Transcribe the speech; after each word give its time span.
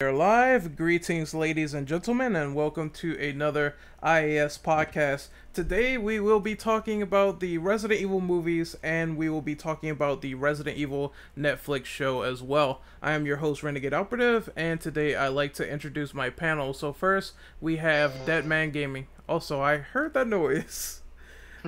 They're 0.00 0.14
live. 0.14 0.76
Greetings, 0.76 1.34
ladies 1.34 1.74
and 1.74 1.86
gentlemen, 1.86 2.34
and 2.34 2.54
welcome 2.54 2.88
to 2.88 3.18
another 3.20 3.76
IAS 4.02 4.58
podcast. 4.58 5.28
Today, 5.52 5.98
we 5.98 6.18
will 6.18 6.40
be 6.40 6.54
talking 6.54 7.02
about 7.02 7.40
the 7.40 7.58
Resident 7.58 8.00
Evil 8.00 8.22
movies, 8.22 8.74
and 8.82 9.18
we 9.18 9.28
will 9.28 9.42
be 9.42 9.54
talking 9.54 9.90
about 9.90 10.22
the 10.22 10.34
Resident 10.34 10.78
Evil 10.78 11.12
Netflix 11.38 11.84
show 11.84 12.22
as 12.22 12.42
well. 12.42 12.80
I 13.02 13.12
am 13.12 13.26
your 13.26 13.36
host, 13.36 13.62
Renegade 13.62 13.92
Operative, 13.92 14.48
and 14.56 14.80
today 14.80 15.14
I'd 15.16 15.28
like 15.28 15.52
to 15.54 15.70
introduce 15.70 16.14
my 16.14 16.30
panel. 16.30 16.72
So, 16.72 16.94
first, 16.94 17.34
we 17.60 17.76
have 17.76 18.24
Dead 18.24 18.46
Man 18.46 18.70
Gaming. 18.70 19.06
Also, 19.28 19.60
I 19.60 19.76
heard 19.76 20.14
that 20.14 20.26
noise. 20.26 21.02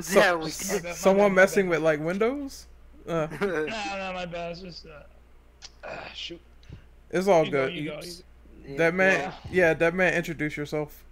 So, 0.00 0.18
yeah, 0.18 0.34
we 0.36 0.44
did. 0.44 0.86
someone 0.94 1.34
messing 1.34 1.68
with 1.68 1.82
like 1.82 2.00
Windows. 2.00 2.64
Uh, 3.06 3.26
no, 3.42 3.66
no, 3.66 4.12
my 4.14 4.24
bad. 4.24 4.52
It's 4.52 4.62
just 4.62 4.86
uh, 4.86 5.02
ah, 5.84 6.08
shoot. 6.14 6.40
It's 7.12 7.28
all 7.28 7.44
You 7.44 7.50
go, 7.50 7.66
good. 7.66 7.74
you 7.74 7.84
go, 7.90 8.00
You- 8.00 8.12
you 8.72 8.76
That 8.78 8.94
man, 8.94 9.20
Yeah. 9.20 9.34
yeah, 9.50 9.74
that 9.74 9.94
man. 9.94 10.14
Introduce 10.14 10.56
yourself. 10.56 11.04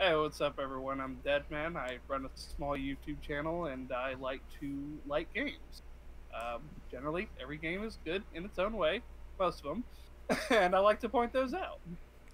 Hey, 0.00 0.16
what's 0.16 0.40
up, 0.40 0.58
everyone? 0.60 1.00
I'm 1.00 1.16
Deadman. 1.24 1.76
I 1.76 1.98
run 2.08 2.24
a 2.24 2.30
small 2.34 2.76
YouTube 2.76 3.20
channel, 3.20 3.66
and 3.66 3.92
I 3.92 4.14
like 4.14 4.40
to 4.60 4.98
like 5.06 5.32
games. 5.32 5.82
Um, 6.34 6.62
generally, 6.90 7.28
every 7.40 7.56
game 7.58 7.84
is 7.84 7.98
good 8.04 8.22
in 8.34 8.44
its 8.44 8.58
own 8.58 8.72
way, 8.76 9.02
most 9.38 9.58
of 9.64 9.66
them, 9.66 9.84
and 10.50 10.74
I 10.74 10.78
like 10.80 10.98
to 11.00 11.08
point 11.08 11.32
those 11.32 11.54
out. 11.54 11.78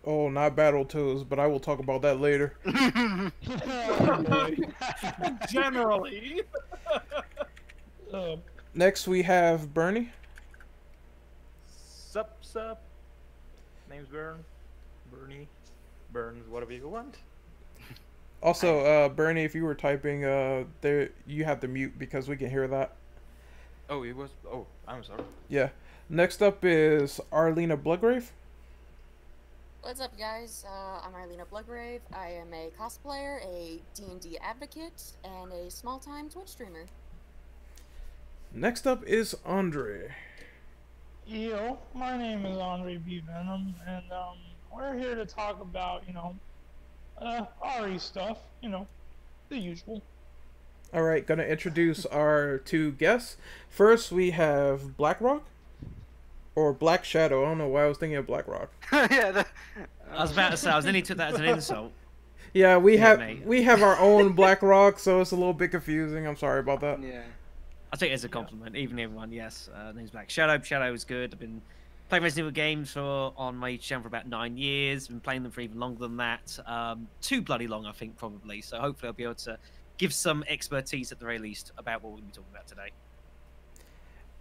Oh, 0.04 0.28
not 0.30 0.54
Battletoads, 0.56 1.28
but 1.28 1.38
I 1.40 1.46
will 1.48 1.59
talk 1.60 1.80
about 1.80 2.00
that 2.02 2.20
later. 2.20 2.54
Generally, 5.50 6.42
Uh, 8.12 8.37
Next, 8.74 9.09
we 9.09 9.23
have 9.23 9.74
Bernie. 9.74 10.10
Sup, 12.18 12.36
sup. 12.40 12.80
Name's 13.88 14.08
Burn. 14.08 14.45
Bernie. 15.12 15.46
Burns, 16.12 16.48
whatever 16.48 16.72
you 16.72 16.88
want. 16.88 17.18
Also, 18.43 18.80
uh, 18.80 19.09
Bernie, 19.09 19.45
if 19.45 19.54
you 19.54 19.62
were 19.62 19.76
typing, 19.76 20.24
uh, 20.24 20.65
there 20.80 21.10
you 21.28 21.45
have 21.45 21.60
to 21.60 21.68
mute 21.68 21.96
because 21.96 22.28
we 22.28 22.37
can 22.37 22.51
hear 22.51 22.66
that. 22.66 22.96
Oh, 23.88 24.02
it 24.02 24.16
was. 24.16 24.30
Oh, 24.51 24.66
I'm 24.88 25.04
sorry. 25.04 25.23
Yeah. 25.48 25.68
Next 26.09 26.43
up 26.43 26.65
is 26.65 27.20
Arlena 27.32 27.76
Bloodgrave. 27.76 28.30
What's 29.82 30.00
up, 30.00 30.18
guys? 30.18 30.65
Uh, 30.68 31.06
I'm 31.06 31.15
Arlena 31.15 31.45
Bloodgrave. 31.45 32.00
I 32.12 32.30
am 32.30 32.52
a 32.52 32.71
cosplayer, 32.76 33.45
a 33.45 33.78
D&D 33.95 34.38
advocate, 34.38 35.12
and 35.23 35.52
a 35.52 35.71
small-time 35.71 36.30
Twitch 36.30 36.48
streamer. 36.48 36.87
Next 38.52 38.88
up 38.88 39.04
is 39.04 39.37
Andre. 39.46 40.16
Yo, 41.29 41.79
my 41.95 42.16
name 42.16 42.45
is 42.46 42.57
Andre 42.59 42.96
B. 42.96 43.21
Venom, 43.26 43.74
and 43.87 44.04
um, 44.12 44.37
we're 44.74 44.96
here 44.96 45.15
to 45.15 45.26
talk 45.26 45.60
about, 45.60 46.02
you 46.07 46.15
know, 46.15 46.34
uh, 47.21 47.45
RE 47.82 47.98
stuff. 47.98 48.38
You 48.62 48.71
know, 48.71 48.87
the 49.49 49.59
usual. 49.59 50.02
All 50.93 51.02
right, 51.02 51.26
gonna 51.26 51.43
introduce 51.45 52.06
our 52.06 52.59
two 52.59 52.93
guests. 52.93 53.37
First, 53.68 54.10
we 54.10 54.30
have 54.30 54.96
BlackRock, 54.96 55.43
or 56.54 56.73
Black 56.73 57.04
Shadow. 57.04 57.45
I 57.45 57.49
don't 57.49 57.59
know 57.59 57.68
why 57.68 57.84
I 57.84 57.87
was 57.88 57.99
thinking 57.99 58.16
of 58.16 58.26
BlackRock. 58.26 58.71
yeah. 58.93 59.30
The, 59.30 59.46
I 60.12 60.23
was 60.23 60.32
about 60.32 60.51
to 60.52 60.56
say, 60.56 60.71
I 60.71 60.76
was 60.76 60.87
nearly 60.87 61.02
took 61.02 61.18
that 61.18 61.34
as 61.34 61.40
an 61.40 61.45
insult. 61.46 61.93
Yeah, 62.54 62.79
we 62.79 62.95
Yeah, 62.95 63.01
have 63.01 63.18
mate. 63.18 63.45
we 63.45 63.62
have 63.65 63.82
our 63.82 63.99
own 63.99 64.32
BlackRock, 64.32 64.99
so 64.99 65.21
it's 65.21 65.32
a 65.32 65.37
little 65.37 65.53
bit 65.53 65.71
confusing. 65.71 66.26
I'm 66.26 66.37
sorry 66.37 66.60
about 66.60 66.81
that. 66.81 67.03
yeah. 67.03 67.21
I 67.92 67.97
take 67.97 68.10
it 68.10 68.14
as 68.14 68.25
a 68.25 68.28
compliment, 68.28 68.76
even 68.76 68.98
everyone. 68.98 69.32
Yes, 69.32 69.70
uh, 69.75 69.92
name's 69.92 70.10
Black 70.10 70.28
Shadow. 70.28 70.62
Shadow 70.62 70.92
is 70.92 71.04
good. 71.04 71.32
I've 71.32 71.41
been 71.41 71.62
playing 72.08 72.22
Resident 72.22 72.44
Evil 72.44 72.54
games 72.54 72.92
for 72.92 73.32
on 73.36 73.56
my 73.56 73.76
channel 73.76 74.03
for 74.03 74.08
about 74.08 74.28
nine 74.28 74.58
years. 74.58 75.08
Been 75.08 75.20
playing 75.20 75.42
them 75.42 75.53
for 75.53 75.62
even 75.62 75.78
longer 75.78 76.00
than 76.00 76.19
that. 76.19 76.59
Um, 76.66 77.09
too 77.22 77.41
bloody 77.41 77.66
long, 77.66 77.86
I 77.86 77.92
think, 77.92 78.16
probably. 78.16 78.60
So 78.60 78.78
hopefully, 78.78 79.09
I'll 79.09 79.14
be 79.14 79.25
able 79.25 79.34
to 79.36 79.59
give 79.97 80.12
some 80.12 80.44
expertise 80.48 81.12
at 81.12 81.19
the 81.19 81.25
very 81.25 81.38
least 81.38 81.72
about 81.78 82.03
what 82.03 82.12
we'll 82.12 82.22
be 82.22 82.31
talking 82.31 82.50
about 82.53 82.66
today. 82.66 82.91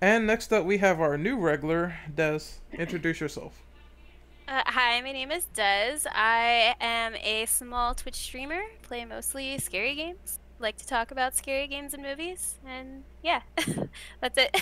And 0.02 0.28
next 0.28 0.52
up, 0.52 0.66
we 0.66 0.78
have 0.80 1.00
our 1.00 1.18
new 1.18 1.38
regular, 1.38 1.96
Des. 2.13 2.41
Introduce 2.74 3.19
yourself. 3.19 3.63
Uh, 4.47 4.62
hi, 4.66 5.02
my 5.02 5.12
name 5.12 5.31
is 5.31 5.46
Des. 5.46 6.02
I 6.12 6.75
am 6.80 7.16
a 7.16 7.46
small 7.47 7.96
Twitch 7.96 8.16
streamer, 8.16 8.62
play 8.81 9.03
mostly 9.06 9.57
scary 9.57 9.96
games. 9.96 10.40
Like 10.59 10.78
to 10.78 10.88
talk 10.88 11.12
about 11.12 11.35
scary 11.35 11.68
games 11.68 11.94
and 11.94 12.01
movies, 12.01 12.56
and 12.66 13.03
yeah, 13.23 13.41
that's 14.22 14.38
it. 14.38 14.56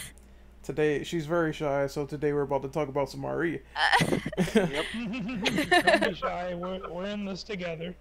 Today, 0.61 1.03
she's 1.03 1.25
very 1.25 1.53
shy, 1.53 1.87
so 1.87 2.05
today 2.05 2.33
we're 2.33 2.41
about 2.41 2.63
to 2.63 2.67
talk 2.67 2.89
about 2.89 3.09
some 3.09 3.25
RE. 3.25 3.61
Uh, 3.75 4.05
Don't 4.53 6.03
be 6.03 6.13
shy. 6.15 6.53
We're, 6.55 6.89
we're 6.89 7.05
in 7.05 7.23
this 7.25 7.43
together. 7.43 7.95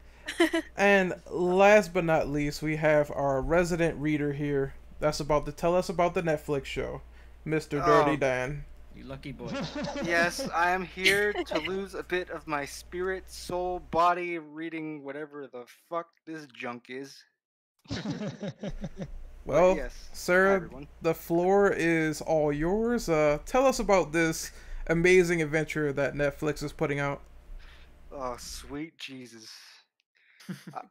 And 0.76 1.14
last 1.30 1.92
but 1.92 2.04
not 2.04 2.28
least, 2.28 2.62
we 2.62 2.76
have 2.76 3.10
our 3.12 3.40
resident 3.42 4.00
reader 4.00 4.32
here 4.32 4.74
that's 4.98 5.20
about 5.20 5.44
to 5.46 5.52
tell 5.52 5.76
us 5.76 5.88
about 5.90 6.14
the 6.14 6.22
Netflix 6.22 6.64
show, 6.64 7.02
Mr. 7.46 7.84
Dirty 7.84 8.12
Oh. 8.12 8.16
Dan. 8.16 8.64
You 8.96 9.04
lucky 9.04 9.32
boy. 9.32 9.50
Yes, 10.04 10.48
I 10.54 10.70
am 10.70 10.84
here 10.84 11.32
to 11.32 11.58
lose 11.60 11.94
a 11.94 12.02
bit 12.02 12.30
of 12.30 12.46
my 12.46 12.64
spirit, 12.64 13.30
soul, 13.30 13.80
body, 13.90 14.38
reading 14.38 15.04
whatever 15.04 15.46
the 15.52 15.64
fuck 15.90 16.08
this 16.26 16.46
junk 16.56 16.86
is. 16.88 17.22
Well, 19.46 19.76
yes, 19.76 20.08
sir, 20.14 20.70
the 21.02 21.12
floor 21.12 21.70
is 21.70 22.22
all 22.22 22.50
yours. 22.50 23.10
Uh, 23.10 23.38
tell 23.44 23.66
us 23.66 23.78
about 23.78 24.10
this 24.10 24.52
amazing 24.86 25.42
adventure 25.42 25.92
that 25.92 26.14
Netflix 26.14 26.62
is 26.62 26.72
putting 26.72 26.98
out. 26.98 27.20
Oh, 28.10 28.36
sweet 28.38 28.96
Jesus. 28.96 29.50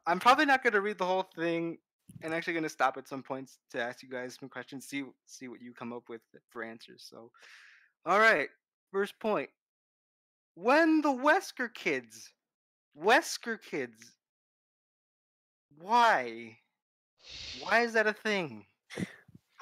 I'm 0.05 0.19
probably 0.19 0.45
not 0.45 0.61
going 0.61 0.73
to 0.73 0.81
read 0.81 0.99
the 0.99 1.05
whole 1.05 1.27
thing 1.35 1.79
and 2.21 2.33
actually 2.33 2.53
going 2.53 2.63
to 2.63 2.69
stop 2.69 2.97
at 2.97 3.07
some 3.07 3.23
points 3.23 3.57
to 3.71 3.81
ask 3.81 4.03
you 4.03 4.09
guys 4.09 4.37
some 4.39 4.49
questions, 4.49 4.85
see 4.85 5.03
see 5.25 5.47
what 5.47 5.61
you 5.61 5.73
come 5.73 5.91
up 5.91 6.07
with 6.07 6.21
for 6.49 6.63
answers. 6.63 7.05
So, 7.09 7.31
all 8.05 8.19
right, 8.19 8.49
first 8.91 9.17
point. 9.19 9.49
When 10.55 11.01
the 11.01 11.09
Wesker 11.09 11.73
kids, 11.73 12.29
Wesker 13.01 13.59
kids, 13.59 14.11
why? 15.79 16.57
Why 17.59 17.81
is 17.81 17.94
that 17.94 18.07
a 18.07 18.13
thing? 18.13 18.66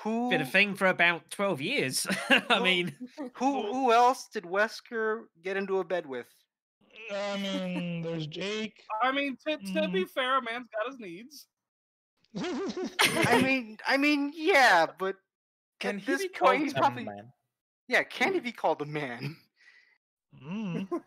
Who 0.03 0.29
Been 0.31 0.41
a 0.41 0.45
thing 0.45 0.73
for 0.75 0.87
about 0.87 1.29
twelve 1.29 1.61
years. 1.61 2.07
I 2.29 2.43
Well, 2.49 2.63
mean, 2.63 2.95
who 3.35 3.61
who 3.73 3.91
else 3.91 4.27
did 4.29 4.43
Wesker 4.45 5.25
get 5.43 5.57
into 5.57 5.79
a 5.79 5.83
bed 5.83 6.05
with? 6.05 6.27
I 7.13 7.37
mean, 7.37 8.01
there's 8.01 8.25
Jake. 8.27 8.83
I 9.01 9.11
mean, 9.11 9.37
to, 9.45 9.57
to 9.57 9.89
be 9.89 10.05
Mhm. 10.05 10.09
fair, 10.09 10.37
a 10.37 10.41
man's 10.41 10.67
got 10.69 10.87
his 10.91 10.99
needs. 10.99 11.47
I 13.27 13.41
mean, 13.43 13.77
I 13.85 13.97
mean, 13.97 14.31
yeah, 14.33 14.87
but 14.97 15.17
Can 15.79 15.97
at 15.97 16.01
he 16.01 16.11
this 16.11 16.21
be 16.23 16.29
point, 16.29 16.39
called 16.39 16.57
he's 16.61 16.71
a 16.73 16.75
probably 16.77 17.03
man? 17.03 17.31
yeah. 17.87 18.03
Can 18.03 18.33
he 18.33 18.39
be 18.39 18.51
called 18.53 18.81
a 18.81 18.85
man? 18.85 19.35
Mm. 20.41 21.03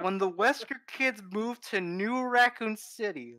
When 0.00 0.18
the 0.18 0.30
Wesker 0.30 0.76
kids 0.86 1.22
moved 1.32 1.68
to 1.70 1.80
New 1.80 2.22
Raccoon 2.22 2.76
City, 2.76 3.38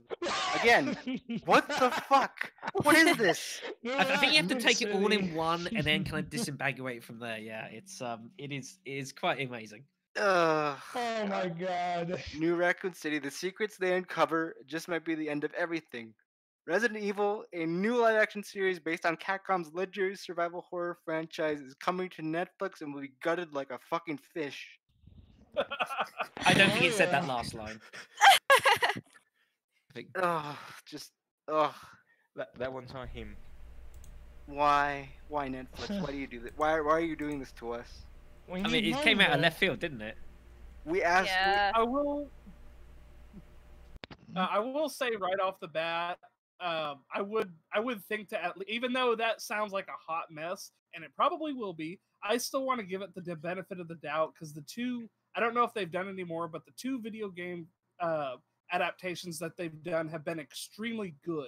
Again, 0.56 0.98
what 1.46 1.68
the 1.68 1.92
fuck? 1.92 2.52
What 2.84 2.96
is 2.96 3.18
this? 3.18 3.62
I, 3.86 4.00
I 4.00 4.18
think 4.18 4.34
you 4.34 4.40
have 4.40 4.48
to 4.50 4.60
take 4.60 4.82
it 4.82 4.94
all 4.94 5.12
in 5.12 5.34
one 5.34 5.68
and 5.76 5.86
then 5.86 6.04
kind 6.04 6.24
of 6.24 6.30
disambiguate 6.32 7.04
from 7.04 7.20
there. 7.20 7.38
Yeah, 7.38 7.66
it's 7.66 8.02
um, 8.02 8.32
it 8.38 8.52
is 8.52 8.80
it 8.86 8.98
is 8.98 9.12
quite 9.12 9.42
amazing. 9.42 9.84
Ugh. 10.18 10.78
Oh 10.96 11.28
my 11.28 11.48
god. 11.50 12.22
New 12.38 12.56
Raccoon 12.56 12.94
City, 12.94 13.20
the 13.20 13.30
secrets 13.32 13.78
they 13.78 13.96
uncover 13.96 14.56
just 14.66 14.88
might 14.88 15.06
be 15.06 15.16
the 15.16 15.30
end 15.30 15.44
of 15.44 15.54
everything. 15.54 16.14
Resident 16.66 17.00
Evil, 17.02 17.46
a 17.54 17.66
new 17.66 17.98
live 17.98 18.18
action 18.18 18.44
series 18.44 18.80
based 18.80 19.06
on 19.06 19.16
Capcom's 19.16 19.74
legendary 19.74 20.16
survival 20.16 20.66
horror 20.70 20.98
franchise, 21.06 21.62
is 21.62 21.74
coming 21.76 22.10
to 22.10 22.22
Netflix 22.22 22.82
and 22.82 22.94
will 22.94 23.02
be 23.02 23.12
gutted 23.24 23.54
like 23.54 23.72
a 23.72 23.80
fucking 23.90 24.20
fish. 24.34 24.68
I 26.46 26.54
don't 26.54 26.70
think 26.72 26.84
Oh, 26.84 26.88
it 26.88 26.94
said 26.94 27.12
that 27.12 27.28
last 27.28 27.54
line. 27.54 27.80
I 28.52 29.02
think 29.94 30.08
Ugh, 30.16 30.56
just 30.86 31.12
ugh. 31.52 31.74
That, 32.36 32.50
that 32.60 32.72
one's 32.72 32.92
on 32.94 33.08
him. 33.08 33.36
Why? 34.46 35.10
Why 35.28 35.50
Netflix? 35.50 36.02
Why 36.02 36.08
do 36.12 36.18
you 36.18 36.28
do 36.28 36.40
that? 36.42 36.54
Why? 36.58 36.80
Why 36.80 36.92
are 36.92 37.00
you 37.00 37.16
doing 37.16 37.40
this 37.40 37.52
to 37.54 37.72
us? 37.72 37.88
We 38.48 38.60
I 38.60 38.64
mean, 38.64 38.84
need 38.84 38.96
it 38.96 39.02
came 39.02 39.20
out 39.20 39.32
of 39.32 39.42
left 39.42 39.60
field, 39.60 39.80
didn't 39.80 40.02
it? 40.02 40.18
We 40.86 41.04
asked. 41.04 41.32
we- 41.76 41.82
I 41.82 41.84
will. 41.84 42.30
Uh, 44.36 44.46
I 44.52 44.60
will 44.60 44.90
say 44.90 45.10
right 45.20 45.40
off 45.40 45.60
the 45.62 45.70
bat, 45.70 46.20
um, 46.60 47.00
I 47.12 47.22
would 47.22 47.52
I 47.74 47.80
would 47.80 48.04
think 48.06 48.30
to 48.30 48.44
at 48.44 48.58
least, 48.58 48.70
even 48.70 48.94
though 48.94 49.16
that 49.16 49.42
sounds 49.42 49.72
like 49.72 49.88
a 49.88 50.12
hot 50.12 50.26
mess, 50.30 50.72
and 50.94 51.04
it 51.04 51.12
probably 51.16 51.54
will 51.54 51.74
be. 51.74 52.00
I 52.22 52.38
still 52.38 52.66
want 52.66 52.80
to 52.80 52.86
give 52.86 53.02
it 53.02 53.16
the 53.16 53.36
benefit 53.36 53.80
of 53.80 53.88
the 53.88 53.96
doubt 53.96 54.34
because 54.34 54.54
the 54.54 54.62
two 54.62 55.10
I 55.38 55.40
don't 55.40 55.54
know 55.54 55.64
if 55.64 55.74
they've 55.74 55.92
done 55.92 56.10
any 56.10 56.24
more, 56.24 56.48
but 56.48 56.66
the 56.66 56.72
two 56.72 57.00
video 57.00 57.30
game 57.30 57.68
uh, 58.00 58.38
adaptations 58.72 59.38
that 59.40 59.56
they've 59.56 59.84
done 59.84 60.08
have 60.10 60.26
been 60.26 60.40
extremely 60.40 61.14
good. 61.24 61.48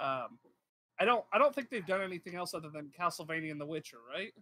Um, 0.00 0.38
I 0.98 1.04
don't 1.04 1.24
I 1.32 1.38
don't 1.38 1.54
think 1.54 1.68
they've 1.70 1.86
done 1.86 2.00
anything 2.00 2.34
else 2.36 2.54
other 2.54 2.70
than 2.70 2.90
Castlevania 2.98 3.50
and 3.50 3.60
The 3.60 3.66
Witcher, 3.66 3.98
right? 4.12 4.32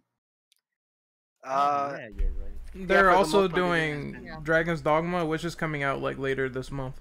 Uh, 1.43 1.95
yeah, 1.97 2.07
you're 2.17 2.31
right. 2.33 2.87
They're 2.87 3.05
for 3.05 3.11
the 3.11 3.17
also 3.17 3.41
most 3.41 3.51
part, 3.51 3.61
it 3.61 3.91
has 3.93 4.01
doing. 4.13 4.25
Yeah. 4.25 4.35
Dragon's 4.43 4.81
Dogma, 4.81 5.25
which 5.25 5.43
is 5.45 5.55
coming 5.55 5.83
out 5.83 6.01
like 6.01 6.17
later 6.17 6.49
this 6.49 6.71
month. 6.71 6.99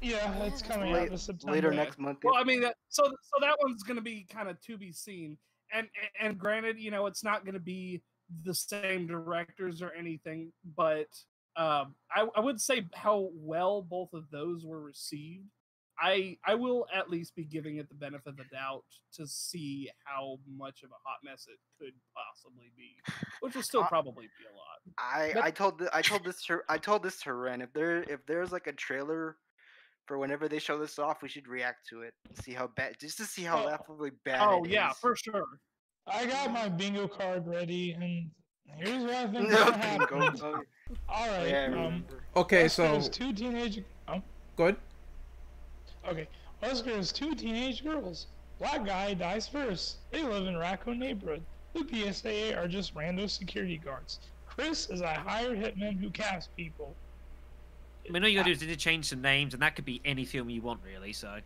Yeah, 0.00 0.16
Yeah, 0.38 0.44
it's 0.44 0.62
coming 0.62 0.92
late- 0.92 1.02
out 1.04 1.10
this 1.10 1.22
September. 1.24 1.52
later 1.52 1.70
next 1.72 1.98
month. 1.98 2.18
Well, 2.24 2.34
I 2.36 2.42
mean, 2.44 2.60
that, 2.62 2.74
so 2.88 3.04
so 3.04 3.40
that 3.40 3.56
one's 3.62 3.82
going 3.84 3.96
to 3.96 4.02
be 4.02 4.26
kind 4.30 4.48
of 4.48 4.60
to 4.62 4.76
be 4.78 4.92
seen. 4.92 5.36
And 5.72 5.88
and 6.20 6.38
granted, 6.38 6.78
you 6.78 6.90
know, 6.90 7.06
it's 7.06 7.22
not 7.24 7.44
going 7.44 7.54
to 7.54 7.60
be 7.60 8.02
the 8.44 8.54
same 8.54 9.06
directors 9.06 9.82
or 9.82 9.92
anything, 9.92 10.52
but 10.76 11.08
um, 11.56 11.94
I, 12.14 12.26
I 12.34 12.40
would 12.40 12.60
say 12.60 12.86
how 12.94 13.28
well 13.34 13.82
both 13.82 14.12
of 14.14 14.30
those 14.30 14.64
were 14.64 14.80
received. 14.80 15.46
I 16.00 16.38
I 16.46 16.54
will 16.54 16.86
at 16.92 17.10
least 17.10 17.36
be 17.36 17.44
giving 17.44 17.76
it 17.76 17.88
the 17.88 17.94
benefit 17.94 18.30
of 18.30 18.36
the 18.38 18.44
doubt 18.50 18.84
to 19.14 19.26
see 19.26 19.90
how 20.04 20.38
much 20.56 20.82
of 20.82 20.90
a 20.90 20.94
hot 21.04 21.18
mess 21.22 21.46
it 21.48 21.58
could 21.78 21.92
possibly 22.16 22.72
be, 22.76 22.96
which 23.40 23.54
will 23.54 23.62
still 23.62 23.84
probably 23.84 24.24
be 24.24 24.44
a 24.50 24.56
lot. 24.56 24.80
I 24.98 25.32
But- 25.34 25.44
I 25.44 25.50
told 25.50 25.82
I 25.92 26.00
told 26.00 26.24
this 26.24 26.42
to 26.46 26.60
I 26.68 26.78
told 26.78 27.02
this 27.02 27.20
to 27.22 27.34
Ren. 27.34 27.60
If 27.60 27.72
there 27.74 28.02
if 28.04 28.24
there's 28.26 28.50
like 28.52 28.66
a 28.66 28.72
trailer 28.72 29.36
for 30.06 30.16
whenever 30.18 30.48
they 30.48 30.58
show 30.58 30.78
this 30.78 30.98
off, 30.98 31.22
we 31.22 31.28
should 31.28 31.46
react 31.46 31.86
to 31.90 32.00
it. 32.02 32.14
See 32.42 32.52
how 32.54 32.68
bad, 32.68 32.96
just 32.98 33.18
to 33.18 33.24
see 33.24 33.42
how 33.42 33.62
Oh. 33.62 33.66
laughably 33.66 34.10
bad. 34.24 34.40
Oh 34.42 34.64
yeah, 34.64 34.90
is. 34.90 34.96
for 34.96 35.14
sure. 35.14 35.44
I 36.06 36.26
got 36.26 36.52
my 36.52 36.68
bingo 36.68 37.06
card 37.08 37.46
ready, 37.46 37.92
and 37.92 38.30
here's 38.76 39.04
what 39.04 39.14
I 39.14 39.26
think 39.28 39.48
No, 39.48 39.64
gonna 39.70 39.78
bingo. 39.98 40.20
happen. 40.20 40.66
All 41.08 41.46
yeah, 41.46 41.72
um. 41.74 42.04
Okay, 42.36 42.64
Wesker 42.64 42.70
so 42.70 42.86
has 42.86 43.08
two 43.08 43.32
teenage. 43.32 43.82
Oh, 44.08 44.20
good. 44.56 44.76
okay. 46.08 46.28
Wesker 46.62 46.96
has 46.96 47.12
two 47.12 47.34
teenage 47.34 47.82
girls. 47.84 48.26
Black 48.58 48.84
guy 48.84 49.14
dies 49.14 49.48
first. 49.48 49.96
They 50.10 50.22
live 50.22 50.46
in 50.46 50.56
Raccoon 50.56 50.98
neighborhood. 50.98 51.42
The 51.74 52.12
PSA 52.12 52.56
are 52.56 52.68
just 52.68 52.94
random 52.94 53.28
security 53.28 53.78
guards. 53.78 54.20
Chris 54.46 54.90
is 54.90 55.00
a 55.00 55.14
hired 55.14 55.58
hitman 55.58 55.98
who 55.98 56.10
casts 56.10 56.50
people. 56.56 56.94
I 58.06 58.12
mean, 58.12 58.22
all 58.22 58.28
you 58.28 58.36
gotta 58.38 58.50
do 58.50 58.52
is 58.52 58.62
interchange 58.62 59.06
some 59.08 59.22
names, 59.22 59.54
and 59.54 59.62
that 59.62 59.74
could 59.76 59.84
be 59.84 60.00
any 60.04 60.24
film 60.24 60.50
you 60.50 60.60
want, 60.60 60.80
really. 60.84 61.12
So 61.12 61.38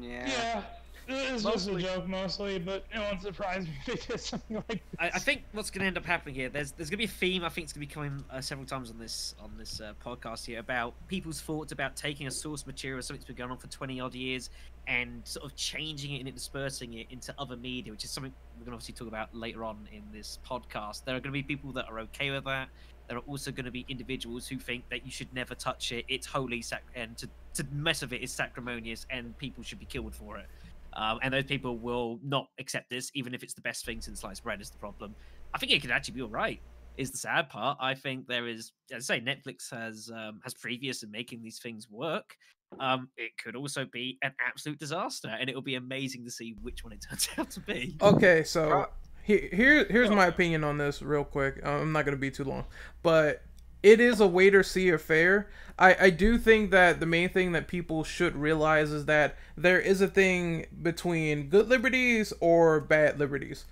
Yeah. 0.00 0.26
Yeah, 0.28 0.62
it's 1.08 1.42
Mostly- 1.44 1.82
just 1.82 1.92
a 1.92 1.96
joke 1.96 2.08
mostly, 2.08 2.58
but 2.58 2.84
it 2.94 2.98
won't 2.98 3.22
surprise 3.22 3.64
me 3.64 3.72
if 3.86 4.06
they 4.06 4.12
did 4.14 4.20
something 4.20 4.56
like 4.56 4.66
this. 4.68 4.78
I, 4.98 5.06
I 5.06 5.18
think 5.18 5.42
what's 5.52 5.70
going 5.70 5.80
to 5.82 5.86
end 5.86 5.98
up 5.98 6.04
happening 6.04 6.34
here, 6.34 6.48
there's 6.48 6.72
there's 6.72 6.90
going 6.90 6.98
to 6.98 6.98
be 6.98 7.04
a 7.04 7.08
theme. 7.08 7.44
I 7.44 7.48
think 7.48 7.64
it's 7.64 7.72
going 7.72 7.86
to 7.86 7.88
be 7.88 7.92
coming 7.94 8.24
uh, 8.30 8.40
several 8.40 8.66
times 8.66 8.90
on 8.90 8.98
this 8.98 9.34
on 9.42 9.52
this 9.58 9.80
uh, 9.80 9.92
podcast 10.04 10.46
here 10.46 10.60
about 10.60 10.94
people's 11.08 11.40
thoughts 11.40 11.72
about 11.72 11.96
taking 11.96 12.26
a 12.26 12.30
source 12.30 12.66
material, 12.66 13.00
something 13.02 13.20
that's 13.20 13.26
been 13.26 13.36
going 13.36 13.50
on 13.50 13.58
for 13.58 13.68
twenty 13.68 14.00
odd 14.00 14.14
years, 14.14 14.50
and 14.86 15.20
sort 15.24 15.44
of 15.44 15.56
changing 15.56 16.14
it 16.14 16.24
and 16.24 16.34
dispersing 16.34 16.94
it 16.94 17.06
into 17.10 17.34
other 17.38 17.56
media, 17.56 17.92
which 17.92 18.04
is 18.04 18.10
something 18.10 18.32
we're 18.58 18.64
going 18.64 18.72
to 18.72 18.76
obviously 18.76 18.94
talk 18.94 19.08
about 19.08 19.34
later 19.34 19.64
on 19.64 19.88
in 19.92 20.02
this 20.12 20.38
podcast. 20.48 21.04
There 21.04 21.14
are 21.16 21.20
going 21.20 21.32
to 21.32 21.38
be 21.38 21.42
people 21.42 21.72
that 21.72 21.86
are 21.88 21.98
okay 22.00 22.30
with 22.30 22.44
that. 22.44 22.68
There 23.08 23.18
are 23.18 23.22
also 23.26 23.50
going 23.52 23.66
to 23.66 23.70
be 23.70 23.84
individuals 23.90 24.48
who 24.48 24.56
think 24.58 24.88
that 24.88 25.04
you 25.04 25.10
should 25.10 25.32
never 25.34 25.54
touch 25.54 25.92
it. 25.92 26.06
It's 26.08 26.26
holy, 26.26 26.62
sac- 26.62 26.84
and 26.94 27.14
to, 27.18 27.28
to 27.52 27.64
mess 27.70 28.00
with 28.00 28.14
it 28.14 28.22
is 28.22 28.32
sacrimonious, 28.32 29.04
and 29.10 29.36
people 29.36 29.62
should 29.62 29.78
be 29.78 29.84
killed 29.84 30.14
for 30.14 30.38
it. 30.38 30.46
Um, 30.96 31.18
and 31.22 31.34
those 31.34 31.44
people 31.44 31.78
will 31.78 32.20
not 32.22 32.48
accept 32.58 32.90
this, 32.90 33.10
even 33.14 33.34
if 33.34 33.42
it's 33.42 33.54
the 33.54 33.60
best 33.60 33.84
thing 33.84 34.00
since 34.00 34.20
sliced 34.20 34.44
bread 34.44 34.60
is 34.60 34.70
the 34.70 34.78
problem. 34.78 35.14
I 35.52 35.58
think 35.58 35.72
it 35.72 35.80
could 35.80 35.90
actually 35.90 36.14
be 36.14 36.22
all 36.22 36.28
right. 36.28 36.60
Is 36.96 37.10
the 37.10 37.18
sad 37.18 37.48
part. 37.48 37.76
I 37.80 37.94
think 37.94 38.28
there 38.28 38.46
is, 38.46 38.70
as 38.92 39.10
I 39.10 39.18
say, 39.18 39.20
Netflix 39.20 39.68
has 39.72 40.12
um, 40.14 40.40
has 40.44 40.54
previous 40.54 41.02
in 41.02 41.10
making 41.10 41.42
these 41.42 41.58
things 41.58 41.88
work. 41.90 42.36
Um, 42.78 43.08
it 43.16 43.32
could 43.42 43.56
also 43.56 43.84
be 43.84 44.16
an 44.22 44.32
absolute 44.46 44.78
disaster, 44.78 45.36
and 45.40 45.50
it 45.50 45.56
will 45.56 45.62
be 45.62 45.74
amazing 45.74 46.24
to 46.24 46.30
see 46.30 46.54
which 46.62 46.84
one 46.84 46.92
it 46.92 47.04
turns 47.08 47.28
out 47.36 47.50
to 47.50 47.60
be. 47.60 47.96
Okay, 48.00 48.44
so 48.44 48.68
Pro- 48.68 48.86
he, 49.24 49.48
here 49.52 49.86
here's 49.86 50.10
my 50.10 50.26
opinion 50.26 50.62
on 50.62 50.78
this 50.78 51.02
real 51.02 51.24
quick. 51.24 51.60
I'm 51.64 51.90
not 51.90 52.04
gonna 52.04 52.16
be 52.16 52.30
too 52.30 52.44
long, 52.44 52.64
but 53.02 53.42
it 53.84 54.00
is 54.00 54.20
a 54.20 54.26
wait 54.26 54.54
or 54.54 54.62
see 54.62 54.88
affair. 54.88 55.48
I 55.78 55.96
I 56.06 56.10
do 56.10 56.38
think 56.38 56.70
that 56.70 57.00
the 57.00 57.06
main 57.06 57.28
thing 57.28 57.52
that 57.52 57.68
people 57.68 58.04
should 58.04 58.36
realize 58.36 58.90
is 58.90 59.06
that 59.06 59.36
there 59.56 59.80
is 59.80 60.00
a 60.00 60.08
thing 60.08 60.66
between 60.82 61.48
good 61.48 61.68
liberties 61.68 62.32
or 62.40 62.80
bad 62.80 63.18
liberties. 63.18 63.64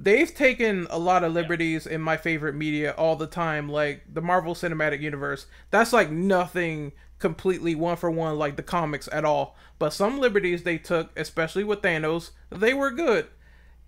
They've 0.00 0.32
taken 0.32 0.86
a 0.90 0.98
lot 0.98 1.24
of 1.24 1.32
liberties 1.32 1.86
in 1.86 2.00
my 2.00 2.16
favorite 2.16 2.54
media 2.54 2.92
all 2.92 3.16
the 3.16 3.26
time, 3.26 3.68
like 3.68 4.02
the 4.12 4.22
Marvel 4.22 4.54
Cinematic 4.54 5.00
Universe. 5.00 5.46
That's 5.70 5.92
like 5.92 6.10
nothing 6.10 6.92
completely 7.18 7.74
one 7.74 7.96
for 7.96 8.10
one 8.10 8.38
like 8.38 8.56
the 8.56 8.62
comics 8.62 9.08
at 9.10 9.24
all. 9.24 9.56
But 9.78 9.92
some 9.92 10.20
liberties 10.20 10.62
they 10.62 10.78
took, 10.78 11.10
especially 11.16 11.64
with 11.64 11.82
Thanos, 11.82 12.30
they 12.50 12.74
were 12.74 12.92
good 12.92 13.26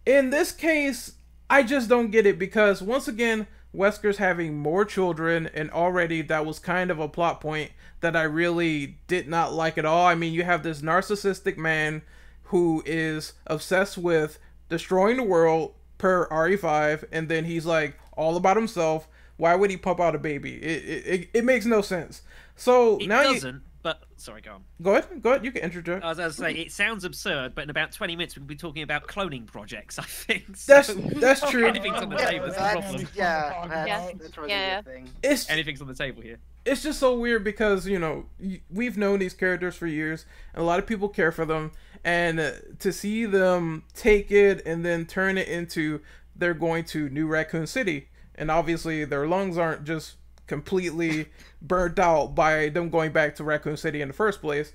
in 0.07 0.31
this 0.31 0.53
case, 0.53 1.15
I 1.49 1.63
just 1.63 1.89
don't 1.89 2.11
get 2.11 2.27
it 2.27 2.39
because 2.39 2.83
once 2.83 3.09
again, 3.09 3.47
Wesker's 3.75 4.19
having 4.19 4.59
more 4.59 4.85
children, 4.85 5.49
and 5.55 5.71
already 5.71 6.23
that 6.23 6.45
was 6.45 6.59
kind 6.59 6.91
of 6.91 6.99
a 6.99 7.09
plot 7.09 7.41
point 7.41 7.71
that 8.01 8.17
I 8.17 8.23
really 8.23 8.99
did 9.07 9.29
not 9.29 9.53
like 9.53 9.79
at 9.79 9.85
all. 9.85 10.07
I 10.07 10.15
mean, 10.15 10.33
you 10.33 10.43
have 10.45 10.63
this 10.63 10.81
narcissistic 10.83 11.57
man 11.57 12.03
who 12.45 12.83
is 12.85 13.35
obsessed 13.47 13.97
with 13.97 14.39
destroying 14.69 15.19
the 15.19 15.23
world 15.23 15.75
per 15.99 16.27
RE5, 16.29 17.05
and 17.13 17.29
then 17.29 17.45
he's 17.45 17.67
like 17.67 17.99
all 18.17 18.37
about 18.37 18.57
himself. 18.57 19.07
Why 19.37 19.55
would 19.55 19.71
he 19.71 19.77
pump 19.77 20.01
out 20.01 20.15
a 20.15 20.19
baby? 20.19 20.57
It 20.57 20.85
it, 20.85 21.07
it, 21.07 21.31
it 21.35 21.45
makes 21.45 21.65
no 21.65 21.81
sense. 21.81 22.23
So 22.57 22.99
It 22.99 23.07
now 23.07 23.23
you 23.23 23.35
doesn't. 23.35 23.63
But 23.83 24.03
sorry, 24.17 24.43
go 24.43 24.53
on. 24.53 24.65
go 24.83 24.91
ahead, 24.97 25.23
go 25.23 25.31
ahead. 25.31 25.45
You 25.45 25.53
can 25.53 25.63
interject. 25.63 26.05
I 26.05 26.09
was 26.09 26.19
going 26.19 26.31
to 26.31 26.37
say 26.37 26.53
it 26.53 26.71
sounds 26.71 27.05
absurd, 27.05 27.55
but 27.55 27.65
in 27.65 27.71
about 27.71 27.93
twenty 27.93 28.15
minutes 28.15 28.37
we'll 28.37 28.45
be 28.45 28.55
talking 28.57 28.83
about 28.83 29.07
cloning 29.07 29.47
projects. 29.47 29.99
I 29.99 30.03
think 30.03 30.59
That's 30.67 30.89
So- 30.89 30.95
that's 30.95 31.41
true. 31.51 31.67
Anything's 31.67 31.97
on 31.99 32.11
the 32.11 32.17
Yeah, 32.17 32.31
table. 32.31 32.45
It's 32.47 32.57
a 32.57 32.61
that's- 32.61 32.85
problem. 32.91 33.09
yeah, 33.15 33.51
Talk 33.55 33.69
that's, 33.71 34.19
that's 34.23 34.37
really 34.39 34.51
Yeah. 34.51 34.79
a 34.79 34.83
good 34.83 34.93
thing. 34.93 35.11
It's 35.23 35.49
Anything's 35.49 35.81
on 35.81 35.89
the 35.89 35.95
table 35.95 36.21
here. 36.21 36.39
it's 36.67 36.83
just 36.83 37.01
so 37.01 37.19
weird 37.19 37.43
because 37.43 37.87
you 37.87 37.99
know 37.99 38.27
we've 38.71 38.99
known 38.99 39.19
these 39.19 39.33
characters 39.33 39.75
for 39.77 39.87
years 39.87 40.27
and 40.53 40.63
a 40.63 40.65
lot 40.67 40.79
of 40.79 40.87
people 40.87 41.09
care 41.09 41.33
for 41.33 41.47
them 41.47 41.73
and 42.05 42.39
uh, 42.39 42.51
to 42.81 42.93
see 42.93 43.25
them 43.25 43.83
take 43.95 44.31
it 44.31 44.61
and 44.67 44.85
then 44.85 45.07
turn 45.07 45.39
it 45.39 45.49
into 45.49 46.01
they're 46.37 46.53
going 46.55 46.85
to 46.85 47.09
new 47.09 47.27
raccoon 47.27 47.67
city 47.67 48.09
and 48.35 48.51
obviously 48.51 49.05
their 49.07 49.27
lungs 49.27 49.57
aren't 49.57 49.85
just 49.85 50.17
completely 50.51 51.27
burnt 51.63 51.97
out 52.01 52.35
by 52.35 52.69
them 52.71 52.91
going 52.91 53.13
back 53.13 53.37
to 53.37 53.45
raccoon 53.45 53.77
city 53.77 54.03
in 54.03 54.09
the 54.09 54.15
first 54.15 54.41
place 54.41 54.73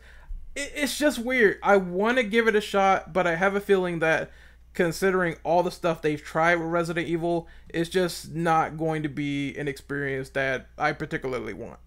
it, 0.55 0.71
it's 0.73 0.97
just 0.97 1.19
weird 1.19 1.59
i 1.61 1.75
want 1.75 2.15
to 2.15 2.23
give 2.23 2.47
it 2.47 2.55
a 2.55 2.61
shot 2.61 3.11
but 3.11 3.27
i 3.27 3.35
have 3.35 3.57
a 3.57 3.59
feeling 3.59 3.99
that 3.99 4.31
considering 4.73 5.35
all 5.43 5.63
the 5.63 5.71
stuff 5.71 6.01
they've 6.01 6.23
tried 6.23 6.55
with 6.55 6.69
resident 6.69 7.09
evil 7.09 7.45
it's 7.67 7.89
just 7.89 8.33
not 8.33 8.77
going 8.77 9.03
to 9.03 9.09
be 9.09 9.53
an 9.57 9.67
experience 9.67 10.29
that 10.29 10.67
i 10.77 10.93
particularly 10.93 11.53
want 11.53 11.77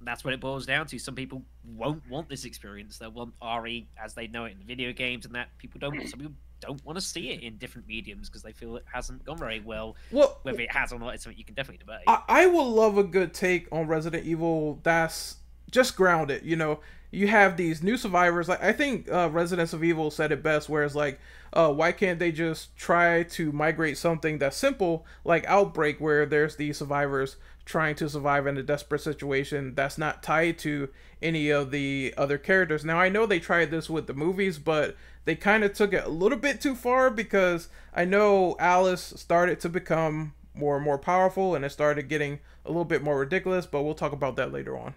That's 0.00 0.24
what 0.24 0.34
it 0.34 0.40
boils 0.40 0.66
down 0.66 0.86
to. 0.86 0.98
Some 0.98 1.14
people 1.14 1.42
won't 1.64 2.08
want 2.08 2.28
this 2.28 2.44
experience. 2.44 2.98
They'll 2.98 3.10
want 3.10 3.34
RE 3.42 3.88
as 3.96 4.14
they 4.14 4.28
know 4.28 4.44
it 4.44 4.56
in 4.60 4.66
video 4.66 4.92
games, 4.92 5.26
and 5.26 5.34
that 5.34 5.48
people 5.58 5.80
don't. 5.80 5.96
Want. 5.96 6.08
Some 6.08 6.20
people 6.20 6.34
don't 6.60 6.84
want 6.84 6.96
to 6.96 7.04
see 7.04 7.30
it 7.30 7.42
in 7.42 7.56
different 7.56 7.86
mediums 7.86 8.28
because 8.28 8.42
they 8.42 8.52
feel 8.52 8.76
it 8.76 8.84
hasn't 8.92 9.24
gone 9.24 9.38
very 9.38 9.60
well. 9.60 9.96
well 10.10 10.38
Whether 10.42 10.62
it 10.62 10.72
has 10.72 10.92
or 10.92 10.98
not 10.98 11.14
it's 11.14 11.24
something 11.24 11.38
you 11.38 11.44
can 11.44 11.54
definitely 11.54 11.78
debate. 11.78 12.04
I, 12.06 12.22
I 12.28 12.46
will 12.46 12.70
love 12.70 12.98
a 12.98 13.04
good 13.04 13.34
take 13.34 13.68
on 13.72 13.86
Resident 13.86 14.24
Evil 14.24 14.80
that's 14.82 15.36
just 15.70 15.96
grounded. 15.96 16.44
You 16.44 16.56
know, 16.56 16.80
you 17.10 17.28
have 17.28 17.56
these 17.56 17.82
new 17.82 17.96
survivors. 17.96 18.48
Like 18.48 18.62
I 18.62 18.72
think 18.72 19.10
uh, 19.10 19.30
Residence 19.30 19.72
of 19.72 19.84
Evil 19.84 20.10
said 20.10 20.32
it 20.32 20.42
best, 20.42 20.68
where 20.68 20.84
it's 20.84 20.94
like, 20.94 21.20
uh, 21.52 21.72
why 21.72 21.92
can't 21.92 22.18
they 22.18 22.32
just 22.32 22.76
try 22.76 23.22
to 23.22 23.52
migrate 23.52 23.98
something 23.98 24.38
that's 24.38 24.56
simple, 24.56 25.06
like 25.24 25.44
Outbreak, 25.46 26.00
where 26.00 26.26
there's 26.26 26.56
these 26.56 26.78
survivors 26.78 27.36
trying 27.64 27.96
to 27.96 28.08
survive 28.08 28.46
in 28.46 28.56
a 28.56 28.62
desperate 28.62 29.00
situation 29.00 29.74
that's 29.74 29.98
not 29.98 30.22
tied 30.22 30.56
to 30.56 30.88
any 31.20 31.50
of 31.50 31.70
the 31.70 32.14
other 32.16 32.38
characters. 32.38 32.84
Now 32.84 32.98
I 32.98 33.08
know 33.08 33.26
they 33.26 33.40
tried 33.40 33.70
this 33.70 33.90
with 33.90 34.06
the 34.06 34.14
movies, 34.14 34.58
but 34.58 34.96
they 35.26 35.36
kind 35.36 35.64
of 35.64 35.74
took 35.74 35.92
it 35.92 36.04
a 36.04 36.08
little 36.08 36.38
bit 36.38 36.60
too 36.62 36.74
far 36.74 37.10
because 37.10 37.68
I 37.94 38.06
know 38.06 38.56
Alice 38.58 39.12
started 39.16 39.60
to 39.60 39.68
become 39.68 40.34
more 40.54 40.76
and 40.76 40.84
more 40.84 40.98
powerful 40.98 41.54
and 41.54 41.64
it 41.66 41.70
started 41.70 42.08
getting 42.08 42.40
a 42.64 42.70
little 42.70 42.86
bit 42.86 43.02
more 43.02 43.18
ridiculous, 43.18 43.66
but 43.66 43.82
we'll 43.82 43.94
talk 43.94 44.12
about 44.12 44.36
that 44.36 44.52
later 44.52 44.76
on. 44.78 44.94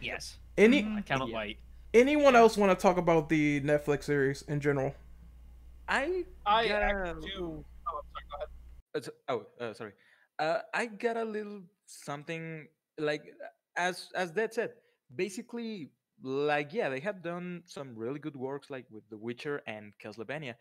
yes, 0.00 0.38
Any 0.58 0.84
I 0.84 1.00
cannot 1.02 1.30
Yeah. 1.30 1.36
wait. 1.36 1.58
anyone 1.94 2.36
else 2.36 2.56
want 2.58 2.76
to 2.76 2.82
talk 2.82 2.98
about 2.98 3.28
the 3.30 3.60
Netflix 3.62 4.04
series 4.04 4.42
in 4.42 4.60
general? 4.60 4.94
I 5.88 6.24
I 6.46 6.68
got 6.68 6.82
actually 6.82 7.30
do. 7.36 7.64
Oh, 7.88 8.02
sorry. 8.30 8.46
Uh, 8.94 9.00
oh, 9.28 9.46
uh, 9.64 9.74
sorry. 9.74 9.92
Uh, 10.38 10.60
I 10.74 10.86
got 10.86 11.16
a 11.16 11.24
little 11.24 11.62
something 11.86 12.68
like 12.98 13.22
as 13.76 14.10
as 14.14 14.32
that 14.34 14.54
said. 14.54 14.72
Basically, 15.16 15.90
like 16.22 16.72
yeah, 16.72 16.88
they 16.88 17.00
have 17.00 17.22
done 17.22 17.62
some 17.66 17.94
really 17.96 18.18
good 18.18 18.36
works 18.36 18.70
like 18.70 18.86
with 18.90 19.04
The 19.10 19.18
Witcher 19.18 19.62
and 19.66 19.92
Castlevania. 20.02 20.54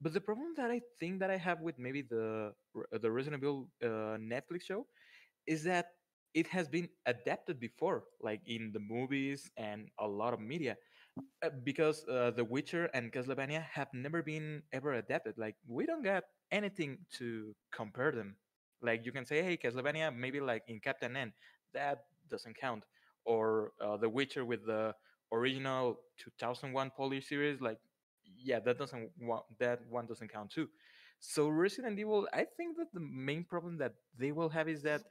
But 0.00 0.12
the 0.14 0.20
problem 0.20 0.54
that 0.56 0.70
I 0.70 0.80
think 0.98 1.20
that 1.20 1.30
I 1.30 1.36
have 1.36 1.60
with 1.60 1.78
maybe 1.78 2.02
the 2.02 2.52
the 2.90 3.10
Evil 3.34 3.68
uh, 3.82 4.18
Netflix 4.18 4.64
show 4.64 4.86
is 5.46 5.64
that 5.64 5.86
it 6.34 6.46
has 6.48 6.68
been 6.68 6.88
adapted 7.06 7.60
before, 7.60 8.04
like 8.22 8.40
in 8.46 8.72
the 8.72 8.80
movies 8.80 9.50
and 9.56 9.88
a 9.98 10.08
lot 10.08 10.34
of 10.34 10.40
media. 10.40 10.76
Uh, 11.42 11.50
because 11.64 12.06
uh, 12.08 12.30
The 12.30 12.44
Witcher 12.44 12.86
and 12.94 13.12
Castlevania 13.12 13.62
have 13.62 13.88
never 13.92 14.22
been 14.22 14.62
ever 14.72 14.94
adapted. 14.94 15.36
Like 15.36 15.56
we 15.66 15.84
don't 15.86 16.02
get 16.02 16.24
anything 16.50 16.98
to 17.18 17.54
compare 17.70 18.12
them. 18.12 18.36
Like 18.80 19.04
you 19.04 19.12
can 19.12 19.26
say, 19.26 19.42
hey, 19.42 19.56
Castlevania, 19.58 20.14
maybe 20.14 20.40
like 20.40 20.62
in 20.68 20.80
Captain 20.80 21.16
N, 21.16 21.32
that 21.74 22.04
doesn't 22.30 22.56
count, 22.56 22.84
or 23.24 23.72
uh, 23.80 23.96
The 23.96 24.08
Witcher 24.08 24.44
with 24.44 24.66
the 24.66 24.94
original 25.32 25.98
2001 26.18 26.90
Poly 26.96 27.20
series, 27.20 27.60
like 27.60 27.78
yeah, 28.36 28.60
that 28.60 28.78
doesn't 28.78 29.10
wa- 29.20 29.44
that 29.58 29.80
one 29.88 30.06
doesn't 30.06 30.32
count 30.32 30.50
too. 30.50 30.68
So 31.20 31.48
Resident 31.48 31.98
Evil, 31.98 32.28
I 32.32 32.44
think 32.56 32.76
that 32.78 32.92
the 32.92 33.00
main 33.00 33.44
problem 33.44 33.78
that 33.78 33.94
they 34.18 34.32
will 34.32 34.48
have 34.48 34.68
is 34.68 34.82
that 34.82 35.02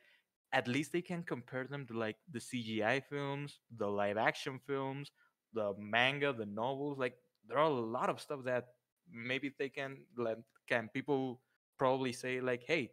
at 0.53 0.67
least 0.67 0.91
they 0.91 1.01
can 1.01 1.23
compare 1.23 1.65
them 1.65 1.85
to 1.87 1.97
like 1.97 2.17
the 2.31 2.39
CGI 2.39 2.99
films, 2.99 3.59
the 3.77 3.87
live 3.87 4.17
action 4.17 4.59
films, 4.67 5.11
the 5.53 5.73
manga, 5.77 6.33
the 6.33 6.45
novels. 6.45 6.97
Like 6.97 7.15
there 7.47 7.57
are 7.57 7.65
a 7.65 7.69
lot 7.69 8.09
of 8.09 8.19
stuff 8.19 8.41
that 8.45 8.65
maybe 9.11 9.51
they 9.57 9.69
can 9.69 9.97
like 10.17 10.37
can 10.67 10.89
people 10.93 11.41
probably 11.77 12.11
say 12.13 12.41
like, 12.41 12.63
hey, 12.67 12.91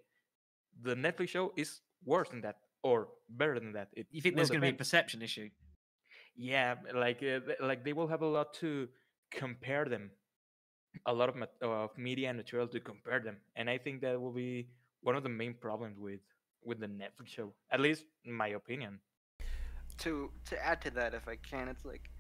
the 0.83 0.95
Netflix 0.95 1.31
show 1.31 1.53
is 1.57 1.81
worse 2.05 2.29
than 2.31 2.41
that 2.43 2.57
or 2.83 3.09
better 3.29 3.59
than 3.59 3.73
that. 3.73 3.89
It 3.93 4.07
You 4.11 4.21
think 4.21 4.37
there's 4.37 4.51
going 4.51 4.61
to 4.61 4.67
be 4.67 4.75
a 4.75 4.79
perception 4.79 5.23
issue? 5.23 5.51
Yeah, 6.37 6.77
like 6.95 7.23
uh, 7.23 7.41
like 7.61 7.85
they 7.85 7.93
will 7.93 8.07
have 8.09 8.23
a 8.23 8.27
lot 8.27 8.55
to 8.55 8.89
compare 9.31 9.85
them, 9.87 10.11
a 11.07 11.13
lot 11.13 11.29
of 11.29 11.37
mat- 11.37 11.61
of 11.61 11.97
media 11.99 12.29
and 12.29 12.37
material 12.37 12.69
to 12.69 12.81
compare 12.81 13.21
them, 13.21 13.39
and 13.57 13.69
I 13.69 13.79
think 13.79 14.01
that 14.03 14.21
will 14.21 14.33
be 14.33 14.69
one 15.03 15.17
of 15.17 15.23
the 15.23 15.29
main 15.29 15.55
problems 15.55 15.99
with 15.99 16.21
with 16.65 16.81
the 16.81 16.87
Netflix 16.87 17.29
show, 17.29 17.53
at 17.71 17.81
least 17.81 18.05
in 18.25 18.33
my 18.33 18.49
opinion. 18.49 19.01
to 19.99 20.31
to 20.45 20.65
add 20.65 20.81
to 20.83 20.91
that, 20.91 21.15
if 21.15 21.27
I 21.29 21.37
can, 21.37 21.69
it's 21.69 21.85
like 21.85 22.11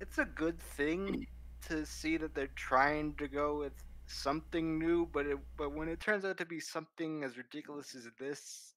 it's 0.00 0.18
a 0.18 0.24
good 0.24 0.58
thing 0.58 1.26
to 1.68 1.84
see 1.84 2.16
that 2.16 2.34
they're 2.34 2.56
trying 2.56 3.14
to 3.16 3.28
go 3.28 3.58
with 3.58 3.74
something 4.06 4.78
new, 4.78 5.06
but 5.12 5.26
it, 5.26 5.38
but 5.56 5.72
when 5.72 5.88
it 5.88 6.00
turns 6.00 6.24
out 6.24 6.36
to 6.38 6.46
be 6.46 6.60
something 6.60 7.22
as 7.24 7.36
ridiculous 7.36 7.94
as 7.94 8.08
this, 8.18 8.74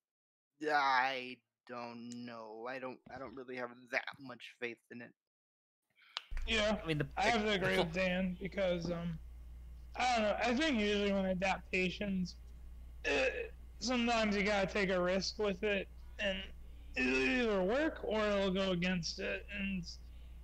I 0.72 1.38
don't 1.67 2.25
know. 2.25 2.67
I 2.70 2.79
don't 2.79 3.00
I 3.13 3.20
don't 3.20 3.36
really 3.36 3.55
have 3.58 3.70
that 3.91 4.05
much 4.20 4.55
faith 4.60 4.77
in 4.91 5.01
it. 5.01 5.12
Yeah, 6.48 6.77
I 6.84 6.88
mean, 6.88 6.98
the, 6.98 7.08
I 7.17 7.24
have 7.24 7.43
to 7.43 7.51
agree 7.51 7.77
with 7.77 7.93
Dan 7.93 8.38
because 8.41 8.91
um, 8.91 9.17
I 9.96 10.15
don't 10.15 10.24
know. 10.24 10.36
I 10.43 10.53
think 10.53 10.79
usually 10.79 11.13
when 11.13 11.25
adaptations, 11.25 12.36
eh, 13.05 13.29
sometimes 13.79 14.36
you 14.36 14.43
gotta 14.43 14.67
take 14.67 14.89
a 14.89 15.01
risk 15.01 15.39
with 15.39 15.63
it, 15.63 15.88
and 16.20 16.38
it'll 16.96 17.13
either 17.13 17.63
work 17.63 18.00
or 18.03 18.20
it'll 18.20 18.51
go 18.51 18.72
against 18.72 19.20
it. 19.20 19.46
And 19.58 19.84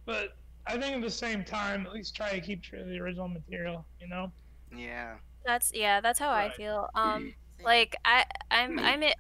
but 0.05 0.37
I 0.67 0.77
think 0.77 0.95
at 0.95 1.01
the 1.01 1.09
same 1.09 1.43
time, 1.43 1.85
at 1.85 1.93
least 1.93 2.15
try 2.15 2.31
to 2.31 2.41
keep 2.41 2.61
true 2.63 2.79
to 2.79 2.85
the 2.85 2.99
original 2.99 3.27
material. 3.27 3.85
You 3.99 4.07
know? 4.07 4.31
Yeah. 4.75 5.15
That's 5.45 5.71
yeah, 5.73 5.99
that's 6.01 6.19
how 6.19 6.31
I 6.31 6.49
feel. 6.49 6.89
Um 6.95 7.33
like 7.63 7.95
I 8.05 8.25
I'm 8.51 8.79
I'm 8.79 9.03
it, 9.03 9.15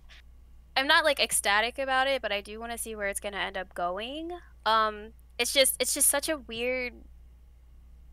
I'm 0.75 0.87
not 0.87 1.03
like 1.03 1.19
ecstatic 1.19 1.77
about 1.77 2.07
it, 2.07 2.21
but 2.21 2.31
I 2.31 2.41
do 2.41 2.59
want 2.59 2.71
to 2.71 2.77
see 2.77 2.95
where 2.95 3.07
it's 3.07 3.19
going 3.19 3.33
to 3.33 3.39
end 3.39 3.57
up 3.57 3.73
going. 3.73 4.31
Um 4.65 5.13
it's 5.37 5.53
just 5.53 5.77
it's 5.79 5.93
just 5.93 6.09
such 6.09 6.27
a 6.29 6.37
weird 6.37 6.93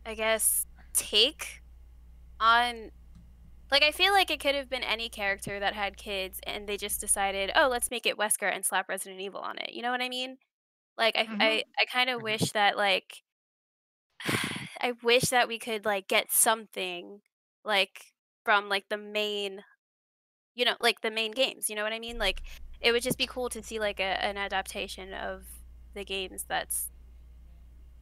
I 0.05 0.15
guess 0.15 0.67
take 0.95 1.63
on 2.41 2.91
like 3.73 3.83
I 3.85 3.93
feel 3.93 4.13
like 4.13 4.31
it 4.31 4.41
could 4.41 4.55
have 4.57 4.69
been 4.71 4.85
any 4.85 5.09
character 5.11 5.61
that 5.61 5.75
had 5.75 5.97
kids 5.97 6.41
and 6.47 6.69
they 6.69 6.77
just 6.79 7.01
decided, 7.01 7.53
"Oh, 7.57 7.69
let's 7.69 7.91
make 7.91 8.07
it 8.07 8.19
Wesker 8.19 8.51
and 8.53 8.65
slap 8.65 8.89
Resident 8.89 9.21
Evil 9.21 9.41
on 9.41 9.59
it." 9.59 9.73
You 9.75 9.83
know 9.83 9.91
what 9.93 10.03
I 10.03 10.09
mean? 10.11 10.39
Like 10.99 11.17
I 11.17 11.29
Mhm. 11.29 11.37
I, 11.41 11.65
I 11.81 11.87
kind 11.87 12.11
of 12.11 12.23
Mhm. 12.23 12.23
wish 12.23 12.53
that 12.53 12.77
like 12.79 13.23
I 14.81 14.93
wish 15.03 15.25
that 15.31 15.49
we 15.49 15.59
could 15.59 15.85
like 15.85 16.09
get 16.09 16.33
something 16.33 17.21
like 17.65 18.13
from 18.45 18.69
like 18.69 18.89
the 18.89 18.99
main 18.99 19.65
you 20.57 20.65
know, 20.65 20.75
like 20.81 21.03
the 21.03 21.11
main 21.11 21.33
games, 21.33 21.71
you 21.71 21.77
know 21.77 21.85
what 21.85 21.93
I 21.93 22.01
mean? 22.01 22.19
Like 22.19 22.43
it 22.81 22.93
would 22.93 23.03
just 23.03 23.19
be 23.19 23.27
cool 23.27 23.49
to 23.51 23.63
see 23.63 23.79
like 23.79 24.01
a, 24.01 24.25
an 24.25 24.37
adaptation 24.37 25.15
of 25.15 25.45
the 25.95 26.05
games 26.05 26.45
that's 26.49 26.91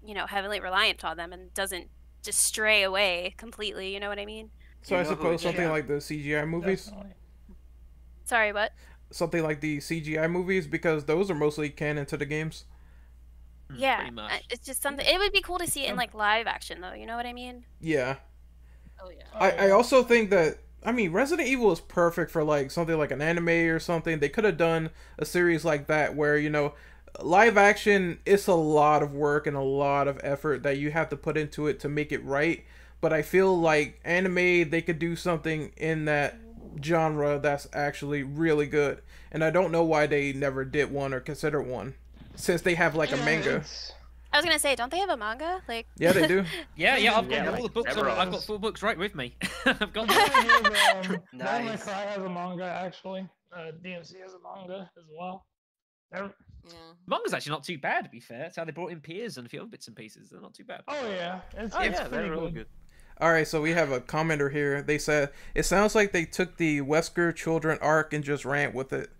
you 0.04 0.14
know, 0.14 0.26
heavily 0.26 0.60
reliant 0.60 1.04
on 1.04 1.16
them 1.16 1.32
and 1.32 1.52
doesn't 1.54 1.88
just 2.22 2.38
stray 2.40 2.82
away 2.82 3.34
completely, 3.38 3.92
you 3.92 4.00
know 4.00 4.08
what 4.08 4.18
I 4.18 4.26
mean? 4.26 4.50
So 4.82 4.94
You 4.94 5.00
I 5.00 5.04
suppose 5.04 5.42
something 5.42 5.64
should- 5.64 5.70
like 5.70 5.88
the 5.88 6.00
CGI 6.00 6.44
movies, 6.44 6.84
Definitely. 6.84 7.12
Sorry, 8.24 8.52
what? 8.52 8.72
something 9.10 9.42
like 9.42 9.60
the 9.60 9.80
CGI 9.80 10.28
movies, 10.28 10.66
because 10.66 11.04
those 11.04 11.30
are 11.30 11.34
mostly 11.34 11.70
canon 11.70 12.06
to 12.06 12.16
the 12.16 12.26
games. 12.26 12.64
Mm, 13.70 13.76
Yeah. 13.78 14.10
much. 14.10 14.42
It's 14.50 14.66
just 14.66 14.82
something 14.82 15.06
it 15.06 15.18
would 15.18 15.32
be 15.32 15.40
cool 15.40 15.58
to 15.58 15.66
see 15.66 15.84
it 15.84 15.90
in 15.90 15.96
like 15.96 16.14
live 16.14 16.46
action 16.46 16.80
though, 16.80 16.92
you 16.92 17.06
know 17.06 17.16
what 17.16 17.26
I 17.26 17.32
mean? 17.32 17.64
Yeah. 17.80 18.16
Oh 19.02 19.10
yeah. 19.10 19.24
I, 19.34 19.68
I 19.68 19.70
also 19.70 20.02
think 20.02 20.30
that 20.30 20.58
I 20.84 20.92
mean 20.92 21.12
Resident 21.12 21.48
Evil 21.48 21.72
is 21.72 21.80
perfect 21.80 22.30
for 22.30 22.44
like 22.44 22.70
something 22.70 22.98
like 22.98 23.10
an 23.10 23.22
anime 23.22 23.48
or 23.48 23.78
something. 23.78 24.18
They 24.18 24.28
could 24.28 24.44
have 24.44 24.56
done 24.58 24.90
a 25.18 25.24
series 25.24 25.64
like 25.64 25.86
that 25.86 26.14
where 26.14 26.36
you 26.36 26.50
know 26.50 26.74
live 27.22 27.56
action 27.56 28.18
it's 28.26 28.48
a 28.48 28.54
lot 28.54 29.02
of 29.02 29.14
work 29.14 29.46
and 29.46 29.56
a 29.56 29.62
lot 29.62 30.08
of 30.08 30.20
effort 30.22 30.62
that 30.64 30.78
you 30.78 30.90
have 30.90 31.08
to 31.10 31.16
put 31.16 31.36
into 31.36 31.66
it 31.66 31.80
to 31.80 31.88
make 31.88 32.12
it 32.12 32.24
right. 32.24 32.64
But 33.00 33.12
I 33.12 33.22
feel 33.22 33.58
like 33.58 34.00
anime 34.04 34.70
they 34.70 34.82
could 34.82 34.98
do 34.98 35.16
something 35.16 35.72
in 35.76 36.04
that 36.06 36.36
genre 36.82 37.38
that's 37.38 37.66
actually 37.72 38.22
really 38.22 38.66
good. 38.66 39.00
And 39.32 39.42
I 39.42 39.50
don't 39.50 39.72
know 39.72 39.84
why 39.84 40.06
they 40.06 40.32
never 40.32 40.64
did 40.64 40.90
one 40.90 41.14
or 41.14 41.20
consider 41.20 41.60
one 41.62 41.94
since 42.36 42.62
they 42.62 42.74
have 42.74 42.94
like 42.94 43.12
a 43.12 43.16
manga. 43.18 43.56
it's- 43.56 43.92
I 44.34 44.38
was 44.38 44.44
gonna 44.44 44.58
say, 44.58 44.74
don't 44.74 44.90
they 44.90 44.98
have 44.98 45.10
a 45.10 45.16
manga? 45.16 45.62
Like 45.68 45.86
Yeah, 45.96 46.12
they 46.12 46.26
do. 46.26 46.44
Yeah, 46.76 46.96
yeah, 46.96 47.16
I've 47.16 47.28
got 47.28 47.34
Yeah, 47.36 47.46
all 47.46 47.52
like 47.52 47.62
the 47.62 47.68
books. 47.70 47.94
several. 47.94 48.14
I've 48.16 48.30
got 48.32 48.42
four 48.44 48.58
books 48.58 48.82
right 48.82 48.98
with 48.98 49.14
me. 49.14 49.36
I've 49.64 49.92
got 49.92 50.08
them. 50.08 50.08
hear 50.08 50.60
that, 50.62 50.96
um, 50.96 51.02
Devil 51.38 51.58
May 51.60 51.64
Nice. 51.66 51.84
Cry 51.84 52.02
has 52.02 52.18
a 52.18 52.28
manga 52.28 52.64
actually. 52.64 53.28
Uh, 53.56 53.70
DMC 53.84 54.20
has 54.22 54.34
a 54.34 54.40
manga 54.42 54.90
as 54.98 55.04
well. 55.16 55.46
Never- 56.12 56.34
Yeah. 56.66 56.72
Manga's 57.06 57.32
actually 57.32 57.52
not 57.52 57.62
too 57.64 57.78
bad, 57.78 58.04
to 58.04 58.10
be 58.10 58.20
fair. 58.20 58.44
It's 58.46 58.56
how 58.56 58.64
they 58.64 58.72
brought 58.72 58.90
in 58.90 59.00
Piers 59.00 59.36
and 59.38 59.46
a 59.46 59.48
few 59.50 59.60
other 59.60 59.68
bits 59.70 59.86
and 59.86 59.96
pieces. 59.96 60.30
They're 60.30 60.40
not 60.40 60.54
too 60.54 60.64
bad. 60.64 60.82
Oh 60.88 61.08
yeah, 61.08 61.40
it's, 61.56 61.74
Oh 61.76 61.80
it's 61.80 61.98
yeah, 61.98 62.08
pretty 62.08 62.24
they're 62.24 62.30
really 62.30 62.50
good. 62.50 62.54
good. 62.54 62.66
All 63.20 63.30
right, 63.30 63.46
so 63.46 63.62
we 63.62 63.70
have 63.70 63.92
a 63.92 64.00
commenter 64.00 64.50
here. 64.50 64.82
They 64.82 64.98
said 64.98 65.30
it 65.54 65.62
sounds 65.64 65.94
like 65.94 66.10
they 66.10 66.24
took 66.24 66.56
the 66.56 66.80
Wesker 66.80 67.32
children 67.34 67.78
arc 67.80 68.12
and 68.12 68.24
just 68.24 68.44
ran 68.44 68.72
with 68.72 68.92
it. 68.92 69.10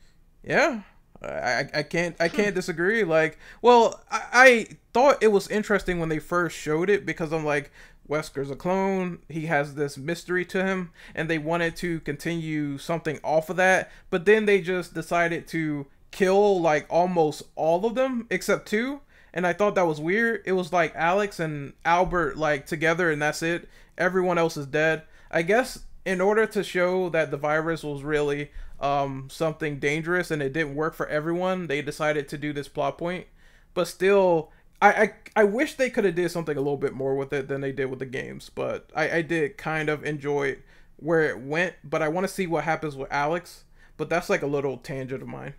Yeah, 0.43 0.83
I, 1.25 1.69
I, 1.75 1.83
can't 1.83 2.17
I 2.21 2.29
can't 2.29 2.55
disagree. 2.55 3.05
Like, 3.05 3.39
well, 3.63 4.01
I, 4.11 4.23
I 4.33 4.67
thought 4.93 5.23
it 5.23 5.33
was 5.33 5.49
interesting 5.49 5.99
when 5.99 6.09
they 6.09 6.19
first 6.19 6.57
showed 6.57 6.91
it 6.91 7.07
because 7.07 7.33
I'm 7.33 7.45
like, 7.45 7.71
Wesker's 8.09 8.51
a 8.51 8.57
clone. 8.57 9.21
He 9.29 9.47
has 9.47 9.75
this 9.75 9.97
mystery 9.97 10.45
to 10.47 10.65
him, 10.65 10.93
and 11.15 11.29
they 11.29 11.39
wanted 11.39 11.77
to 11.77 12.01
continue 12.01 12.79
something 12.79 13.19
off 13.25 13.49
of 13.49 13.57
that. 13.57 13.91
But 14.11 14.27
then 14.27 14.47
they 14.47 14.61
just 14.61 14.95
decided 14.95 15.47
to 15.49 15.87
kill 16.11 16.61
like 16.61 16.87
almost 16.89 17.43
all 17.57 17.85
of 17.85 17.97
them 17.97 18.25
except 18.31 18.69
two 18.69 19.01
and 19.35 19.45
I 19.45 19.53
thought 19.53 19.75
that 19.75 19.89
was 19.89 20.01
weird. 20.01 20.43
It 20.47 20.53
was 20.53 20.73
like 20.73 20.95
Alex 20.95 21.41
and 21.41 21.73
Albert 21.85 22.39
like 22.39 22.67
together 22.67 23.11
and 23.11 23.21
that's 23.21 23.43
it. 23.43 23.69
Everyone 23.99 24.39
else 24.39 24.57
is 24.57 24.67
dead. 24.67 25.03
I 25.31 25.43
guess 25.43 25.81
in 26.07 26.21
order 26.21 26.47
to 26.47 26.63
show 26.63 27.09
that 27.09 27.33
the 27.33 27.37
virus 27.37 27.83
was 27.83 28.05
really 28.05 28.53
um 28.85 29.29
something 29.31 29.79
dangerous 29.79 30.31
and 30.31 30.43
it 30.43 30.53
didn't 30.53 30.75
work 30.75 30.95
for 30.95 31.07
everyone, 31.09 31.67
they 31.69 31.81
decided 31.83 32.29
to 32.29 32.39
do 32.39 32.53
this 32.53 32.69
plot 32.69 32.99
point. 32.99 33.27
But 33.73 33.89
still 33.89 34.53
I, 34.83 34.93
I, 34.93 35.13
I 35.37 35.45
wish 35.45 35.75
they 35.75 35.89
could 35.91 36.05
have 36.05 36.15
did 36.15 36.31
something 36.31 36.57
a 36.57 36.61
little 36.61 36.77
bit 36.77 36.93
more 36.93 37.15
with 37.15 37.33
it 37.33 37.49
than 37.49 37.61
they 37.63 37.73
did 37.73 37.87
with 37.87 38.01
the 38.01 38.07
games, 38.07 38.51
but 38.55 38.91
I, 38.95 39.19
I 39.19 39.23
did 39.23 39.57
kind 39.57 39.89
of 39.89 40.05
enjoy 40.05 40.59
where 40.97 41.23
it 41.31 41.39
went, 41.41 41.75
but 41.83 42.03
I 42.03 42.09
want 42.09 42.27
to 42.29 42.33
see 42.33 42.47
what 42.47 42.65
happens 42.65 42.95
with 42.95 43.11
Alex. 43.11 43.65
But 43.97 44.11
that's 44.11 44.29
like 44.29 44.43
a 44.43 44.47
little 44.47 44.77
tangent 44.77 45.23
of 45.23 45.29
mine. 45.29 45.55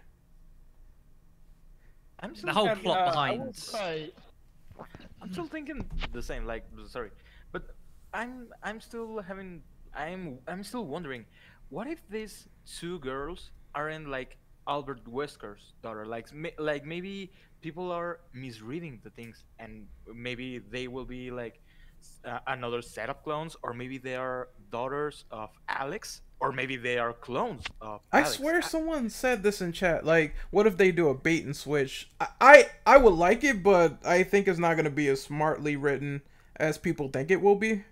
I'm 2.19 2.35
still 2.35 2.47
The 2.47 2.53
whole 2.53 2.67
kind- 2.67 2.81
plot 2.81 2.97
uh, 2.99 3.11
behind. 3.11 3.39
will- 3.39 4.07
I'm 5.21 5.31
still 5.31 5.47
thinking 5.47 5.89
the 6.11 6.21
same. 6.21 6.45
Like, 6.45 6.65
sorry, 6.87 7.09
but 7.51 7.63
I'm 8.13 8.49
I'm 8.61 8.79
still 8.81 9.21
having 9.21 9.61
I'm 9.95 10.39
I'm 10.47 10.63
still 10.63 10.85
wondering, 10.85 11.25
what 11.69 11.87
if 11.87 11.99
these 12.09 12.47
two 12.65 12.99
girls 12.99 13.51
aren't 13.73 14.09
like 14.09 14.37
Albert 14.67 15.05
Wesker's 15.05 15.73
daughter? 15.81 16.05
Like 16.05 16.27
like 16.57 16.85
maybe 16.85 17.31
people 17.61 17.91
are 17.91 18.19
misreading 18.33 18.99
the 19.03 19.09
things, 19.09 19.43
and 19.59 19.87
maybe 20.13 20.59
they 20.59 20.87
will 20.87 21.05
be 21.05 21.31
like 21.31 21.61
uh, 22.23 22.39
another 22.47 22.81
set 22.81 23.09
of 23.09 23.23
clones, 23.23 23.55
or 23.63 23.73
maybe 23.73 23.97
they 23.97 24.15
are 24.15 24.49
daughters 24.71 25.25
of 25.31 25.49
Alex, 25.69 26.21
or 26.39 26.51
maybe 26.51 26.75
they 26.77 26.97
are 26.97 27.13
clones 27.13 27.63
of. 27.81 28.01
I 28.11 28.19
Alex. 28.19 28.35
swear 28.35 28.61
someone 28.61 29.09
said 29.09 29.43
this 29.43 29.61
in 29.61 29.71
chat. 29.71 30.05
Like, 30.05 30.35
what 30.51 30.67
if 30.67 30.77
they 30.77 30.91
do 30.91 31.09
a 31.09 31.13
bait 31.13 31.45
and 31.45 31.55
switch? 31.55 32.09
I 32.19 32.27
I, 32.41 32.65
I 32.85 32.97
would 32.97 33.13
like 33.13 33.43
it, 33.43 33.63
but 33.63 33.97
I 34.05 34.23
think 34.23 34.47
it's 34.47 34.59
not 34.59 34.75
gonna 34.75 34.89
be 34.89 35.07
as 35.07 35.21
smartly 35.21 35.75
written 35.75 36.21
as 36.57 36.77
people 36.77 37.09
think 37.09 37.31
it 37.31 37.41
will 37.41 37.55
be. 37.55 37.83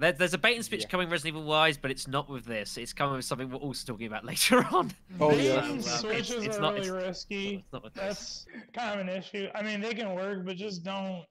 And 0.00 0.06
There, 0.06 0.12
there's 0.12 0.32
a 0.34 0.38
bait 0.38 0.56
and 0.56 0.64
switch 0.64 0.80
Yeah. 0.82 0.88
coming 0.88 1.10
Resident 1.10 1.36
Evil 1.36 1.46
wise, 1.46 1.76
but 1.76 1.90
it's 1.90 2.08
not 2.08 2.30
with 2.30 2.46
this. 2.46 2.78
It's 2.78 2.94
coming 2.94 3.16
with 3.16 3.24
something 3.26 3.50
we're 3.50 3.58
also 3.58 3.92
talking 3.92 4.06
about 4.06 4.24
later 4.24 4.64
on. 4.72 4.92
Oh, 5.20 5.36
yeah. 5.36 5.70
and 5.70 5.84
So, 5.84 5.90
uh, 5.90 5.98
switches 5.98 6.30
it's, 6.30 6.46
it's 6.46 6.56
are 6.56 6.60
not, 6.62 6.74
really 6.74 6.88
it's, 6.88 7.06
risky. 7.06 7.54
it's 7.56 7.72
not 7.72 7.84
with 7.84 7.92
this. 7.92 8.02
That's 8.02 8.46
kind 8.72 8.98
of 8.98 9.06
an 9.06 9.14
issue. 9.14 9.48
I 9.54 9.62
mean, 9.62 9.82
they 9.82 9.92
can 9.92 10.14
work, 10.14 10.46
but 10.46 10.56
just 10.56 10.84
don't. 10.84 11.24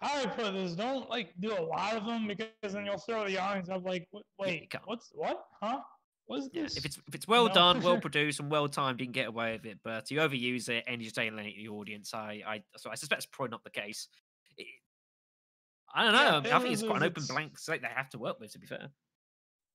How 0.00 0.22
do 0.22 0.28
I 0.28 0.32
put 0.32 0.52
this? 0.54 0.72
Don't 0.72 1.08
like 1.10 1.34
do 1.40 1.52
a 1.52 1.60
lot 1.62 1.94
of 1.96 2.06
them 2.06 2.26
because 2.26 2.72
then 2.72 2.84
you'll 2.86 2.98
throw 2.98 3.26
the 3.26 3.38
audience 3.38 3.68
up. 3.70 3.84
Like, 3.84 4.06
"Wait, 4.12 4.24
wait, 4.38 4.74
what's 4.84 5.10
what? 5.14 5.44
Huh? 5.62 5.80
Was 6.28 6.50
Yeah, 6.52 6.62
this? 6.62 6.76
if 6.76 6.84
it's 6.84 6.98
if 7.08 7.14
it's 7.14 7.26
well 7.28 7.46
No. 7.48 7.54
done, 7.54 7.82
well 7.82 7.98
produced, 8.00 8.40
and 8.40 8.50
well 8.50 8.68
timed, 8.68 9.00
you 9.00 9.06
can 9.06 9.12
get 9.12 9.28
away 9.28 9.52
with 9.52 9.64
it. 9.64 9.78
But 9.82 10.10
you 10.10 10.18
overuse 10.18 10.68
it 10.68 10.84
and 10.86 11.00
you 11.00 11.06
just 11.06 11.18
alienate 11.18 11.56
the 11.56 11.68
audience. 11.68 12.12
I, 12.12 12.42
I, 12.46 12.62
so 12.76 12.90
I 12.90 12.94
suspect 12.94 13.20
it's 13.20 13.26
probably 13.26 13.52
not 13.52 13.64
the 13.64 13.70
case. 13.70 14.08
It- 15.96 15.98
I 15.98 16.04
don't 16.04 16.12
know. 16.12 16.20
Yeah, 16.20 16.36
I, 16.36 16.40
mean, 16.40 16.46
it 16.46 16.54
I 16.54 16.58
think 16.60 16.72
it's 16.74 16.82
quite 16.82 16.96
an 16.96 17.02
open 17.04 17.22
its- 17.22 17.30
blank 17.32 17.58
slate 17.58 17.82
they 17.82 17.88
have 17.88 18.10
to 18.10 18.18
work 18.18 18.38
with. 18.40 18.52
To 18.52 18.58
be 18.58 18.66
fair, 18.66 18.88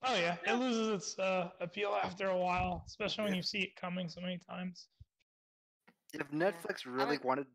Oh 0.04 0.16
yeah, 0.16 0.38
it 0.48 0.54
loses 0.54 0.88
its 0.88 1.20
uh, 1.20 1.50
appeal 1.60 1.98
after 2.04 2.28
a 2.30 2.38
while, 2.38 2.84
especially 2.88 3.26
when 3.26 3.36
you 3.36 3.44
see 3.44 3.60
it 3.60 3.76
coming 3.76 4.10
so 4.10 4.20
many 4.22 4.40
times. 4.50 4.88
If 6.14 6.30
Netflix 6.32 6.86
really 6.86 7.18
don't- 7.18 7.26
wanted, 7.26 7.48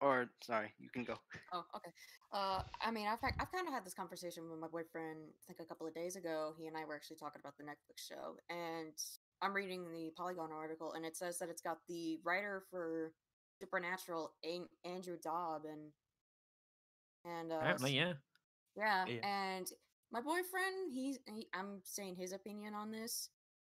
or 0.00 0.28
sorry, 0.42 0.72
you 0.78 0.90
can 0.90 1.04
go. 1.04 1.16
Oh, 1.52 1.64
okay. 1.76 1.90
Uh, 2.32 2.62
I 2.80 2.90
mean, 2.90 3.06
I've 3.06 3.20
had- 3.20 3.34
I've 3.38 3.52
kind 3.52 3.68
of 3.68 3.72
had 3.72 3.84
this 3.86 3.94
conversation 3.94 4.50
with 4.50 4.58
my 4.58 4.66
boyfriend. 4.66 5.32
I 5.32 5.46
think 5.46 5.60
a 5.60 5.64
couple 5.64 5.86
of 5.86 5.94
days 5.94 6.16
ago. 6.16 6.54
He 6.58 6.66
and 6.66 6.76
I 6.76 6.84
were 6.84 6.96
actually 6.96 7.16
talking 7.16 7.40
about 7.40 7.56
the 7.56 7.62
Netflix 7.64 8.00
show, 8.08 8.36
and 8.50 8.92
I'm 9.40 9.54
reading 9.54 9.90
the 9.92 10.10
Polygon 10.16 10.50
article, 10.52 10.94
and 10.94 11.06
it 11.06 11.16
says 11.16 11.38
that 11.38 11.48
it's 11.48 11.62
got 11.62 11.78
the 11.88 12.18
writer 12.24 12.64
for 12.70 13.12
Supernatural, 13.60 14.34
An- 14.42 14.68
Andrew 14.84 15.16
Dabb, 15.16 15.64
and 15.64 15.92
and 17.24 17.52
uh, 17.52 17.56
apparently, 17.56 17.96
yeah. 17.96 18.12
yeah, 18.76 19.04
Yeah. 19.06 19.20
and 19.56 19.66
my 20.12 20.20
boyfriend, 20.20 20.92
he's 20.92 21.18
he, 21.26 21.48
I'm 21.54 21.80
saying 21.84 22.16
his 22.16 22.32
opinion 22.32 22.74
on 22.74 22.90
this. 22.90 23.30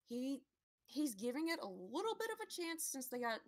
He 0.09 0.43
he's 0.87 1.15
giving 1.15 1.49
it 1.49 1.59
a 1.63 1.67
little 1.67 2.15
bit 2.19 2.29
of 2.33 2.39
a 2.47 2.51
chance 2.63 2.85
since 2.85 3.07
they 3.09 3.21
got 3.21 3.41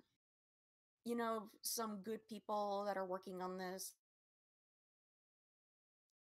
you 1.05 1.17
know 1.17 1.45
some 1.63 1.99
good 2.05 2.21
people 2.29 2.85
that 2.87 2.97
are 2.97 3.07
working 3.07 3.41
on 3.43 3.59
this. 3.59 3.95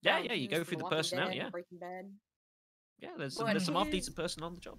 Yeah, 0.02 0.19
um, 0.19 0.25
yeah. 0.25 0.33
You 0.35 0.49
go 0.49 0.64
through 0.64 0.78
the 0.78 0.85
personnel. 0.85 1.28
Dead, 1.28 1.37
Yeah, 1.37 1.49
Breaking 1.50 1.78
Bad. 1.78 2.11
yeah. 3.00 3.11
There's 3.16 3.37
some, 3.37 3.47
there's 3.47 3.64
some 3.64 3.75
half 3.75 3.90
decent 3.90 4.16
person 4.16 4.43
on 4.43 4.54
the 4.54 4.61
job. 4.61 4.78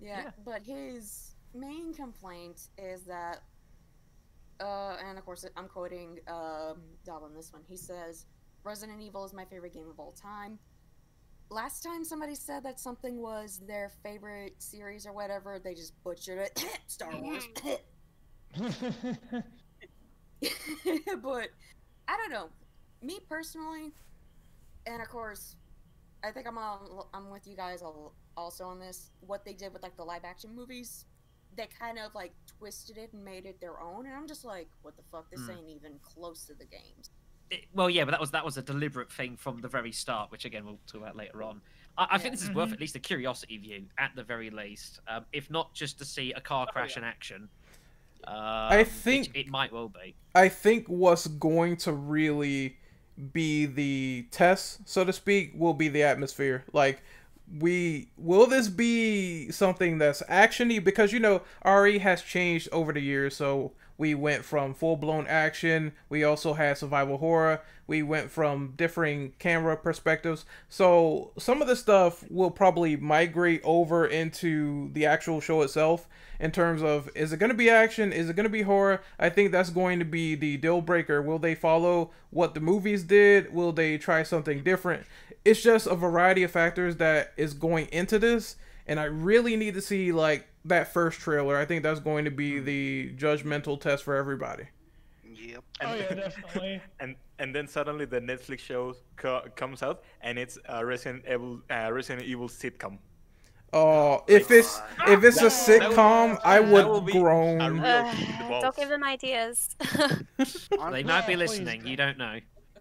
Yeah, 0.00 0.22
Yeah. 0.24 0.30
but 0.44 0.62
his 0.62 1.34
main 1.54 1.92
complaint 1.94 2.68
is 2.78 3.04
that, 3.04 3.42
uh, 4.60 4.96
and 5.06 5.18
of 5.18 5.24
course 5.24 5.44
I'm 5.56 5.68
quoting 5.68 6.18
um, 6.28 6.78
Dabb 7.04 7.22
this 7.34 7.52
one. 7.52 7.62
He 7.68 7.76
says, 7.76 8.26
"Resident 8.62 9.00
Evil 9.00 9.24
is 9.24 9.32
my 9.32 9.44
favorite 9.44 9.74
game 9.74 9.88
of 9.88 9.98
all 9.98 10.12
time." 10.12 10.58
Last 11.50 11.82
time 11.82 12.04
somebody 12.04 12.34
said 12.34 12.62
that 12.64 12.80
something 12.80 13.20
was 13.20 13.60
their 13.66 13.92
favorite 14.02 14.54
series 14.58 15.06
or 15.06 15.12
whatever, 15.12 15.60
they 15.62 15.74
just 15.74 15.92
butchered 16.02 16.38
it. 16.38 16.64
Star 16.86 17.10
Wars. 17.20 17.46
but 21.22 21.48
I 22.08 22.16
don't 22.16 22.30
know. 22.30 22.48
Me 23.02 23.18
personally, 23.28 23.92
and 24.86 25.02
of 25.02 25.08
course, 25.08 25.56
I 26.22 26.30
think 26.30 26.46
I'm 26.46 26.58
all, 26.58 27.08
I'm 27.12 27.30
with 27.30 27.46
you 27.46 27.56
guys 27.56 27.82
al- 27.82 28.14
also 28.36 28.64
on 28.64 28.78
this. 28.78 29.10
What 29.20 29.44
they 29.44 29.52
did 29.52 29.72
with 29.72 29.82
like 29.82 29.96
the 29.96 30.04
live 30.04 30.24
action 30.24 30.54
movies, 30.54 31.06
they 31.56 31.68
kind 31.78 31.98
of 31.98 32.14
like 32.14 32.32
twisted 32.58 32.96
it 32.98 33.12
and 33.12 33.24
made 33.24 33.46
it 33.46 33.60
their 33.60 33.80
own, 33.80 34.06
and 34.06 34.14
I'm 34.14 34.26
just 34.26 34.44
like, 34.44 34.68
what 34.82 34.96
the 34.96 35.02
fuck? 35.10 35.30
This 35.30 35.40
Hmm. 35.40 35.50
ain't 35.52 35.68
even 35.68 35.98
close 36.02 36.44
to 36.46 36.54
the 36.54 36.64
games. 36.64 37.10
It- 37.50 37.66
well, 37.74 37.90
yeah, 37.90 38.04
but 38.04 38.12
that 38.12 38.20
was 38.20 38.30
that 38.32 38.44
was 38.44 38.56
a 38.56 38.62
deliberate 38.62 39.12
thing 39.12 39.36
from 39.36 39.60
the 39.60 39.68
very 39.68 39.92
start, 39.92 40.30
which 40.30 40.44
again 40.44 40.64
we'll 40.64 40.78
talk 40.86 41.00
about 41.02 41.16
later 41.16 41.42
on. 41.42 41.60
I, 41.96 42.08
I 42.12 42.18
think 42.18 42.34
this 42.34 42.42
is 42.42 42.50
worth 42.50 42.70
Mhm. 42.70 42.74
at 42.74 42.80
least 42.80 42.96
a 42.96 43.00
curiosity 43.00 43.58
view, 43.58 43.86
at 43.98 44.12
the 44.16 44.24
very 44.24 44.50
least, 44.50 45.00
um, 45.08 45.26
if 45.32 45.50
not 45.50 45.74
just 45.74 45.98
to 45.98 46.04
see 46.04 46.32
a 46.32 46.40
car 46.40 46.66
crash 46.66 46.96
in 46.96 47.04
action. 47.04 47.48
Um, 48.26 48.78
which 48.78 48.88
think- 48.88 49.36
it 49.36 49.48
might 49.48 49.70
well 49.72 49.88
be. 49.90 50.14
I 50.34 50.48
think 50.48 50.86
what's 50.88 51.26
going 51.26 51.76
to 51.78 51.92
really 51.92 52.78
be 53.32 53.66
the 53.66 54.26
test, 54.30 54.88
so 54.88 55.04
to 55.04 55.12
speak, 55.12 55.52
will 55.54 55.74
be 55.74 55.88
the 55.88 56.02
atmosphere. 56.02 56.64
Like, 56.72 57.02
we 57.58 58.08
will 58.16 58.46
this 58.46 58.68
be 58.68 59.50
something 59.50 59.98
that's 59.98 60.22
actiony 60.22 60.82
because 60.82 61.12
you 61.12 61.20
know 61.20 61.42
RE 61.64 61.98
has 61.98 62.22
changed 62.22 62.68
over 62.72 62.92
the 62.92 63.00
years. 63.00 63.36
So 63.36 63.72
we 63.96 64.14
went 64.14 64.44
from 64.44 64.74
full 64.74 64.96
blown 64.96 65.26
action. 65.28 65.92
We 66.08 66.24
also 66.24 66.54
had 66.54 66.78
survival 66.78 67.18
horror. 67.18 67.62
We 67.86 68.02
went 68.02 68.30
from 68.30 68.74
differing 68.76 69.34
camera 69.38 69.76
perspectives. 69.76 70.44
So 70.68 71.32
some 71.38 71.62
of 71.62 71.68
the 71.68 71.76
stuff 71.76 72.24
will 72.30 72.50
probably 72.50 72.96
migrate 72.96 73.60
over 73.62 74.06
into 74.06 74.90
the 74.92 75.06
actual 75.06 75.40
show 75.40 75.62
itself 75.62 76.08
in 76.40 76.50
terms 76.50 76.82
of 76.82 77.08
is 77.14 77.32
it 77.32 77.38
going 77.38 77.50
to 77.50 77.56
be 77.56 77.70
action? 77.70 78.12
Is 78.12 78.28
it 78.28 78.36
going 78.36 78.44
to 78.44 78.50
be 78.50 78.62
horror? 78.62 79.00
I 79.18 79.28
think 79.28 79.52
that's 79.52 79.70
going 79.70 79.98
to 80.00 80.04
be 80.04 80.34
the 80.34 80.56
deal 80.56 80.80
breaker. 80.80 81.22
Will 81.22 81.38
they 81.38 81.54
follow 81.54 82.10
what 82.30 82.54
the 82.54 82.60
movies 82.60 83.04
did? 83.04 83.52
Will 83.52 83.72
they 83.72 83.98
try 83.98 84.22
something 84.22 84.64
different? 84.64 85.06
It's 85.44 85.62
just 85.62 85.86
a 85.86 85.94
variety 85.94 86.42
of 86.42 86.50
factors 86.50 86.96
that 86.96 87.32
is 87.36 87.54
going 87.54 87.88
into 87.92 88.18
this, 88.18 88.56
and 88.86 88.98
I 88.98 89.04
really 89.04 89.56
need 89.56 89.74
to 89.74 89.82
see 89.82 90.10
like 90.10 90.48
that 90.64 90.92
first 90.92 91.20
trailer. 91.20 91.56
I 91.56 91.64
think 91.64 91.82
that's 91.82 92.00
going 92.00 92.24
to 92.24 92.30
be 92.30 92.58
the 92.60 93.12
judgmental 93.16 93.80
test 93.80 94.04
for 94.04 94.16
everybody. 94.16 94.64
Yep. 95.24 95.64
oh 95.82 95.86
And- 95.86 95.98
yeah, 96.00 96.14
definitely. 96.28 96.80
and 97.00 97.16
and 97.38 97.54
then 97.54 97.66
suddenly 97.66 98.04
the 98.04 98.20
Netflix 98.20 98.60
show 98.60 98.94
co- 99.16 99.42
comes 99.56 99.82
out 99.82 100.02
and 100.20 100.38
it's 100.38 100.56
a 100.68 100.84
Resident 100.86 101.24
Evil 101.30 101.60
uh, 101.70 101.90
Resident 101.92 102.26
Evil 102.26 102.48
sitcom. 102.48 102.98
Oh, 103.72 104.22
if 104.28 104.52
it's 104.52 104.80
if 105.08 105.24
it's 105.24 105.38
a 105.38 105.44
That- 105.48 105.80
that 105.80 105.90
sitcom, 105.92 106.38
I 106.44 106.60
would 106.60 107.10
groan. 107.10 107.60
Uh, 107.80 108.12
kick 108.14 108.28
in 108.28 108.48
the 108.48 108.60
don't 108.60 108.76
give 108.76 108.88
them 108.88 109.02
ideas. 109.04 109.74
They 110.92 111.02
might 111.02 111.26
be 111.26 111.34
listening. 111.36 111.84
You 111.86 111.96
don't 111.96 112.16
know. 112.18 112.38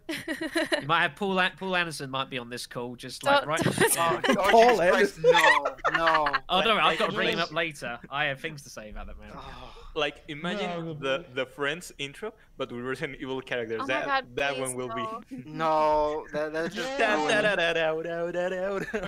You 0.09 0.87
might 0.87 1.01
have 1.03 1.15
Paul 1.15 1.41
Paul 1.57 1.75
Anderson 1.75 2.09
might 2.09 2.29
be 2.29 2.37
on 2.37 2.49
this 2.49 2.65
call, 2.67 2.95
just 2.95 3.23
like 3.23 3.39
Don't- 3.39 3.47
right. 3.47 3.63
don't- 3.63 3.77
Oh, 3.97 4.19
Yeah. 4.27 4.35
oh, 4.37 4.51
Paul 4.51 4.77
Jesus 4.77 5.19
Christ, 5.19 5.19
no, 5.23 5.97
no. 5.97 6.27
Oh, 6.49 6.61
don't 6.61 6.75
worry, 6.75 6.79
I've 6.79 6.85
Like- 6.85 6.99
got 6.99 7.09
to 7.09 7.15
bring 7.15 7.29
him 7.33 7.39
up 7.39 7.51
later. 7.53 7.99
I 8.09 8.25
have 8.25 8.39
things 8.41 8.63
to 8.63 8.69
say 8.69 8.89
about 8.89 9.07
that 9.07 9.19
man. 9.19 9.31
Oh, 9.33 9.73
Like 9.95 10.23
imagine 10.27 10.85
No, 10.85 10.93
the 10.93 10.99
the- 10.99 11.25
the 11.33 11.45
Friends 11.45 11.91
intro, 11.99 12.33
but 12.57 12.71
with 12.71 12.83
Resident 12.83 13.19
Evil 13.21 13.39
characters. 13.41 13.79
oh 13.83 13.87
that 13.87 14.05
god, 14.05 14.25
that 14.35 14.55
please 14.55 14.61
one 14.61 14.75
will 14.75 14.87
no. 14.89 15.21
be. 15.29 15.43
no, 15.45 16.25
that 16.33 16.51
that's 16.53 16.75
just 16.75 16.99
Yeah. 16.99 17.15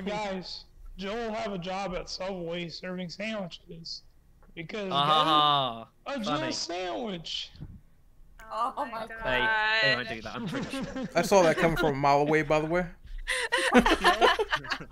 Guys, 0.05 0.65
Jill 0.97 1.13
will 1.15 1.33
have 1.33 1.51
a 1.53 1.57
job 1.57 1.95
at 1.95 2.09
Subway 2.09 2.69
serving 2.69 3.09
sandwiches 3.09 4.03
because 4.55 4.89
ah, 4.91 5.87
guys, 6.07 6.15
a 6.21 6.23
funny. 6.23 6.41
Jill 6.43 6.51
sandwich. 6.53 7.51
Oh 8.57 8.85
my 8.89 9.05
they 9.07 9.89
they 9.89 9.95
won't 9.95 10.09
do 10.09 10.21
that. 10.21 10.35
I'm 10.35 10.47
pretty 10.47 10.69
sure. 10.69 11.09
I 11.13 11.21
saw 11.21 11.43
that 11.43 11.57
coming 11.57 11.75
from 11.75 11.89
a 11.89 11.97
mile 11.97 12.21
away, 12.21 12.41
by 12.41 12.59
the 12.59 12.67
way. 12.67 12.85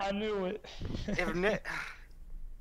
I 0.00 0.10
knew 0.12 0.44
it. 0.44 0.66
If, 1.06 1.34
ne- 1.34 1.60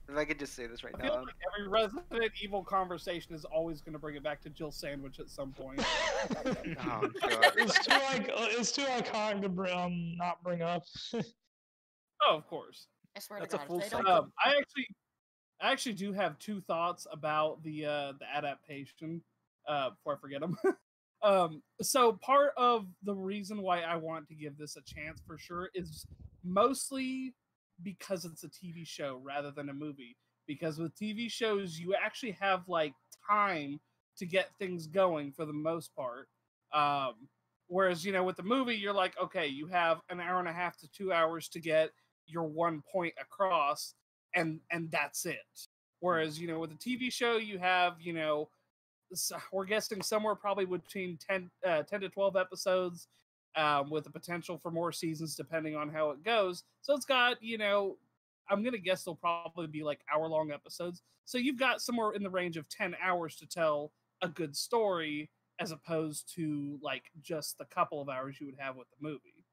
if 0.09 0.17
I 0.17 0.23
could 0.23 0.39
just 0.39 0.53
say 0.53 0.65
this 0.65 0.83
right 0.83 0.93
I 0.97 1.01
feel 1.01 1.15
now, 1.15 1.21
like 1.23 1.35
every 1.51 1.67
Resident 1.67 2.31
Evil 2.41 2.63
conversation 2.63 3.35
is 3.35 3.43
always 3.43 3.81
going 3.81 3.93
to 3.93 3.99
bring 3.99 4.15
it 4.15 4.23
back 4.23 4.41
to 4.43 4.49
Jill 4.49 4.71
Sandwich 4.71 5.19
at 5.19 5.29
some 5.29 5.51
point. 5.51 5.79
oh 6.45 7.09
it's 7.57 7.85
too 7.85 7.91
like 7.91 8.29
it's 8.33 8.71
too 8.71 8.83
iconic 8.83 9.41
to 9.41 9.49
br- 9.49 9.67
um 9.67 10.15
not 10.17 10.41
bring 10.43 10.61
up. 10.61 10.83
oh, 11.13 11.21
of 12.29 12.47
course. 12.47 12.87
I 13.15 13.19
swear 13.19 13.39
That's 13.39 13.51
to 13.51 13.57
a 13.57 13.59
God, 13.59 13.67
full 13.67 13.79
if 13.79 13.89
they 13.89 13.97
don't 13.97 14.07
Um, 14.07 14.31
I 14.43 14.49
actually, 14.51 14.87
I 15.61 15.71
actually 15.71 15.93
do 15.93 16.13
have 16.13 16.39
two 16.39 16.61
thoughts 16.61 17.07
about 17.11 17.61
the 17.63 17.85
uh, 17.85 18.13
the 18.19 18.25
adaptation. 18.33 19.21
Uh, 19.67 19.91
before 19.91 20.15
I 20.15 20.17
forget 20.19 20.41
them. 20.41 20.57
Um, 21.23 21.61
so 21.81 22.13
part 22.13 22.51
of 22.57 22.87
the 23.03 23.13
reason 23.13 23.61
why 23.61 23.81
I 23.81 23.95
want 23.95 24.27
to 24.27 24.35
give 24.35 24.57
this 24.57 24.75
a 24.75 24.81
chance 24.81 25.21
for 25.25 25.37
sure 25.37 25.69
is 25.73 26.05
mostly 26.43 27.33
because 27.81 28.25
it's 28.25 28.43
a 28.43 28.49
TV 28.49 28.85
show 28.85 29.19
rather 29.23 29.51
than 29.51 29.69
a 29.69 29.73
movie. 29.73 30.17
Because 30.45 30.77
with 30.77 30.95
TV 30.95 31.31
shows, 31.31 31.79
you 31.79 31.95
actually 31.95 32.37
have 32.39 32.67
like 32.67 32.93
time 33.29 33.79
to 34.17 34.25
get 34.25 34.49
things 34.59 34.87
going 34.87 35.31
for 35.31 35.45
the 35.45 35.53
most 35.53 35.95
part. 35.95 36.27
Um, 36.73 37.13
whereas 37.67 38.03
you 38.05 38.11
know 38.11 38.23
with 38.23 38.35
the 38.37 38.43
movie, 38.43 38.75
you're 38.75 38.93
like, 38.93 39.13
okay, 39.21 39.47
you 39.47 39.67
have 39.67 40.01
an 40.09 40.19
hour 40.19 40.39
and 40.39 40.49
a 40.49 40.53
half 40.53 40.77
to 40.79 40.87
two 40.91 41.13
hours 41.13 41.47
to 41.49 41.59
get 41.59 41.91
your 42.27 42.43
one 42.43 42.81
point 42.91 43.13
across 43.19 43.95
and 44.35 44.59
and 44.71 44.89
that's 44.91 45.25
it 45.25 45.67
whereas 45.99 46.39
you 46.39 46.47
know 46.47 46.59
with 46.59 46.71
a 46.71 46.75
tv 46.75 47.11
show 47.11 47.37
you 47.37 47.59
have 47.59 47.95
you 47.99 48.13
know 48.13 48.49
we're 49.51 49.65
guessing 49.65 50.01
somewhere 50.01 50.35
probably 50.35 50.65
between 50.65 51.17
10 51.17 51.49
uh, 51.65 51.83
10 51.83 52.01
to 52.01 52.09
12 52.09 52.35
episodes 52.35 53.07
um, 53.55 53.89
with 53.89 54.03
the 54.03 54.09
potential 54.09 54.57
for 54.57 54.71
more 54.71 54.91
seasons 54.91 55.35
depending 55.35 55.75
on 55.75 55.89
how 55.89 56.11
it 56.11 56.23
goes. 56.23 56.63
So 56.81 56.93
it's 56.95 57.05
got 57.05 57.41
you 57.41 57.57
know 57.57 57.97
i'm 58.49 58.61
gonna 58.63 58.77
guess 58.77 59.03
they'll 59.03 59.15
probably 59.15 59.67
be 59.67 59.83
like 59.83 60.01
hour 60.13 60.27
long 60.27 60.51
episodes. 60.51 61.01
So 61.25 61.37
you've 61.37 61.59
got 61.59 61.81
somewhere 61.81 62.11
in 62.13 62.23
the 62.23 62.29
range 62.29 62.57
of 62.57 62.67
10 62.69 62.95
hours 63.01 63.35
to 63.37 63.47
tell 63.47 63.91
a 64.21 64.27
good 64.27 64.55
story 64.55 65.29
as 65.59 65.71
opposed 65.71 66.33
to 66.35 66.77
like 66.81 67.03
just 67.21 67.57
the 67.57 67.65
couple 67.65 68.01
of 68.01 68.09
hours 68.09 68.37
you 68.39 68.45
would 68.45 68.57
have 68.59 68.75
with 68.75 68.87
the 68.89 69.07
movie. 69.07 69.45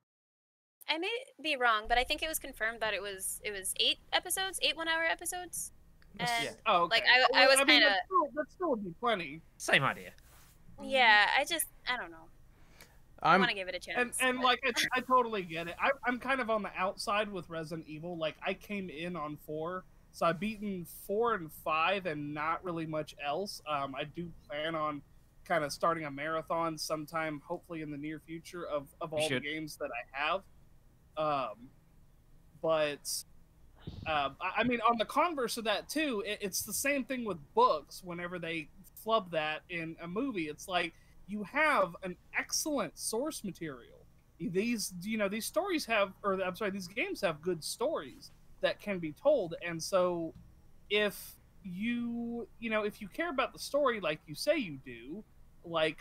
I 0.88 0.98
may 0.98 1.12
be 1.40 1.56
wrong, 1.56 1.84
but 1.88 1.98
I 1.98 2.04
think 2.04 2.22
it 2.22 2.28
was 2.28 2.38
confirmed 2.38 2.80
that 2.80 2.94
it 2.94 3.02
was 3.02 3.40
it 3.44 3.52
was 3.52 3.74
eight 3.78 3.98
episodes, 4.12 4.58
eight 4.62 4.76
one-hour 4.76 5.04
episodes. 5.04 5.72
And 6.18 6.28
yeah. 6.42 6.50
oh 6.66 6.88
Like. 6.90 7.04
I- 7.04 7.42
I 7.42 7.46
was 7.46 7.58
mean, 7.58 7.66
kinda- 7.80 7.94
that 8.34 8.50
still, 8.50 8.70
would 8.70 8.84
be 8.84 8.92
plenty 9.00 9.40
Same 9.56 9.82
idea. 9.84 10.12
yeah, 10.82 11.26
I 11.38 11.44
just 11.44 11.66
I 11.88 11.96
don't 11.96 12.10
know. 12.10 12.28
I 13.22 13.34
I'm 13.34 13.40
want 13.40 13.50
to 13.50 13.54
give 13.54 13.68
it 13.68 13.74
a 13.74 13.78
chance. 13.78 14.16
and 14.20 14.38
but- 14.38 14.44
like 14.44 14.60
I, 14.64 14.72
I 14.98 15.00
totally 15.00 15.42
get 15.42 15.68
it. 15.68 15.74
I, 15.80 15.90
I'm 16.06 16.18
kind 16.18 16.40
of 16.40 16.50
on 16.50 16.62
the 16.62 16.70
outside 16.76 17.30
with 17.30 17.48
Resident 17.48 17.86
Evil. 17.86 18.16
Like 18.18 18.36
I 18.44 18.54
came 18.54 18.88
in 18.90 19.14
on 19.16 19.36
four, 19.46 19.84
So 20.12 20.26
I've 20.26 20.40
beaten 20.40 20.86
four 21.06 21.34
and 21.34 21.52
five, 21.64 22.06
and 22.06 22.34
not 22.34 22.64
really 22.64 22.86
much 22.86 23.14
else. 23.24 23.62
Um, 23.68 23.94
I 23.94 24.04
do 24.04 24.30
plan 24.48 24.74
on 24.74 25.02
kind 25.44 25.64
of 25.64 25.72
starting 25.72 26.04
a 26.06 26.10
marathon 26.10 26.76
sometime, 26.78 27.40
hopefully 27.46 27.82
in 27.82 27.90
the 27.90 27.98
near 27.98 28.20
future, 28.26 28.64
of 28.66 28.88
of 29.00 29.12
all 29.12 29.28
the 29.28 29.40
games 29.40 29.76
that 29.76 29.90
I 29.90 30.18
have. 30.18 30.42
Um, 31.16 31.68
but 32.62 33.00
uh, 34.06 34.30
I 34.56 34.64
mean, 34.64 34.80
on 34.88 34.98
the 34.98 35.04
converse 35.04 35.56
of 35.56 35.64
that 35.64 35.88
too, 35.88 36.22
it, 36.26 36.38
it's 36.40 36.62
the 36.62 36.72
same 36.72 37.04
thing 37.04 37.24
with 37.24 37.38
books. 37.54 38.02
Whenever 38.04 38.38
they 38.38 38.68
flub 39.02 39.30
that 39.32 39.62
in 39.70 39.96
a 40.02 40.08
movie, 40.08 40.48
it's 40.48 40.68
like 40.68 40.92
you 41.26 41.44
have 41.44 41.96
an 42.02 42.16
excellent 42.38 42.98
source 42.98 43.44
material. 43.44 43.98
These, 44.38 44.94
you 45.02 45.18
know, 45.18 45.28
these 45.28 45.44
stories 45.44 45.84
have, 45.86 46.12
or 46.22 46.40
I'm 46.42 46.56
sorry, 46.56 46.70
these 46.70 46.88
games 46.88 47.20
have 47.20 47.42
good 47.42 47.62
stories 47.62 48.30
that 48.62 48.80
can 48.80 48.98
be 48.98 49.12
told, 49.12 49.54
and 49.66 49.82
so 49.82 50.32
if 50.88 51.34
you, 51.62 52.48
you 52.58 52.70
know, 52.70 52.84
if 52.84 53.00
you 53.00 53.08
care 53.08 53.30
about 53.30 53.52
the 53.52 53.58
story 53.58 54.00
like 54.00 54.20
you 54.26 54.34
say 54.34 54.56
you 54.56 54.78
do, 54.84 55.22
like, 55.64 55.98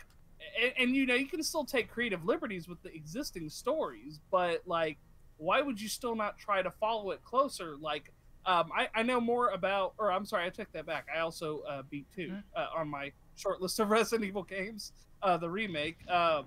and, 0.60 0.72
and 0.78 0.96
you 0.96 1.06
know, 1.06 1.14
you 1.14 1.26
can 1.26 1.42
still 1.42 1.64
take 1.64 1.90
creative 1.90 2.24
liberties 2.24 2.66
with 2.66 2.82
the 2.82 2.94
existing 2.94 3.50
stories, 3.50 4.20
but 4.30 4.62
like 4.66 4.96
why 5.40 5.62
would 5.62 5.80
you 5.80 5.88
still 5.88 6.14
not 6.14 6.38
try 6.38 6.62
to 6.62 6.70
follow 6.70 7.10
it 7.10 7.24
closer? 7.24 7.76
Like, 7.80 8.12
um, 8.46 8.70
I, 8.76 8.88
I 8.94 9.02
know 9.02 9.20
more 9.20 9.48
about, 9.50 9.94
or 9.98 10.12
I'm 10.12 10.26
sorry, 10.26 10.46
I 10.46 10.50
take 10.50 10.70
that 10.72 10.86
back. 10.86 11.06
I 11.14 11.20
also 11.20 11.60
uh, 11.68 11.82
beat 11.90 12.06
2 12.14 12.32
uh, 12.54 12.66
on 12.76 12.88
my 12.88 13.12
short 13.36 13.60
list 13.60 13.80
of 13.80 13.90
Resident 13.90 14.28
Evil 14.28 14.42
games, 14.42 14.92
uh, 15.22 15.36
the 15.36 15.48
remake. 15.48 15.98
Um, 16.08 16.46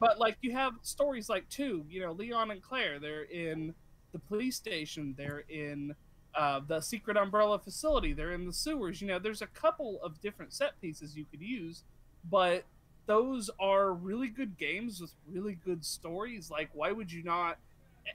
but 0.00 0.18
like, 0.18 0.36
you 0.42 0.52
have 0.52 0.74
stories 0.82 1.28
like 1.28 1.48
two, 1.48 1.84
you 1.88 2.00
know, 2.00 2.12
Leon 2.12 2.50
and 2.50 2.60
Claire. 2.60 2.98
They're 2.98 3.22
in 3.22 3.72
the 4.12 4.18
police 4.18 4.56
station. 4.56 5.14
They're 5.16 5.44
in 5.48 5.94
uh, 6.34 6.60
the 6.66 6.80
secret 6.80 7.16
umbrella 7.16 7.58
facility. 7.60 8.12
They're 8.12 8.32
in 8.32 8.46
the 8.46 8.52
sewers. 8.52 9.00
You 9.00 9.06
know, 9.08 9.20
there's 9.20 9.42
a 9.42 9.46
couple 9.46 10.00
of 10.02 10.20
different 10.20 10.52
set 10.52 10.80
pieces 10.80 11.16
you 11.16 11.24
could 11.30 11.40
use, 11.40 11.84
but 12.28 12.64
those 13.06 13.50
are 13.60 13.92
really 13.92 14.28
good 14.28 14.56
games 14.56 15.00
with 15.00 15.12
really 15.30 15.54
good 15.54 15.84
stories. 15.84 16.50
Like, 16.50 16.70
why 16.72 16.90
would 16.90 17.12
you 17.12 17.22
not? 17.22 17.58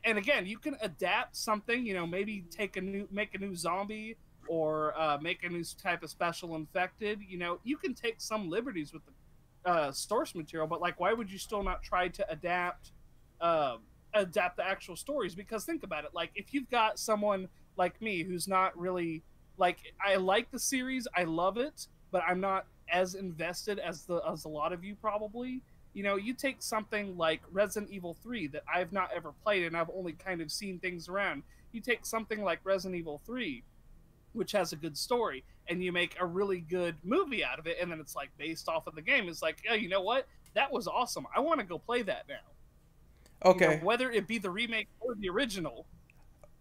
And 0.03 0.17
again, 0.17 0.45
you 0.45 0.57
can 0.57 0.75
adapt 0.81 1.35
something. 1.35 1.85
You 1.85 1.93
know, 1.93 2.07
maybe 2.07 2.45
take 2.49 2.77
a 2.77 2.81
new, 2.81 3.07
make 3.11 3.33
a 3.35 3.37
new 3.37 3.55
zombie, 3.55 4.17
or 4.47 4.99
uh, 4.99 5.17
make 5.21 5.43
a 5.43 5.49
new 5.49 5.63
type 5.81 6.03
of 6.03 6.09
special 6.09 6.55
infected. 6.55 7.19
You 7.27 7.37
know, 7.37 7.59
you 7.63 7.77
can 7.77 7.93
take 7.93 8.21
some 8.21 8.49
liberties 8.49 8.93
with 8.93 9.03
the 9.05 9.69
uh, 9.69 9.91
source 9.91 10.35
material, 10.35 10.67
but 10.67 10.81
like, 10.81 10.99
why 10.99 11.13
would 11.13 11.31
you 11.31 11.37
still 11.37 11.63
not 11.63 11.83
try 11.83 12.07
to 12.07 12.31
adapt, 12.31 12.91
um 13.41 13.79
adapt 14.13 14.57
the 14.57 14.65
actual 14.65 14.95
stories? 14.95 15.35
Because 15.35 15.65
think 15.65 15.83
about 15.83 16.03
it. 16.03 16.11
Like, 16.13 16.31
if 16.35 16.53
you've 16.53 16.69
got 16.69 16.99
someone 16.99 17.47
like 17.77 18.01
me 18.01 18.23
who's 18.23 18.47
not 18.47 18.77
really 18.77 19.23
like, 19.57 19.77
I 20.03 20.15
like 20.15 20.51
the 20.51 20.59
series, 20.59 21.07
I 21.15 21.23
love 21.23 21.57
it, 21.57 21.87
but 22.11 22.23
I'm 22.27 22.39
not 22.39 22.65
as 22.91 23.13
invested 23.15 23.77
as 23.79 24.03
the 24.05 24.15
as 24.27 24.45
a 24.45 24.49
lot 24.49 24.73
of 24.73 24.83
you 24.83 24.95
probably 24.95 25.61
you 25.93 26.03
know, 26.03 26.15
you 26.15 26.33
take 26.33 26.61
something 26.61 27.17
like 27.17 27.41
Resident 27.51 27.91
Evil 27.91 28.15
3 28.21 28.47
that 28.47 28.63
I've 28.73 28.93
not 28.93 29.09
ever 29.15 29.31
played 29.43 29.63
and 29.65 29.75
I've 29.75 29.89
only 29.89 30.13
kind 30.13 30.41
of 30.41 30.51
seen 30.51 30.79
things 30.79 31.09
around. 31.09 31.43
You 31.71 31.81
take 31.81 32.05
something 32.05 32.43
like 32.43 32.59
Resident 32.63 32.99
Evil 32.99 33.21
3, 33.25 33.63
which 34.33 34.51
has 34.53 34.71
a 34.73 34.75
good 34.75 34.97
story, 34.97 35.43
and 35.67 35.83
you 35.83 35.91
make 35.91 36.15
a 36.19 36.25
really 36.25 36.59
good 36.61 36.95
movie 37.03 37.43
out 37.43 37.59
of 37.59 37.67
it, 37.67 37.77
and 37.81 37.91
then 37.91 37.99
it's 37.99 38.15
like 38.15 38.29
based 38.37 38.67
off 38.69 38.87
of 38.87 38.95
the 38.95 39.01
game. 39.01 39.27
It's 39.29 39.41
like, 39.41 39.57
oh, 39.69 39.73
you 39.75 39.89
know 39.89 40.01
what? 40.01 40.27
That 40.55 40.71
was 40.71 40.87
awesome. 40.87 41.27
I 41.35 41.39
want 41.41 41.59
to 41.59 41.65
go 41.65 41.77
play 41.77 42.01
that 42.03 42.25
now. 42.27 42.35
You 43.45 43.59
know, 43.59 43.67
Okay. 43.67 43.79
whether 43.83 44.11
it 44.11 44.27
be 44.27 44.37
the 44.37 44.49
remake 44.49 44.87
or 44.99 45.15
the 45.15 45.29
original. 45.29 45.85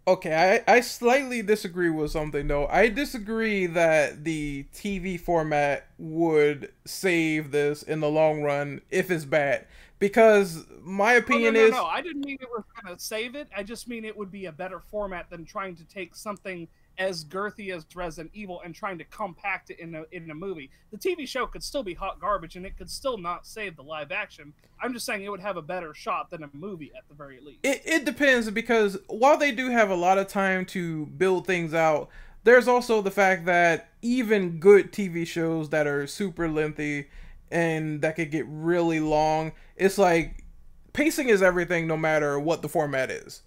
Okay, 0.09 0.63
I, 0.67 0.77
I 0.77 0.81
slightly 0.81 1.43
disagree 1.43 1.91
with 1.91 2.11
something 2.13 2.49
though. 2.49 2.67
I 2.69 2.89
disagree 2.89 3.67
that 3.67 4.25
the 4.25 4.67
TV 4.73 5.19
format 5.21 5.87
would 5.99 6.73
save 6.87 7.51
this 7.51 7.83
in 7.83 8.01
the 8.01 8.09
long 8.09 8.43
run 8.43 8.81
if 8.91 9.11
it's 9.11 9.27
bad. 9.27 9.67
Because 9.99 10.65
my 10.83 11.15
Oh, 11.31 11.39
opinion 11.39 11.53
no, 11.53 11.55
no, 11.55 11.67
is 11.67 11.83
no. 11.83 11.85
I 11.85 12.01
didn't 12.01 12.25
mean 12.25 12.39
it 12.41 12.49
was 12.49 12.65
going 12.83 12.95
to 12.97 13.03
save 13.03 13.35
it. 13.35 13.49
I 13.55 13.63
just 13.63 13.87
mean 13.87 14.05
it 14.05 14.17
would 14.17 14.31
be 14.31 14.47
a 14.47 14.53
better 14.53 14.81
format 14.81 15.29
than 15.29 15.45
trying 15.45 15.77
to 15.77 15.85
take 15.85 16.15
something 16.15 16.69
as 16.99 17.25
girthy 17.25 17.75
as 17.75 17.87
Resident 17.95 18.31
Evil 18.35 18.61
and 18.65 18.75
trying 18.75 18.99
to 18.99 19.05
compact 19.05 19.71
it 19.71 19.79
in 19.79 19.95
a 19.95 20.05
in 20.13 20.31
a 20.31 20.35
movie. 20.35 20.71
The 20.91 20.99
TV 20.99 21.27
show 21.27 21.47
could 21.47 21.63
still 21.63 21.83
be 21.83 21.95
hot 21.95 22.21
garbage 22.21 22.57
and 22.57 22.67
it 22.67 22.77
could 22.77 22.91
still 22.91 23.19
not 23.19 23.47
save 23.47 23.77
the 23.77 23.83
live 23.83 24.11
action. 24.11 24.53
I'm 24.83 24.93
just 24.93 25.07
saying 25.07 25.23
it 25.23 25.31
would 25.31 25.41
have 25.41 25.57
a 25.57 25.63
better 25.63 25.95
shot 25.95 26.31
than 26.31 26.43
a 26.43 26.51
movie 26.53 26.93
at 26.97 27.09
the 27.09 27.15
very 27.15 27.41
least. 27.41 27.61
it, 27.63 27.83
it 27.85 28.05
depends 28.05 28.51
because 28.51 28.99
while 29.07 29.37
they 29.37 29.53
do 29.53 29.71
have 29.71 29.91
a 29.91 29.95
lot 29.95 30.19
of 30.19 30.29
time 30.29 30.67
to 30.67 31.07
build 31.07 31.47
things 31.47 31.73
out, 31.73 32.09
there's 32.45 32.69
also 32.69 33.03
the 33.03 33.11
fact 33.11 33.47
that 33.47 33.91
even 34.03 34.59
good 34.59 34.93
TV 34.93 35.27
shows 35.27 35.71
that 35.71 35.87
are 35.87 36.07
super 36.07 36.49
lengthy 36.49 37.09
and 37.51 38.03
that 38.03 38.17
could 38.17 38.31
get 38.31 38.47
really 38.49 39.01
long, 39.01 39.53
it's 39.77 39.99
like 39.99 40.45
pacing 40.93 41.29
is 41.29 41.43
everything 41.43 41.87
no 41.87 41.97
matter 41.97 42.39
what 42.39 42.63
the 42.63 42.69
format 42.69 43.11
is. 43.11 43.43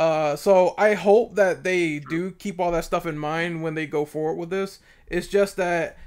Uh, 0.00 0.34
so 0.34 0.74
I 0.78 0.94
hope 0.94 1.34
that 1.34 1.62
they 1.62 1.98
do 1.98 2.30
keep 2.30 2.58
all 2.58 2.72
that 2.72 2.86
stuff 2.86 3.04
in 3.04 3.18
mind 3.18 3.62
when 3.62 3.74
they 3.74 3.84
go 3.84 4.06
forward 4.06 4.36
with 4.36 4.48
this. 4.48 4.78
It's 5.06 5.26
just 5.26 5.58
that 5.58 5.98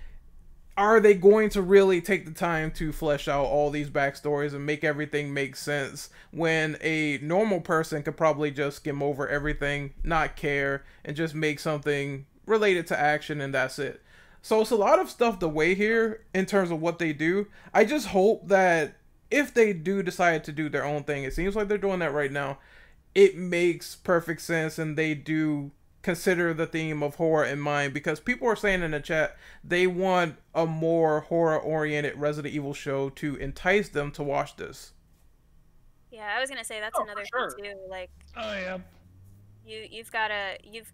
are 0.75 0.99
they 0.99 1.13
going 1.13 1.49
to 1.49 1.61
really 1.61 2.01
take 2.01 2.25
the 2.25 2.31
time 2.31 2.71
to 2.71 2.91
flesh 2.91 3.27
out 3.27 3.45
all 3.45 3.69
these 3.69 3.91
backstories 3.91 4.55
and 4.55 4.65
make 4.65 4.83
everything 4.83 5.31
make 5.31 5.55
sense 5.55 6.09
when 6.31 6.75
a 6.81 7.19
normal 7.21 7.61
person 7.61 8.01
could 8.01 8.17
probably 8.17 8.49
just 8.49 8.77
skim 8.77 9.03
over 9.03 9.27
everything, 9.27 9.93
not 10.03 10.35
care, 10.35 10.83
and 11.05 11.15
just 11.15 11.35
make 11.35 11.59
something 11.59 12.25
related 12.47 12.87
to 12.87 12.99
action 12.99 13.39
and 13.41 13.53
that's 13.53 13.77
it. 13.77 14.01
So 14.41 14.61
it's 14.61 14.71
a 14.71 14.75
lot 14.75 14.97
of 14.97 15.11
stuff 15.11 15.37
to 15.37 15.47
weigh 15.47 15.75
here 15.75 16.25
in 16.33 16.47
terms 16.47 16.71
of 16.71 16.81
what 16.81 16.97
they 16.97 17.13
do. 17.13 17.45
I 17.75 17.85
just 17.85 18.07
hope 18.07 18.47
that 18.47 18.95
if 19.29 19.53
they 19.53 19.71
do 19.71 20.01
decide 20.01 20.43
to 20.45 20.51
do 20.51 20.67
their 20.67 20.83
own 20.83 21.03
thing, 21.03 21.25
it 21.25 21.35
seems 21.35 21.55
like 21.55 21.67
they're 21.67 21.77
doing 21.77 21.99
that 21.99 22.11
right 22.11 22.31
now. 22.31 22.57
It 23.15 23.37
makes 23.37 23.95
perfect 23.95 24.41
sense 24.41 24.79
and 24.79 24.97
they 24.97 25.13
do 25.13 25.71
consider 26.01 26.53
the 26.53 26.67
theme 26.67 27.01
of 27.01 27.15
horror 27.15 27.45
in 27.45 27.59
mind 27.59 27.93
because 27.93 28.19
people 28.19 28.47
are 28.47 28.55
saying 28.55 28.81
in 28.83 28.91
the 28.91 28.99
chat 28.99 29.37
they 29.63 29.87
want 29.87 30.35
a 30.53 30.65
more 30.65 31.21
horror 31.21 31.57
oriented 31.57 32.17
Resident 32.17 32.53
Evil 32.53 32.73
show 32.73 33.09
to 33.11 33.35
entice 33.37 33.89
them 33.89 34.11
to 34.11 34.23
watch 34.23 34.55
this. 34.57 34.91
Yeah, 36.11 36.33
I 36.35 36.39
was 36.39 36.49
gonna 36.49 36.63
say 36.63 36.79
that's 36.79 36.99
Oh, 36.99 37.03
another 37.03 37.23
sure. 37.25 37.51
thing 37.51 37.65
too. 37.65 37.79
Like 37.89 38.09
Oh 38.35 38.53
yeah. 38.53 38.77
you 39.65 39.87
you've 39.89 40.11
gotta 40.11 40.57
you've 40.63 40.91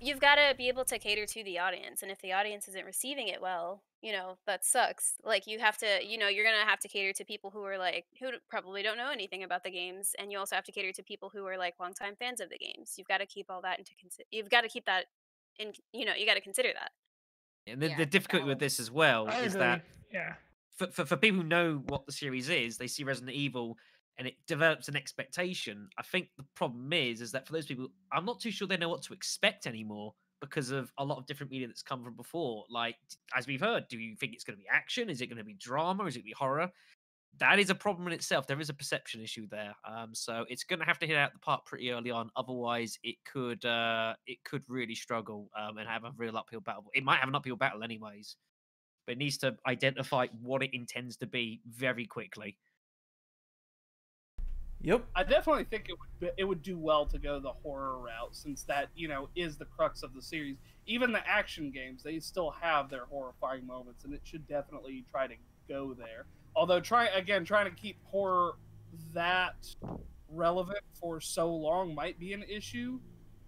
you've 0.00 0.20
gotta 0.20 0.54
be 0.56 0.68
able 0.68 0.84
to 0.86 0.98
cater 0.98 1.26
to 1.26 1.44
the 1.44 1.58
audience, 1.58 2.02
and 2.02 2.10
if 2.10 2.20
the 2.20 2.32
audience 2.32 2.68
isn't 2.68 2.84
receiving 2.84 3.28
it 3.28 3.40
well, 3.40 3.82
you 4.02 4.12
know 4.12 4.38
that 4.46 4.64
sucks. 4.64 5.14
Like 5.24 5.46
you 5.46 5.58
have 5.58 5.76
to, 5.78 6.04
you 6.04 6.18
know, 6.18 6.28
you're 6.28 6.44
gonna 6.44 6.68
have 6.68 6.80
to 6.80 6.88
cater 6.88 7.12
to 7.12 7.24
people 7.24 7.50
who 7.50 7.62
are 7.64 7.78
like 7.78 8.06
who 8.20 8.30
probably 8.48 8.82
don't 8.82 8.96
know 8.96 9.10
anything 9.10 9.42
about 9.42 9.64
the 9.64 9.70
games, 9.70 10.14
and 10.18 10.30
you 10.30 10.38
also 10.38 10.54
have 10.54 10.64
to 10.64 10.72
cater 10.72 10.92
to 10.92 11.02
people 11.02 11.30
who 11.32 11.44
are 11.46 11.58
like 11.58 11.74
longtime 11.80 12.16
fans 12.18 12.40
of 12.40 12.50
the 12.50 12.58
games. 12.58 12.94
You've 12.96 13.08
got 13.08 13.18
to 13.18 13.26
keep 13.26 13.46
all 13.50 13.62
that 13.62 13.78
into 13.78 13.92
consider 13.98 14.26
You've 14.30 14.50
got 14.50 14.62
to 14.62 14.68
keep 14.68 14.86
that 14.86 15.06
in. 15.58 15.72
You 15.92 16.04
know, 16.04 16.14
you 16.14 16.26
got 16.26 16.34
to 16.34 16.40
consider 16.40 16.70
that. 16.74 16.90
And 17.66 17.82
the, 17.82 17.88
Yeah, 17.88 17.96
the 17.98 18.06
difficulty 18.06 18.46
with 18.46 18.58
this 18.58 18.80
as 18.80 18.90
well 18.90 19.28
I 19.28 19.40
is 19.40 19.54
agree. 19.54 19.66
that 19.66 19.82
yeah. 20.12 20.34
for, 20.76 20.86
for, 20.88 21.04
for 21.04 21.16
people 21.16 21.42
who 21.42 21.46
know 21.46 21.82
what 21.86 22.06
the 22.06 22.12
series 22.12 22.48
is, 22.48 22.78
they 22.78 22.86
see 22.86 23.04
Resident 23.04 23.36
Evil 23.36 23.76
and 24.18 24.26
it 24.26 24.34
develops 24.46 24.88
an 24.88 24.96
expectation. 24.96 25.88
I 25.96 26.02
think 26.02 26.28
the 26.36 26.44
problem 26.54 26.92
is, 26.92 27.20
is 27.20 27.32
that 27.32 27.46
for 27.46 27.52
those 27.52 27.66
people, 27.66 27.88
I'm 28.12 28.24
not 28.24 28.40
too 28.40 28.50
sure 28.50 28.66
they 28.66 28.76
know 28.76 28.88
what 28.88 29.02
to 29.02 29.14
expect 29.14 29.66
anymore 29.66 30.14
because 30.40 30.70
of 30.70 30.92
a 30.98 31.04
lot 31.04 31.18
of 31.18 31.26
different 31.26 31.50
media 31.50 31.66
that's 31.66 31.82
come 31.82 32.02
from 32.04 32.14
before. 32.14 32.64
Like, 32.68 32.96
as 33.36 33.46
we've 33.46 33.60
heard, 33.60 33.86
do 33.88 33.98
you 33.98 34.16
think 34.16 34.34
it's 34.34 34.44
going 34.44 34.56
to 34.56 34.62
be 34.62 34.68
action? 34.70 35.08
Is 35.08 35.20
it 35.20 35.28
going 35.28 35.38
to 35.38 35.44
be 35.44 35.54
drama? 35.54 36.04
Is 36.04 36.16
it 36.16 36.20
going 36.20 36.24
to 36.24 36.30
be 36.30 36.34
horror? 36.38 36.70
That 37.38 37.60
is 37.60 37.70
a 37.70 37.74
problem 37.74 38.08
in 38.08 38.12
itself. 38.12 38.46
There 38.46 38.60
is 38.60 38.70
a 38.70 38.74
perception 38.74 39.20
issue 39.20 39.46
there. 39.48 39.74
Um, 39.88 40.14
so 40.14 40.44
it's 40.48 40.64
going 40.64 40.80
to 40.80 40.84
have 40.84 40.98
to 41.00 41.06
hit 41.06 41.16
out 41.16 41.32
the 41.32 41.38
park 41.38 41.66
pretty 41.66 41.90
early 41.92 42.10
on. 42.10 42.30
Otherwise, 42.34 42.98
it 43.04 43.16
could 43.30 43.64
uh, 43.64 44.14
it 44.26 44.38
could 44.44 44.62
really 44.68 44.94
struggle 44.96 45.48
um, 45.56 45.78
and 45.78 45.88
have 45.88 46.04
a 46.04 46.12
real 46.16 46.36
uphill 46.36 46.60
battle. 46.60 46.86
It 46.94 47.04
might 47.04 47.18
have 47.18 47.28
an 47.28 47.36
uphill 47.36 47.56
battle 47.56 47.84
anyways, 47.84 48.36
but 49.06 49.12
it 49.12 49.18
needs 49.18 49.38
to 49.38 49.56
identify 49.66 50.26
what 50.42 50.62
it 50.64 50.70
intends 50.72 51.16
to 51.18 51.26
be 51.26 51.60
very 51.68 52.06
quickly. 52.06 52.56
Yep. 54.80 55.04
I 55.16 55.24
definitely 55.24 55.64
think 55.64 55.88
it 55.88 55.96
would 55.98 56.32
it 56.36 56.44
would 56.44 56.62
do 56.62 56.78
well 56.78 57.04
to 57.06 57.18
go 57.18 57.40
the 57.40 57.52
horror 57.52 57.98
route 57.98 58.34
since 58.34 58.62
that 58.64 58.88
you 58.94 59.08
know 59.08 59.28
is 59.34 59.56
the 59.56 59.64
crux 59.64 60.02
of 60.02 60.14
the 60.14 60.22
series. 60.22 60.56
Even 60.86 61.10
the 61.12 61.26
action 61.26 61.70
games, 61.70 62.02
they 62.02 62.20
still 62.20 62.50
have 62.50 62.88
their 62.88 63.06
horrifying 63.06 63.66
moments, 63.66 64.04
and 64.04 64.14
it 64.14 64.20
should 64.24 64.46
definitely 64.46 65.04
try 65.10 65.26
to 65.26 65.34
go 65.68 65.94
there. 65.94 66.26
Although 66.54 66.80
try 66.80 67.06
again 67.08 67.44
trying 67.44 67.64
to 67.68 67.74
keep 67.76 67.96
horror 68.04 68.54
that 69.12 69.74
relevant 70.28 70.80
for 70.94 71.20
so 71.20 71.52
long 71.54 71.94
might 71.94 72.18
be 72.18 72.32
an 72.32 72.44
issue. 72.44 73.00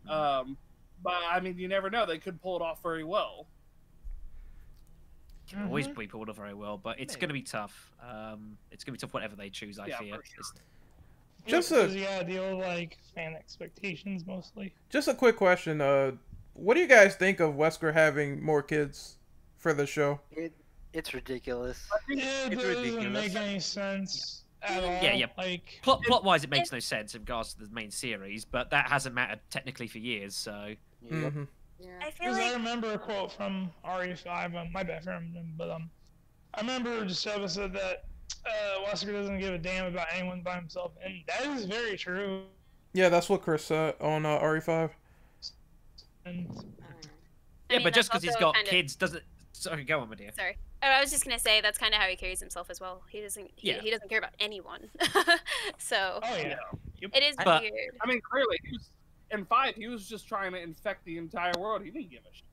Um, 0.08 0.56
but 1.02 1.22
I 1.28 1.38
mean, 1.40 1.58
you 1.58 1.68
never 1.68 1.90
know; 1.90 2.06
they 2.06 2.18
could 2.18 2.42
pull 2.42 2.56
it 2.56 2.62
off 2.62 2.82
very 2.82 3.04
well. 3.04 3.46
Can 5.48 5.62
always 5.62 5.88
Mhm. 5.88 5.96
be 5.96 6.06
pulled 6.06 6.28
off 6.28 6.36
very 6.36 6.54
well, 6.54 6.78
but 6.78 7.00
it's 7.00 7.16
going 7.16 7.28
to 7.28 7.34
be 7.34 7.42
tough. 7.42 7.92
Um, 8.00 8.56
it's 8.70 8.84
going 8.84 8.94
to 8.94 8.98
be 8.98 9.00
tough 9.00 9.12
whatever 9.14 9.34
they 9.36 9.50
choose. 9.50 9.78
I 9.78 9.86
Yeah, 9.86 9.98
fear. 9.98 10.22
For 11.44 11.48
sure. 11.50 11.58
It's- 11.58 11.68
Just 11.68 11.68
Just 11.70 11.94
a- 11.94 11.98
you 11.98 12.04
gotta 12.04 12.24
deal 12.24 12.56
with 12.56 12.66
like 12.66 12.98
fan 13.14 13.34
expectations 13.34 14.26
mostly. 14.26 14.72
Just 14.90 15.08
a 15.08 15.14
quick 15.14 15.36
question. 15.36 15.80
Uh, 15.80 16.12
what 16.54 16.74
do 16.74 16.80
you 16.80 16.86
guys 16.86 17.14
think 17.16 17.40
of 17.40 17.54
Wesker 17.54 17.92
having 17.92 18.42
more 18.42 18.62
kids 18.62 19.16
for 19.56 19.72
the 19.72 19.86
show? 19.86 20.20
It, 20.32 20.52
it's 20.92 21.14
ridiculous. 21.14 21.88
It 22.08 22.18
It's 22.18 22.54
doesn't 22.56 22.76
ridiculous. 22.82 23.12
make 23.12 23.34
any 23.36 23.60
sense 23.60 24.42
at 24.62 24.82
all. 24.82 24.90
Yeah, 25.02 25.14
yeah. 25.14 25.26
Like, 25.38 25.80
Plot 25.82 26.02
plot 26.02 26.24
wise, 26.24 26.44
it 26.44 26.50
makes 26.50 26.70
no 26.72 26.80
sense 26.80 27.14
in 27.14 27.22
regards 27.22 27.54
to 27.54 27.60
the 27.64 27.72
main 27.72 27.90
series, 27.90 28.44
but 28.44 28.70
that 28.70 28.88
hasn't 28.88 29.14
mattered 29.14 29.40
technically 29.50 29.86
for 29.86 29.98
years. 29.98 30.34
So 30.34 30.74
Yep. 31.02 31.32
hmm 31.32 31.44
Yeah. 31.78 31.88
I 32.02 32.10
feel 32.10 32.32
because 32.34 32.38
I 32.38 32.52
remember 32.52 32.92
a 32.92 32.98
quote 32.98 33.32
from 33.32 33.70
RE5. 33.84 34.54
Um, 34.54 34.70
my 34.72 34.82
bad 34.82 35.02
for 35.04 35.12
him, 35.12 35.54
but 35.56 35.70
um, 35.70 35.88
I 36.54 36.60
remember 36.60 37.04
just 37.06 37.22
said 37.22 37.72
that 37.72 38.04
uh, 38.46 38.84
Wesker 38.88 39.12
doesn't 39.12 39.38
give 39.38 39.54
a 39.54 39.58
damn 39.58 39.86
about 39.86 40.06
anyone 40.12 40.40
by 40.42 40.56
himself, 40.56 40.92
and 41.04 41.14
that 41.28 41.46
is 41.56 41.64
very 41.64 41.96
true. 41.96 42.42
Yeah, 42.92 43.08
that's 43.08 43.28
what 43.28 43.42
Chris 43.42 43.64
said 43.64 43.94
on 44.00 44.26
uh, 44.26 44.38
RE5. 44.40 44.90
And 46.24 46.46
I 46.48 46.52
don't 46.52 46.54
know. 46.54 46.60
I 46.60 47.72
yeah, 47.72 47.78
mean, 47.78 47.84
but 47.84 47.94
just 47.94 48.10
because 48.10 48.22
he's 48.22 48.36
got 48.36 48.54
kind 48.54 48.66
of- 48.66 48.70
kids 48.70 48.96
doesn't. 48.96 49.22
Sorry, 49.52 49.84
go 49.84 50.00
on, 50.00 50.08
my 50.08 50.14
dear. 50.14 50.30
Sorry. 50.34 50.56
Oh, 50.82 50.86
I 50.86 51.00
was 51.00 51.10
just 51.10 51.24
gonna 51.24 51.38
say 51.38 51.60
that's 51.60 51.76
kind 51.78 51.92
of 51.92 52.00
how 52.00 52.06
he 52.08 52.16
carries 52.16 52.40
himself 52.40 52.70
as 52.70 52.80
well. 52.80 53.02
He 53.10 53.20
doesn't. 53.20 53.50
He, 53.56 53.68
Yeah. 53.68 53.80
he 53.82 53.90
doesn't 53.90 54.08
care 54.08 54.18
about 54.18 54.32
anyone. 54.40 54.88
so 55.78 56.20
oh 56.22 56.36
yeah, 56.36 56.56
it 57.00 57.22
is 57.22 57.36
But- 57.36 57.62
weird. 57.62 57.74
I 58.00 58.06
mean, 58.08 58.20
clearly, 58.22 58.58
he 58.64 58.72
was, 58.72 58.88
in 59.30 59.44
five, 59.44 59.74
he 59.74 59.86
was 59.88 60.08
just 60.08 60.26
trying 60.26 60.52
to 60.52 60.58
infect 60.62 61.04
the 61.04 61.18
entire 61.18 61.52
world. 61.58 61.82
He 61.84 61.90
didn't 61.90 62.10
give 62.10 62.20
a 62.20 62.34
shit. 62.34 62.44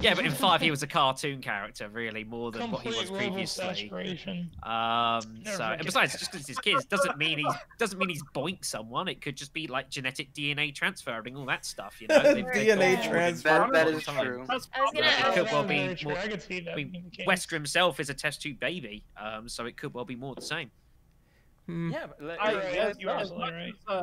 Yeah, 0.00 0.14
but 0.14 0.24
in 0.24 0.32
five 0.32 0.60
he 0.60 0.70
was 0.70 0.82
a 0.82 0.86
cartoon 0.86 1.40
character, 1.42 1.88
really, 1.88 2.24
more 2.24 2.50
than 2.50 2.70
what 2.70 2.80
he 2.82 2.88
was 2.88 3.10
previously. 3.10 4.50
Um, 4.62 5.42
Never 5.44 5.56
so 5.56 5.64
and 5.64 5.84
besides, 5.84 6.18
just 6.18 6.32
because 6.32 6.46
he's 6.46 6.58
kids 6.58 6.84
doesn't 6.86 7.18
mean 7.18 7.38
he 7.38 7.46
doesn't 7.78 7.98
mean 7.98 8.08
he's 8.08 8.22
boinked 8.34 8.64
someone. 8.64 9.06
It 9.08 9.20
could 9.20 9.36
just 9.36 9.52
be 9.52 9.66
like 9.66 9.90
genetic 9.90 10.32
DNA 10.32 10.74
transferring, 10.74 11.36
all 11.36 11.44
that 11.46 11.66
stuff. 11.66 12.00
You 12.00 12.08
know, 12.08 12.20
They've- 12.34 12.46
they've 12.52 12.76
DNA 12.78 12.94
got- 12.96 13.04
transfer. 13.10 13.48
That, 13.48 13.72
that 13.72 13.86
all 13.86 13.92
the 13.92 13.98
is 13.98 14.04
time. 14.04 14.24
true. 14.26 14.44
That's 14.48 14.68
I 14.74 14.80
was 14.80 14.90
gonna- 14.94 15.06
probably- 15.10 15.30
It 15.30 15.34
could 15.34 15.52
well 15.52 15.62
be 15.62 15.76
very 15.94 15.98
more- 16.04 16.18
I 16.18 16.28
could 16.28 16.42
see 16.42 16.60
that. 16.60 16.72
I 16.72 16.76
mean, 16.76 16.90
being 16.90 17.04
the 17.04 17.10
case. 17.16 17.26
Wesker 17.26 17.52
himself 17.52 18.00
is 18.00 18.08
a 18.10 18.14
test 18.14 18.40
tube 18.42 18.58
baby, 18.58 19.04
um, 19.20 19.48
so 19.48 19.66
it 19.66 19.76
could 19.76 19.92
well 19.94 20.04
be 20.06 20.16
more 20.16 20.34
the 20.34 20.40
same. 20.42 20.70
Hmm. 21.66 21.92
Yeah, 21.92 22.06
but 22.06 22.22
like, 22.22 22.40
I, 22.40 22.50
You're 22.50 22.60
right, 22.60 22.74
as, 22.78 22.96
you're 22.98 23.10
absolutely 23.10 23.52
right. 23.52 23.72
as, 23.88 23.94
uh, 23.94 24.02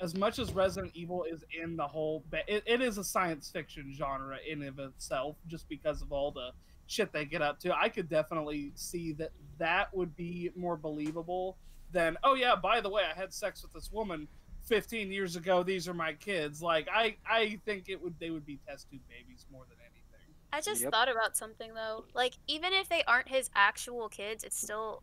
as 0.00 0.14
much 0.14 0.38
as 0.38 0.52
Resident 0.52 0.92
Evil 0.94 1.24
is 1.24 1.44
in 1.62 1.76
the 1.76 1.86
whole, 1.86 2.22
ba- 2.30 2.42
it, 2.46 2.62
it 2.66 2.80
is 2.82 2.98
a 2.98 3.04
science 3.04 3.50
fiction 3.50 3.92
genre 3.94 4.38
in 4.48 4.62
of 4.62 4.78
itself, 4.78 5.36
just 5.46 5.68
because 5.68 6.02
of 6.02 6.12
all 6.12 6.30
the 6.30 6.50
shit 6.86 7.12
they 7.12 7.24
get 7.24 7.42
up 7.42 7.58
to. 7.60 7.76
I 7.76 7.88
could 7.88 8.08
definitely 8.08 8.72
see 8.74 9.12
that 9.14 9.32
that 9.58 9.94
would 9.94 10.14
be 10.16 10.50
more 10.54 10.76
believable 10.76 11.56
than, 11.92 12.16
oh 12.24 12.34
yeah, 12.34 12.54
by 12.54 12.80
the 12.80 12.90
way, 12.90 13.02
I 13.10 13.18
had 13.18 13.32
sex 13.32 13.62
with 13.62 13.72
this 13.72 13.90
woman 13.90 14.28
15 14.66 15.10
years 15.10 15.36
ago. 15.36 15.62
These 15.62 15.88
are 15.88 15.94
my 15.94 16.12
kids. 16.12 16.60
Like 16.62 16.88
I, 16.92 17.16
I 17.28 17.58
think 17.64 17.88
it 17.88 18.02
would 18.02 18.18
they 18.18 18.30
would 18.30 18.44
be 18.44 18.58
test 18.68 18.90
tube 18.90 19.00
babies 19.08 19.46
more 19.50 19.64
than 19.68 19.78
anything. 19.80 20.34
I 20.52 20.60
just 20.60 20.82
Yep. 20.82 20.90
thought 20.92 21.08
about 21.08 21.36
something 21.36 21.72
though. 21.74 22.04
Like 22.14 22.34
even 22.48 22.72
if 22.72 22.88
they 22.88 23.02
aren't 23.04 23.28
his 23.28 23.48
actual 23.54 24.08
kids, 24.08 24.42
it's 24.44 24.60
still 24.60 25.02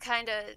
kind 0.00 0.28
of 0.28 0.56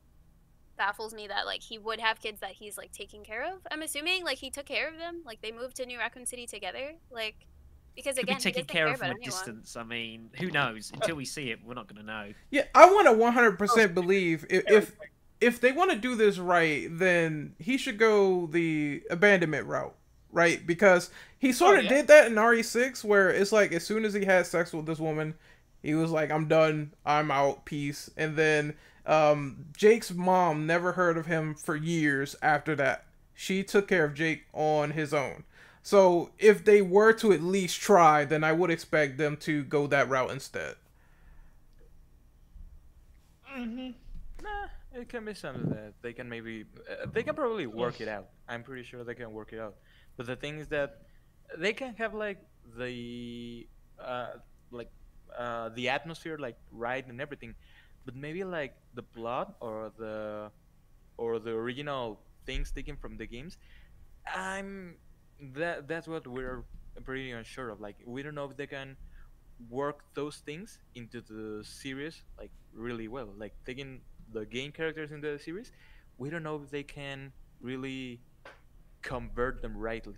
baffles 0.76 1.14
me 1.14 1.28
that 1.28 1.46
like 1.46 1.62
he 1.64 1.78
would 1.78 2.00
have 2.00 2.20
kids 2.20 2.40
that 2.42 2.52
he's 2.52 2.78
like 2.78 2.92
taking 2.92 3.24
care 3.24 3.44
of. 3.44 3.60
I'm 3.72 3.82
assuming 3.82 4.24
like 4.24 4.38
he 4.40 4.50
took 4.52 4.66
care 4.66 4.88
of 4.90 4.98
them. 4.98 5.22
Like 5.26 5.42
they 5.42 5.52
moved 5.52 5.78
to 5.78 5.86
New 5.86 5.98
Raccoon 6.00 6.26
City 6.26 6.48
together. 6.48 6.94
Like 7.12 7.48
because 7.96 8.18
Could 8.20 8.24
again, 8.24 8.38
be 8.38 8.40
taken 8.40 8.64
he 8.64 8.68
doesn't 8.68 8.68
care 8.68 8.88
care 8.88 8.94
of 8.94 8.98
from 8.98 9.12
a 9.12 9.16
distance. 9.16 9.76
I 9.76 9.84
mean, 9.84 10.32
who 10.40 10.52
knows? 10.52 10.92
Until 10.94 11.16
we 11.16 11.26
see 11.26 11.52
it, 11.52 11.60
we're 11.64 11.74
not 11.76 11.88
going 11.88 12.00
to 12.02 12.06
know. 12.06 12.34
Yeah, 12.52 12.64
I 12.74 12.86
want 12.92 13.08
to 13.08 13.14
100% 13.14 13.94
believe 13.94 14.46
if 14.50 14.64
if, 14.70 14.96
if 15.42 15.60
they 15.62 15.72
want 15.72 15.92
to 15.92 15.98
do 15.98 16.16
this 16.16 16.38
right, 16.38 16.88
then 16.92 17.56
he 17.60 17.78
should 17.78 17.98
go 17.98 18.48
the 18.48 19.04
abandonment 19.10 19.68
route, 19.68 19.96
right? 20.32 20.66
Because 20.66 21.10
he 21.38 21.52
sort 21.52 21.76
Oh, 21.76 21.80
of 21.80 21.84
yeah. 21.84 21.90
did 21.90 22.08
that 22.08 22.28
in 22.28 22.38
RE6, 22.38 23.04
where 23.04 23.30
it's 23.30 23.52
like 23.52 23.72
as 23.72 23.86
soon 23.86 24.06
as 24.06 24.14
he 24.14 24.26
had 24.26 24.46
sex 24.46 24.74
with 24.74 24.86
this 24.86 25.00
woman, 25.00 25.36
he 25.82 25.94
was 25.96 26.12
like, 26.12 26.32
"I'm 26.32 26.48
done, 26.48 26.94
I'm 27.06 27.32
out, 27.32 27.66
peace." 27.66 28.10
And 28.18 28.36
then 28.36 28.76
um, 29.06 29.66
Jake's 29.76 30.14
mom 30.14 30.66
never 30.66 30.94
heard 30.94 31.18
of 31.18 31.26
him 31.26 31.56
for 31.56 31.76
years 31.76 32.36
after 32.42 32.76
that. 32.76 33.06
She 33.34 33.64
took 33.64 33.88
care 33.88 34.06
of 34.06 34.14
Jake 34.14 34.46
on 34.54 34.92
his 34.92 35.14
own. 35.14 35.44
So 35.84 36.32
if 36.40 36.66
they 36.66 36.82
were 36.82 37.14
to 37.14 37.32
at 37.32 37.44
least 37.44 37.80
try, 37.80 38.26
then 38.26 38.44
I 38.44 38.54
would 38.54 38.72
expect 38.72 39.18
them 39.18 39.38
to 39.38 39.64
go 39.64 39.86
that 39.88 40.10
route 40.10 40.32
instead. 40.32 40.76
Mm-hmm. 43.56 43.92
Nah, 44.44 44.68
it 44.94 45.10
can 45.10 45.26
be 45.26 45.34
something 45.34 45.70
that 45.70 45.94
they 46.02 46.12
can 46.12 46.28
maybe 46.28 46.66
uh, 46.90 47.06
they 47.14 47.24
can 47.24 47.36
probably 47.36 47.68
work 47.68 48.02
it 48.02 48.08
out. 48.08 48.30
I'm 48.50 48.64
pretty 48.64 48.84
sure 48.84 49.04
they 49.04 49.16
can 49.16 49.32
work 49.32 49.54
it 49.54 49.60
out. 49.60 49.76
But 50.18 50.26
the 50.26 50.36
thing 50.36 50.60
is 50.60 50.68
that 50.70 51.02
they 51.58 51.74
can 51.74 51.94
have 51.96 52.14
like 52.14 52.40
the 52.78 53.68
uh 54.00 54.28
like 54.72 54.90
uh 55.38 55.70
the 55.70 55.90
atmosphere 55.90 56.38
like 56.38 56.58
right 56.72 57.06
and 57.08 57.22
everything, 57.22 57.56
but 58.06 58.16
maybe 58.16 58.44
like 58.44 58.76
the 58.94 59.04
plot 59.04 59.56
or 59.62 59.92
the 59.98 60.52
or 61.18 61.40
the 61.40 61.52
original 61.52 62.20
things 62.46 62.72
taken 62.72 62.96
from 62.96 63.18
the 63.18 63.26
games. 63.26 63.58
I'm 64.36 64.96
that 65.56 65.88
that's 65.88 66.08
what 66.08 66.28
we're 66.28 66.64
pretty 67.04 67.32
unsure 67.32 67.70
of. 67.70 67.82
Like 67.82 67.98
we 68.06 68.24
don't 68.24 68.36
know 68.36 68.50
if 68.50 68.58
they 68.58 68.68
can 68.68 68.98
work 69.70 70.04
those 70.14 70.38
things 70.38 70.80
into 70.96 71.22
the 71.22 71.64
series 71.64 72.24
like 72.38 72.52
really 72.74 73.08
well. 73.08 73.30
Like 73.38 73.54
taking 73.66 74.02
the 74.32 74.46
game 74.46 74.72
characters 74.72 75.12
in 75.12 75.22
the 75.22 75.40
series, 75.40 75.72
we 76.18 76.30
don't 76.30 76.44
know 76.44 76.62
if 76.64 76.70
they 76.72 76.84
can 76.84 77.32
really 77.62 78.22
convert 79.02 79.62
them 79.62 79.78
rightly. 79.78 80.16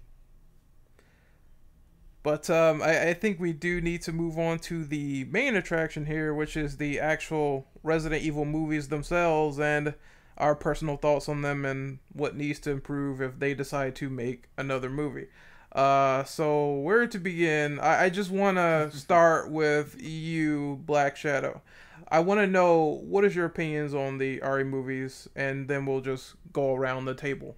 But 2.28 2.50
um, 2.50 2.82
I, 2.82 3.12
I 3.12 3.13
think 3.13 3.40
we 3.40 3.54
do 3.54 3.80
need 3.80 4.02
to 4.02 4.12
move 4.12 4.38
on 4.38 4.60
to 4.60 4.84
the 4.84 5.24
main 5.32 5.56
attraction 5.56 6.08
here, 6.08 6.34
which 6.34 6.58
is 6.58 6.76
the 6.76 7.00
actual 7.00 7.66
Resident 7.84 8.22
Evil 8.22 8.44
movies 8.44 8.90
themselves 8.90 9.62
and 9.62 9.94
our 10.38 10.54
personal 10.54 10.98
thoughts 10.98 11.30
on 11.30 11.42
them 11.42 11.63
and 11.63 12.00
what 12.12 12.36
needs 12.36 12.60
to 12.60 12.72
improve 12.72 13.22
if 13.22 13.40
they 13.40 13.54
decide 13.54 13.96
to 13.96 14.10
make 14.10 14.50
another 14.58 14.90
movie. 14.90 15.28
Uh, 15.72 16.26
so 16.26 16.74
where 16.74 17.08
to 17.08 17.18
begin? 17.18 17.80
I, 17.80 18.04
I 18.04 18.10
just 18.10 18.30
want 18.30 18.58
to 18.58 18.92
start 18.94 19.50
with 19.50 19.96
you, 19.98 20.82
Black 20.86 21.16
Shadow. 21.16 21.62
I 22.10 22.20
want 22.20 22.42
to 22.42 22.48
know 22.48 23.02
what 23.06 23.24
is 23.24 23.38
your 23.38 23.46
opinions 23.46 23.94
on 23.94 24.18
the 24.18 24.42
RE 24.42 24.66
movies, 24.66 25.30
and 25.38 25.70
then 25.70 25.86
we'll 25.86 26.02
just 26.02 26.36
go 26.52 26.76
around 26.76 27.06
the 27.06 27.16
table. 27.16 27.56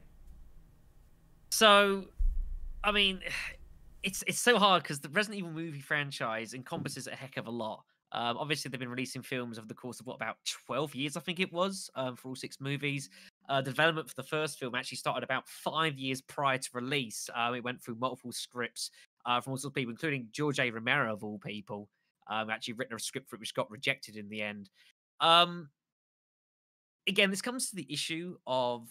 So, 1.49 2.05
I 2.83 2.91
mean, 2.91 3.21
it's 4.03 4.23
it's 4.27 4.39
so 4.39 4.57
hard 4.57 4.83
because 4.83 4.99
the 4.99 5.09
Resident 5.09 5.39
Evil 5.39 5.51
movie 5.51 5.81
franchise 5.81 6.53
encompasses 6.53 7.07
a 7.07 7.15
heck 7.15 7.37
of 7.37 7.47
a 7.47 7.51
lot. 7.51 7.83
Um, 8.11 8.37
obviously, 8.37 8.69
they've 8.69 8.79
been 8.79 8.89
releasing 8.89 9.21
films 9.21 9.59
over 9.59 9.67
the 9.67 9.73
course 9.73 9.99
of 9.99 10.07
what 10.07 10.15
about 10.15 10.37
twelve 10.65 10.95
years, 10.95 11.15
I 11.15 11.19
think 11.19 11.39
it 11.39 11.51
was, 11.53 11.89
um, 11.95 12.15
for 12.15 12.29
all 12.29 12.35
six 12.35 12.59
movies. 12.59 13.09
Uh, 13.49 13.61
development 13.61 14.07
for 14.07 14.15
the 14.15 14.27
first 14.27 14.59
film 14.59 14.75
actually 14.75 14.97
started 14.97 15.23
about 15.23 15.47
five 15.47 15.97
years 15.97 16.21
prior 16.21 16.57
to 16.57 16.69
release. 16.73 17.29
Um, 17.35 17.55
it 17.55 17.63
went 17.63 17.81
through 17.81 17.95
multiple 17.95 18.31
scripts 18.31 18.91
uh, 19.25 19.41
from 19.41 19.51
all 19.51 19.57
sorts 19.57 19.65
of 19.71 19.75
people, 19.75 19.91
including 19.91 20.27
George 20.31 20.59
A. 20.59 20.69
Romero 20.69 21.13
of 21.13 21.23
all 21.23 21.39
people. 21.39 21.89
Um, 22.27 22.51
actually 22.51 22.75
written 22.75 22.95
a 22.95 22.99
script 22.99 23.27
for 23.27 23.37
it 23.37 23.39
which 23.39 23.55
got 23.55 23.71
rejected 23.71 24.15
in 24.15 24.29
the 24.29 24.43
end. 24.43 24.69
Um, 25.19 25.69
again, 27.07 27.31
this 27.31 27.41
comes 27.41 27.69
to 27.69 27.75
the 27.75 27.91
issue 27.91 28.37
of 28.45 28.87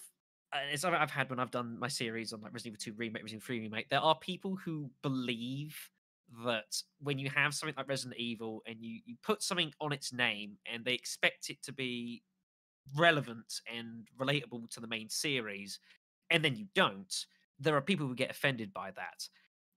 and 0.53 0.71
it's 0.73 0.83
something 0.83 1.01
I've 1.01 1.11
had 1.11 1.31
when 1.31 1.39
I've 1.39 1.51
done 1.51 1.79
my 1.79 1.89
series 1.89 2.33
on 2.33 2.41
like 2.41 2.53
Resident 2.53 2.81
Evil 2.87 2.97
2 2.97 2.99
remake, 2.99 3.23
Resident 3.23 3.43
Evil 3.43 3.47
3 3.47 3.61
remake. 3.61 3.89
There 3.89 4.01
are 4.01 4.19
people 4.19 4.57
who 4.57 4.91
believe 5.03 5.77
that 6.45 6.77
when 7.01 7.19
you 7.19 7.31
have 7.31 7.55
something 7.55 7.75
like 7.77 7.89
Resident 7.89 8.19
Evil 8.19 8.63
and 8.67 8.77
you 8.81 9.01
you 9.07 9.17
put 9.23 9.43
something 9.43 9.73
on 9.81 9.93
its 9.93 10.13
name 10.13 10.57
and 10.73 10.85
they 10.85 10.93
expect 10.93 11.51
it 11.51 11.63
to 11.63 11.73
be 11.73 12.23
relevant 12.97 13.61
and 13.75 14.09
relatable 14.19 14.71
to 14.71 14.81
the 14.81 14.87
main 14.87 15.09
series, 15.09 15.81
and 16.31 16.45
then 16.45 16.57
you 16.57 16.67
don't, 16.75 17.15
there 17.59 17.77
are 17.77 17.81
people 17.81 18.07
who 18.07 18.15
get 18.15 18.31
offended 18.31 18.73
by 18.73 18.91
that. 18.93 19.29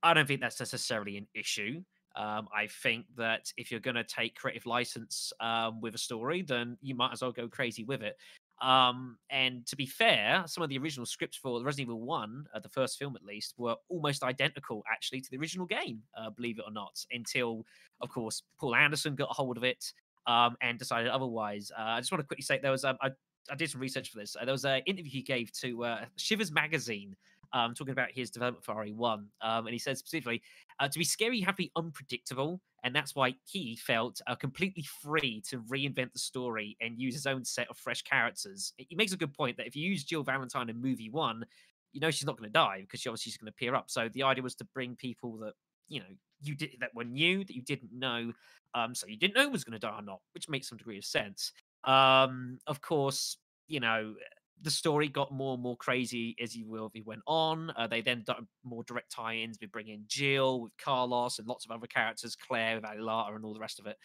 I 0.04 0.14
don't 0.14 0.28
think 0.28 0.42
that's 0.42 0.60
necessarily 0.60 1.18
an 1.18 1.28
issue. 1.34 1.82
Um, 2.16 2.48
I 2.54 2.68
think 2.68 3.06
that 3.18 3.52
if 3.56 3.72
you're 3.72 3.80
going 3.80 3.96
to 3.96 4.04
take 4.04 4.36
creative 4.36 4.66
license 4.66 5.32
um, 5.40 5.80
with 5.80 5.96
a 5.96 6.00
story, 6.00 6.42
then 6.42 6.78
you 6.82 6.96
might 6.96 7.14
as 7.14 7.22
well 7.22 7.32
go 7.32 7.48
crazy 7.48 7.84
with 7.84 8.02
it. 8.02 8.18
Um, 8.62 9.18
and 9.32 9.66
to 9.68 9.76
be 9.76 9.88
fair, 9.88 10.44
some 10.46 10.64
of 10.64 10.70
the 10.70 10.78
original 10.78 11.06
scripts 11.06 11.38
for 11.38 11.64
Resident 11.64 11.88
Evil 11.88 12.02
1, 12.02 12.46
uh, 12.54 12.60
the 12.60 12.70
first 12.70 13.00
film 13.00 13.16
at 13.16 13.24
least, 13.24 13.56
were 13.58 13.76
almost 13.90 14.24
identical 14.24 14.84
actually 14.92 15.22
to 15.22 15.32
the 15.32 15.38
original 15.38 15.66
game, 15.66 16.02
uh, 16.16 16.30
believe 16.30 16.60
it 16.60 16.66
or 16.66 16.72
not, 16.72 17.04
until, 17.12 17.66
of 18.02 18.10
course, 18.10 18.44
Paul 18.60 18.76
Anderson 18.76 19.16
got 19.16 19.30
a 19.32 19.34
hold 19.34 19.58
of 19.58 19.64
it 19.64 19.84
um, 20.28 20.56
and 20.62 20.78
decided 20.78 21.10
otherwise. 21.10 21.72
Uh, 21.78 21.82
I 21.82 22.00
just 22.00 22.12
want 22.12 22.22
to 22.22 22.28
quickly 22.28 22.44
say 22.44 22.60
there 22.62 22.72
was, 22.72 22.86
um, 22.86 22.98
I, 23.02 23.10
I 23.50 23.56
did 23.56 23.72
some 23.72 23.82
research 23.82 24.10
for 24.12 24.20
this. 24.20 24.36
Uh, 24.40 24.46
there 24.46 24.54
was 24.54 24.66
an 24.66 24.82
interview 24.86 25.12
he 25.12 25.24
gave 25.24 25.52
to 25.54 25.84
uh, 25.84 26.06
Shivers 26.18 26.52
Magazine 26.52 27.16
um, 27.54 27.74
talking 27.74 27.92
about 27.92 28.12
his 28.12 28.30
development 28.30 28.64
for 28.64 28.76
RE1. 28.76 29.26
Um, 29.42 29.66
and 29.66 29.70
he 29.70 29.80
said 29.80 29.98
specifically, 29.98 30.42
uh, 30.82 30.88
to 30.88 30.98
be 30.98 31.06
scary, 31.06 31.38
you 31.38 31.46
have 31.46 31.56
to 31.56 31.64
be 31.64 31.72
unpredictable. 31.76 32.60
And 32.84 32.96
that's 32.96 33.16
why 33.16 33.36
he 33.46 33.76
felt 33.76 34.20
uh, 34.26 34.34
completely 34.34 34.84
free 35.04 35.44
to 35.50 35.60
reinvent 35.60 36.12
the 36.14 36.20
story 36.20 36.76
and 36.82 37.00
use 37.00 37.14
his 37.14 37.28
own 37.28 37.46
set 37.46 37.70
of 37.70 37.78
fresh 37.78 38.02
characters. 38.02 38.74
He 38.78 38.96
makes 38.96 39.14
a 39.14 39.18
good 39.18 39.34
point 39.34 39.58
that 39.58 39.68
if 39.68 39.76
you 39.76 39.88
use 39.88 40.04
Jill 40.04 40.24
Valentine 40.24 40.70
in 40.70 40.82
movie 40.82 41.12
one, 41.12 41.46
you 41.94 42.00
know 42.00 42.10
she's 42.10 42.26
not 42.26 42.38
going 42.38 42.50
to 42.50 42.54
die 42.54 42.80
because 42.82 43.00
she 43.00 43.10
obviously 43.10 43.30
she's 43.30 43.38
going 43.38 43.52
to 43.52 43.56
appear 43.56 43.76
up. 43.76 43.92
So 43.92 44.10
the 44.12 44.24
idea 44.24 44.42
was 44.42 44.56
to 44.56 44.66
bring 44.74 44.96
people 44.96 45.38
that 45.38 45.54
you 45.88 46.00
know 46.00 46.08
you 46.42 46.56
did 46.56 46.72
that 46.80 46.96
were 46.96 47.04
new 47.04 47.44
that 47.44 47.56
you 47.56 47.62
didn't 47.62 47.92
know, 47.94 48.32
um, 48.74 48.96
so 48.96 49.06
you 49.06 49.18
didn't 49.18 49.36
know 49.36 49.48
was 49.50 49.64
going 49.64 49.80
to 49.80 49.88
die 49.88 49.96
or 49.96 50.02
not, 50.02 50.22
which 50.34 50.50
makes 50.50 50.70
some 50.70 50.78
degree 50.80 50.98
of 50.98 51.06
sense. 51.06 51.52
Um, 51.84 52.58
of 52.66 52.82
course, 52.82 53.38
you 53.68 53.82
know 53.82 54.16
the 54.62 54.72
story 54.72 55.08
got 55.08 55.32
more 55.32 55.54
and 55.56 55.64
more 55.64 55.78
crazy 55.78 56.36
as 56.42 56.54
he 56.54 56.64
went 56.64 57.22
on. 57.26 57.72
Uh, 57.76 57.88
they 57.88 58.02
then 58.02 58.24
more 58.64 58.84
direct 58.84 59.12
tie-ins. 59.12 59.58
We 59.60 59.68
bring 59.68 59.88
in 59.88 60.04
Jill 60.08 60.62
with 60.62 60.78
Carlos 60.78 61.40
and 61.40 61.48
lots 61.48 61.66
of 61.66 61.72
other 61.72 61.88
characters, 61.88 62.36
Claire 62.36 62.76
with 62.76 62.86
Aguilar 62.86 63.36
and 63.36 63.44
all 63.44 63.54
the 63.54 63.60
rest 63.60 63.80
of 63.80 63.88
it. 63.88 63.98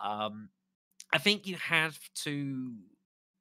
Um, 0.00 0.48
I 1.12 1.18
think 1.18 1.46
you 1.46 1.56
have 1.56 1.98
to 2.24 2.72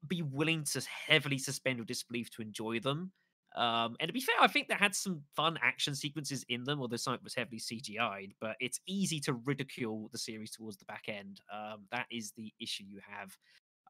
be 0.08 0.21
willing 0.21 0.63
to 0.65 0.82
heavily 1.08 1.38
suspend 1.38 1.78
your 1.78 1.86
disbelief 1.86 2.30
to 2.32 2.41
enjoy 2.41 2.80
them. 2.80 3.12
Um, 3.56 3.95
and 3.99 4.10
to 4.10 4.13
be 4.13 4.19
fair, 4.19 4.36
I 4.41 4.47
think 4.47 4.67
they 4.67 4.75
had 4.75 4.93
some 4.93 5.21
fun 5.36 5.58
action 5.62 5.95
sequences 5.95 6.45
in 6.49 6.65
them, 6.65 6.82
although 6.82 6.97
some 6.97 7.13
of 7.13 7.21
it 7.21 7.23
was 7.23 7.36
heavily 7.36 7.60
CGI'd. 7.60 8.34
But 8.41 8.56
it's 8.60 8.82
easy 8.86 9.19
to 9.21 9.34
ridicule 9.34 10.10
the 10.12 10.17
series 10.17 10.51
towards 10.51 10.78
the 10.78 10.86
back 10.86 11.06
end. 11.08 11.39
Um, 11.54 11.86
that 11.91 12.06
is 12.12 12.34
the 12.36 12.51
issue 12.60 12.84
you 12.84 12.99
have. 13.10 13.38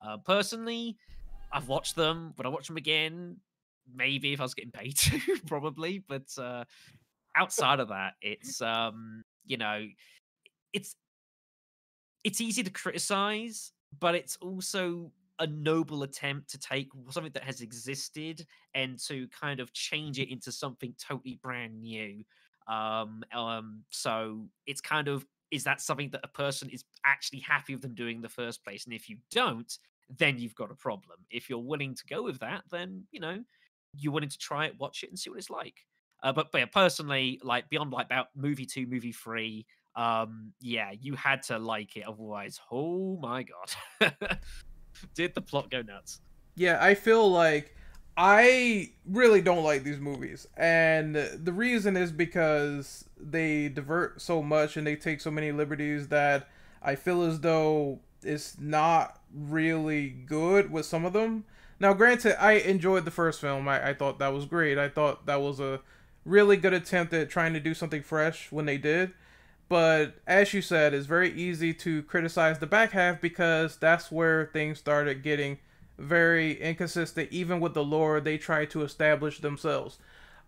Uh, 0.01 0.17
personally, 0.17 0.97
I've 1.51 1.67
watched 1.67 1.95
them. 1.95 2.33
Would 2.37 2.45
I 2.45 2.49
watch 2.49 2.67
them 2.67 2.77
again? 2.77 3.37
Maybe 3.93 4.33
if 4.33 4.39
I 4.39 4.43
was 4.43 4.53
getting 4.53 4.71
paid 4.71 4.97
to, 4.97 5.19
probably. 5.47 6.03
But 6.07 6.27
uh, 6.37 6.65
outside 7.35 7.79
of 7.79 7.89
that, 7.89 8.13
it's 8.21 8.61
um, 8.61 9.23
you 9.45 9.57
know, 9.57 9.85
it's 10.73 10.95
it's 12.23 12.41
easy 12.41 12.63
to 12.63 12.71
criticize, 12.71 13.71
but 13.99 14.15
it's 14.15 14.37
also 14.41 15.11
a 15.39 15.47
noble 15.47 16.03
attempt 16.03 16.49
to 16.49 16.57
take 16.57 16.89
something 17.09 17.31
that 17.33 17.43
has 17.43 17.61
existed 17.61 18.45
and 18.73 18.97
to 18.97 19.27
kind 19.27 19.59
of 19.59 19.73
change 19.73 20.17
it 20.17 20.31
into 20.31 20.51
something 20.51 20.95
totally 20.97 21.39
brand 21.43 21.81
new. 21.81 22.23
Um, 22.67 23.23
um, 23.33 23.83
so 23.89 24.47
it's 24.65 24.81
kind 24.81 25.07
of 25.07 25.25
is 25.51 25.63
that 25.63 25.79
something 25.79 26.09
that 26.09 26.21
a 26.23 26.27
person 26.27 26.69
is 26.69 26.83
actually 27.05 27.39
happy 27.39 27.75
with 27.75 27.81
them 27.81 27.93
doing 27.93 28.17
in 28.17 28.21
the 28.21 28.29
first 28.29 28.63
place? 28.63 28.85
And 28.85 28.93
if 28.93 29.07
you 29.07 29.17
don't, 29.31 29.77
then 30.09 30.37
you've 30.37 30.55
got 30.55 30.71
a 30.71 30.75
problem. 30.75 31.19
If 31.29 31.49
you're 31.49 31.59
willing 31.59 31.95
to 31.95 32.03
go 32.09 32.23
with 32.23 32.39
that, 32.39 32.63
then 32.71 33.03
you 33.11 33.19
know 33.19 33.39
you're 33.97 34.13
willing 34.13 34.29
to 34.29 34.37
try 34.37 34.65
it, 34.65 34.73
watch 34.79 35.03
it, 35.03 35.09
and 35.09 35.17
see 35.17 35.29
what 35.29 35.39
it's 35.39 35.49
like. 35.49 35.75
Uh, 36.23 36.33
but, 36.33 36.51
but 36.51 36.59
yeah, 36.59 36.65
personally, 36.65 37.39
like 37.43 37.69
beyond 37.69 37.91
like 37.91 38.05
about 38.05 38.27
movie 38.35 38.65
two, 38.65 38.87
movie 38.87 39.11
three, 39.11 39.65
um, 39.95 40.53
yeah, 40.59 40.91
you 40.99 41.15
had 41.15 41.43
to 41.43 41.57
like 41.59 41.95
it, 41.95 42.05
otherwise, 42.07 42.59
oh 42.71 43.17
my 43.21 43.43
god, 43.43 44.09
did 45.15 45.33
the 45.33 45.41
plot 45.41 45.69
go 45.69 45.81
nuts? 45.81 46.19
Yeah, 46.55 46.77
I 46.81 46.95
feel 46.95 47.29
like 47.29 47.75
I 48.17 48.91
really 49.05 49.41
don't 49.41 49.63
like 49.63 49.83
these 49.83 49.99
movies, 49.99 50.47
and 50.57 51.15
the 51.15 51.53
reason 51.53 51.95
is 51.95 52.11
because 52.11 53.05
they 53.17 53.69
divert 53.69 54.21
so 54.21 54.41
much 54.41 54.77
and 54.77 54.85
they 54.85 54.95
take 54.95 55.21
so 55.21 55.31
many 55.31 55.51
liberties 55.51 56.09
that 56.09 56.49
I 56.81 56.95
feel 56.95 57.23
as 57.23 57.39
though 57.39 57.99
it's 58.23 58.57
not 58.59 59.21
really 59.35 60.09
good 60.09 60.71
with 60.71 60.85
some 60.85 61.05
of 61.05 61.13
them. 61.13 61.45
Now, 61.79 61.93
granted, 61.93 62.41
I 62.41 62.53
enjoyed 62.53 63.05
the 63.05 63.11
first 63.11 63.41
film. 63.41 63.67
I, 63.67 63.89
I 63.89 63.93
thought 63.93 64.19
that 64.19 64.33
was 64.33 64.45
great. 64.45 64.77
I 64.77 64.87
thought 64.87 65.25
that 65.25 65.41
was 65.41 65.59
a 65.59 65.81
really 66.23 66.57
good 66.57 66.73
attempt 66.73 67.13
at 67.13 67.29
trying 67.29 67.53
to 67.53 67.59
do 67.59 67.73
something 67.73 68.01
fresh 68.01 68.51
when 68.51 68.65
they 68.65 68.77
did. 68.77 69.13
But 69.67 70.15
as 70.27 70.53
you 70.53 70.61
said, 70.61 70.93
it's 70.93 71.07
very 71.07 71.31
easy 71.33 71.73
to 71.73 72.03
criticize 72.03 72.59
the 72.59 72.67
back 72.67 72.91
half 72.91 73.19
because 73.19 73.77
that's 73.77 74.11
where 74.11 74.45
things 74.53 74.79
started 74.79 75.23
getting 75.23 75.57
very 75.97 76.59
inconsistent, 76.61 77.31
even 77.31 77.59
with 77.59 77.73
the 77.73 77.83
lore 77.83 78.19
they 78.19 78.37
tried 78.37 78.69
to 78.71 78.83
establish 78.83 79.39
themselves. 79.39 79.97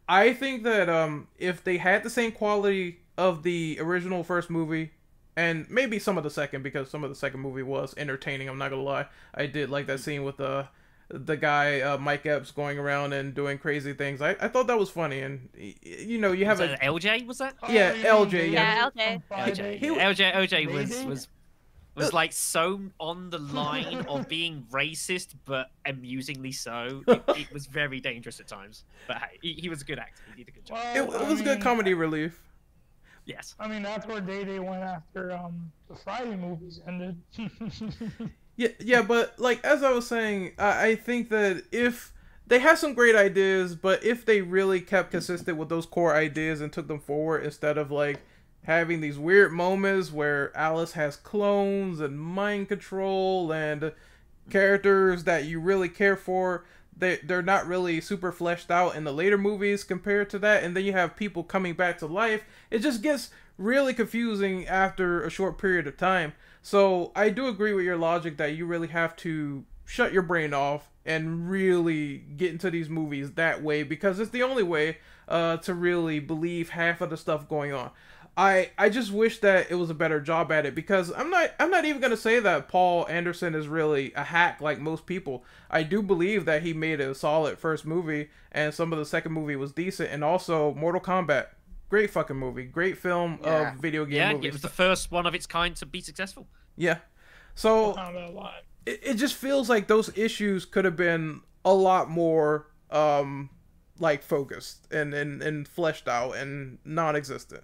I 0.07 0.33
think 0.33 0.63
that 0.63 0.87
um, 0.87 1.27
if 1.37 1.63
they 1.63 1.77
had 1.77 2.03
the 2.03 2.09
same 2.09 2.31
quality 2.31 2.99
of 3.17 3.43
the 3.43 3.77
original 3.81 4.23
first 4.23 4.49
movie, 4.49 4.91
and 5.37 5.69
maybe 5.69 5.99
some 5.99 6.17
of 6.17 6.23
the 6.25 6.29
second 6.29 6.63
because 6.63 6.89
some 6.89 7.03
of 7.03 7.09
the 7.09 7.15
second 7.15 7.39
movie 7.39 7.63
was 7.63 7.93
entertaining. 7.95 8.49
I'm 8.49 8.57
not 8.57 8.71
gonna 8.71 8.81
lie, 8.81 9.05
I 9.33 9.45
did 9.45 9.69
like 9.69 9.85
that 9.87 9.99
scene 10.01 10.23
with 10.25 10.37
the 10.37 10.67
the 11.09 11.37
guy 11.37 11.79
uh, 11.79 11.97
Mike 11.97 12.25
Epps 12.25 12.51
going 12.51 12.77
around 12.77 13.13
and 13.13 13.33
doing 13.33 13.57
crazy 13.57 13.93
things. 13.93 14.21
I, 14.21 14.31
I 14.41 14.49
thought 14.49 14.67
that 14.67 14.77
was 14.77 14.89
funny, 14.89 15.21
and 15.21 15.47
you 15.55 16.17
know 16.17 16.33
you 16.33 16.45
have 16.45 16.59
was 16.59 16.71
a 16.71 16.77
LJ 16.77 17.25
was 17.25 17.37
that? 17.37 17.55
yeah 17.69 17.93
LJ 17.93 18.51
Yeah, 18.51 18.89
yeah. 18.95 19.19
LJ. 19.21 19.21
LJ, 19.31 19.77
He 19.77 19.85
yeah, 19.85 20.11
LJ, 20.11 20.73
was 20.73 21.05
was 21.05 21.27
was 21.95 22.13
like 22.13 22.31
so 22.31 22.81
on 22.99 23.29
the 23.29 23.39
line 23.39 24.05
of 24.07 24.27
being 24.27 24.65
racist, 24.71 25.33
but 25.45 25.67
amusingly 25.85 26.51
so. 26.51 27.03
It, 27.07 27.23
it 27.29 27.53
was 27.53 27.65
very 27.65 27.99
dangerous 27.99 28.39
at 28.39 28.47
times. 28.47 28.83
But 29.07 29.17
hey, 29.17 29.39
he, 29.41 29.53
he 29.53 29.69
was 29.69 29.81
a 29.81 29.85
good 29.85 29.99
actor. 29.99 30.21
He 30.35 30.43
did 30.43 30.49
a 30.49 30.51
good 30.51 30.65
job. 30.65 30.77
It, 30.95 31.07
Well, 31.07 31.21
it 31.21 31.25
I 31.25 31.29
was 31.29 31.41
good 31.41 31.57
mean, 31.57 31.61
comedy 31.61 31.93
relief. 31.93 32.41
Yes. 33.27 33.53
I 33.59 33.67
mean, 33.67 33.83
that's 33.83 34.07
where 34.07 34.21
Day 34.21 34.43
Day 34.43 34.59
went 34.59 34.81
after 34.81 35.33
um 35.33 35.71
the 35.89 35.95
Friday 35.95 36.35
movies 36.35 36.81
ended. 36.87 37.21
Yeah, 38.59 38.69
yeah, 38.79 39.03
but 39.03 39.39
like 39.39 39.63
as 39.63 39.83
I 39.83 39.91
was 39.91 40.07
saying, 40.07 40.53
I, 40.57 40.87
I 40.87 40.95
think 40.95 41.29
that 41.29 41.63
if 41.71 42.11
they 42.47 42.57
have 42.57 42.79
some 42.79 42.95
great 42.95 43.15
ideas, 43.15 43.75
but 43.75 44.03
if 44.03 44.25
they 44.25 44.41
really 44.41 44.81
kept 44.81 45.11
consistent 45.11 45.57
with 45.59 45.69
those 45.69 45.85
core 45.85 46.15
ideas 46.15 46.59
and 46.59 46.73
took 46.73 46.87
them 46.87 46.99
forward 46.99 47.45
instead 47.45 47.77
of 47.77 47.91
like 47.91 48.21
having 48.63 48.99
these 48.99 49.19
weird 49.19 49.51
moments 49.51 50.11
where 50.11 50.55
Alice 50.57 50.93
has 50.93 51.15
clones 51.17 51.99
and 51.99 52.19
mind 52.19 52.67
control 52.67 53.53
and 53.53 53.91
characters 54.49 55.25
that 55.25 55.45
you 55.45 55.59
really 55.59 55.89
care 55.89 56.15
for, 56.17 56.65
they 56.97 57.17
they're 57.17 57.41
not 57.41 57.67
really 57.67 58.01
super 58.01 58.31
fleshed 58.31 58.71
out 58.71 58.95
in 58.95 59.03
the 59.03 59.13
later 59.13 59.37
movies 59.37 59.83
compared 59.83 60.29
to 60.31 60.39
that, 60.39 60.63
and 60.63 60.75
then 60.75 60.85
you 60.85 60.93
have 60.93 61.15
people 61.15 61.43
coming 61.43 61.73
back 61.73 61.97
to 61.99 62.05
life. 62.05 62.43
It 62.71 62.79
just 62.79 63.01
gets 63.01 63.29
really 63.57 63.93
confusing 63.93 64.67
after 64.67 65.23
a 65.23 65.29
short 65.29 65.57
period 65.57 65.87
of 65.87 65.97
time. 65.97 66.33
So 66.61 67.11
I 67.15 67.29
do 67.29 67.47
agree 67.47 67.73
with 67.73 67.85
your 67.85 67.97
logic 67.97 68.37
that 68.37 68.55
you 68.55 68.65
really 68.65 68.89
have 68.89 69.15
to 69.17 69.63
shut 69.85 70.11
your 70.11 70.21
brain 70.21 70.53
off 70.53 70.89
and 71.05 71.49
really 71.49 72.17
get 72.35 72.51
into 72.51 72.69
these 72.69 72.89
movies 72.89 73.31
that 73.31 73.63
way 73.63 73.81
because 73.83 74.19
it's 74.19 74.31
the 74.31 74.43
only 74.43 74.63
way 74.63 74.97
uh, 75.27 75.57
to 75.57 75.73
really 75.73 76.19
believe 76.19 76.69
half 76.69 76.99
of 77.01 77.09
the 77.09 77.17
stuff 77.17 77.47
going 77.47 77.71
on. 77.71 77.91
I 78.39 78.69
I 78.77 78.89
just 78.89 79.11
wish 79.11 79.39
that 79.39 79.71
it 79.71 79.75
was 79.75 79.89
a 79.89 79.95
better 79.95 80.21
job 80.21 80.51
at 80.51 80.65
it 80.67 80.75
because 80.75 81.11
I'm 81.11 81.29
not 81.31 81.49
I'm 81.59 81.71
not 81.71 81.85
even 81.85 81.99
gonna 81.99 82.15
say 82.15 82.39
that 82.39 82.67
Paul 82.67 83.07
Anderson 83.09 83.55
is 83.55 83.67
really 83.67 84.13
a 84.13 84.23
hack 84.23 84.61
like 84.61 84.79
most 84.79 85.07
people. 85.07 85.43
I 85.71 85.81
do 85.83 86.03
believe 86.03 86.45
that 86.45 86.61
he 86.61 86.71
made 86.73 87.01
a 87.01 87.15
solid 87.15 87.57
first 87.57 87.83
movie 87.85 88.29
and 88.51 88.73
some 88.73 88.93
of 88.93 88.99
the 88.99 89.05
second 89.05 89.31
movie 89.31 89.55
was 89.55 89.71
decent 89.73 90.11
and 90.11 90.23
also 90.23 90.73
Mortal 90.75 91.01
Kombat. 91.01 91.47
Great 91.89 92.11
fucking 92.11 92.35
movie. 92.35 92.65
Great 92.65 92.97
film 92.97 93.39
Yeah. 93.43 93.73
of 93.73 93.79
video 93.79 94.05
game 94.05 94.17
Yeah, 94.17 94.33
movies. 94.33 94.45
it 94.49 94.53
was 94.53 94.61
the 94.61 94.69
first 94.69 95.11
one 95.11 95.25
of 95.25 95.33
its 95.33 95.47
kind 95.47 95.75
to 95.77 95.85
be 95.87 95.99
successful. 96.01 96.47
Yeah. 96.75 96.99
So 97.55 97.93
Found 97.93 98.17
out 98.17 98.29
a 98.29 98.31
lot. 98.33 98.53
it, 98.85 98.99
it 99.01 99.13
just 99.15 99.33
feels 99.35 99.67
like 99.67 99.87
those 99.87 100.15
issues 100.15 100.63
could 100.65 100.85
have 100.85 100.95
been 100.95 101.41
a 101.65 101.73
lot 101.73 102.07
more 102.09 102.67
um 102.91 103.49
like 103.99 104.21
focused 104.21 104.87
and 104.93 105.11
and, 105.15 105.41
and 105.41 105.67
fleshed 105.67 106.07
out 106.07 106.33
and 106.33 106.77
non-existent. 106.85 107.63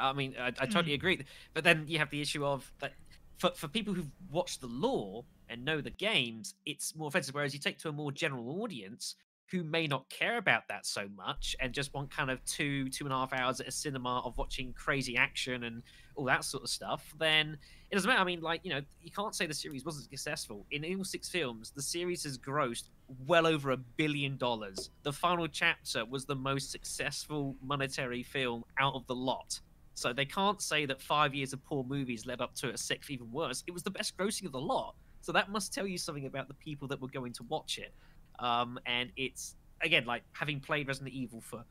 I 0.00 0.12
mean, 0.12 0.34
I, 0.38 0.48
I 0.48 0.66
totally 0.66 0.92
mm. 0.92 0.96
agree. 0.96 1.24
But 1.54 1.64
then 1.64 1.84
you 1.86 1.98
have 1.98 2.10
the 2.10 2.20
issue 2.20 2.44
of 2.44 2.70
that 2.80 2.92
for, 3.38 3.50
for 3.54 3.68
people 3.68 3.94
who've 3.94 4.10
watched 4.30 4.60
the 4.60 4.66
lore 4.66 5.24
and 5.48 5.64
know 5.64 5.80
the 5.80 5.90
games, 5.90 6.54
it's 6.66 6.94
more 6.94 7.08
offensive. 7.08 7.34
Whereas 7.34 7.54
you 7.54 7.60
take 7.60 7.78
to 7.78 7.88
a 7.88 7.92
more 7.92 8.12
general 8.12 8.62
audience 8.62 9.14
who 9.50 9.64
may 9.64 9.86
not 9.86 10.08
care 10.10 10.36
about 10.36 10.68
that 10.68 10.84
so 10.84 11.06
much 11.16 11.56
and 11.58 11.72
just 11.72 11.94
want 11.94 12.10
kind 12.10 12.30
of 12.30 12.44
two, 12.44 12.88
two 12.90 13.04
and 13.04 13.12
a 13.14 13.16
half 13.16 13.32
hours 13.32 13.60
at 13.60 13.68
a 13.68 13.70
cinema 13.70 14.20
of 14.24 14.36
watching 14.36 14.74
crazy 14.74 15.16
action 15.16 15.64
and 15.64 15.82
all 16.16 16.26
that 16.26 16.44
sort 16.44 16.62
of 16.62 16.68
stuff, 16.68 17.14
then 17.18 17.56
it 17.90 17.94
doesn't 17.94 18.08
matter. 18.08 18.20
I 18.20 18.24
mean, 18.24 18.42
like, 18.42 18.60
you 18.62 18.70
know, 18.70 18.82
you 19.00 19.10
can't 19.10 19.34
say 19.34 19.46
the 19.46 19.54
series 19.54 19.86
wasn't 19.86 20.04
successful. 20.04 20.66
In 20.70 20.84
all 20.94 21.04
six 21.04 21.30
films, 21.30 21.72
the 21.74 21.80
series 21.80 22.24
has 22.24 22.36
grossed 22.36 22.90
well 23.26 23.46
over 23.46 23.70
a 23.70 23.76
billion 23.78 24.36
dollars. 24.36 24.90
The 25.02 25.12
final 25.12 25.48
chapter 25.48 26.04
was 26.04 26.26
the 26.26 26.36
most 26.36 26.70
successful 26.70 27.56
monetary 27.62 28.22
film 28.22 28.64
out 28.78 28.94
of 28.94 29.06
the 29.06 29.14
lot. 29.14 29.60
So 29.98 30.12
they 30.12 30.24
can't 30.24 30.62
say 30.62 30.86
that 30.86 31.02
five 31.02 31.34
years 31.34 31.52
of 31.52 31.64
poor 31.64 31.82
movies 31.82 32.24
led 32.24 32.40
up 32.40 32.54
to 32.56 32.70
a 32.70 32.78
sixth 32.78 33.10
even 33.10 33.30
worse. 33.32 33.64
It 33.66 33.72
was 33.72 33.82
the 33.82 33.90
best 33.90 34.16
grossing 34.16 34.46
of 34.46 34.52
the 34.52 34.60
lot. 34.60 34.94
So 35.20 35.32
that 35.32 35.50
must 35.50 35.74
tell 35.74 35.86
you 35.86 35.98
something 35.98 36.26
about 36.26 36.46
the 36.46 36.54
people 36.54 36.86
that 36.88 37.00
were 37.00 37.08
going 37.08 37.32
to 37.34 37.42
watch 37.44 37.78
it. 37.78 37.92
Um, 38.38 38.78
and 38.86 39.10
it's 39.16 39.56
again 39.82 40.04
like 40.06 40.22
having 40.32 40.60
played 40.60 40.86
Resident 40.86 41.12
Evil 41.12 41.40
for 41.40 41.64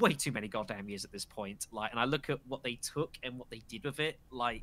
way 0.00 0.12
too 0.12 0.32
many 0.32 0.48
goddamn 0.48 0.88
years 0.88 1.04
at 1.04 1.12
this 1.12 1.26
point. 1.26 1.66
Like, 1.70 1.90
and 1.90 2.00
I 2.00 2.04
look 2.04 2.30
at 2.30 2.38
what 2.48 2.62
they 2.62 2.76
took 2.76 3.16
and 3.22 3.38
what 3.38 3.50
they 3.50 3.60
did 3.68 3.84
with 3.84 4.00
it. 4.00 4.18
Like, 4.30 4.62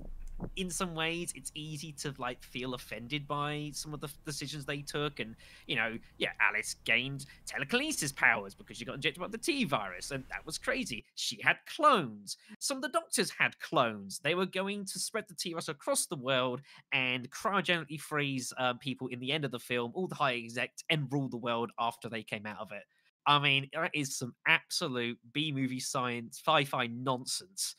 in 0.55 0.69
some 0.69 0.93
ways 0.93 1.33
it's 1.35 1.51
easy 1.55 1.91
to 1.91 2.13
like 2.17 2.43
feel 2.43 2.73
offended 2.73 3.27
by 3.27 3.71
some 3.73 3.93
of 3.93 4.01
the 4.01 4.09
decisions 4.25 4.65
they 4.65 4.81
took 4.81 5.19
and 5.19 5.35
you 5.65 5.75
know 5.75 5.97
yeah 6.17 6.29
alice 6.41 6.75
gained 6.85 7.25
telekinesis 7.45 8.11
powers 8.11 8.53
because 8.53 8.77
she 8.77 8.85
got 8.85 8.95
injected 8.95 9.21
by 9.21 9.27
the 9.27 9.37
t 9.37 9.63
virus 9.63 10.11
and 10.11 10.23
that 10.29 10.45
was 10.45 10.57
crazy. 10.57 11.05
She 11.15 11.39
had 11.41 11.57
clones. 11.65 12.37
Some 12.59 12.77
of 12.77 12.83
the 12.83 12.89
doctors 12.89 13.31
had 13.31 13.59
clones. 13.59 14.19
They 14.23 14.35
were 14.35 14.45
going 14.45 14.85
to 14.85 14.99
spread 14.99 15.25
the 15.27 15.35
t 15.35 15.51
virus 15.51 15.69
across 15.69 16.05
the 16.05 16.15
world 16.15 16.61
and 16.91 17.29
cryogenically 17.29 17.99
freeze 17.99 18.53
uh, 18.57 18.73
people 18.75 19.07
in 19.07 19.19
the 19.19 19.31
end 19.31 19.45
of 19.45 19.51
the 19.51 19.59
film 19.59 19.91
all 19.93 20.07
the 20.07 20.15
high 20.15 20.35
execs 20.35 20.83
and 20.89 21.07
rule 21.11 21.29
the 21.29 21.37
world 21.37 21.71
after 21.79 22.09
they 22.09 22.23
came 22.23 22.45
out 22.45 22.59
of 22.59 22.71
it. 22.71 22.83
I 23.25 23.39
mean 23.39 23.69
that 23.73 23.91
is 23.93 24.17
some 24.17 24.35
absolute 24.47 25.17
b 25.33 25.51
movie 25.51 25.79
science 25.79 26.41
sci-fi 26.45 26.87
nonsense. 26.87 27.75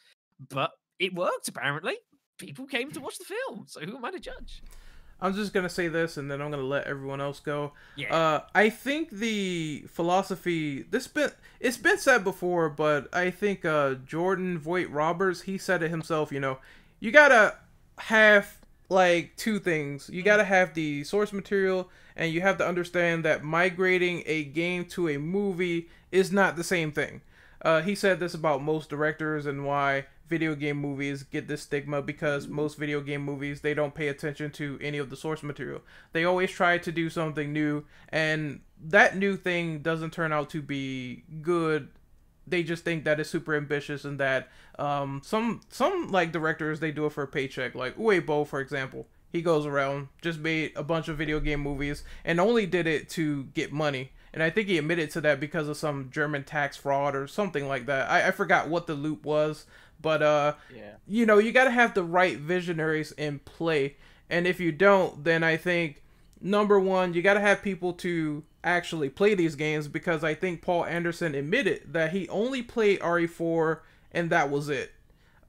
But 0.48 0.70
it 0.98 1.14
worked 1.14 1.48
apparently 1.48 1.96
people 2.38 2.66
came 2.66 2.90
to 2.92 3.00
watch 3.00 3.18
the 3.18 3.24
film. 3.24 3.64
So 3.66 3.80
who 3.80 3.96
am 3.96 4.04
I 4.04 4.10
to 4.12 4.20
judge? 4.20 4.62
I'm 5.20 5.34
just 5.34 5.52
gonna 5.52 5.68
say 5.68 5.88
this, 5.88 6.16
and 6.16 6.30
then 6.30 6.40
I'm 6.40 6.50
gonna 6.50 6.62
let 6.62 6.86
everyone 6.86 7.20
else 7.20 7.40
go. 7.40 7.72
Yeah. 7.96 8.14
Uh, 8.14 8.40
I 8.54 8.70
think 8.70 9.10
the 9.10 9.84
philosophy 9.88 10.82
this 10.82 11.08
been 11.08 11.32
it's 11.58 11.76
been 11.76 11.98
said 11.98 12.22
before, 12.22 12.68
but 12.68 13.12
I 13.12 13.30
think 13.30 13.64
uh, 13.64 13.94
Jordan 14.06 14.58
Vogt 14.58 14.90
Roberts 14.90 15.42
he 15.42 15.58
said 15.58 15.82
it 15.82 15.90
himself. 15.90 16.30
You 16.30 16.38
know, 16.40 16.58
you 17.00 17.10
gotta 17.10 17.56
have 17.98 18.58
like 18.88 19.36
two 19.36 19.58
things. 19.58 20.08
You 20.12 20.22
gotta 20.22 20.44
have 20.44 20.74
the 20.74 21.02
source 21.02 21.32
material, 21.32 21.90
and 22.16 22.32
you 22.32 22.40
have 22.42 22.58
to 22.58 22.66
understand 22.66 23.24
that 23.24 23.42
migrating 23.42 24.22
a 24.24 24.44
game 24.44 24.84
to 24.86 25.08
a 25.08 25.18
movie 25.18 25.88
is 26.12 26.30
not 26.30 26.54
the 26.54 26.64
same 26.64 26.92
thing. 26.92 27.22
Uh, 27.60 27.82
he 27.82 27.96
said 27.96 28.20
this 28.20 28.34
about 28.34 28.62
most 28.62 28.88
directors 28.88 29.46
and 29.46 29.66
why 29.66 30.06
video 30.28 30.54
game 30.54 30.76
movies 30.76 31.22
get 31.22 31.48
this 31.48 31.62
stigma 31.62 32.02
because 32.02 32.46
most 32.46 32.76
video 32.78 33.00
game 33.00 33.22
movies 33.22 33.60
they 33.60 33.74
don't 33.74 33.94
pay 33.94 34.08
attention 34.08 34.50
to 34.52 34.78
any 34.82 34.98
of 34.98 35.10
the 35.10 35.16
source 35.16 35.42
material. 35.42 35.80
They 36.12 36.24
always 36.24 36.50
try 36.50 36.78
to 36.78 36.92
do 36.92 37.10
something 37.10 37.52
new 37.52 37.84
and 38.10 38.60
that 38.84 39.16
new 39.16 39.36
thing 39.36 39.80
doesn't 39.80 40.12
turn 40.12 40.32
out 40.32 40.50
to 40.50 40.62
be 40.62 41.24
good. 41.42 41.88
They 42.46 42.62
just 42.62 42.84
think 42.84 43.04
that 43.04 43.20
it's 43.20 43.30
super 43.30 43.54
ambitious 43.56 44.04
and 44.04 44.20
that 44.20 44.48
um, 44.78 45.22
some 45.24 45.60
some 45.70 46.10
like 46.10 46.32
directors 46.32 46.80
they 46.80 46.92
do 46.92 47.06
it 47.06 47.12
for 47.12 47.22
a 47.22 47.28
paycheck. 47.28 47.74
Like 47.74 47.96
Uwe 47.96 48.24
Boll, 48.24 48.44
for 48.44 48.60
example, 48.60 49.06
he 49.30 49.42
goes 49.42 49.66
around 49.66 50.08
just 50.22 50.38
made 50.38 50.72
a 50.76 50.82
bunch 50.82 51.08
of 51.08 51.18
video 51.18 51.40
game 51.40 51.60
movies 51.60 52.04
and 52.24 52.40
only 52.40 52.66
did 52.66 52.86
it 52.86 53.08
to 53.10 53.44
get 53.54 53.72
money 53.72 54.12
and 54.32 54.42
I 54.42 54.50
think 54.50 54.68
he 54.68 54.78
admitted 54.78 55.10
to 55.12 55.20
that 55.22 55.40
because 55.40 55.68
of 55.68 55.76
some 55.76 56.10
German 56.10 56.44
tax 56.44 56.76
fraud 56.76 57.16
or 57.16 57.26
something 57.26 57.66
like 57.66 57.86
that. 57.86 58.10
I, 58.10 58.28
I 58.28 58.30
forgot 58.30 58.68
what 58.68 58.86
the 58.86 58.94
loop 58.94 59.24
was, 59.24 59.66
but 60.00 60.22
uh, 60.22 60.54
Yeah. 60.74 60.92
you 61.06 61.26
know, 61.26 61.38
you 61.38 61.52
got 61.52 61.64
to 61.64 61.70
have 61.70 61.94
the 61.94 62.02
right 62.04 62.36
visionaries 62.38 63.12
in 63.12 63.38
play. 63.40 63.96
And 64.30 64.46
if 64.46 64.60
you 64.60 64.72
don't, 64.72 65.24
then 65.24 65.42
I 65.42 65.56
think 65.56 66.02
number 66.40 66.78
one, 66.78 67.14
you 67.14 67.22
got 67.22 67.34
to 67.34 67.40
have 67.40 67.62
people 67.62 67.92
to 67.94 68.44
actually 68.62 69.08
play 69.08 69.34
these 69.34 69.54
games 69.54 69.88
because 69.88 70.22
I 70.22 70.34
think 70.34 70.62
Paul 70.62 70.84
Anderson 70.84 71.34
admitted 71.34 71.92
that 71.92 72.12
he 72.12 72.28
only 72.28 72.62
played 72.62 73.00
RE4 73.00 73.80
and 74.12 74.30
that 74.30 74.50
was 74.50 74.68
it. 74.68 74.92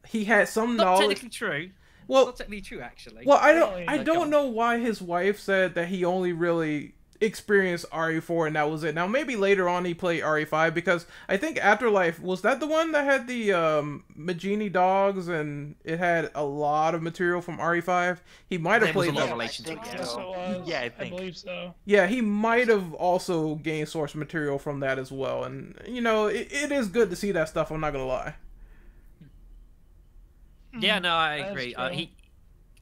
He 0.08 0.26
had 0.26 0.48
some 0.48 0.76
knowledge. 0.78 0.78
Not 0.78 0.86
knowledge. 1.02 1.08
technically 1.18 1.30
true. 1.30 1.70
Well, 2.08 2.26
Not 2.26 2.38
technically 2.38 2.62
true, 2.62 2.82
actually. 2.82 3.24
well, 3.26 3.38
I 3.40 3.54
don't, 3.54 3.90
I 3.90 3.98
don't 4.00 4.30
know 4.32 4.48
why 4.48 4.80
his 4.80 5.00
wife 5.02 5.40
said 5.40 5.76
that 5.76 5.90
he 5.90 6.04
only 6.06 6.34
really 6.34 6.96
experienced 7.22 7.86
RE4 7.92 8.48
and 8.48 8.56
that 8.56 8.70
was 8.70 8.84
it. 8.84 8.96
Now 8.96 9.06
maybe 9.08 9.36
later 9.36 9.68
on 9.68 9.84
he 9.86 9.94
played 9.94 10.24
RE5 10.24 10.74
because 10.74 11.06
I 11.28 11.36
think 11.38 11.58
Afterlife 11.58 12.20
was 12.22 12.42
that 12.44 12.60
the 12.60 12.68
one 12.68 12.92
that 12.94 13.04
had 13.06 13.28
the 13.28 13.52
um 13.54 14.04
Majini 14.18 14.72
dogs 14.72 15.28
and 15.28 15.76
it 15.84 16.00
had 16.00 16.32
a 16.34 16.44
lot 16.46 16.96
of 16.96 17.02
material 17.04 17.42
from 17.42 17.58
RE5. 17.58 18.20
He 18.48 18.58
might 18.58 18.82
have 18.82 18.82
There 18.82 18.90
a 18.92 18.94
played 18.94 19.14
lot 19.14 19.26
that. 19.26 19.32
relation 19.34 19.66
to 19.66 19.72
think 19.72 19.94
it. 19.94 20.06
So. 20.06 20.22
it 20.22 20.60
was. 20.60 20.68
Yeah, 20.68 20.88
I 20.98 21.04
I 21.06 21.10
believe 21.10 21.36
so. 21.38 21.76
Yeah, 21.86 22.08
he 22.08 22.22
might 22.22 22.68
have 22.70 22.94
also 22.94 23.56
gained 23.56 23.90
source 23.90 24.16
material 24.16 24.58
from 24.58 24.80
that 24.80 24.98
as 24.98 25.12
well. 25.12 25.44
And 25.44 25.78
you 25.88 26.02
know, 26.02 26.28
it, 26.28 26.48
it 26.52 26.72
is 26.72 26.88
good 26.88 27.10
to 27.10 27.16
see 27.16 27.32
that 27.34 27.50
stuff. 27.50 27.72
I'm 27.72 27.82
not 27.82 27.92
gonna 27.92 28.06
lie. 28.06 28.36
Yeah, 30.78 31.00
no, 31.00 31.16
I 31.16 31.36
agree. 31.36 31.74
Uh, 31.76 31.90
he, 31.90 32.12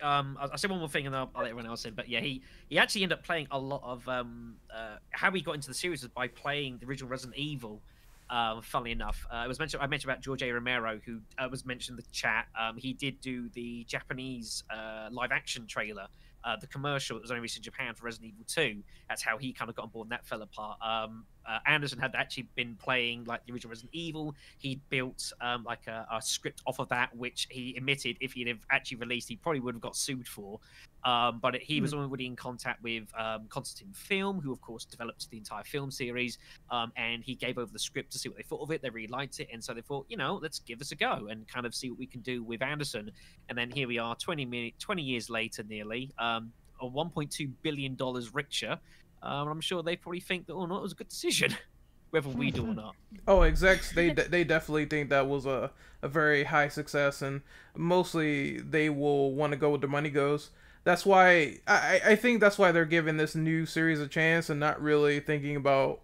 um, 0.01 0.37
I'll, 0.39 0.51
I'll 0.51 0.57
say 0.57 0.67
one 0.67 0.79
more 0.79 0.89
thing 0.89 1.05
and 1.05 1.13
then 1.13 1.21
I'll, 1.21 1.31
I'll 1.35 1.43
let 1.43 1.49
everyone 1.49 1.69
else 1.69 1.85
in. 1.85 1.93
But 1.93 2.09
yeah, 2.09 2.19
he 2.19 2.41
he 2.69 2.77
actually 2.77 3.03
ended 3.03 3.19
up 3.19 3.25
playing 3.25 3.47
a 3.51 3.59
lot 3.59 3.81
of 3.83 4.07
um, 4.07 4.55
uh, 4.73 4.97
how 5.11 5.31
he 5.31 5.41
got 5.41 5.55
into 5.55 5.67
the 5.67 5.73
series 5.73 6.01
was 6.01 6.11
by 6.11 6.27
playing 6.27 6.77
the 6.79 6.87
original 6.87 7.09
Resident 7.09 7.37
Evil. 7.37 7.81
Um, 8.29 8.61
funnily 8.61 8.91
enough, 8.91 9.25
uh, 9.31 9.43
it 9.45 9.47
was 9.47 9.57
mentioned. 9.57 9.81
I 9.81 9.87
mentioned 9.87 10.11
about 10.11 10.21
George 10.21 10.43
A. 10.43 10.51
Romero, 10.51 10.99
who 11.05 11.21
uh, 11.37 11.47
was 11.49 11.65
mentioned 11.65 11.97
in 11.97 12.03
the 12.03 12.11
chat. 12.11 12.47
Um, 12.59 12.75
he 12.75 12.91
did 12.91 13.21
do 13.21 13.47
the 13.49 13.85
Japanese 13.85 14.65
uh, 14.69 15.07
live 15.11 15.31
action 15.31 15.65
trailer, 15.65 16.07
uh, 16.43 16.57
the 16.59 16.67
commercial 16.67 17.15
that 17.15 17.21
was 17.21 17.31
only 17.31 17.39
released 17.39 17.57
in 17.57 17.63
Japan 17.63 17.93
for 17.93 18.05
Resident 18.05 18.33
Evil 18.33 18.43
2. 18.47 18.83
That's 19.07 19.21
how 19.21 19.37
he 19.37 19.53
kind 19.53 19.69
of 19.69 19.75
got 19.75 19.83
on 19.83 19.89
board 19.89 20.05
and 20.05 20.11
that 20.11 20.25
fell 20.25 20.41
apart. 20.41 20.77
Um, 20.81 21.25
uh, 21.47 21.59
Anderson 21.65 21.99
had 21.99 22.13
actually 22.15 22.47
been 22.55 22.75
playing 22.75 23.23
like 23.25 23.45
the 23.45 23.53
original 23.53 23.69
Resident 23.69 23.93
Evil. 23.93 24.35
He 24.57 24.81
built 24.89 25.31
um, 25.41 25.63
like 25.63 25.87
a, 25.87 26.05
a 26.11 26.21
script 26.21 26.61
off 26.67 26.79
of 26.79 26.89
that, 26.89 27.15
which 27.15 27.47
he 27.49 27.75
admitted 27.77 28.17
if 28.19 28.33
he'd 28.33 28.47
have 28.47 28.59
actually 28.69 28.97
released, 28.97 29.29
he 29.29 29.35
probably 29.37 29.59
would 29.61 29.75
have 29.75 29.81
got 29.81 29.95
sued 29.95 30.27
for. 30.27 30.59
Um, 31.03 31.39
but 31.41 31.55
he 31.55 31.79
was 31.79 31.93
already 31.93 32.25
in 32.25 32.35
contact 32.35 32.83
with 32.83 33.03
um, 33.17 33.45
Constantine 33.47 33.93
Film, 33.93 34.41
who 34.41 34.51
of 34.51 34.59
course 34.59 34.83
developed 34.83 35.29
the 35.29 35.37
entire 35.37 35.63
film 35.63 35.89
series, 35.89 36.37
um, 36.69 36.91
and 36.97 37.23
he 37.23 37.35
gave 37.35 37.57
over 37.57 37.71
the 37.71 37.79
script 37.79 38.11
to 38.11 38.19
see 38.19 38.27
what 38.27 38.37
they 38.37 38.43
thought 38.43 38.61
of 38.61 38.71
it. 38.71 38.81
They 38.81 38.89
really 38.89 39.07
liked 39.07 39.39
it, 39.39 39.47
and 39.53 39.63
so 39.63 39.73
they 39.73 39.81
thought, 39.81 40.05
you 40.09 40.17
know, 40.17 40.39
let's 40.41 40.59
give 40.59 40.79
this 40.79 40.91
a 40.91 40.95
go 40.95 41.27
and 41.29 41.47
kind 41.47 41.65
of 41.65 41.73
see 41.73 41.89
what 41.89 41.99
we 41.99 42.07
can 42.07 42.21
do 42.21 42.43
with 42.43 42.61
Anderson. 42.61 43.11
And 43.47 43.57
then 43.57 43.71
here 43.71 43.87
we 43.87 43.99
are, 43.99 44.15
20 44.15 44.45
minute, 44.45 44.73
20 44.79 45.01
years 45.01 45.29
later, 45.29 45.63
nearly, 45.63 46.11
um, 46.19 46.51
a 46.81 46.85
1.2 46.85 47.51
billion 47.61 47.95
dollars 47.95 48.33
richer. 48.33 48.77
Um, 49.21 49.47
I'm 49.47 49.61
sure 49.61 49.83
they 49.83 49.95
probably 49.95 50.19
think 50.19 50.47
that, 50.47 50.53
oh 50.53 50.65
no, 50.65 50.77
it 50.77 50.81
was 50.81 50.91
a 50.91 50.95
good 50.95 51.09
decision, 51.09 51.55
whether 52.11 52.29
we 52.29 52.51
do 52.51 52.65
or 52.65 52.73
not. 52.73 52.95
Oh, 53.27 53.41
execs, 53.41 53.91
they 53.91 54.09
de- 54.13 54.27
they 54.27 54.43
definitely 54.43 54.85
think 54.85 55.09
that 55.09 55.27
was 55.27 55.45
a, 55.45 55.71
a 56.01 56.07
very 56.07 56.45
high 56.45 56.67
success, 56.69 57.21
and 57.21 57.41
mostly 57.75 58.59
they 58.59 58.89
will 58.89 59.33
want 59.33 59.51
to 59.51 59.57
go 59.57 59.69
where 59.69 59.79
the 59.79 59.87
money 59.87 60.09
goes. 60.09 60.51
That's 60.83 61.05
why 61.05 61.59
I, 61.67 62.01
I 62.05 62.15
think 62.15 62.39
that's 62.39 62.57
why 62.57 62.71
they're 62.71 62.85
giving 62.85 63.17
this 63.17 63.35
new 63.35 63.65
series 63.65 63.99
a 63.99 64.07
chance 64.07 64.49
and 64.49 64.59
not 64.59 64.81
really 64.81 65.19
thinking 65.19 65.57
about 65.57 65.99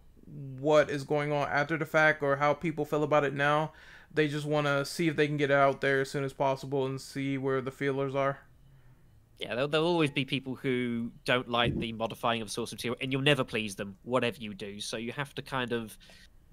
what 0.59 0.89
is 0.89 1.03
going 1.03 1.31
on 1.31 1.47
after 1.47 1.77
the 1.77 1.85
fact 1.85 2.23
or 2.23 2.37
how 2.37 2.53
people 2.53 2.85
feel 2.85 3.03
about 3.03 3.23
it 3.23 3.33
now. 3.33 3.71
They 4.13 4.27
just 4.27 4.45
want 4.45 4.67
to 4.67 4.85
see 4.85 5.07
if 5.07 5.15
they 5.15 5.27
can 5.27 5.37
get 5.37 5.51
it 5.51 5.55
out 5.55 5.81
there 5.81 6.01
as 6.01 6.11
soon 6.11 6.23
as 6.23 6.33
possible 6.33 6.85
and 6.85 6.99
see 6.99 7.37
where 7.37 7.61
the 7.61 7.71
feelers 7.71 8.13
are. 8.13 8.39
Yeah, 9.43 9.55
there'll, 9.55 9.67
there'll 9.67 9.87
always 9.87 10.09
be 10.09 10.23
people 10.23 10.55
who 10.55 11.11
don't 11.25 11.49
like 11.49 11.77
the 11.77 11.91
modifying 11.91 12.41
of 12.41 12.49
source 12.49 12.71
material, 12.71 12.97
and 13.01 13.11
you'll 13.11 13.21
never 13.21 13.43
please 13.43 13.75
them, 13.75 13.97
whatever 14.03 14.37
you 14.39 14.53
do. 14.53 14.79
So 14.79 14.95
you 14.95 15.11
have 15.11 15.35
to 15.35 15.41
kind 15.41 15.73
of 15.73 15.97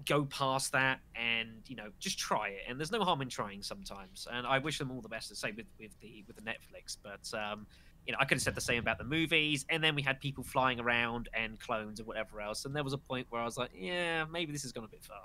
go 0.05 0.25
past 0.25 0.71
that 0.71 0.99
and 1.15 1.49
you 1.67 1.75
know 1.75 1.89
just 1.99 2.19
try 2.19 2.49
it. 2.49 2.63
And 2.67 2.77
there's 2.77 2.91
no 2.91 3.01
harm 3.03 3.21
in 3.21 3.29
trying 3.29 3.63
sometimes. 3.63 4.27
And 4.29 4.45
I 4.45 4.57
wish 4.57 4.77
them 4.77 4.91
all 4.91 4.99
the 4.99 5.07
best. 5.07 5.29
To 5.29 5.35
say 5.35 5.53
with 5.55 5.67
with 5.79 5.97
the 6.01 6.25
with 6.27 6.35
the 6.35 6.41
Netflix, 6.41 6.97
but 7.01 7.33
um, 7.39 7.65
you 8.05 8.11
know 8.11 8.17
I 8.19 8.25
could 8.25 8.35
have 8.35 8.41
said 8.41 8.55
the 8.55 8.61
same 8.61 8.79
about 8.79 8.97
the 8.97 9.05
movies. 9.05 9.65
And 9.69 9.81
then 9.81 9.95
we 9.95 10.01
had 10.01 10.19
people 10.19 10.43
flying 10.43 10.77
around 10.77 11.29
and 11.33 11.57
clones 11.61 11.99
and 11.99 12.07
whatever 12.07 12.41
else. 12.41 12.65
And 12.65 12.75
there 12.75 12.83
was 12.83 12.93
a 12.93 12.97
point 12.97 13.27
where 13.29 13.41
I 13.41 13.45
was 13.45 13.57
like, 13.57 13.71
yeah, 13.73 14.25
maybe 14.25 14.51
this 14.51 14.63
has 14.63 14.73
gone 14.73 14.83
a 14.83 14.89
bit 14.89 15.03
far. 15.05 15.23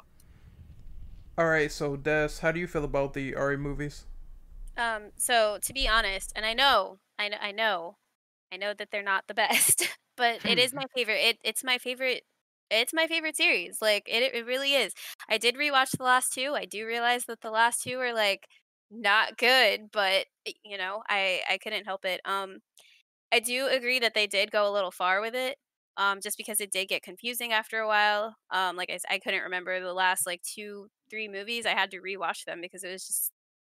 All 1.37 1.49
right, 1.49 1.71
so 1.71 1.97
Des, 1.97 2.39
how 2.41 2.53
do 2.53 2.61
you 2.61 2.69
feel 2.69 2.85
about 2.85 3.13
the 3.13 3.35
RE 3.35 3.57
movies? 3.57 4.05
Um, 4.77 5.11
so 5.17 5.59
to 5.63 5.73
be 5.73 5.89
honest, 5.89 6.33
and 6.37 6.47
I 6.47 6.55
know, 6.55 6.99
I 7.19 7.29
know, 7.29 7.37
I 7.41 7.53
know, 7.53 7.97
I 8.53 8.57
know 8.57 8.75
that 8.75 8.91
they're 8.93 9.03
not 9.03 9.25
the 9.29 9.35
best, 9.35 9.89
but 10.17 10.41
it 10.47 10.59
is 10.59 10.75
my 10.75 10.87
favorite. 10.97 11.21
It 11.21 11.39
it's 11.45 11.65
my 11.65 11.79
favorite. 11.79 12.25
It's 12.71 12.95
my 12.95 13.07
favorite 13.07 13.37
series. 13.37 13.79
Like 13.83 14.05
it, 14.09 14.35
it 14.35 14.47
really 14.47 14.75
is. 14.75 14.93
I 15.31 15.39
did 15.39 15.57
rewatch 15.57 15.97
the 15.97 16.05
last 16.05 16.33
two. 16.35 16.55
I 16.57 16.67
do 16.67 16.87
realize 16.87 17.27
that 17.27 17.41
the 17.43 17.51
last 17.51 17.83
two 17.83 17.99
are 18.01 18.15
like 18.15 18.47
not 18.91 19.39
good, 19.39 19.91
but 19.93 20.27
you 20.65 20.79
know, 20.79 21.03
I 21.09 21.43
I 21.51 21.59
couldn't 21.59 21.87
help 21.87 22.05
it. 22.05 22.21
Um, 22.25 22.59
I 23.33 23.41
do 23.41 23.67
agree 23.69 23.99
that 24.01 24.15
they 24.15 24.27
did 24.27 24.51
go 24.53 24.69
a 24.71 24.73
little 24.73 24.91
far 24.91 25.21
with 25.21 25.35
it. 25.35 25.59
Um, 25.99 26.21
just 26.23 26.37
because 26.39 26.61
it 26.61 26.73
did 26.73 26.89
get 26.89 27.03
confusing 27.03 27.53
after 27.53 27.79
a 27.81 27.87
while. 27.89 28.37
Um, 28.51 28.77
like 28.77 28.91
I, 28.91 28.99
I 29.15 29.19
couldn't 29.19 29.43
remember 29.45 29.81
the 29.81 29.95
last 29.95 30.27
like 30.27 30.43
two, 30.43 30.89
three 31.11 31.29
movies. 31.29 31.67
I 31.67 31.71
had 31.71 31.91
to 31.93 32.01
rewatch 32.01 32.45
them 32.45 32.61
because 32.61 32.85
it 32.85 32.93
was 32.93 33.07
just 33.07 33.33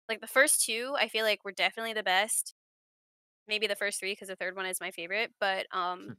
like 0.09 0.21
the 0.21 0.27
first 0.27 0.65
two 0.65 0.93
i 0.99 1.07
feel 1.07 1.23
like 1.25 1.45
were 1.45 1.53
definitely 1.53 1.93
the 1.93 2.03
best 2.03 2.53
maybe 3.47 3.67
the 3.67 3.75
first 3.75 3.99
three 3.99 4.13
because 4.13 4.27
the 4.27 4.35
third 4.35 4.55
one 4.55 4.65
is 4.65 4.81
my 4.81 4.91
favorite 4.91 5.31
but 5.39 5.65
um 5.71 6.17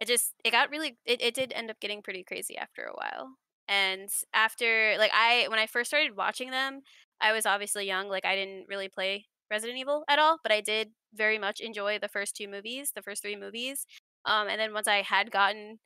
it 0.00 0.08
just 0.08 0.34
it 0.44 0.50
got 0.50 0.70
really 0.70 0.96
it, 1.04 1.20
it 1.22 1.34
did 1.34 1.52
end 1.54 1.70
up 1.70 1.80
getting 1.80 2.02
pretty 2.02 2.24
crazy 2.24 2.56
after 2.56 2.82
a 2.84 2.92
while 2.94 3.30
and 3.68 4.08
after 4.34 4.94
like 4.98 5.10
i 5.14 5.46
when 5.48 5.58
i 5.58 5.66
first 5.66 5.90
started 5.90 6.16
watching 6.16 6.50
them 6.50 6.80
i 7.20 7.32
was 7.32 7.46
obviously 7.46 7.86
young 7.86 8.08
like 8.08 8.24
i 8.24 8.34
didn't 8.34 8.66
really 8.68 8.88
play 8.88 9.26
resident 9.50 9.78
evil 9.78 10.04
at 10.08 10.18
all 10.18 10.38
but 10.42 10.52
i 10.52 10.60
did 10.60 10.90
very 11.14 11.38
much 11.38 11.60
enjoy 11.60 11.98
the 11.98 12.08
first 12.08 12.36
two 12.36 12.48
movies 12.48 12.92
the 12.94 13.02
first 13.02 13.22
three 13.22 13.36
movies 13.36 13.86
um 14.24 14.48
and 14.48 14.60
then 14.60 14.72
once 14.72 14.88
i 14.88 15.02
had 15.02 15.30
gotten 15.30 15.78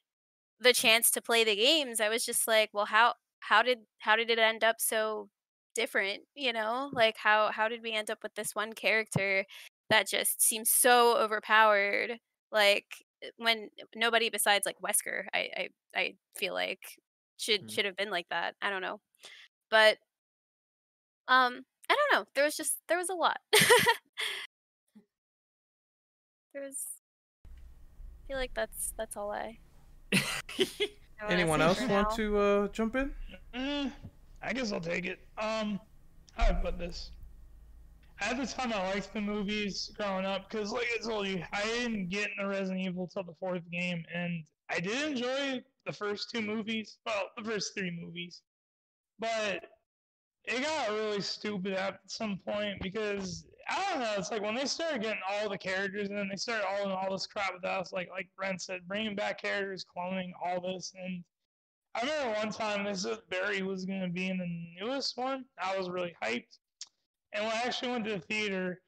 the 0.61 0.73
chance 0.73 1.11
to 1.11 1.21
play 1.23 1.45
the 1.45 1.57
games 1.57 2.01
i 2.01 2.09
was 2.09 2.25
just 2.25 2.47
like 2.49 2.71
well 2.73 2.87
how 2.87 3.15
how 3.41 3.63
did 3.63 3.79
how 3.99 4.17
did 4.17 4.31
it 4.31 4.39
end 4.39 4.65
up 4.65 4.77
so 4.79 5.29
different? 5.75 6.23
you 6.35 6.53
know 6.53 6.91
like 6.93 7.17
how 7.19 7.51
how 7.53 7.69
did 7.69 7.83
we 7.83 7.93
end 7.93 8.11
up 8.11 8.19
with 8.23 8.35
this 8.37 8.55
one 8.55 8.73
character 8.73 9.45
that 9.91 10.09
just 10.09 10.41
seems 10.43 10.71
so 10.71 11.17
overpowered. 11.19 12.19
Like 12.53 12.87
uh, 13.25 13.29
when 13.39 13.69
nobody 13.95 14.31
besides 14.31 14.67
like 14.67 14.77
Wesker, 14.85 15.25
I 15.35 15.49
I, 15.57 15.69
I 15.97 16.15
feel 16.37 16.55
like 16.55 16.81
should 17.39 17.63
Hmm. 17.63 17.69
should 17.69 17.85
have 17.85 17.97
been 17.97 18.11
like 18.11 18.29
that. 18.31 18.55
I 18.63 18.71
don't 18.71 18.83
know, 18.83 19.01
but 19.71 19.99
um, 21.29 21.65
I 21.91 21.95
don't 21.97 22.13
know. 22.21 22.25
There 22.35 22.45
was 22.45 22.57
just 22.57 22.79
there 22.89 22.99
was 22.99 23.09
a 23.09 23.15
lot. 23.15 23.39
there 26.53 26.63
was. 26.63 26.87
I 27.47 28.27
feel 28.29 28.37
like 28.37 28.53
that's 28.55 28.93
that's 28.97 29.17
all 29.17 29.31
I. 29.33 29.59
I 30.15 30.67
Anyone 31.29 31.61
say 31.61 31.65
else 31.67 31.81
want 31.89 32.11
now. 32.11 32.17
to 32.17 32.39
uh, 32.39 32.69
jump 32.69 32.97
in? 32.97 33.11
Eh, 33.55 33.89
I 34.43 34.53
guess 34.53 34.73
I'll 34.73 34.81
take 34.81 35.07
it. 35.07 35.21
Um, 35.39 35.81
how 36.37 36.49
do 36.49 36.51
I 36.51 36.63
put 36.63 36.79
this? 36.79 37.11
At 38.25 38.39
the 38.39 38.47
time, 38.47 38.73
I 38.73 38.95
liked 38.95 39.13
the 39.13 39.21
movies 39.21 39.93
growing 39.99 40.25
up 40.25 40.49
because, 40.49 40.73
like 40.73 40.87
I 40.99 41.07
told 41.07 41.27
you, 41.29 41.45
I 41.53 41.63
didn't 41.63 42.09
get 42.09 42.31
into 42.31 42.49
Resident 42.49 42.81
Evil 42.81 43.07
till 43.07 43.23
the 43.23 43.35
fourth 43.39 43.71
game, 43.71 44.03
and 44.15 44.45
I 44.71 44.81
did 44.81 45.11
enjoy 45.11 45.63
the 45.85 45.93
first 45.93 46.31
two 46.31 46.41
movies. 46.41 46.97
Well, 47.05 47.25
the 47.37 47.45
first 47.45 47.75
three 47.77 47.91
movies, 47.91 48.41
but 49.19 49.67
it 50.45 50.63
got 50.63 50.91
really 50.91 51.21
stupid 51.21 51.75
at 51.75 52.01
some 52.07 52.41
point 52.47 52.81
because 52.81 53.47
I 53.69 53.85
don't 53.91 54.01
know. 54.01 54.15
It's 54.17 54.31
like 54.31 54.43
when 54.43 54.55
they 54.55 54.65
started 54.65 55.03
getting 55.03 55.21
all 55.29 55.51
the 55.51 55.59
characters 55.59 56.09
and 56.09 56.17
then 56.17 56.29
they 56.31 56.37
started 56.37 56.67
all 56.67 56.85
in 56.87 56.93
all 56.93 57.13
this 57.13 57.27
crap 57.27 57.53
with 57.53 57.65
us, 57.65 57.93
like 57.93 58.09
like 58.11 58.29
Brent 58.39 58.63
said, 58.63 58.89
bringing 58.89 59.15
back 59.15 59.43
characters, 59.43 59.85
cloning, 59.85 60.31
all 60.43 60.63
this, 60.63 60.95
and 60.99 61.23
I 61.95 62.01
remember 62.01 62.39
one 62.39 62.51
time 62.51 62.85
they 62.85 62.95
said 62.95 63.19
Barry 63.29 63.63
was 63.63 63.85
going 63.85 64.01
to 64.01 64.09
be 64.09 64.29
in 64.29 64.39
the 64.39 64.81
newest 64.81 65.17
one. 65.17 65.45
I 65.63 65.77
was 65.77 65.91
really 65.91 66.15
hyped. 66.23 66.59
And 67.35 67.45
when 67.45 67.55
I 67.55 67.63
actually 67.65 67.91
went 67.91 68.05
to 68.07 68.13
the 68.13 68.21
theater, 68.21 68.81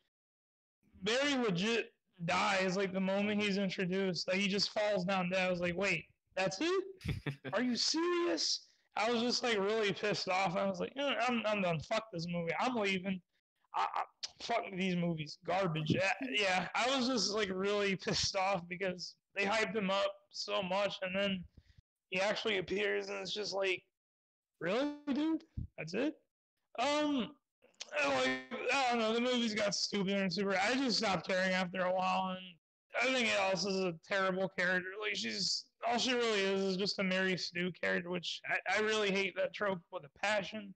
Barry 1.02 1.34
legit 1.34 1.92
dies 2.24 2.76
like 2.76 2.92
the 2.92 3.00
moment 3.00 3.42
he's 3.42 3.58
introduced. 3.58 4.28
Like 4.28 4.38
he 4.38 4.48
just 4.48 4.70
falls 4.70 5.04
down 5.04 5.30
dead. 5.30 5.46
I 5.46 5.50
was 5.50 5.60
like, 5.60 5.76
wait, 5.76 6.04
that's 6.36 6.58
it? 6.60 6.84
Are 7.52 7.62
you 7.62 7.76
serious? 7.76 8.66
I 8.96 9.10
was 9.10 9.20
just 9.20 9.42
like 9.42 9.58
really 9.58 9.92
pissed 9.92 10.28
off. 10.28 10.56
I 10.56 10.66
was 10.66 10.80
like, 10.80 10.92
"Eh, 10.96 11.14
I'm, 11.28 11.42
I'm 11.46 11.60
done. 11.60 11.80
Fuck 11.80 12.04
this 12.12 12.26
movie. 12.30 12.52
I'm 12.58 12.76
leaving. 12.76 13.20
I, 13.74 13.86
I, 13.94 14.02
fuck 14.42 14.64
these 14.74 14.96
movies. 14.96 15.36
Garbage. 15.46 15.90
Yeah, 15.90 16.12
yeah, 16.30 16.68
I 16.74 16.96
was 16.96 17.06
just 17.06 17.32
like 17.32 17.50
really 17.52 17.94
pissed 17.96 18.36
off 18.36 18.62
because 18.68 19.16
they 19.36 19.44
hyped 19.44 19.76
him 19.76 19.90
up 19.90 20.12
so 20.30 20.62
much 20.62 20.96
and 21.02 21.14
then 21.14 21.44
he 22.10 22.20
actually 22.20 22.58
appears 22.58 23.08
and 23.08 23.18
it's 23.18 23.32
just 23.32 23.54
like 23.54 23.82
really 24.60 24.92
dude 25.12 25.44
that's 25.76 25.94
it 25.94 26.14
um 26.78 27.30
like 28.08 28.28
i 28.72 28.90
don't 28.90 28.98
know 28.98 29.12
the 29.12 29.20
movies 29.20 29.54
got 29.54 29.74
stupid 29.74 30.14
and 30.14 30.32
super 30.32 30.56
i 30.56 30.74
just 30.74 30.98
stopped 30.98 31.26
caring 31.26 31.52
after 31.52 31.82
a 31.82 31.94
while 31.94 32.30
and 32.30 32.38
everything 33.02 33.30
else 33.40 33.64
is 33.64 33.76
a 33.76 33.94
terrible 34.06 34.48
character 34.58 34.88
like 35.00 35.16
she's 35.16 35.64
all 35.86 35.98
she 35.98 36.14
really 36.14 36.40
is 36.40 36.62
is 36.62 36.76
just 36.76 36.98
a 36.98 37.02
mary 37.02 37.36
Sue 37.36 37.70
character 37.80 38.10
which 38.10 38.40
I, 38.48 38.78
I 38.78 38.80
really 38.80 39.10
hate 39.10 39.34
that 39.36 39.54
trope 39.54 39.80
with 39.92 40.04
a 40.04 40.18
passion 40.18 40.74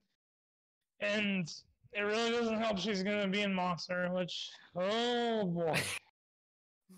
and 1.01 1.49
it 1.93 2.03
really 2.03 2.31
doesn't 2.31 2.59
help 2.59 2.79
she's 2.79 3.03
gonna 3.03 3.29
be 3.29 3.41
in 3.43 3.53
monster 3.53 4.09
which 4.13 4.51
oh 4.77 5.45
boy 5.47 5.81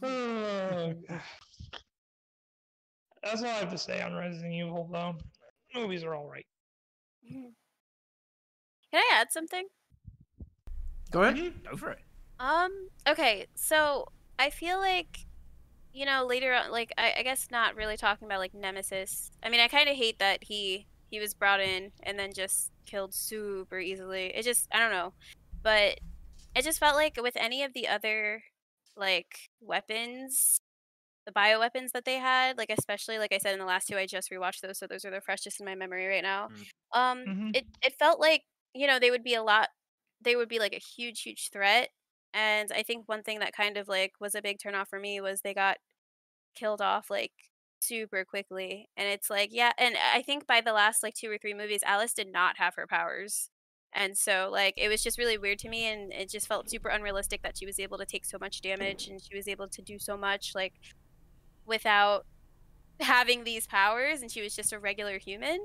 Oh, 0.00 0.94
that's 3.22 3.42
all 3.42 3.48
I 3.48 3.52
have 3.52 3.70
to 3.70 3.78
say 3.78 4.00
on 4.00 4.14
Resident 4.14 4.52
Evil, 4.54 4.88
though. 4.90 5.14
Movies 5.74 6.04
are 6.04 6.14
all 6.14 6.28
right. 6.28 6.46
Can 7.28 7.54
I 8.94 9.10
add 9.14 9.32
something? 9.32 9.66
Go 11.12 11.22
ahead. 11.22 11.36
Mm-hmm. 11.36 11.62
Go 11.70 11.76
for 11.76 11.90
it. 11.92 12.00
Um. 12.38 12.88
Okay. 13.08 13.46
So 13.56 14.06
I 14.38 14.50
feel 14.50 14.78
like, 14.78 15.26
you 15.92 16.06
know, 16.06 16.26
later 16.26 16.54
on, 16.54 16.70
like 16.72 16.92
I, 16.98 17.14
I 17.18 17.22
guess 17.24 17.48
not 17.50 17.76
really 17.76 17.96
talking 17.96 18.26
about 18.26 18.40
like 18.40 18.54
Nemesis. 18.54 19.30
I 19.42 19.50
mean, 19.50 19.60
I 19.60 19.68
kind 19.68 19.88
of 19.90 19.96
hate 19.96 20.18
that 20.20 20.44
he 20.44 20.88
he 21.10 21.20
was 21.20 21.34
brought 21.34 21.60
in 21.60 21.92
and 22.04 22.18
then 22.18 22.32
just 22.34 22.72
killed 22.86 23.14
super 23.14 23.78
easily. 23.80 24.28
It 24.36 24.44
just 24.44 24.68
I 24.72 24.80
don't 24.80 24.92
know, 24.92 25.14
but 25.62 26.00
it 26.56 26.62
just 26.64 26.80
felt 26.80 26.96
like 26.96 27.16
with 27.22 27.36
any 27.36 27.62
of 27.64 27.74
the 27.74 27.88
other 27.88 28.44
like 28.96 29.50
weapons, 29.60 30.58
the 31.26 31.32
bioweapons 31.32 31.92
that 31.92 32.04
they 32.04 32.16
had, 32.16 32.58
like 32.58 32.70
especially 32.70 33.18
like 33.18 33.32
I 33.32 33.38
said 33.38 33.52
in 33.52 33.60
the 33.60 33.64
last 33.66 33.86
two, 33.88 33.96
I 33.96 34.06
just 34.06 34.30
rewatched 34.30 34.60
those, 34.60 34.78
so 34.78 34.86
those 34.86 35.04
are 35.04 35.10
the 35.10 35.20
freshest 35.20 35.60
in 35.60 35.66
my 35.66 35.74
memory 35.74 36.06
right 36.06 36.22
now. 36.22 36.50
Um, 36.92 37.26
Mhm. 37.26 37.52
it 37.52 37.66
it 37.82 37.94
felt 37.98 38.20
like 38.20 38.42
you 38.74 38.86
know 38.86 38.98
they 38.98 39.10
would 39.10 39.22
be 39.24 39.34
a 39.34 39.42
lot, 39.42 39.68
they 40.22 40.36
would 40.36 40.48
be 40.48 40.58
like 40.58 40.74
a 40.74 40.78
huge 40.78 41.22
huge 41.22 41.50
threat, 41.50 41.90
and 42.34 42.70
I 42.72 42.82
think 42.82 43.08
one 43.08 43.22
thing 43.22 43.40
that 43.40 43.54
kind 43.54 43.76
of 43.76 43.88
like 43.88 44.14
was 44.20 44.34
a 44.34 44.42
big 44.42 44.58
turnoff 44.58 44.88
for 44.88 45.00
me 45.00 45.20
was 45.20 45.42
they 45.42 45.54
got 45.54 45.78
killed 46.54 46.82
off 46.82 47.10
like 47.10 47.32
super 47.80 48.24
quickly, 48.24 48.88
and 48.96 49.08
it's 49.08 49.30
like 49.30 49.50
yeah, 49.52 49.72
and 49.78 49.96
I 50.14 50.22
think 50.22 50.46
by 50.46 50.60
the 50.60 50.72
last 50.72 51.02
like 51.02 51.14
two 51.14 51.30
or 51.30 51.38
three 51.38 51.54
movies, 51.54 51.82
Alice 51.84 52.14
did 52.14 52.28
not 52.32 52.58
have 52.58 52.74
her 52.76 52.86
powers. 52.86 53.50
And 53.94 54.16
so, 54.18 54.48
like, 54.52 54.74
it 54.78 54.88
was 54.88 55.02
just 55.02 55.18
really 55.18 55.38
weird 55.38 55.58
to 55.60 55.68
me, 55.68 55.84
and 55.86 56.12
it 56.12 56.30
just 56.30 56.48
felt 56.48 56.70
super 56.70 56.88
unrealistic 56.88 57.42
that 57.42 57.58
she 57.58 57.66
was 57.66 57.78
able 57.78 57.98
to 57.98 58.06
take 58.06 58.24
so 58.24 58.38
much 58.40 58.62
damage 58.62 59.06
and 59.08 59.20
she 59.22 59.36
was 59.36 59.48
able 59.48 59.68
to 59.68 59.82
do 59.82 59.98
so 59.98 60.16
much, 60.16 60.52
like, 60.54 60.74
without 61.66 62.26
having 63.00 63.44
these 63.44 63.66
powers, 63.66 64.22
and 64.22 64.30
she 64.32 64.42
was 64.42 64.54
just 64.56 64.72
a 64.72 64.78
regular 64.80 65.18
human. 65.18 65.58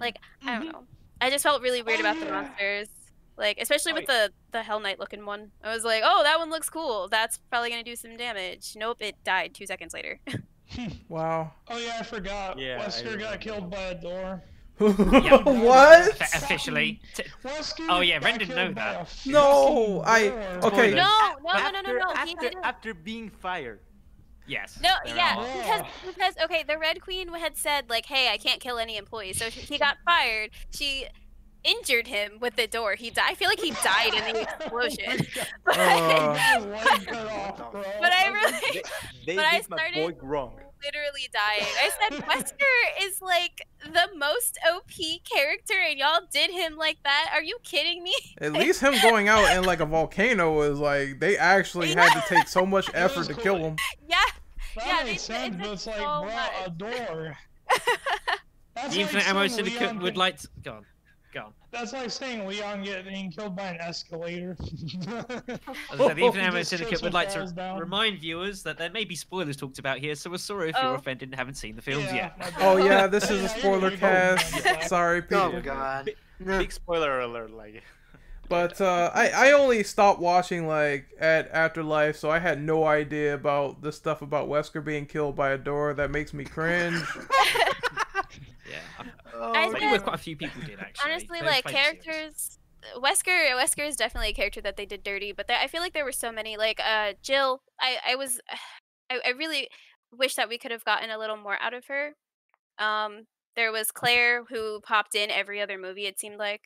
Like, 0.00 0.16
I 0.46 0.54
don't 0.56 0.64
Mhm. 0.64 0.72
know. 0.72 0.86
I 1.20 1.30
just 1.30 1.42
felt 1.42 1.62
really 1.62 1.82
weird 1.82 2.00
about 2.00 2.18
the 2.20 2.26
monsters. 2.26 2.88
Like, 3.36 3.58
especially 3.60 3.92
Oh, 3.92 3.96
with 3.96 4.06
the 4.06 4.32
the 4.52 4.62
Hell 4.62 4.80
Knight 4.80 4.98
looking 4.98 5.24
one. 5.26 5.50
I 5.62 5.74
was 5.74 5.84
like, 5.84 6.02
oh, 6.04 6.22
that 6.22 6.38
one 6.38 6.50
looks 6.50 6.70
cool. 6.70 7.08
That's 7.08 7.38
probably 7.50 7.70
gonna 7.70 7.82
do 7.82 7.96
some 7.96 8.16
damage. 8.16 8.74
Nope, 8.76 8.98
it 9.00 9.16
died 9.24 9.54
two 9.54 9.66
seconds 9.66 9.92
later. 9.94 10.20
Wow. 11.08 11.52
oh 11.70 11.78
yeah, 11.78 11.98
I 12.00 12.02
forgot. 12.02 12.58
Yeah, 12.58 12.84
Wesker 12.84 13.04
remember 13.04 13.24
got 13.24 13.40
killed 13.40 13.70
by 13.70 13.80
a 13.82 13.94
door. 13.94 14.42
what? 14.78 16.20
Officially. 16.20 17.00
Wesker 17.44 17.86
Oh, 17.88 18.00
yeah, 18.00 18.18
Ren 18.22 18.38
didn't 18.38 18.56
know 18.56 18.72
that. 18.72 19.08
No, 19.26 20.02
I- 20.04 20.28
okay. 20.64 20.92
no, 20.94 21.08
Spoilers. 21.38 21.42
no, 21.44 21.70
no, 21.70 21.70
no, 21.70 21.80
no, 21.80 21.92
no. 21.98 22.08
He 22.24 22.32
After, 22.32 22.40
didn't. 22.40 22.64
after 22.64 22.94
being 22.94 23.30
fired. 23.30 23.80
yes. 24.46 24.78
No, 24.82 24.90
yeah, 25.06 25.34
all- 25.38 25.44
because 25.44 25.82
because 26.06 26.34
okay, 26.44 26.62
the 26.66 26.78
Red 26.78 27.00
Queen 27.00 27.28
had 27.32 27.56
said 27.56 27.88
like, 27.88 28.06
"Hey, 28.06 28.28
I 28.32 28.36
can't 28.36 28.60
kill 28.60 28.78
any 28.78 28.96
employees," 28.96 29.38
so 29.38 29.48
he 29.50 29.78
got 29.78 29.96
fired. 30.04 30.50
She 30.72 31.06
injured 31.66 32.06
him 32.06 32.38
with 32.40 32.56
the 32.56 32.66
door. 32.66 32.94
He 32.94 33.10
died. 33.10 33.26
I 33.30 33.34
feel 33.34 33.48
like 33.48 33.60
he 33.60 33.70
died 33.72 34.14
in 34.14 34.34
the 34.34 34.40
explosion. 34.58 35.26
But, 35.64 35.78
Uh, 35.78 36.34
His 36.34 36.64
leg 36.66 37.06
cut 37.06 37.26
off, 37.30 37.72
bro. 37.72 37.82
but 38.00 38.12
I 38.12 38.28
really 38.28 38.82
they 39.26 39.36
But 39.36 39.44
I 39.44 39.56
did 39.60 39.70
my 39.70 39.76
boy 39.76 39.82
started- 39.92 40.18
wrong. 40.22 40.52
literally 40.84 41.28
dying. 41.32 41.66
I 41.82 41.90
said 41.98 42.20
Wesker 42.24 43.06
is 43.06 43.20
like 43.20 43.66
the 43.84 44.08
most 44.16 44.58
OP 44.72 44.90
character, 45.30 45.74
and 45.88 45.98
y'all 45.98 46.20
did 46.32 46.50
him 46.50 46.76
like 46.76 46.98
that. 47.04 47.30
Are 47.34 47.42
you 47.42 47.58
kidding 47.64 48.02
me? 48.02 48.14
At 48.40 48.52
least 48.52 48.80
him 48.80 48.94
going 49.02 49.28
out 49.28 49.56
in 49.56 49.64
like 49.64 49.80
a 49.80 49.86
volcano 49.86 50.52
was 50.54 50.78
like 50.78 51.18
they 51.18 51.36
actually 51.36 51.88
had 51.94 52.12
to 52.12 52.22
take 52.28 52.46
so 52.48 52.64
much 52.64 52.88
effort 52.94 53.26
to 53.26 53.34
kill 53.34 53.56
him. 53.58 53.76
Yeah, 54.08 54.16
That 54.76 54.86
yeah, 54.86 55.04
makes 55.04 55.26
they- 55.26 55.34
sense, 55.34 55.56
it 55.66 55.72
it's 55.72 55.86
like, 55.86 55.96
so 55.96 56.02
bro, 56.02 56.28
a 56.28 56.68
much. 56.68 56.78
door. 56.78 57.38
That's 58.74 58.94
The 58.94 59.00
like 59.00 59.00
Infinite 59.00 59.28
Ammo 59.28 59.40
saying 59.48 59.50
Syndicate 59.66 59.96
would 60.02 60.12
can- 60.12 60.18
like 60.18 60.38
to... 60.40 60.48
Go 60.62 60.72
on. 60.72 60.86
Go 61.36 61.42
on. 61.42 61.52
That's 61.70 61.92
like 61.92 62.10
saying 62.10 62.46
Leon 62.46 62.82
getting 62.82 63.30
killed 63.30 63.54
by 63.54 63.64
an 63.68 63.76
escalator. 63.80 64.56
As 65.06 65.06
I 65.06 66.06
said, 66.08 66.16
the 66.16 66.22
Infinite 66.24 66.44
Ammo 66.44 66.58
Just 66.58 66.70
Syndicate 66.70 66.88
trips 66.88 67.02
would 67.02 67.12
like 67.12 67.30
to 67.34 67.46
down. 67.54 67.78
remind 67.78 68.20
viewers 68.20 68.62
that 68.62 68.78
there 68.78 68.88
may 68.90 69.04
be 69.04 69.14
spoilers 69.14 69.56
talked 69.58 69.78
about 69.78 69.98
here, 69.98 70.14
so 70.14 70.30
we're 70.30 70.38
sorry 70.38 70.70
if 70.70 70.76
Oh. 70.78 70.82
you're 70.86 70.94
offended 70.94 71.28
and 71.28 71.34
haven't 71.38 71.56
seen 71.56 71.76
the 71.76 71.82
films 71.82 72.06
Yeah, 72.06 72.30
yet. 72.38 72.52
Oh 72.60 72.78
yeah, 72.78 73.06
this 73.06 73.30
is 73.30 73.42
a 73.44 73.48
spoiler 73.58 73.94
cast. 73.94 74.88
Sorry, 74.88 75.18
Oh 75.30 75.50
people. 75.50 75.60
god. 75.60 76.10
Big 76.42 76.72
spoiler 76.72 77.20
alert, 77.20 77.50
like. 77.50 77.82
But 78.48 78.80
uh, 78.80 79.10
I 79.12 79.28
I 79.30 79.52
only 79.52 79.82
stopped 79.82 80.20
watching 80.20 80.66
like 80.66 81.08
at 81.20 81.50
Afterlife, 81.50 82.16
so 82.16 82.30
I 82.30 82.38
had 82.38 82.62
no 82.62 82.84
idea 82.84 83.34
about 83.34 83.82
the 83.82 83.92
stuff 83.92 84.22
about 84.22 84.48
Wesker 84.48 84.82
being 84.82 85.04
killed 85.04 85.36
by 85.36 85.50
a 85.50 85.58
door. 85.58 85.92
That 85.92 86.10
makes 86.10 86.32
me 86.32 86.44
cringe. 86.44 87.02
Yeah. 88.68 89.04
I- 89.42 89.46
Oh, 89.48 89.52
I 89.52 89.66
I 89.66 89.70
think 89.78 89.92
with 89.92 90.02
quite 90.04 90.14
a 90.14 90.18
few 90.18 90.36
people 90.36 90.62
did 90.62 90.78
actually. 90.80 91.10
honestly, 91.10 91.38
They're 91.40 91.50
like 91.50 91.64
playing 91.64 91.76
serious. 91.84 92.04
characters. 92.04 92.58
Wesker, 92.96 93.50
Wesker 93.56 93.86
is 93.88 93.96
definitely 93.96 94.28
a 94.30 94.34
character 94.34 94.60
that 94.60 94.76
they 94.76 94.86
did 94.86 95.02
dirty, 95.02 95.32
but 95.32 95.48
there, 95.48 95.58
I 95.60 95.66
feel 95.66 95.80
like 95.80 95.92
there 95.92 96.04
were 96.04 96.12
so 96.12 96.30
many. 96.30 96.56
Like 96.56 96.80
uh, 96.84 97.14
Jill, 97.22 97.62
I 97.80 97.96
I 98.10 98.14
was, 98.16 98.40
I, 99.10 99.20
I 99.26 99.30
really 99.30 99.68
wish 100.12 100.34
that 100.36 100.48
we 100.48 100.58
could 100.58 100.70
have 100.70 100.84
gotten 100.84 101.10
a 101.10 101.18
little 101.18 101.36
more 101.36 101.56
out 101.60 101.74
of 101.74 101.86
her. 101.86 102.14
Um, 102.78 103.26
there 103.56 103.72
was 103.72 103.90
Claire 103.90 104.44
who 104.44 104.80
popped 104.82 105.14
in 105.14 105.30
every 105.30 105.60
other 105.60 105.78
movie. 105.78 106.06
It 106.06 106.20
seemed 106.20 106.36
like, 106.38 106.60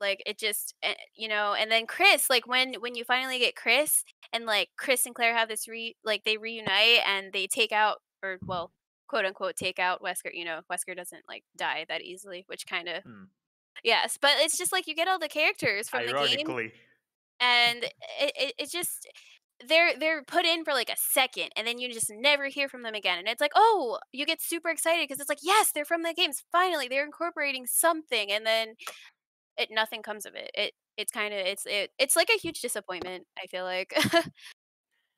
like 0.00 0.22
it 0.26 0.38
just, 0.38 0.74
eh, 0.82 0.94
you 1.16 1.28
know. 1.28 1.54
And 1.58 1.70
then 1.70 1.86
Chris, 1.86 2.28
like 2.28 2.46
when 2.46 2.74
when 2.74 2.94
you 2.94 3.04
finally 3.04 3.38
get 3.38 3.56
Chris, 3.56 4.04
and 4.32 4.44
like 4.44 4.68
Chris 4.76 5.06
and 5.06 5.14
Claire 5.14 5.34
have 5.36 5.48
this 5.48 5.66
re 5.68 5.96
like 6.04 6.24
they 6.24 6.36
reunite 6.36 7.00
and 7.06 7.32
they 7.32 7.46
take 7.46 7.72
out 7.72 7.98
or 8.22 8.38
well 8.44 8.72
quote 9.08 9.24
unquote 9.24 9.56
take 9.56 9.78
out 9.78 10.02
Wesker. 10.02 10.30
You 10.32 10.44
know, 10.44 10.60
Wesker 10.70 10.96
doesn't 10.96 11.24
like 11.28 11.44
die 11.56 11.84
that 11.88 12.02
easily, 12.02 12.44
which 12.48 12.66
kind 12.66 12.88
of 12.88 13.02
Hmm. 13.04 13.24
yes. 13.82 14.18
But 14.20 14.32
it's 14.38 14.58
just 14.58 14.72
like 14.72 14.86
you 14.86 14.94
get 14.94 15.08
all 15.08 15.18
the 15.18 15.28
characters 15.28 15.88
from 15.88 16.00
the 16.06 16.12
game. 16.36 16.46
And 17.40 17.84
it, 17.84 18.32
it, 18.36 18.54
it 18.58 18.70
just 18.70 19.08
they're 19.68 19.96
they're 19.98 20.22
put 20.22 20.44
in 20.44 20.64
for 20.64 20.72
like 20.72 20.90
a 20.90 20.96
second 20.96 21.48
and 21.56 21.66
then 21.66 21.78
you 21.78 21.92
just 21.92 22.10
never 22.12 22.46
hear 22.46 22.68
from 22.68 22.82
them 22.82 22.94
again 22.94 23.18
and 23.18 23.28
it's 23.28 23.40
like 23.40 23.52
oh 23.54 23.98
you 24.12 24.26
get 24.26 24.42
super 24.42 24.68
excited 24.68 25.06
because 25.06 25.20
it's 25.20 25.28
like 25.28 25.38
yes 25.42 25.70
they're 25.72 25.84
from 25.84 26.02
the 26.02 26.12
games 26.12 26.42
finally 26.50 26.88
they're 26.88 27.04
incorporating 27.04 27.64
something 27.64 28.32
and 28.32 28.44
then 28.44 28.74
it 29.56 29.68
nothing 29.70 30.02
comes 30.02 30.26
of 30.26 30.34
it 30.34 30.50
it 30.54 30.72
it's 30.96 31.12
kind 31.12 31.32
of 31.32 31.40
it's 31.40 31.66
it, 31.66 31.90
it's 31.98 32.16
like 32.16 32.28
a 32.34 32.38
huge 32.38 32.60
disappointment 32.60 33.26
i 33.42 33.46
feel 33.46 33.64
like 33.64 33.94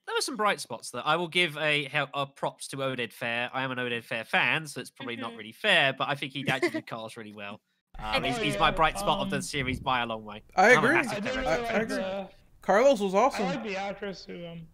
There 0.07 0.15
were 0.15 0.21
some 0.21 0.37
bright 0.37 0.61
spots 0.61 0.91
that 0.93 1.03
I 1.07 1.17
will 1.17 1.29
give 1.29 1.57
a, 1.59 1.89
a 2.15 2.27
props 2.27 2.69
to 2.69 2.77
Oded 2.77 3.13
Fehr. 3.13 3.51
I 3.53 3.63
am 3.65 3.71
an 3.73 3.79
Oded 3.79 4.05
Fehr 4.07 4.25
fan, 4.27 4.67
so 4.67 4.81
it's 4.81 4.91
probably 4.91 5.17
not 5.17 5.33
Mhm. 5.33 5.39
really 5.39 5.53
fair, 5.53 5.93
but 5.93 6.09
I 6.09 6.15
think 6.15 6.33
he 6.33 6.47
actually 6.49 6.71
did 6.71 6.87
Carlos 6.87 7.17
really 7.17 7.33
well. 7.35 7.61
Um, 7.99 8.25
he's, 8.25 8.37
Oh, 8.39 8.43
he's 8.43 8.59
my 8.59 8.71
bright 8.71 8.99
spot 8.99 9.21
of 9.21 9.31
the 9.31 9.37
um, 9.37 9.43
series 9.43 9.81
by 9.81 10.03
a 10.03 10.07
long 10.07 10.23
way. 10.23 10.43
I 10.55 10.73
agree. 10.73 10.97
I 10.97 11.01
really. 11.19 11.47
I- 11.47 11.55
I 11.57 11.57
agree. 11.81 11.97
the. 11.97 12.29
Carlos 12.61 13.01
was 13.01 13.15
I 13.15 13.19
awesome. 13.19 13.47
like 13.47 13.63
the 13.65 13.77
actress 13.79 14.23
who 14.27 14.47
um. 14.47 14.67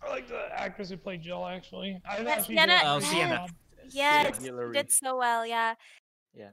I 0.00 0.10
like 0.10 0.28
the 0.28 0.48
actress 0.52 0.90
who 0.90 0.96
played 0.96 1.22
Jill. 1.22 1.44
Actually, 1.44 2.00
I 2.08 2.18
Yes, 2.18 2.24
thought 2.36 2.46
she 2.46 2.52
Sienna- 2.54 2.72
did 2.78 2.84
a 2.86 2.88
Oh, 2.92 2.98
great 3.00 3.10
Sienna. 3.10 3.46
yes 3.90 4.38
Guillory. 4.38 4.72
did 4.74 4.92
so 4.92 5.16
well 5.18 5.44
yeah 5.44 5.74
Yeah. 6.34 6.50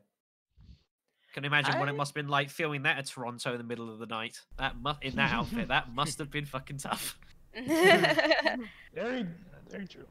Can 1.34 1.44
you 1.44 1.48
imagine 1.48 1.80
what 1.80 1.90
it 1.90 1.94
must 1.96 2.10
have 2.10 2.16
been 2.16 2.28
like 2.28 2.50
filming 2.50 2.82
that 2.84 2.98
at 2.98 3.06
Toronto 3.06 3.52
in 3.52 3.58
the 3.60 3.64
middle 3.64 3.92
of 3.94 4.00
the 4.00 4.06
night? 4.08 4.40
That 4.58 4.76
mu- 4.80 4.94
in 5.04 5.16
that 5.18 5.32
outfit, 5.32 5.68
that 5.68 5.94
must 5.94 6.18
have 6.18 6.32
been 6.32 6.46
fucking 6.46 6.78
tough. 6.80 7.20
Very, 8.94 9.26
very 9.70 9.88
true. 9.88 10.08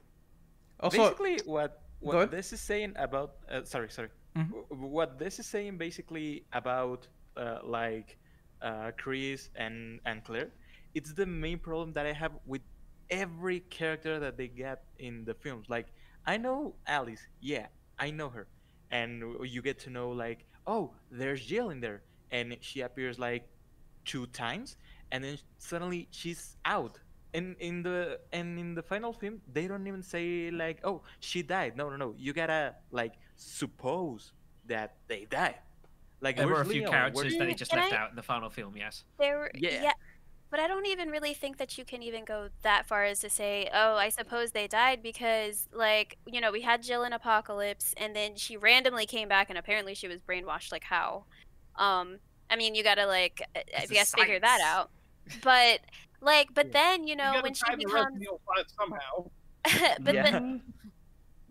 Also, 0.80 0.98
basically 0.98 1.40
what 1.44 1.82
what 2.00 2.14
ahead. 2.16 2.30
this 2.30 2.52
is 2.52 2.60
saying 2.60 2.94
about 2.96 3.34
uh, 3.50 3.62
sorry 3.64 3.88
sorry. 3.90 4.08
W- 4.34 4.64
w- 4.70 4.88
what 4.88 5.18
this 5.18 5.38
is 5.38 5.46
saying 5.46 5.78
basically 5.78 6.44
about 6.52 7.06
uh, 7.36 7.58
like 7.64 8.18
uh, 8.60 8.90
Chris 8.96 9.50
and 9.56 10.00
and 10.04 10.24
Claire 10.24 10.50
it's 10.94 11.12
the 11.12 11.26
main 11.26 11.58
problem 11.58 11.92
that 11.94 12.06
I 12.06 12.12
have 12.12 12.32
with 12.46 12.62
every 13.10 13.60
character 13.60 14.18
that 14.20 14.36
they 14.36 14.48
get 14.48 14.84
in 14.98 15.24
the 15.24 15.34
films. 15.34 15.68
Like 15.68 15.88
I 16.26 16.36
know 16.36 16.74
Alice. 16.86 17.20
Yeah 17.40 17.66
I 17.98 18.10
know 18.10 18.28
her. 18.30 18.46
And 18.90 19.22
you 19.44 19.62
get 19.62 19.78
to 19.80 19.90
know 19.90 20.10
like 20.10 20.44
oh 20.66 20.92
there's 21.10 21.44
Jill 21.44 21.70
in 21.70 21.80
there. 21.80 22.02
And 22.30 22.56
she 22.60 22.80
appears 22.80 23.18
like 23.18 23.48
two 24.04 24.26
times. 24.26 24.76
And 25.12 25.22
then 25.24 25.38
suddenly 25.58 26.08
she's 26.10 26.56
out 26.64 26.98
and 27.34 27.56
in 27.60 27.82
the 27.82 28.18
and 28.32 28.58
in 28.58 28.74
the 28.74 28.82
final 28.82 29.12
film 29.12 29.40
they 29.52 29.66
don't 29.66 29.86
even 29.86 30.02
say 30.02 30.50
like 30.50 30.78
oh 30.84 31.02
she 31.20 31.42
died 31.42 31.76
no 31.76 31.88
no 31.88 31.96
no 31.96 32.14
you 32.18 32.32
gotta 32.32 32.74
like 32.90 33.14
suppose 33.36 34.32
that 34.66 34.96
they 35.08 35.24
died 35.30 35.56
like 36.20 36.36
There 36.36 36.46
were 36.46 36.60
a 36.60 36.64
few 36.64 36.82
Leon? 36.82 36.92
characters 36.92 37.22
Where's- 37.24 37.36
that 37.38 37.44
they 37.46 37.54
Mm, 37.54 37.56
just 37.56 37.70
can 37.70 37.80
left 37.80 37.92
I- 37.92 37.96
out 37.96 38.10
in 38.10 38.16
the 38.16 38.22
final 38.22 38.48
film. 38.50 38.76
Yes. 38.76 39.04
there 39.18 39.38
were 39.38 39.50
Yeah. 39.54 39.82
yeah 39.82 39.92
but 40.50 40.60
i 40.60 40.68
don't 40.68 40.86
even 40.86 41.08
really 41.08 41.32
think 41.34 41.56
that 41.56 41.78
you 41.78 41.84
can 41.84 42.02
even 42.02 42.24
go 42.26 42.48
that 42.62 42.84
far 42.86 43.04
as 43.04 43.20
to 43.20 43.30
say 43.30 43.68
oh 43.72 43.96
i 43.96 44.08
suppose 44.10 44.52
they 44.52 44.66
died 44.68 45.02
because 45.02 45.68
like 45.72 46.18
you 46.26 46.40
know 46.42 46.52
we 46.52 46.60
had 46.60 46.82
jill 46.82 47.02
in 47.04 47.12
apocalypse 47.14 47.94
and 47.96 48.14
then 48.14 48.36
she 48.36 48.56
randomly 48.58 49.06
came 49.06 49.28
back 49.28 49.48
and 49.48 49.56
apparently 49.58 49.94
she 49.94 50.06
was 50.08 50.18
brainwashed 50.20 50.70
like 50.70 50.84
how 50.84 51.24
um 51.76 52.18
i 52.50 52.56
mean 52.56 52.74
you 52.74 52.84
gotta 52.84 53.06
like 53.06 53.40
uh, 53.56 53.60
i 53.60 53.62
It's 53.78 53.88
the 53.88 53.94
guess 53.94 54.14
figure 54.14 54.38
that 54.40 54.60
out 54.62 54.90
but 55.42 55.80
like 56.22 56.54
but 56.54 56.68
Yeah. 56.68 56.72
then 56.72 57.08
you 57.08 57.16
know 57.16 57.32
you 57.36 57.42
when 57.42 57.54
she 57.54 57.64
tie 57.66 57.76
the 57.76 57.86
becomes 57.86 57.92
Resident 57.92 58.22
Evil 58.22 58.40
5 58.56 58.66
somehow. 58.80 59.30
but 60.04 60.14
Yeah. 60.14 60.22
then 60.22 60.62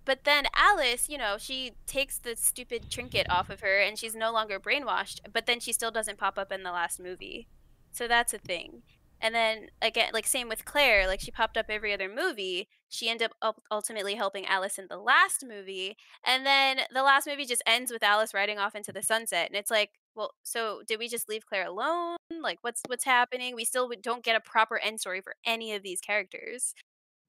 but 0.06 0.24
then 0.26 0.46
Alice, 0.56 1.10
you 1.10 1.18
know, 1.18 1.38
she 1.38 1.74
takes 1.88 2.20
the 2.20 2.36
stupid 2.36 2.90
trinket 2.90 3.28
off 3.30 3.50
of 3.50 3.62
her 3.62 3.80
and 3.80 3.98
she's 4.00 4.16
no 4.16 4.32
longer 4.32 4.60
brainwashed, 4.60 5.20
but 5.32 5.46
then 5.46 5.60
she 5.60 5.74
still 5.74 5.92
doesn't 5.92 6.18
pop 6.20 6.38
up 6.40 6.52
in 6.52 6.64
the 6.64 6.72
last 6.72 7.00
movie. 7.00 7.48
So 7.92 8.08
that's 8.08 8.34
a 8.34 8.40
thing. 8.40 8.84
And 9.22 9.36
then 9.36 9.68
again, 9.82 10.10
like 10.14 10.26
same 10.28 10.50
with 10.50 10.66
Claire, 10.66 11.08
like 11.08 11.22
she 11.22 11.32
popped 11.32 11.58
up 11.58 11.68
every 11.70 11.94
other 11.94 12.10
movie. 12.10 12.68
She 12.90 13.10
ended 13.10 13.32
up 13.42 13.62
ultimately 13.72 14.16
helping 14.16 14.46
Alice 14.48 14.78
in 14.80 14.88
the 14.90 14.98
last 14.98 15.46
movie, 15.48 15.98
and 16.26 16.46
then 16.46 16.82
the 16.94 17.04
last 17.04 17.28
movie 17.28 17.46
just 17.46 17.64
ends 17.68 17.92
with 17.92 18.04
Alice 18.04 18.34
riding 18.34 18.58
off 18.60 18.76
into 18.76 18.92
the 18.92 19.04
sunset. 19.04 19.48
And 19.48 19.56
it's 19.56 19.72
like, 19.72 19.92
well, 20.16 20.32
so 20.44 20.82
did 20.88 21.00
we 21.00 21.08
just 21.08 21.30
leave 21.30 21.46
Claire 21.46 21.68
alone? 21.68 22.18
Like, 22.42 22.60
what's 22.62 22.82
what's 22.88 23.06
happening? 23.06 23.56
We 23.56 23.66
still 23.66 23.92
don't 24.02 24.24
get 24.24 24.36
a 24.36 24.40
proper 24.42 24.78
end 24.78 25.00
story 25.00 25.22
for 25.22 25.36
any 25.46 25.74
of 25.74 25.84
these 25.84 26.02
characters. 26.02 26.74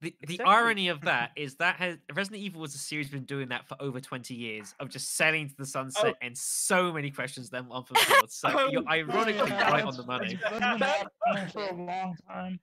The, 0.01 0.13
the 0.27 0.35
Exactly. 0.35 0.53
irony 0.55 0.89
of 0.89 1.01
that 1.03 1.31
is 1.37 1.55
that 1.57 1.77
has 1.77 1.97
Resident 2.13 2.43
Evil 2.43 2.61
was 2.61 2.75
a 2.75 2.79
series 2.79 3.09
been 3.09 3.25
doing 3.25 3.49
that 3.51 3.69
for 3.69 3.77
over 3.81 4.01
20 4.01 4.35
years 4.35 4.75
of 4.81 4.89
just 4.89 5.15
sailing 5.17 5.49
to 5.49 5.55
the 5.57 5.65
sunset 5.67 6.15
oh. 6.15 6.27
and 6.27 6.37
so 6.37 6.93
many 6.93 7.11
questions 7.11 7.51
then 7.51 7.67
unfulfilled. 7.71 8.27
So 8.31 8.69
you're 8.71 8.83
Oh, 8.83 8.91
ironically 8.91 9.49
yeah, 9.51 9.71
right 9.71 9.85
on 9.85 9.97
the 9.97 10.03
money. 10.07 10.39
that's 10.43 10.59
been 10.61 10.89
happening 10.89 11.49
for 11.53 11.63
a 11.69 11.75
long 11.75 12.17
time. 12.29 12.59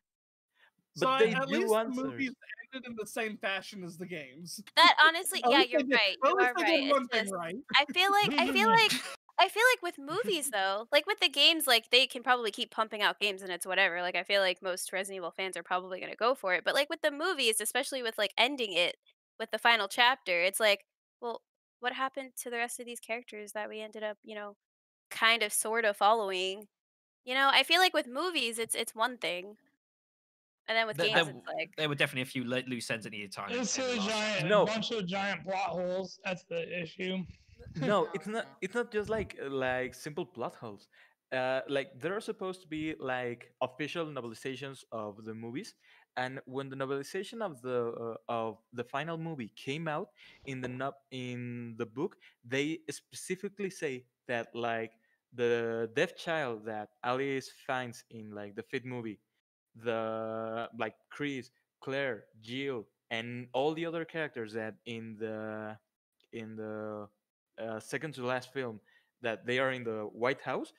But 1.00 1.20
so 1.20 1.26
they 1.26 1.34
at 1.34 1.48
do 1.48 1.60
least 1.60 1.74
answer. 1.74 2.02
the 2.02 2.08
movies 2.10 2.32
ended 2.74 2.90
in 2.90 2.96
the 3.00 3.08
same 3.08 3.38
fashion 3.38 3.84
as 3.86 3.98
the 3.98 4.06
games. 4.06 4.60
That 4.76 4.96
honestly, 5.06 5.42
yeah, 5.48 5.64
you're 5.70 5.80
right. 5.88 6.18
at 6.22 6.30
You 6.30 6.36
least 6.36 6.50
are 6.50 6.54
they 6.58 6.64
right. 6.64 6.82
did 6.82 6.92
one 6.92 7.08
thing 7.08 7.22
just, 7.24 7.34
right. 7.34 7.56
I 7.78 7.86
feel 7.94 8.12
like 8.12 8.34
I 8.38 8.52
feel 8.52 8.68
like 8.68 8.92
I 9.40 9.48
feel 9.48 9.64
like 9.74 9.82
with 9.82 9.96
mm-hmm. 9.98 10.16
movies 10.16 10.50
though, 10.52 10.88
like 10.92 11.08
with 11.08 11.20
the 11.20 11.30
games, 11.30 11.66
like 11.66 11.90
they 11.90 12.06
can 12.06 12.24
probably 12.24 12.52
keep 12.52 12.72
pumping 12.72 13.02
out 13.02 13.20
games 13.20 13.42
and 13.42 13.52
it's 13.52 13.66
whatever. 13.66 14.02
Like 14.02 14.16
I 14.16 14.24
feel 14.24 14.42
like 14.42 14.62
most 14.62 14.92
Resident 14.92 15.18
Evil 15.18 15.32
fans 15.32 15.56
are 15.56 15.64
probably 15.64 16.00
gonna 16.00 16.16
go 16.16 16.36
for 16.36 16.54
it. 16.54 16.64
But 16.66 16.76
like 16.76 16.90
with 16.90 17.02
the 17.02 17.12
movies, 17.12 17.62
especially 17.62 18.04
with 18.04 18.18
like 18.18 18.34
ending 18.38 18.74
it 18.74 18.98
with 19.40 19.52
the 19.52 19.58
final 19.58 19.88
chapter, 19.88 20.42
it's 20.42 20.60
like, 20.60 20.86
well, 21.22 21.42
what 21.80 21.94
happened 21.94 22.32
to 22.44 22.50
the 22.50 22.58
rest 22.58 22.80
of 22.80 22.86
these 22.86 23.00
characters 23.00 23.54
that 23.54 23.70
we 23.70 23.80
ended 23.80 24.04
up, 24.04 24.18
you 24.24 24.36
know, 24.36 24.56
kind 25.10 25.42
of 25.42 25.54
sort 25.54 25.86
of 25.86 25.96
following? 25.96 26.68
You 27.24 27.34
know, 27.34 27.50
I 27.52 27.64
feel 27.64 27.80
like 27.80 27.94
with 27.94 28.08
movies, 28.08 28.60
it's 28.60 28.76
it's 28.76 28.94
one 28.94 29.18
thing, 29.18 29.56
and 30.68 30.78
then 30.78 30.86
with 30.86 30.98
There, 30.98 31.08
games, 31.08 31.28
there- 31.28 31.36
it's 31.36 31.48
like 31.48 31.70
there 31.78 31.88
were 31.90 31.96
definitely 31.96 32.24
a 32.24 32.26
few 32.26 32.44
loose 32.44 32.92
ends 32.92 33.06
at 33.06 33.12
needed 33.14 33.32
time. 33.32 33.52
It's 33.52 33.78
a 33.78 33.82
the 33.82 33.96
giant, 33.98 34.50
No. 34.50 34.66
bunch 34.66 34.92
of 34.92 35.08
giant 35.08 35.44
plot 35.46 35.70
holes. 35.70 36.20
That's 36.26 36.44
the 36.50 36.82
issue. 36.82 37.24
No 37.76 38.08
it's 38.14 38.28
not 38.28 38.46
it's 38.62 38.76
not 38.76 38.92
just 38.92 39.10
like 39.10 39.36
uh, 39.44 39.50
like 39.50 39.94
simple 39.94 40.26
plot 40.26 40.56
holes. 40.56 40.88
Uh 41.32 41.62
like 41.70 41.90
there 42.00 42.16
are 42.16 42.22
supposed 42.22 42.62
to 42.62 42.68
be 42.68 42.96
like 43.00 43.52
official 43.62 44.06
novelizations 44.08 44.84
of 44.92 45.24
the 45.26 45.34
movies 45.34 45.76
and 46.18 46.40
when 46.46 46.70
the 46.70 46.76
novelization 46.76 47.42
of 47.42 47.62
the 47.62 47.94
uh, 48.02 48.16
of 48.28 48.58
the 48.74 48.84
final 48.84 49.18
movie 49.18 49.52
came 49.56 49.88
out 49.88 50.10
in 50.46 50.62
the 50.62 50.68
no- 50.68 50.98
in 51.12 51.76
the 51.78 51.86
book 51.86 52.16
they 52.44 52.80
specifically 52.90 53.70
say 53.70 54.06
that 54.28 54.48
like 54.56 54.92
the 55.34 55.90
deaf 55.96 56.16
child 56.18 56.66
that 56.66 56.90
alice 57.04 57.52
finds 57.68 58.04
in 58.10 58.32
like 58.34 58.56
the 58.56 58.64
fifth 58.64 58.86
movie 58.86 59.20
the 59.76 60.68
like 60.80 60.96
chris 61.12 61.52
claire 61.82 62.26
jill 62.42 62.86
and 63.12 63.48
all 63.54 63.74
the 63.74 63.86
other 63.86 64.04
characters 64.06 64.54
that 64.54 64.76
in 64.86 65.16
the 65.20 65.78
in 66.34 66.56
the 66.56 67.08
uh, 67.60 67.80
second 67.80 68.14
to 68.16 68.26
last 68.26 68.54
film 68.54 68.80
that 69.22 69.46
they 69.46 69.60
are 69.60 69.72
in 69.72 69.84
the 69.84 70.10
White 70.14 70.42
House, 70.42 70.74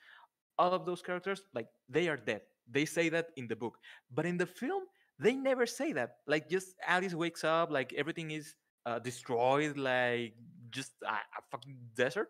all 0.57 0.73
of 0.73 0.85
those 0.85 1.01
characters 1.01 1.41
like 1.53 1.67
they 1.89 2.07
are 2.07 2.17
dead. 2.17 2.41
They 2.69 2.85
say 2.85 3.09
that 3.09 3.27
in 3.37 3.47
the 3.47 3.55
book, 3.55 3.77
but 4.13 4.25
in 4.25 4.37
the 4.37 4.45
film 4.45 4.83
they 5.19 5.33
never 5.35 5.65
say 5.65 5.93
that. 5.93 6.17
Like 6.27 6.49
just 6.49 6.75
Alice 6.87 7.13
wakes 7.13 7.43
up, 7.43 7.71
like 7.71 7.93
everything 7.93 8.31
is 8.31 8.55
uh, 8.85 8.99
destroyed, 8.99 9.77
like 9.77 10.33
just 10.71 10.93
a, 11.05 11.13
a 11.13 11.41
fucking 11.51 11.77
desert, 11.95 12.29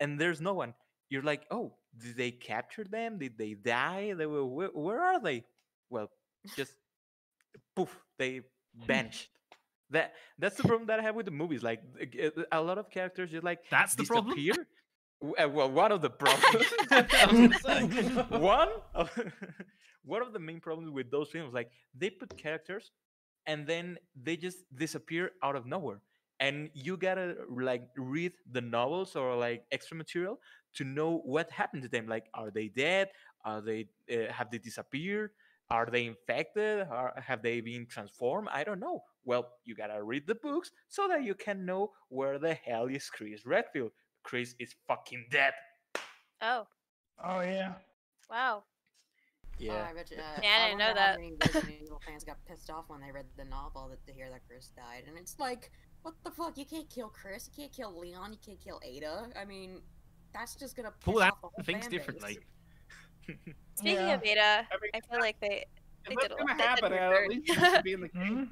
and 0.00 0.20
there's 0.20 0.40
no 0.40 0.54
one. 0.54 0.74
You're 1.08 1.22
like, 1.22 1.46
oh, 1.50 1.74
did 1.96 2.16
they 2.16 2.32
capture 2.32 2.84
them? 2.84 3.18
Did 3.18 3.38
they 3.38 3.54
die? 3.54 4.12
They 4.14 4.26
were 4.26 4.44
where, 4.44 4.68
where 4.68 5.00
are 5.00 5.20
they? 5.22 5.44
Well, 5.88 6.10
just 6.56 6.74
poof, 7.74 7.96
they 8.18 8.42
vanished. 8.86 9.30
That 9.90 10.14
that's 10.38 10.56
the 10.56 10.64
problem 10.64 10.86
that 10.88 10.98
I 10.98 11.02
have 11.02 11.14
with 11.14 11.26
the 11.26 11.32
movies. 11.32 11.62
Like 11.62 11.80
a- 12.00 12.32
a 12.52 12.60
lot 12.60 12.78
of 12.78 12.90
characters 12.90 13.30
just 13.30 13.44
like 13.44 13.60
That's 13.70 13.94
the 13.94 14.04
problem? 14.04 14.34
uh, 14.38 15.48
Well, 15.48 15.70
one 15.70 15.92
of 15.92 16.02
the 16.02 16.10
problems. 16.10 16.66
I 16.90 17.26
was 17.30 17.40
gonna 17.40 17.58
say, 17.60 18.10
one 18.38 18.68
of 18.94 19.10
one 20.04 20.22
of 20.22 20.32
the 20.32 20.38
main 20.38 20.60
problems 20.60 20.90
with 20.90 21.10
those 21.10 21.30
films, 21.30 21.54
like 21.54 21.70
they 21.96 22.10
put 22.10 22.36
characters 22.36 22.90
and 23.46 23.66
then 23.66 23.96
they 24.20 24.36
just 24.36 24.58
disappear 24.74 25.30
out 25.42 25.54
of 25.56 25.66
nowhere, 25.66 26.00
and 26.40 26.68
you 26.74 26.96
gotta 26.96 27.36
like 27.48 27.84
read 27.96 28.32
the 28.50 28.60
novels 28.60 29.14
or 29.16 29.36
like 29.36 29.64
extra 29.70 29.96
material 29.96 30.40
to 30.74 30.84
know 30.84 31.18
what 31.24 31.50
happened 31.50 31.82
to 31.82 31.88
them. 31.88 32.06
Like, 32.08 32.26
are 32.34 32.50
they 32.50 32.68
dead? 32.68 33.08
Are 33.44 33.60
they 33.60 33.86
uh, 34.12 34.32
have 34.32 34.50
they 34.50 34.58
disappeared? 34.58 35.30
Are 35.70 35.86
they 35.86 36.06
infected? 36.06 36.86
Are, 36.88 37.12
have 37.24 37.42
they 37.42 37.60
been 37.60 37.86
transformed? 37.86 38.48
I 38.52 38.62
don't 38.64 38.78
know. 38.80 39.02
Well, 39.24 39.48
you 39.64 39.74
gotta 39.74 40.02
read 40.02 40.26
the 40.26 40.36
books 40.36 40.70
so 40.88 41.08
that 41.08 41.24
you 41.24 41.34
can 41.34 41.66
know 41.66 41.90
where 42.08 42.38
the 42.38 42.54
hell 42.54 42.86
is 42.86 43.10
Chris 43.10 43.44
Redfield. 43.44 43.90
Chris 44.22 44.54
is 44.60 44.74
fucking 44.86 45.26
dead. 45.30 45.52
oh 46.42 46.66
Oh 47.24 47.40
yeah. 47.40 47.74
wow. 48.30 48.62
Oh, 49.58 49.70
I 49.70 49.94
bet 49.94 50.10
you, 50.10 50.18
uh, 50.18 50.40
Yeah, 50.42 50.56
I 50.60 50.66
didn't 50.66 50.78
know 50.78 50.92
that. 50.94 51.10
How 51.12 51.16
many 51.16 51.32
Resident 51.40 51.72
Evil 51.82 52.00
fans 52.06 52.24
got 52.24 52.36
pissed 52.46 52.68
off 52.68 52.84
when 52.88 53.00
they 53.00 53.10
read 53.10 53.24
the 53.38 53.44
novel 53.46 53.88
that 53.88 54.04
to 54.06 54.12
hear 54.12 54.28
that 54.30 54.42
Chris 54.46 54.68
died, 54.76 55.04
and 55.08 55.16
it's 55.16 55.38
like, 55.38 55.70
what 56.02 56.14
the 56.24 56.30
fuck? 56.30 56.58
You 56.58 56.66
can't 56.66 56.88
kill 56.90 57.08
Chris. 57.08 57.48
You 57.48 57.62
can't 57.62 57.72
kill 57.72 57.98
Leon. 57.98 58.32
You 58.34 58.38
can't 58.44 58.60
kill 58.60 58.78
Ada. 58.84 59.28
I 59.34 59.46
mean, 59.46 59.80
that's 60.34 60.54
just 60.56 60.76
gonna 60.76 60.92
Pull 61.02 61.22
out 61.22 61.40
the 61.40 61.48
whole 61.48 61.64
things 61.64 61.84
fan 61.84 61.90
base. 61.90 61.98
differently. 61.98 62.38
Speaking 63.76 64.08
Yeah. 64.08 64.14
of 64.14 64.24
Ada, 64.24 64.66
I 64.70 64.74
mean, 64.80 64.90
I 64.94 65.00
feel 65.00 65.20
like 65.20 65.38
they 65.40 65.64
they 66.08 66.14
If 66.14 66.20
did 66.20 66.30
that's 66.30 66.34
a 66.34 66.36
gonna 66.38 66.52
lot. 66.52 66.60
happen, 66.60 66.92
at 66.92 67.28
least 67.28 67.50
it 67.50 67.58
should 67.58 67.82
be 67.84 67.92
in 67.92 68.00
the 68.00 68.08
Mhm. 68.10 68.22
game. 68.28 68.50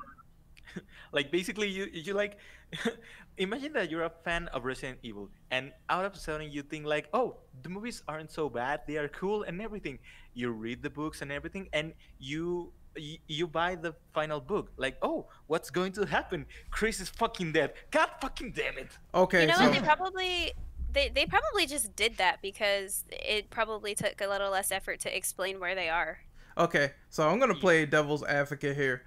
like 1.13 1.31
basically 1.31 1.69
you 1.69 1.87
you 1.93 2.15
like 2.15 2.39
imagine 3.39 3.73
that 3.75 3.91
you're 3.91 4.03
a 4.05 4.15
fan 4.25 4.49
of 4.49 4.65
Resident 4.65 4.99
Evil 5.03 5.31
and 5.51 5.71
out 5.89 6.05
of 6.05 6.15
a 6.15 6.19
sudden 6.19 6.51
you 6.51 6.63
think 6.63 6.85
like 6.87 7.07
oh 7.15 7.37
the 7.63 7.69
movies 7.69 8.03
aren't 8.09 8.33
so 8.33 8.49
bad 8.49 8.81
they 8.89 8.97
are 8.97 9.07
cool 9.09 9.45
and 9.45 9.61
everything 9.63 9.99
you 10.35 10.51
read 10.51 10.83
the 10.83 10.91
books 10.91 11.23
and 11.23 11.31
everything 11.31 11.69
and 11.73 11.93
you 12.19 12.73
you, 12.97 13.19
you 13.29 13.47
buy 13.47 13.75
the 13.77 13.95
final 14.15 14.41
book 14.41 14.73
like 14.77 14.97
oh 15.03 15.27
what's 15.47 15.71
going 15.71 15.93
to 15.93 16.07
happen 16.07 16.47
Chris 16.71 16.99
is 16.99 17.09
fucking 17.09 17.53
dead 17.53 17.75
god 17.93 18.11
fucking 18.21 18.51
damn 18.53 18.79
it 18.79 18.99
Okay, 19.15 19.43
you 19.43 19.47
know 19.49 19.55
so 19.55 19.65
what? 19.71 19.73
They 19.79 19.81
probably 19.81 20.53
they 20.95 21.09
they 21.09 21.27
probably 21.27 21.67
just 21.67 21.95
did 21.95 22.17
that 22.17 22.41
because 22.41 23.05
it 23.11 23.51
probably 23.51 23.95
took 23.95 24.21
a 24.21 24.29
little 24.29 24.51
less 24.51 24.73
effort 24.73 25.01
to 25.01 25.17
explain 25.17 25.61
where 25.61 25.75
they 25.75 25.89
are. 25.89 26.21
Okay, 26.57 26.93
so 27.11 27.29
I'm 27.29 27.39
gonna 27.39 27.55
play 27.55 27.85
devil's 27.85 28.23
advocate 28.25 28.77
here. 28.77 29.03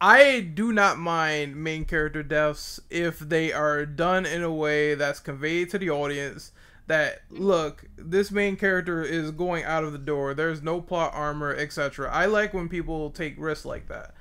I 0.00 0.40
do 0.40 0.72
not 0.72 0.98
mind 0.98 1.56
main 1.56 1.84
character 1.84 2.22
deaths 2.22 2.80
if 2.90 3.18
they 3.18 3.52
are 3.52 3.86
done 3.86 4.26
in 4.26 4.42
a 4.42 4.52
way 4.52 4.94
that's 4.94 5.20
conveyed 5.20 5.70
to 5.70 5.78
the 5.78 5.90
audience 5.90 6.52
that 6.86 7.28
mm-hmm. 7.28 7.42
look, 7.42 7.84
this 7.96 8.30
main 8.30 8.56
character 8.56 9.02
is 9.02 9.30
going 9.30 9.64
out 9.64 9.84
of 9.84 9.92
the 9.92 9.98
door. 9.98 10.34
There's 10.34 10.62
no 10.62 10.80
plot 10.80 11.12
armor, 11.14 11.54
etc. 11.54 12.10
I 12.10 12.26
like 12.26 12.54
when 12.54 12.68
people 12.68 13.10
take 13.10 13.34
risks 13.38 13.64
like 13.64 13.88
that. 13.88 14.14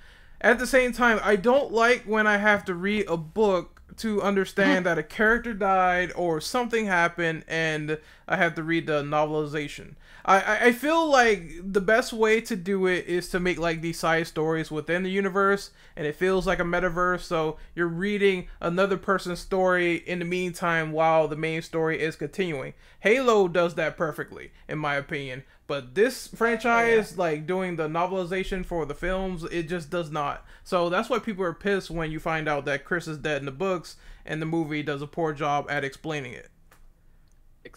At 0.43 0.59
the 0.59 0.67
same 0.67 0.91
time, 0.91 1.21
I 1.23 1.37
don't 1.37 1.71
like 1.71 2.03
when 2.03 2.27
I 2.27 2.35
have 2.35 2.65
to 2.65 2.75
read 2.75 3.07
a 3.07 3.15
book 3.15 3.81
to 3.97 4.21
understand 4.21 4.85
that 4.85 4.97
a 4.97 5.03
character 5.03 5.53
died 5.53 6.11
or 6.15 6.41
something 6.41 6.85
happened 6.85 7.45
and 7.47 7.97
I 8.27 8.35
have 8.35 8.53
to 8.55 8.63
read 8.63 8.87
the 8.87 9.01
novelization. 9.01 9.95
I, 10.25 10.67
I- 10.67 10.71
feel 10.71 11.09
like 11.09 11.51
the 11.63 11.81
best 11.81 12.13
way 12.13 12.41
to 12.41 12.55
do 12.55 12.87
it 12.87 13.05
is 13.07 13.29
to 13.29 13.39
make 13.39 13.57
like 13.57 13.81
these 13.81 13.99
side 13.99 14.27
stories 14.27 14.71
within 14.71 15.03
the 15.03 15.09
universe 15.11 15.71
and 15.95 16.07
it 16.07 16.15
feels 16.15 16.47
like 16.47 16.59
a 16.59 16.63
metaverse 16.63 17.21
so 17.21 17.57
you're 17.75 17.87
reading 17.87 18.47
another 18.61 18.97
person's 18.97 19.39
story 19.39 19.95
in 19.97 20.19
the 20.19 20.25
meantime 20.25 20.91
while 20.91 21.27
the 21.27 21.35
main 21.35 21.61
story 21.61 22.01
is 22.01 22.15
continuing. 22.15 22.73
Halo 23.01 23.47
does 23.47 23.75
that 23.75 23.97
perfectly 23.97 24.51
in 24.67 24.77
my 24.77 24.95
opinion. 24.95 25.43
But 25.67 25.95
this 25.95 26.27
franchise, 26.27 27.17
like 27.17 27.47
doing 27.47 27.75
the 27.77 27.87
novelization 27.87 28.65
for 28.65 28.85
the 28.85 28.93
films, 28.95 29.43
it 29.45 29.63
just 29.69 29.89
does 29.89 30.11
not. 30.11 30.45
So 30.63 30.89
that's 30.89 31.09
why 31.09 31.19
people 31.19 31.43
are 31.45 31.53
pissed 31.53 31.89
when 31.89 32.11
you 32.11 32.19
find 32.19 32.47
out 32.49 32.65
that 32.65 32.83
Chris 32.85 33.07
is 33.07 33.17
dead 33.17 33.37
in 33.41 33.45
the 33.45 33.51
books 33.51 33.95
and 34.25 34.41
the 34.41 34.45
movie 34.45 34.83
does 34.83 35.01
a 35.01 35.07
poor 35.07 35.33
job 35.33 35.65
at 35.69 35.83
explaining 35.83 36.33
it. 36.33 36.49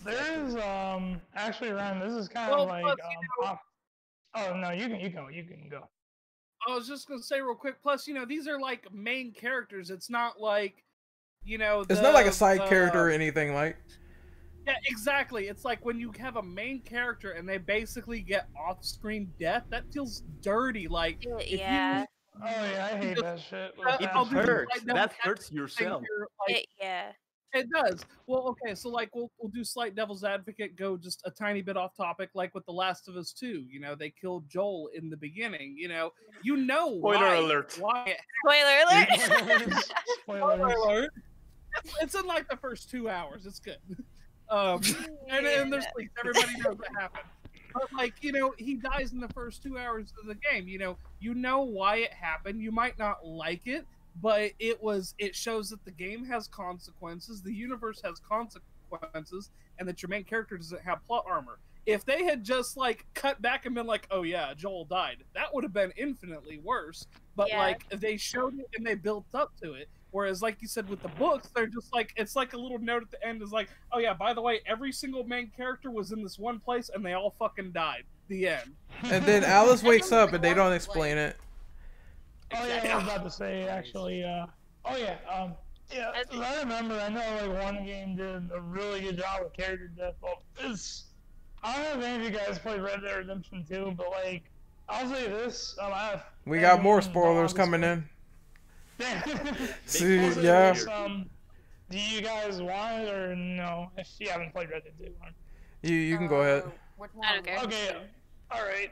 There 0.05 0.45
is 0.47 0.57
um 0.57 1.21
actually 1.35 1.71
Ryan, 1.71 2.01
this 2.01 2.13
is 2.13 2.29
kind 2.29 2.51
Well, 2.51 2.63
of 2.65 2.69
like 2.69 2.83
plus, 2.85 2.97
um, 3.05 3.11
you 3.11 3.29
know- 3.45 3.49
off- 3.49 3.61
Oh 4.35 4.55
no, 4.57 4.71
you 4.71 4.89
can 4.89 5.01
you 5.01 5.09
go, 5.09 5.29
you 5.29 5.45
can 5.45 5.69
go. 5.71 5.89
I 6.69 6.75
was 6.75 6.87
just 6.89 7.07
gonna 7.09 7.23
say 7.23 7.41
real 7.41 7.55
quick. 7.55 7.81
Plus, 7.83 8.07
you 8.07 8.15
know, 8.15 8.25
these 8.25 8.47
are 8.49 8.61
like 8.61 8.93
main 8.93 9.33
characters. 9.33 9.91
It's 9.91 10.11
not 10.11 10.41
like, 10.41 10.85
you 11.45 11.59
know, 11.59 11.85
It's 11.89 12.01
not 12.03 12.13
like 12.15 12.27
a 12.27 12.33
side 12.33 12.61
the- 12.61 12.67
character 12.67 13.07
or 13.07 13.11
anything 13.11 13.55
like. 13.55 13.77
Yeah, 14.67 14.75
exactly. 14.87 15.47
It's 15.47 15.65
like 15.65 15.85
when 15.85 16.01
you 16.01 16.11
have 16.19 16.37
a 16.37 16.43
main 16.43 16.81
character 16.83 17.31
and 17.33 17.49
they 17.49 17.57
basically 17.57 18.21
get 18.21 18.49
off-screen 18.59 19.33
death. 19.39 19.63
That 19.71 19.85
feels 19.93 20.23
dirty. 20.41 20.89
Like 20.89 21.25
Yeah, 21.25 21.39
if 21.39 21.51
you- 21.53 22.07
Oh 22.43 22.45
yeah, 22.45 22.91
I 22.93 22.97
hate 22.99 23.17
that 23.23 23.39
shit. 23.41 23.75
with 23.79 23.87
Uh, 23.87 23.97
that 23.97 24.15
I'll 24.15 24.25
shit. 24.27 24.35
do 24.35 24.41
the 24.43 24.47
hurts 24.53 24.73
slight 24.75 24.87
devil 24.87 24.95
that 25.03 25.13
hurts 25.21 25.53
yourself 25.53 26.03
like, 26.49 26.57
It, 26.59 26.67
yeah. 26.81 27.13
It 27.57 27.69
does. 27.71 28.05
Well, 28.27 28.49
okay, 28.49 28.75
so 28.75 28.89
like 28.89 29.15
we'll 29.15 29.31
we'll 29.39 29.51
do 29.51 29.65
slight 29.65 29.95
devil's 29.95 30.25
advocate, 30.25 30.77
go 30.77 30.97
just 30.97 31.23
a 31.25 31.31
tiny 31.31 31.63
bit 31.63 31.77
off 31.77 31.97
topic, 31.97 32.31
like 32.35 32.55
with 32.55 32.67
The 32.67 32.73
Last 32.73 33.09
of 33.09 33.17
Us 33.17 33.33
2. 33.33 33.67
You 33.71 33.81
know, 33.81 33.95
they 33.95 34.11
killed 34.11 34.49
Joel 34.49 34.91
in 34.95 35.09
the 35.11 35.17
beginning. 35.17 35.75
You 35.79 35.89
know, 35.89 36.13
you 36.43 36.57
know 36.57 36.99
Spoiler 36.99 37.19
why, 37.19 37.35
alert. 37.37 37.77
why 37.81 38.05
it 38.07 38.21
Spoiler 38.45 39.61
alert. 39.61 39.85
Spoilers. 40.23 40.75
alert. 40.85 41.11
It's, 41.85 41.95
it's 42.03 42.15
in 42.15 42.27
like 42.27 42.49
the 42.49 42.57
first 42.57 42.91
two 42.91 43.09
hours. 43.09 43.47
It's 43.47 43.61
good. 43.61 43.79
Um, 44.49 44.81
and 45.29 45.45
then 45.45 45.71
there's 45.71 45.87
like 45.97 46.09
everybody 46.21 46.53
knows 46.59 46.79
what 46.79 46.87
happened. 46.97 47.25
But 47.75 47.93
like 47.93 48.15
you 48.23 48.31
know, 48.31 48.55
he 48.57 48.75
dies 48.75 49.13
in 49.13 49.19
the 49.19 49.29
first 49.31 49.61
two 49.61 49.77
hours 49.77 50.13
of 50.21 50.29
the 50.29 50.37
game. 50.37 50.69
You 50.69 50.79
know, 50.79 50.99
you 51.19 51.35
know 51.35 51.63
why 51.63 51.97
it 51.97 52.13
happened. 52.13 52.63
You 52.63 52.71
might 52.71 52.97
not 52.97 53.27
like 53.27 53.67
it, 53.67 53.85
but 54.21 54.53
it 54.59 54.83
was. 54.83 55.15
It 55.19 55.35
shows 55.35 55.71
that 55.71 55.85
the 55.85 55.91
game 55.91 56.25
has 56.27 56.49
consequences. 56.49 57.43
The 57.43 57.53
universe 57.53 58.01
has 58.05 58.21
consequences, 58.21 59.51
and 59.79 59.89
that 59.89 60.03
your 60.03 60.09
main 60.09 60.25
character 60.25 60.57
doesn't 60.57 60.83
have 60.83 61.05
plot 61.07 61.25
armor. 61.29 61.59
If 61.87 62.05
they 62.05 62.25
had 62.25 62.43
just 62.43 62.77
like 62.77 63.07
cut 63.15 63.41
back 63.41 63.65
and 63.67 63.75
been 63.75 63.87
like, 63.87 64.07
"Oh 64.11 64.23
yeah, 64.23 64.55
Joel 64.55 64.85
died," 64.87 65.19
that 65.35 65.55
would 65.55 65.63
have 65.65 65.73
been 65.73 65.93
infinitely 65.97 66.59
worse. 66.59 67.07
But 67.37 67.49
Yeah. 67.49 67.59
like 67.59 67.89
they 67.91 68.17
showed 68.17 68.59
it 68.59 68.67
and 68.77 68.85
they 68.87 68.95
built 68.95 69.27
up 69.35 69.53
to 69.63 69.75
it. 69.75 69.89
Whereas, 70.11 70.41
like 70.41 70.63
you 70.63 70.69
said 70.69 70.89
with 70.89 71.03
the 71.03 71.09
books, 71.09 71.49
they're 71.55 71.67
just 71.67 71.93
like 71.93 72.13
it's 72.17 72.35
like 72.35 72.55
a 72.55 72.57
little 72.57 72.79
note 72.79 73.03
at 73.03 73.11
the 73.11 73.25
end 73.25 73.43
is 73.43 73.53
like, 73.53 73.69
oh 73.93 73.99
yeah, 73.99 74.15
by 74.15 74.33
the 74.33 74.41
way, 74.41 74.61
every 74.67 74.91
single 74.91 75.25
main 75.25 75.51
character 75.57 75.91
was 75.91 76.11
in 76.11 76.23
this 76.23 76.39
one 76.39 76.59
place 76.59 76.91
and 76.93 77.05
they 77.05 77.13
all 77.13 77.31
fucking 77.39 77.73
died. 77.73 78.05
The 78.29 78.49
end. 78.49 78.75
And 79.05 79.25
then 79.25 79.45
Alice 79.45 79.83
wakes 79.85 80.11
up 80.11 80.33
and 80.33 80.43
they 80.43 80.55
don't 80.55 80.73
explain 80.73 81.19
it. 81.19 81.37
Oh 82.55 82.67
yeah, 82.67 82.93
I 82.93 82.97
was 82.97 83.05
about 83.05 83.25
to 83.25 83.31
say 83.31 83.63
actually. 83.69 84.23
Uh, 84.25 84.47
oh 84.85 84.97
yeah. 84.97 85.17
Um, 85.33 85.55
yeah. 85.93 86.11
I 86.15 86.25
'cause 86.25 86.41
I 86.41 86.61
remember. 86.61 86.95
I 86.95 87.09
know 87.09 87.49
like 87.53 87.63
one 87.63 87.85
game 87.85 88.17
did 88.17 88.51
a 88.55 88.61
really 88.61 89.01
good 89.01 89.19
job 89.19 89.43
with 89.45 89.53
character 89.53 89.89
death. 89.97 90.15
Well, 90.23 90.43
it's. 90.59 91.05
I 91.63 91.75
don't 91.77 91.85
know 91.85 92.01
if 92.01 92.05
any 92.05 92.27
of 92.27 92.33
you 92.33 92.39
guys 92.39 92.59
played 92.59 92.81
Red 92.81 93.01
Dead 93.03 93.17
Redemption 93.17 93.65
2, 93.69 93.95
but 93.97 94.11
like, 94.11 94.45
I'll 94.89 95.09
say 95.09 95.27
this. 95.27 95.77
Um, 95.81 95.91
I 95.93 96.11
have 96.11 96.25
We 96.45 96.61
got 96.61 96.83
more 96.83 97.03
spoilers 97.03 97.53
coming 97.53 97.83
in. 97.83 98.05
See, 99.87 100.17
yeah. 100.41 100.73
this, 100.73 100.87
um, 100.87 101.29
do 101.91 101.99
you 101.99 102.21
guys 102.23 102.63
want 102.63 103.03
it 103.03 103.13
or 103.13 103.35
no? 103.35 103.91
If 103.97 104.09
you 104.19 104.29
haven't 104.29 104.53
played 104.53 104.71
Red 104.71 104.85
Dead 104.85 104.93
2, 104.99 105.13
one. 105.19 105.33
You 105.83 105.95
you 105.95 106.17
can 106.19 106.29
go 106.29 106.43
ahead. 106.43 106.65
Uh, 106.65 106.71
Which 106.99 107.11
one? 107.15 107.27
I. 107.27 107.65
Okay. 107.65 107.97
All 108.51 108.63
right. 108.63 108.91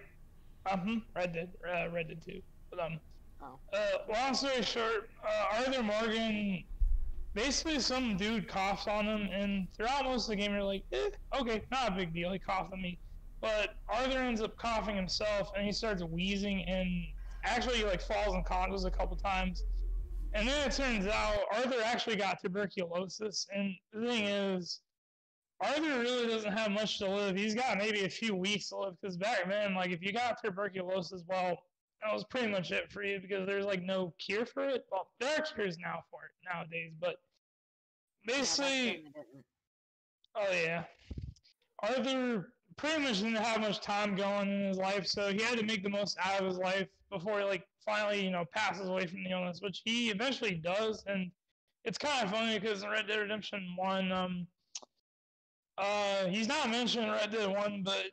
Um, 0.70 1.02
Red 1.14 1.32
Dead, 1.32 1.50
uh, 1.68 1.90
Red 1.92 2.08
Dead 2.08 2.22
2. 2.24 2.40
But 2.70 2.80
um, 2.80 2.98
Oh. 3.44 3.58
uh, 3.72 4.12
long 4.12 4.34
story 4.34 4.62
short, 4.62 5.10
uh, 5.22 5.58
Arthur 5.58 5.82
Morgan, 5.82 6.64
basically 7.34 7.78
some 7.80 8.16
dude 8.16 8.48
coughs 8.48 8.86
on 8.86 9.04
him, 9.04 9.28
and 9.32 9.66
throughout 9.76 10.04
most 10.04 10.24
of 10.24 10.30
the 10.30 10.36
game, 10.36 10.52
you're 10.52 10.62
like, 10.62 10.84
eh, 10.92 11.10
okay, 11.38 11.62
not 11.70 11.92
a 11.92 11.94
big 11.94 12.14
deal. 12.14 12.32
He 12.32 12.38
coughed 12.38 12.72
on 12.72 12.80
me. 12.80 12.98
But 13.40 13.76
Arthur 13.88 14.18
ends 14.18 14.40
up 14.40 14.56
coughing 14.56 14.96
himself, 14.96 15.52
and 15.56 15.66
he 15.66 15.72
starts 15.72 16.02
wheezing, 16.02 16.62
and 16.62 16.88
actually 17.44 17.78
he 17.78 17.84
like 17.84 18.00
falls 18.00 18.28
and 18.28 18.36
unconscious 18.36 18.84
a 18.84 18.90
couple 18.90 19.16
times. 19.16 19.64
And 20.32 20.48
then 20.48 20.68
it 20.68 20.72
turns 20.72 21.06
out 21.06 21.40
Arthur 21.52 21.82
actually 21.84 22.16
got 22.16 22.40
tuberculosis, 22.40 23.46
and 23.54 23.74
the 23.92 24.06
thing 24.06 24.24
is, 24.24 24.80
Arthur 25.60 25.82
really 25.82 26.26
doesn't 26.28 26.52
have 26.52 26.70
much 26.70 26.98
to 26.98 27.08
live. 27.08 27.36
He's 27.36 27.54
got 27.54 27.78
maybe 27.78 28.04
a 28.04 28.08
few 28.08 28.34
weeks 28.34 28.70
to 28.70 28.78
live 28.78 28.94
because 29.00 29.16
back 29.16 29.48
then, 29.48 29.74
like 29.74 29.90
if 29.90 30.02
you 30.02 30.12
got 30.12 30.42
tuberculosis, 30.42 31.22
well, 31.28 31.58
that 32.04 32.12
was 32.12 32.24
pretty 32.24 32.48
much 32.48 32.70
it 32.70 32.90
for 32.92 33.02
you 33.02 33.18
because 33.18 33.46
there's 33.46 33.64
like 33.64 33.82
no 33.82 34.12
cure 34.18 34.44
for 34.44 34.68
it. 34.68 34.86
Well, 34.90 35.08
there 35.20 35.38
are 35.38 35.42
cures 35.42 35.78
now 35.78 36.04
for 36.10 36.20
it 36.24 36.32
nowadays, 36.44 36.92
but 37.00 37.16
Yeah, 38.28 38.36
basically, 38.36 39.04
then 39.14 39.44
oh 40.36 40.52
yeah, 40.52 40.84
Arthur 41.80 42.52
pretty 42.76 43.02
much 43.02 43.18
didn't 43.20 43.36
have 43.36 43.60
much 43.60 43.80
time 43.80 44.14
going 44.14 44.50
in 44.50 44.68
his 44.68 44.78
life, 44.78 45.06
so 45.06 45.32
he 45.32 45.42
had 45.42 45.58
to 45.58 45.64
make 45.64 45.82
the 45.82 45.88
most 45.88 46.16
out 46.22 46.40
of 46.40 46.46
his 46.46 46.58
life 46.58 46.88
before 47.10 47.38
he 47.38 47.44
like 47.44 47.66
finally, 47.84 48.24
you 48.24 48.30
know, 48.30 48.44
passes 48.52 48.88
away 48.88 49.06
from 49.06 49.24
the 49.24 49.30
illness, 49.30 49.60
which 49.62 49.82
he 49.84 50.10
eventually 50.10 50.54
does. 50.54 51.04
And 51.06 51.30
it's 51.84 51.98
kind 51.98 52.24
of 52.24 52.32
funny 52.32 52.58
because 52.58 52.82
in 52.82 52.90
Red 52.90 53.06
Dead 53.06 53.18
Redemption 53.18 53.74
One, 53.76 54.12
um, 54.12 54.46
uh, 55.78 56.26
he's 56.26 56.48
not 56.48 56.70
mentioned 56.70 57.06
in 57.06 57.12
Red 57.12 57.32
Dead 57.32 57.48
One, 57.48 57.82
but 57.82 58.10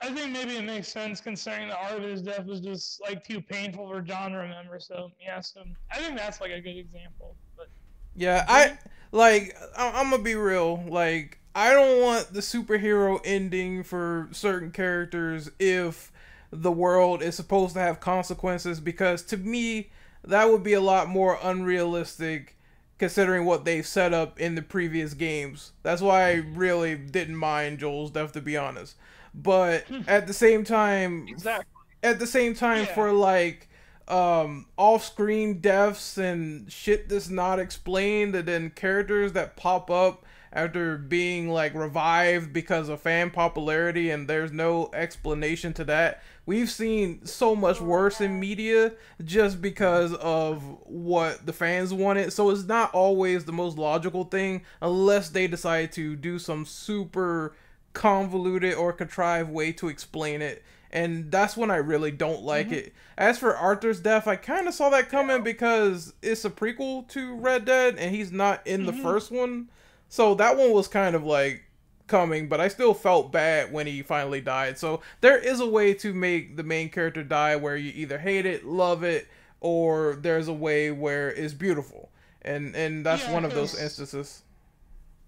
I 0.00 0.12
think 0.14 0.32
maybe 0.32 0.56
it 0.56 0.64
makes 0.64 0.88
sense 0.88 1.20
considering 1.20 1.68
that 1.68 1.78
Arthur's 1.78 2.22
death 2.22 2.46
was 2.46 2.60
just 2.60 3.00
like 3.00 3.24
too 3.24 3.40
painful 3.40 3.88
for 3.88 4.00
John 4.00 4.32
to 4.32 4.38
remember. 4.38 4.78
So 4.78 5.10
yeah, 5.20 5.40
so 5.40 5.62
I 5.90 5.98
think 5.98 6.16
that's 6.16 6.40
like 6.40 6.52
a 6.52 6.60
good 6.60 6.76
example. 6.76 7.36
But 7.56 7.68
Yeah, 8.14 8.44
I 8.48 8.78
like. 9.12 9.56
I- 9.76 9.90
I'm 10.00 10.10
gonna 10.10 10.22
be 10.22 10.34
real. 10.34 10.82
Like, 10.86 11.38
I 11.54 11.72
don't 11.72 12.00
want 12.00 12.32
the 12.32 12.40
superhero 12.40 13.20
ending 13.24 13.82
for 13.82 14.28
certain 14.32 14.70
characters 14.70 15.50
if 15.58 16.12
the 16.52 16.72
world 16.72 17.22
is 17.22 17.34
supposed 17.34 17.74
to 17.74 17.80
have 17.80 18.00
consequences. 18.00 18.80
Because 18.80 19.22
to 19.24 19.36
me, 19.36 19.90
that 20.24 20.48
would 20.50 20.62
be 20.62 20.74
a 20.74 20.80
lot 20.80 21.08
more 21.08 21.38
unrealistic, 21.42 22.56
considering 22.98 23.44
what 23.44 23.64
they've 23.64 23.86
set 23.86 24.14
up 24.14 24.38
in 24.40 24.54
the 24.54 24.62
previous 24.62 25.14
games. 25.14 25.72
That's 25.82 26.02
why 26.02 26.28
I 26.30 26.34
really 26.34 26.96
didn't 26.96 27.36
mind 27.36 27.78
Joel's 27.80 28.10
death, 28.12 28.32
to 28.32 28.40
be 28.40 28.56
honest. 28.56 28.96
But 29.42 29.84
at 30.08 30.26
the 30.26 30.32
same 30.34 30.64
time, 30.64 31.26
Exactly. 31.28 31.66
at 32.02 32.18
the 32.18 32.26
same 32.26 32.54
time 32.54 32.84
Yeah. 32.86 32.94
for 32.94 33.12
like 33.12 33.68
um 34.08 34.64
off-screen 34.78 35.60
deaths 35.60 36.16
and 36.16 36.72
shit 36.72 37.10
that's 37.10 37.28
not 37.28 37.58
explained 37.58 38.34
and 38.34 38.48
then 38.48 38.70
characters 38.70 39.34
that 39.34 39.54
pop 39.54 39.90
up 39.90 40.24
after 40.50 40.96
being 40.96 41.50
like 41.50 41.74
revived 41.74 42.50
because 42.54 42.88
of 42.88 43.02
fan 43.02 43.30
popularity 43.30 44.08
and 44.10 44.26
there's 44.26 44.50
no 44.50 44.88
explanation 44.94 45.74
to 45.74 45.84
that. 45.84 46.22
We've 46.46 46.70
seen 46.70 47.26
so 47.26 47.54
much 47.54 47.82
worse 47.82 48.22
in 48.22 48.40
media 48.40 48.92
just 49.22 49.60
because 49.60 50.14
of 50.14 50.62
what 50.86 51.44
the 51.44 51.52
fans 51.52 51.92
wanted. 51.92 52.32
So 52.32 52.48
it's 52.48 52.64
not 52.64 52.94
always 52.94 53.44
the 53.44 53.52
most 53.52 53.76
logical 53.76 54.24
thing 54.24 54.62
unless 54.80 55.28
they 55.28 55.46
decide 55.48 55.92
to 55.92 56.16
do 56.16 56.38
some 56.38 56.64
super 56.64 57.54
convoluted 57.92 58.74
or 58.74 58.92
contrived 58.92 59.50
way 59.50 59.72
to 59.72 59.88
explain 59.88 60.42
it 60.42 60.62
and 60.90 61.30
that's 61.30 61.56
when 61.56 61.70
I 61.70 61.76
really 61.76 62.10
don't 62.10 62.42
like 62.42 62.66
mm-hmm. 62.66 62.76
it. 62.76 62.94
As 63.16 63.38
for 63.38 63.56
Arthur's 63.56 64.00
death, 64.00 64.26
I 64.26 64.36
kind 64.36 64.68
of 64.68 64.74
saw 64.74 64.90
that 64.90 65.08
coming 65.08 65.42
because 65.42 66.14
it's 66.22 66.44
a 66.44 66.50
prequel 66.50 67.06
to 67.08 67.34
Red 67.36 67.64
Dead, 67.64 67.96
and 67.98 68.14
he's 68.14 68.32
not 68.32 68.66
in 68.66 68.82
mm-hmm. 68.82 68.96
the 68.96 69.02
first 69.02 69.30
one, 69.30 69.68
so 70.08 70.34
that 70.36 70.56
one 70.56 70.72
was 70.72 70.88
kind 70.88 71.14
of 71.14 71.24
like 71.24 71.64
coming. 72.06 72.48
But 72.48 72.60
I 72.60 72.68
still 72.68 72.94
felt 72.94 73.32
bad 73.32 73.72
when 73.72 73.86
he 73.86 74.02
finally 74.02 74.40
died. 74.40 74.78
So 74.78 75.02
there 75.20 75.38
is 75.38 75.60
a 75.60 75.68
way 75.68 75.94
to 75.94 76.14
make 76.14 76.56
the 76.56 76.62
main 76.62 76.88
character 76.88 77.22
die 77.22 77.56
where 77.56 77.76
you 77.76 77.92
either 77.94 78.18
hate 78.18 78.46
it, 78.46 78.64
love 78.64 79.02
it, 79.02 79.28
or 79.60 80.16
there's 80.20 80.48
a 80.48 80.54
way 80.54 80.90
where 80.90 81.30
it's 81.30 81.54
beautiful, 81.54 82.10
and 82.42 82.74
and 82.74 83.04
that's 83.04 83.24
yeah, 83.24 83.34
one 83.34 83.44
of 83.44 83.52
those 83.52 83.78
instances. 83.78 84.42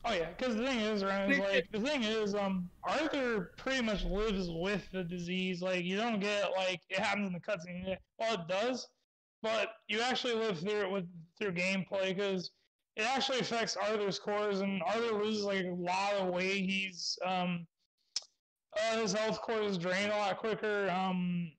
Oh 0.04 0.12
yeah, 0.14 0.30
because 0.36 0.56
the 0.56 0.64
thing 0.64 0.80
is, 0.80 1.04
right, 1.04 1.38
like 1.38 1.68
the 1.72 1.80
thing 1.80 2.02
is, 2.02 2.34
um, 2.34 2.70
Arthur 2.84 3.52
pretty 3.58 3.82
much 3.82 4.04
lives 4.04 4.48
with 4.50 4.90
the 4.92 5.04
disease. 5.04 5.60
Like 5.60 5.84
you 5.84 5.96
don't 5.96 6.20
get 6.20 6.50
like 6.56 6.80
it 6.88 6.98
happens 6.98 7.26
in 7.26 7.34
the 7.34 7.40
cutscene. 7.40 7.96
Well, 8.18 8.34
it 8.34 8.48
does, 8.48 8.88
but 9.42 9.68
you 9.88 10.00
actually 10.00 10.34
live 10.34 10.58
through 10.58 10.82
it 10.82 10.90
with 10.90 11.04
through 11.38 11.52
gameplay 11.52 12.14
because 12.14 12.50
it 12.96 13.02
actually 13.02 13.40
affects 13.40 13.76
Arthur's 13.76 14.18
cores, 14.18 14.60
and 14.60 14.82
Arthur 14.82 15.22
loses 15.22 15.44
like 15.44 15.64
a 15.64 15.74
lot 15.74 16.14
of 16.14 16.28
weight. 16.28 16.64
He's 16.64 17.18
um, 17.24 17.66
uh, 18.76 18.96
his 19.00 19.12
health 19.12 19.40
core 19.42 19.62
is 19.62 19.76
drained 19.76 20.12
a 20.12 20.16
lot 20.16 20.38
quicker. 20.38 20.90
Um, 20.90 21.52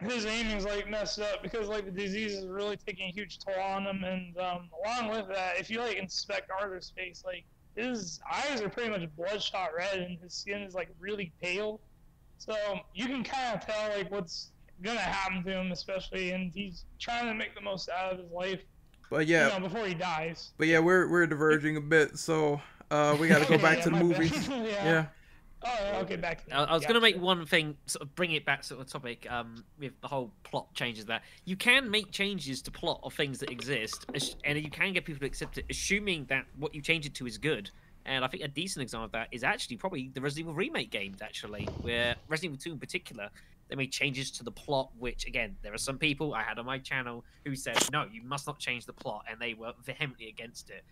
his 0.00 0.26
aiming 0.26 0.58
is 0.58 0.64
like 0.66 0.90
messed 0.90 1.20
up 1.20 1.42
because 1.42 1.68
like 1.68 1.86
the 1.86 1.90
disease 1.90 2.34
is 2.34 2.46
really 2.46 2.76
taking 2.76 3.08
a 3.08 3.12
huge 3.12 3.38
toll 3.38 3.62
on 3.62 3.86
him, 3.86 4.04
and 4.04 4.36
um, 4.38 4.68
along 4.84 5.10
with 5.10 5.28
that, 5.28 5.58
if 5.58 5.70
you 5.70 5.80
like 5.80 5.96
inspect 5.96 6.50
Arthur's 6.50 6.92
face, 6.94 7.22
like 7.24 7.46
his 7.76 8.20
eyes 8.32 8.60
are 8.60 8.68
pretty 8.68 8.90
much 8.90 9.08
bloodshot 9.16 9.70
red 9.76 9.98
and 9.98 10.18
his 10.18 10.34
skin 10.34 10.62
is 10.62 10.74
like 10.74 10.88
really 10.98 11.32
pale. 11.40 11.80
So 12.38 12.54
you 12.94 13.06
can 13.06 13.22
kind 13.22 13.54
of 13.54 13.66
tell 13.66 13.96
like 13.96 14.10
what's 14.10 14.50
gonna 14.82 14.98
happen 14.98 15.44
to 15.44 15.50
him, 15.50 15.72
especially, 15.72 16.30
and 16.30 16.52
he's 16.52 16.84
trying 16.98 17.26
to 17.26 17.34
make 17.34 17.54
the 17.54 17.60
most 17.60 17.88
out 17.88 18.12
of 18.12 18.18
his 18.18 18.30
life. 18.30 18.60
But 19.10 19.26
yeah, 19.26 19.54
you 19.54 19.60
know, 19.60 19.68
before 19.68 19.86
he 19.86 19.94
dies. 19.94 20.50
But 20.58 20.66
yeah, 20.68 20.80
we're 20.80 21.08
we're 21.08 21.26
diverging 21.26 21.76
a 21.76 21.80
bit, 21.80 22.18
so 22.18 22.60
uh, 22.90 23.16
we 23.20 23.28
got 23.28 23.42
to 23.42 23.48
go 23.48 23.58
back 23.62 23.78
yeah, 23.78 23.84
to 23.84 23.90
the 23.90 23.96
movies. 23.96 24.48
yeah. 24.48 24.64
yeah. 24.64 25.06
Oh, 25.66 26.00
okay, 26.00 26.16
back. 26.16 26.44
I, 26.52 26.64
I 26.64 26.74
was 26.74 26.82
going 26.82 26.94
to 26.94 27.00
make 27.00 27.20
one 27.20 27.44
thing, 27.46 27.76
sort 27.86 28.02
of 28.02 28.14
bring 28.14 28.32
it 28.32 28.44
back 28.44 28.62
to 28.62 28.76
the 28.76 28.84
topic 28.84 29.26
um, 29.30 29.64
with 29.78 30.00
the 30.00 30.08
whole 30.08 30.30
plot 30.44 30.72
changes. 30.74 31.06
That 31.06 31.22
you 31.44 31.56
can 31.56 31.90
make 31.90 32.10
changes 32.10 32.62
to 32.62 32.70
plot 32.70 33.00
of 33.02 33.14
things 33.14 33.38
that 33.40 33.50
exist, 33.50 34.06
and 34.44 34.58
you 34.58 34.70
can 34.70 34.92
get 34.92 35.04
people 35.04 35.20
to 35.20 35.26
accept 35.26 35.58
it, 35.58 35.64
assuming 35.70 36.26
that 36.26 36.44
what 36.58 36.74
you 36.74 36.82
change 36.82 37.06
it 37.06 37.14
to 37.14 37.26
is 37.26 37.38
good. 37.38 37.70
And 38.04 38.24
I 38.24 38.28
think 38.28 38.44
a 38.44 38.48
decent 38.48 38.82
example 38.82 39.06
of 39.06 39.12
that 39.12 39.28
is 39.32 39.42
actually 39.42 39.76
probably 39.78 40.10
the 40.14 40.20
Resident 40.20 40.44
Evil 40.44 40.54
remake 40.54 40.90
games, 40.90 41.20
actually, 41.20 41.64
where 41.80 42.14
Resident 42.28 42.60
Evil 42.60 42.70
2 42.70 42.72
in 42.74 42.78
particular, 42.78 43.28
they 43.68 43.74
made 43.74 43.90
changes 43.90 44.30
to 44.32 44.44
the 44.44 44.52
plot, 44.52 44.90
which, 44.96 45.26
again, 45.26 45.56
there 45.62 45.74
are 45.74 45.78
some 45.78 45.98
people 45.98 46.32
I 46.32 46.42
had 46.42 46.60
on 46.60 46.66
my 46.66 46.78
channel 46.78 47.24
who 47.44 47.56
said, 47.56 47.76
no, 47.92 48.06
you 48.12 48.22
must 48.22 48.46
not 48.46 48.60
change 48.60 48.86
the 48.86 48.92
plot, 48.92 49.24
and 49.28 49.40
they 49.40 49.54
were 49.54 49.72
vehemently 49.84 50.28
against 50.28 50.70
it 50.70 50.84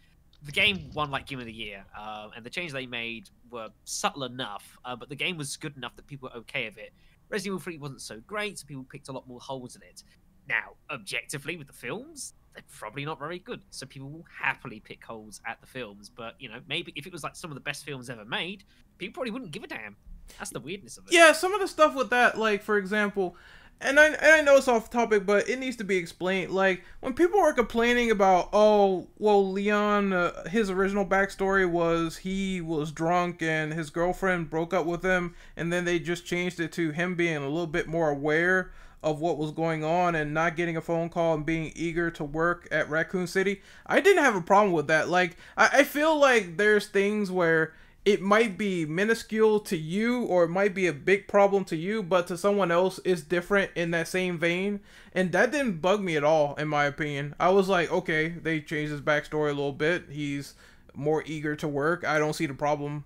the 0.44 0.52
game 0.52 0.90
won 0.92 1.10
like 1.10 1.26
game 1.26 1.40
of 1.40 1.46
the 1.46 1.52
year, 1.52 1.84
uh, 1.98 2.28
and 2.36 2.44
the 2.44 2.50
changes 2.50 2.72
they 2.72 2.86
made 2.86 3.28
were 3.50 3.68
subtle 3.84 4.24
enough, 4.24 4.76
uh, 4.84 4.94
but 4.94 5.08
the 5.08 5.16
game 5.16 5.36
was 5.36 5.56
good 5.56 5.76
enough 5.76 5.96
that 5.96 6.06
people 6.06 6.28
were 6.32 6.38
okay 6.40 6.66
with 6.66 6.78
it. 6.78 6.92
Resident 7.30 7.54
Evil 7.54 7.60
3 7.60 7.78
wasn't 7.78 8.00
so 8.02 8.20
great, 8.26 8.58
so 8.58 8.66
people 8.66 8.84
picked 8.84 9.08
a 9.08 9.12
lot 9.12 9.26
more 9.26 9.40
holes 9.40 9.76
in 9.76 9.82
it. 9.82 10.02
Now, 10.48 10.74
objectively, 10.90 11.56
with 11.56 11.66
the 11.66 11.72
films, 11.72 12.34
they're 12.52 12.62
probably 12.70 13.04
not 13.04 13.18
very 13.18 13.38
good, 13.38 13.62
so 13.70 13.86
people 13.86 14.10
will 14.10 14.26
happily 14.40 14.80
pick 14.80 15.02
holes 15.02 15.40
at 15.46 15.60
the 15.60 15.66
films. 15.66 16.10
But 16.10 16.34
you 16.38 16.48
know, 16.48 16.60
maybe 16.68 16.92
if 16.96 17.06
it 17.06 17.12
was 17.12 17.24
like 17.24 17.34
some 17.34 17.50
of 17.50 17.54
the 17.54 17.62
best 17.62 17.84
films 17.84 18.10
ever 18.10 18.24
made, 18.24 18.64
people 18.98 19.14
probably 19.14 19.30
wouldn't 19.30 19.50
give 19.50 19.64
a 19.64 19.66
damn. 19.66 19.96
That's 20.38 20.50
the 20.50 20.60
weirdness 20.60 20.98
of 20.98 21.06
it. 21.06 21.12
Yeah, 21.12 21.32
some 21.32 21.54
of 21.54 21.60
the 21.60 21.68
stuff 21.68 21.94
with 21.94 22.10
that, 22.10 22.38
like 22.38 22.62
for 22.62 22.76
example, 22.76 23.36
and 23.80 24.00
I, 24.00 24.06
and 24.06 24.16
I 24.22 24.40
know 24.40 24.56
it's 24.56 24.68
off 24.68 24.90
topic, 24.90 25.26
but 25.26 25.48
it 25.48 25.58
needs 25.58 25.76
to 25.76 25.84
be 25.84 25.96
explained. 25.96 26.52
Like 26.52 26.84
when 27.00 27.14
people 27.14 27.40
are 27.40 27.52
complaining 27.52 28.10
about, 28.10 28.48
oh, 28.52 29.08
well, 29.18 29.50
Leon, 29.50 30.12
uh, 30.12 30.48
his 30.48 30.70
original 30.70 31.04
backstory 31.04 31.68
was 31.68 32.18
he 32.18 32.60
was 32.60 32.92
drunk 32.92 33.42
and 33.42 33.72
his 33.72 33.90
girlfriend 33.90 34.50
broke 34.50 34.72
up 34.72 34.86
with 34.86 35.02
him, 35.02 35.34
and 35.56 35.72
then 35.72 35.84
they 35.84 35.98
just 35.98 36.26
changed 36.26 36.60
it 36.60 36.72
to 36.72 36.90
him 36.90 37.14
being 37.14 37.36
a 37.36 37.48
little 37.48 37.66
bit 37.66 37.86
more 37.86 38.10
aware 38.10 38.72
of 39.02 39.20
what 39.20 39.36
was 39.36 39.50
going 39.52 39.84
on 39.84 40.14
and 40.14 40.32
not 40.32 40.56
getting 40.56 40.78
a 40.78 40.80
phone 40.80 41.10
call 41.10 41.34
and 41.34 41.44
being 41.44 41.70
eager 41.76 42.10
to 42.10 42.24
work 42.24 42.66
at 42.72 42.88
Raccoon 42.88 43.26
City. 43.26 43.60
I 43.86 44.00
didn't 44.00 44.24
have 44.24 44.34
a 44.34 44.40
problem 44.40 44.72
with 44.72 44.86
that. 44.86 45.10
Like 45.10 45.36
I, 45.58 45.68
I 45.72 45.84
feel 45.84 46.18
like 46.18 46.56
there's 46.56 46.86
things 46.86 47.30
where 47.30 47.74
it 48.04 48.20
might 48.20 48.58
be 48.58 48.84
minuscule 48.84 49.60
to 49.60 49.76
you 49.76 50.24
or 50.24 50.44
it 50.44 50.50
might 50.50 50.74
be 50.74 50.86
a 50.86 50.92
big 50.92 51.26
problem 51.26 51.64
to 51.64 51.76
you, 51.76 52.02
but 52.02 52.26
to 52.26 52.36
someone 52.36 52.70
else 52.70 53.00
it's 53.04 53.22
different 53.22 53.70
in 53.74 53.90
that 53.92 54.08
same 54.08 54.38
vein. 54.38 54.80
And 55.14 55.32
that 55.32 55.52
didn't 55.52 55.80
bug 55.80 56.02
me 56.02 56.16
at 56.16 56.24
all, 56.24 56.54
in 56.56 56.68
my 56.68 56.84
opinion. 56.84 57.34
I 57.40 57.50
was 57.50 57.68
like, 57.68 57.90
okay, 57.90 58.28
they 58.28 58.60
changed 58.60 58.92
his 58.92 59.00
backstory 59.00 59.50
a 59.50 59.54
little 59.54 59.72
bit. 59.72 60.04
He's 60.10 60.54
more 60.94 61.22
eager 61.26 61.56
to 61.56 61.68
work. 61.68 62.04
I 62.04 62.18
don't 62.18 62.34
see 62.34 62.46
the 62.46 62.54
problem. 62.54 63.04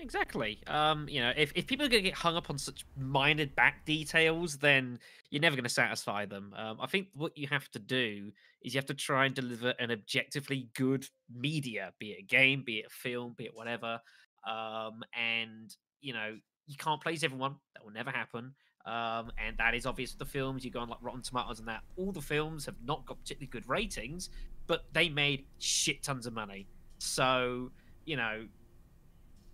Exactly. 0.00 0.58
Um, 0.66 1.08
you 1.08 1.20
know, 1.20 1.32
if, 1.36 1.52
if 1.54 1.66
people 1.66 1.84
are 1.86 1.88
going 1.88 2.02
to 2.02 2.08
get 2.08 2.16
hung 2.16 2.36
up 2.36 2.50
on 2.50 2.58
such 2.58 2.86
minded 2.96 3.54
back 3.56 3.84
details, 3.84 4.58
then 4.58 4.98
you're 5.30 5.42
never 5.42 5.56
going 5.56 5.64
to 5.64 5.70
satisfy 5.70 6.24
them. 6.24 6.54
Um, 6.56 6.78
I 6.80 6.86
think 6.86 7.08
what 7.14 7.36
you 7.36 7.48
have 7.48 7.68
to 7.72 7.78
do 7.78 8.30
is 8.62 8.74
you 8.74 8.78
have 8.78 8.86
to 8.86 8.94
try 8.94 9.26
and 9.26 9.34
deliver 9.34 9.74
an 9.78 9.90
objectively 9.90 10.68
good 10.76 11.06
media, 11.34 11.92
be 11.98 12.10
it 12.12 12.20
a 12.20 12.22
game, 12.22 12.62
be 12.64 12.78
it 12.78 12.86
a 12.86 12.90
film, 12.90 13.34
be 13.36 13.44
it 13.44 13.54
whatever. 13.54 14.00
Um, 14.46 15.02
and 15.18 15.74
you 16.00 16.12
know, 16.12 16.36
you 16.66 16.76
can't 16.76 17.02
please 17.02 17.24
everyone. 17.24 17.56
That 17.74 17.84
will 17.84 17.92
never 17.92 18.10
happen. 18.10 18.54
Um, 18.86 19.32
and 19.44 19.56
that 19.58 19.74
is 19.74 19.84
obvious 19.84 20.12
with 20.12 20.20
the 20.20 20.32
films. 20.32 20.64
You 20.64 20.70
go 20.70 20.80
on 20.80 20.88
like 20.88 20.98
Rotten 21.02 21.22
Tomatoes 21.22 21.58
and 21.58 21.68
that. 21.68 21.82
All 21.96 22.12
the 22.12 22.22
films 22.22 22.64
have 22.66 22.76
not 22.84 23.04
got 23.04 23.18
particularly 23.18 23.48
good 23.48 23.68
ratings, 23.68 24.30
but 24.66 24.84
they 24.92 25.08
made 25.08 25.44
shit 25.58 26.02
tons 26.02 26.26
of 26.26 26.32
money. 26.32 26.68
So 26.98 27.72
you 28.06 28.16
know, 28.16 28.46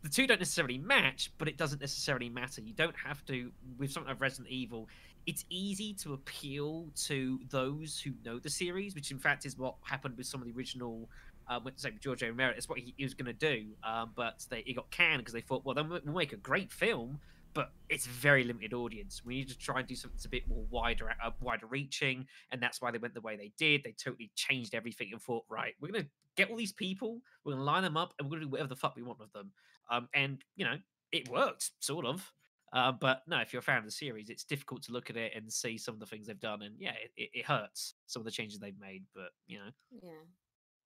the 0.04 0.08
two 0.08 0.28
don't 0.28 0.38
necessarily 0.38 0.78
match, 0.78 1.32
but 1.38 1.48
it 1.48 1.56
doesn't 1.56 1.80
necessarily 1.80 2.28
matter. 2.28 2.60
You 2.60 2.74
don't 2.74 2.94
have 2.96 3.24
to 3.26 3.50
with 3.78 3.90
something 3.90 4.10
like 4.10 4.20
Resident 4.20 4.48
Evil 4.48 4.88
it's 5.26 5.44
easy 5.48 5.94
to 5.94 6.14
appeal 6.14 6.86
to 6.94 7.40
those 7.50 8.00
who 8.00 8.12
know 8.24 8.38
the 8.38 8.50
series, 8.50 8.94
which 8.94 9.10
in 9.10 9.18
fact 9.18 9.46
is 9.46 9.56
what 9.56 9.76
happened 9.82 10.16
with 10.16 10.26
some 10.26 10.40
of 10.40 10.46
the 10.46 10.52
original. 10.52 11.08
Uh, 11.46 11.60
with 11.62 11.78
say 11.78 11.90
with 11.90 12.00
George 12.00 12.22
A. 12.22 12.26
Romero, 12.26 12.54
it's 12.56 12.70
what 12.70 12.78
he, 12.78 12.94
he 12.96 13.04
was 13.04 13.12
going 13.12 13.26
to 13.26 13.34
do, 13.34 13.66
um, 13.82 14.12
but 14.16 14.46
they, 14.48 14.60
it 14.60 14.76
got 14.76 14.90
canned 14.90 15.18
because 15.18 15.34
they 15.34 15.42
thought, 15.42 15.62
well, 15.62 15.74
then 15.74 15.90
we'll 15.90 16.14
make 16.14 16.32
a 16.32 16.38
great 16.38 16.72
film, 16.72 17.20
but 17.52 17.70
it's 17.90 18.06
a 18.06 18.08
very 18.08 18.44
limited 18.44 18.72
audience. 18.72 19.20
We 19.26 19.34
need 19.34 19.50
to 19.50 19.58
try 19.58 19.80
and 19.80 19.86
do 19.86 19.94
something 19.94 20.16
that's 20.16 20.24
a 20.24 20.30
bit 20.30 20.48
more 20.48 20.64
wider, 20.70 21.10
uh, 21.22 21.32
wider 21.42 21.66
reaching, 21.66 22.26
and 22.50 22.62
that's 22.62 22.80
why 22.80 22.92
they 22.92 22.96
went 22.96 23.12
the 23.12 23.20
way 23.20 23.36
they 23.36 23.52
did. 23.58 23.84
They 23.84 23.92
totally 23.92 24.30
changed 24.34 24.74
everything 24.74 25.10
and 25.12 25.20
thought, 25.20 25.44
right, 25.50 25.74
we're 25.82 25.92
going 25.92 26.04
to 26.04 26.10
get 26.34 26.48
all 26.48 26.56
these 26.56 26.72
people, 26.72 27.20
we're 27.44 27.52
going 27.52 27.60
to 27.60 27.70
line 27.70 27.82
them 27.82 27.98
up, 27.98 28.14
and 28.18 28.26
we're 28.26 28.38
going 28.38 28.40
to 28.40 28.46
do 28.46 28.50
whatever 28.52 28.70
the 28.70 28.76
fuck 28.76 28.96
we 28.96 29.02
want 29.02 29.20
with 29.20 29.32
them. 29.34 29.50
Um, 29.90 30.08
and 30.14 30.42
you 30.56 30.64
know, 30.64 30.76
it 31.12 31.28
worked, 31.28 31.70
sort 31.80 32.06
of. 32.06 32.30
Uh, 32.72 32.90
but 32.90 33.22
no, 33.28 33.38
if 33.38 33.52
you're 33.52 33.60
a 33.60 33.62
fan 33.62 33.78
of 33.78 33.84
the 33.84 33.90
series, 33.90 34.28
it's 34.28 34.44
difficult 34.44 34.82
to 34.82 34.92
look 34.92 35.08
at 35.08 35.16
it 35.16 35.32
and 35.36 35.52
see 35.52 35.78
some 35.78 35.94
of 35.94 36.00
the 36.00 36.06
things 36.06 36.26
they've 36.26 36.40
done, 36.40 36.62
and 36.62 36.74
yeah, 36.78 36.94
it, 37.16 37.30
it 37.32 37.44
hurts 37.44 37.94
some 38.06 38.20
of 38.20 38.24
the 38.24 38.32
changes 38.32 38.58
they've 38.58 38.78
made. 38.80 39.04
But 39.14 39.30
you 39.46 39.58
know, 39.58 39.70
yeah, 40.02 40.24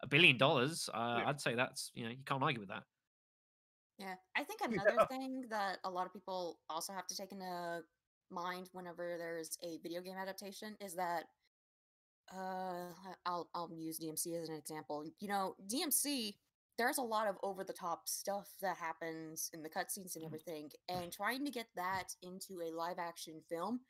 a 0.03 0.07
billion 0.07 0.37
dollars, 0.37 0.91
uh, 0.93 1.21
yeah. 1.21 1.29
I'd 1.29 1.41
say 1.41 1.55
that's 1.55 1.91
you 1.95 2.05
know 2.05 2.11
you 2.11 2.25
can't 2.27 2.43
argue 2.43 2.61
with 2.61 2.69
that. 2.69 2.83
Yeah, 3.99 4.15
I 4.37 4.45
think 4.45 4.61
another 4.63 4.95
yeah. 4.99 5.07
thing 5.07 5.45
that 5.51 5.79
a 5.85 5.91
lot 5.91 6.07
of 6.07 6.13
people 6.13 6.61
also 6.69 6.93
have 6.93 7.07
to 7.07 7.17
take 7.17 7.33
into 7.33 7.81
mind 8.31 8.69
whenever 8.73 9.17
there's 9.19 9.59
a 9.63 9.79
video 9.83 10.01
game 10.03 10.17
adaptation 10.21 10.77
is 10.81 10.95
that 10.95 11.25
uh, 12.33 12.93
I'll 13.27 13.49
I'll 13.55 13.71
use 13.73 13.99
DMC 13.99 14.41
as 14.41 14.49
an 14.49 14.57
example. 14.57 15.05
You 15.21 15.29
know, 15.29 15.57
DMC 15.67 16.35
there's 16.79 16.99
a 16.99 17.03
lot 17.03 17.27
of 17.27 17.37
over 17.43 17.65
the 17.65 17.73
top 17.73 18.09
stuff 18.09 18.49
that 18.63 18.77
happens 18.77 19.51
in 19.53 19.63
the 19.63 19.69
cutscenes 19.69 20.15
and 20.15 20.23
mm. 20.23 20.27
everything, 20.27 20.71
and 20.89 21.13
trying 21.13 21.45
to 21.45 21.51
get 21.51 21.67
that 21.77 22.15
into 22.23 22.63
a 22.63 22.75
live 22.75 22.99
action 22.99 23.41
film, 23.51 23.81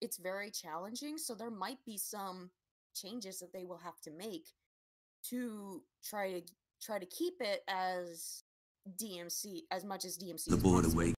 it's 0.00 0.16
very 0.16 0.50
challenging. 0.50 1.18
So 1.18 1.34
there 1.34 1.50
might 1.50 1.84
be 1.84 1.98
some 1.98 2.50
changes 2.94 3.38
that 3.38 3.52
they 3.52 3.64
will 3.64 3.78
have 3.78 4.00
to 4.02 4.10
make 4.10 4.46
to 5.28 5.82
try 6.02 6.32
to 6.32 6.42
try 6.82 6.98
to 6.98 7.06
keep 7.06 7.34
it 7.40 7.60
as 7.68 8.42
DMC 9.00 9.62
as 9.70 9.84
much 9.84 10.04
as 10.04 10.16
DMC. 10.16 10.46
The 10.46 10.56
board 10.56 10.86
away. 10.86 11.14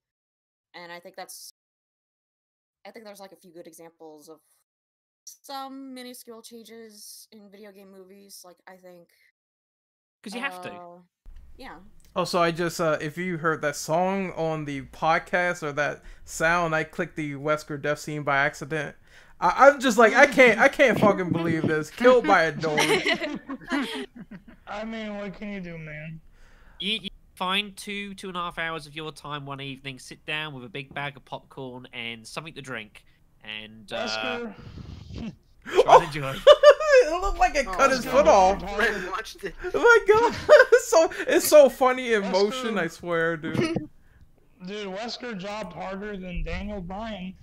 And 0.75 0.91
I 0.91 0.99
think 0.99 1.16
that's 1.16 1.53
I 2.87 2.91
think 2.91 3.05
there's 3.05 3.20
like 3.20 3.33
a 3.33 3.37
few 3.37 3.53
good 3.53 3.66
examples 3.68 4.29
of 4.29 4.41
some 5.25 5.95
minuscule 5.95 6.43
changes 6.43 7.29
in 7.31 7.49
video 7.51 7.70
game 7.70 7.93
movies. 7.93 8.43
Like 8.45 8.59
I 8.66 8.77
think 8.77 9.09
because 10.23 10.35
you 10.35 10.41
have 10.41 10.62
to. 10.62 10.70
Uh, 10.70 10.99
yeah. 11.57 11.77
Oh, 12.14 12.25
so 12.25 12.43
I 12.43 12.51
just 12.51 12.81
uh, 12.81 12.99
if 13.01 13.16
you 13.16 13.39
heard 13.39 13.62
that 13.62 13.75
song 13.75 14.33
on 14.33 14.66
the 14.66 14.83
podcast 14.83 15.62
or 15.62 15.73
that 15.73 16.03
sound, 16.25 16.75
I 16.75 16.85
clicked 16.85 17.16
the 17.16 17.33
Wesker 17.33 17.81
death 17.81 17.99
scene 17.99 18.23
by 18.23 18.37
accident. 18.39 18.97
I, 19.41 19.68
I'm 19.68 19.81
just 19.81 19.99
like 19.99 20.14
I 20.14 20.27
can't 20.27 20.59
I 20.59 20.68
can't 20.68 21.01
fucking 21.01 21.31
believe 21.31 21.66
this. 21.66 21.91
Killed 21.97 22.27
by 22.27 22.45
a 22.45 22.53
dog. 22.53 22.79
I 24.66 24.85
mean, 24.85 25.16
what 25.16 25.35
can 25.35 25.53
you 25.53 25.61
do, 25.61 25.79
man? 25.79 26.20
You, 26.79 26.99
you 27.03 27.11
find 27.35 27.77
two, 27.77 28.14
two 28.14 28.29
and 28.29 28.37
a 28.37 28.41
half 28.41 28.59
hours 28.59 28.87
of 28.87 28.95
your 28.95 29.11
time 29.12 29.47
one 29.47 29.61
evening, 29.61 29.99
sit 29.99 30.25
down 30.27 30.55
with 30.55 30.64
a 30.64 30.68
big 30.68 30.93
bag 30.93 31.16
of 31.16 31.25
popcorn 31.25 31.89
and 31.93 32.27
something 32.27 32.55
to 32.55 32.62
drink, 32.62 33.05
and 33.43 33.91
uh, 33.93 34.07
Wesker, 34.07 34.55
try 35.64 35.95
and 35.97 36.05
enjoy. 36.05 36.35
It 37.07 37.20
looked 37.20 37.38
like 37.38 37.55
it 37.55 37.66
Oh, 37.68 37.72
cut 37.72 37.90
his 37.90 38.05
Wesker 38.05 38.11
foot 38.11 38.28
off. 38.28 38.61
jobbed 38.61 38.78
Red 38.78 39.11
watched 39.11 39.44
it. 39.44 39.55
Oh 39.74 39.78
my 39.80 40.14
god, 40.14 40.34
it's 40.72 40.88
so 40.90 41.11
it's 41.28 41.46
so 41.48 41.68
funny 41.68 42.12
in 42.14 42.30
motion. 42.30 42.78
I 42.78 42.86
swear, 42.88 43.36
dude. 43.36 43.57
Dude, 44.66 44.86
Wesker 44.94 45.36
jobbed 45.36 45.72
harder 45.72 46.16
than 46.16 46.44
Daniel 46.44 46.80
Bryan. 46.80 47.34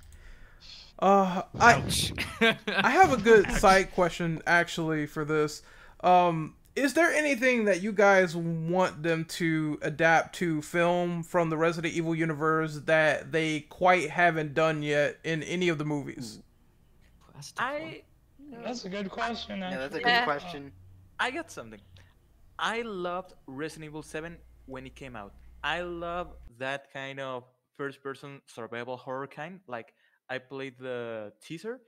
Uh, 0.97 1.41
I 1.60 1.74
Ouch. 1.74 2.14
I 2.68 2.91
have 2.91 3.12
a 3.12 3.18
good 3.18 3.51
side 3.51 3.91
question 3.93 4.41
actually 4.47 5.05
for 5.05 5.26
this. 5.26 5.62
Um, 6.01 6.55
is 6.78 6.93
there 6.93 7.12
anything 7.12 7.66
that 7.66 7.82
you 7.82 7.91
guys 7.91 8.38
want 8.38 9.03
them 9.03 9.26
to 9.26 9.80
adapt 9.82 10.36
to 10.36 10.62
film 10.62 11.24
from 11.24 11.49
the 11.49 11.57
Resident 11.57 11.93
Evil 11.93 12.16
universe 12.16 12.80
that 12.86 13.34
they 13.34 13.62
quite 13.62 14.12
haven't 14.12 14.53
done 14.53 14.82
yet 14.82 15.18
in 15.26 15.43
any 15.43 15.68
of 15.68 15.78
the 15.78 15.84
movies? 15.86 16.39
That's 17.36 17.51
a 17.51 17.55
tough 17.55 17.72
one. 17.74 17.82
I 17.82 18.01
That's 18.52 18.86
a 18.86 18.89
good 18.89 19.10
question. 19.10 19.60
Yeah, 19.70 19.78
that's 19.78 19.95
a 19.95 20.00
good 20.02 20.14
Yeah. 20.14 20.24
question. 20.24 20.72
I 21.20 21.32
got 21.32 21.52
something. 21.52 21.80
I 22.60 22.82
loved 22.82 23.34
Resident 23.47 23.86
Evil 23.86 24.04
7 24.04 24.38
when 24.66 24.86
it 24.86 24.95
came 24.95 25.16
out. 25.16 25.34
I 25.64 25.82
love 25.82 26.36
that 26.58 26.91
kind 26.93 27.20
of 27.20 27.43
first 27.78 28.02
person 28.04 28.41
survival 28.47 28.97
horror 28.97 29.28
kind. 29.28 29.60
Like 29.68 29.93
I 30.30 30.38
played 30.39 30.78
the 30.80 31.34
teaser 31.41 31.80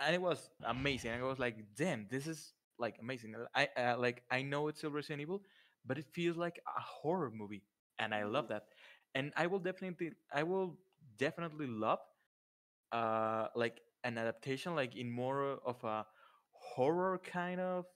and 0.00 0.14
it 0.14 0.20
was 0.22 0.50
amazing. 0.64 1.12
I 1.12 1.22
was 1.22 1.38
like, 1.38 1.56
"Damn, 1.76 2.06
this 2.10 2.26
is 2.26 2.54
like 2.78 2.96
amazing." 3.00 3.34
I 3.54 3.68
uh, 3.76 3.96
like 3.98 4.22
I 4.30 4.42
know 4.42 4.68
it's 4.68 4.78
still 4.78 4.90
Resident 4.90 5.22
Evil, 5.22 5.42
but 5.86 5.98
it 5.98 6.06
feels 6.12 6.36
like 6.36 6.60
a 6.66 6.80
horror 6.80 7.30
movie 7.30 7.62
and 7.98 8.14
I 8.14 8.24
love 8.24 8.48
that. 8.48 8.64
And 9.14 9.32
I 9.36 9.46
will 9.46 9.60
definitely 9.60 10.12
I 10.32 10.42
will 10.42 10.78
definitely 11.18 11.66
love 11.66 12.00
uh 12.92 13.48
like 13.54 13.80
an 14.04 14.18
adaptation 14.18 14.74
like 14.74 14.94
in 14.96 15.10
more 15.10 15.58
of 15.64 15.82
a 15.84 16.06
horror 16.52 17.20
kind 17.24 17.60
of 17.60 17.86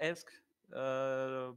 esque 0.00 0.30
uh 0.74 1.48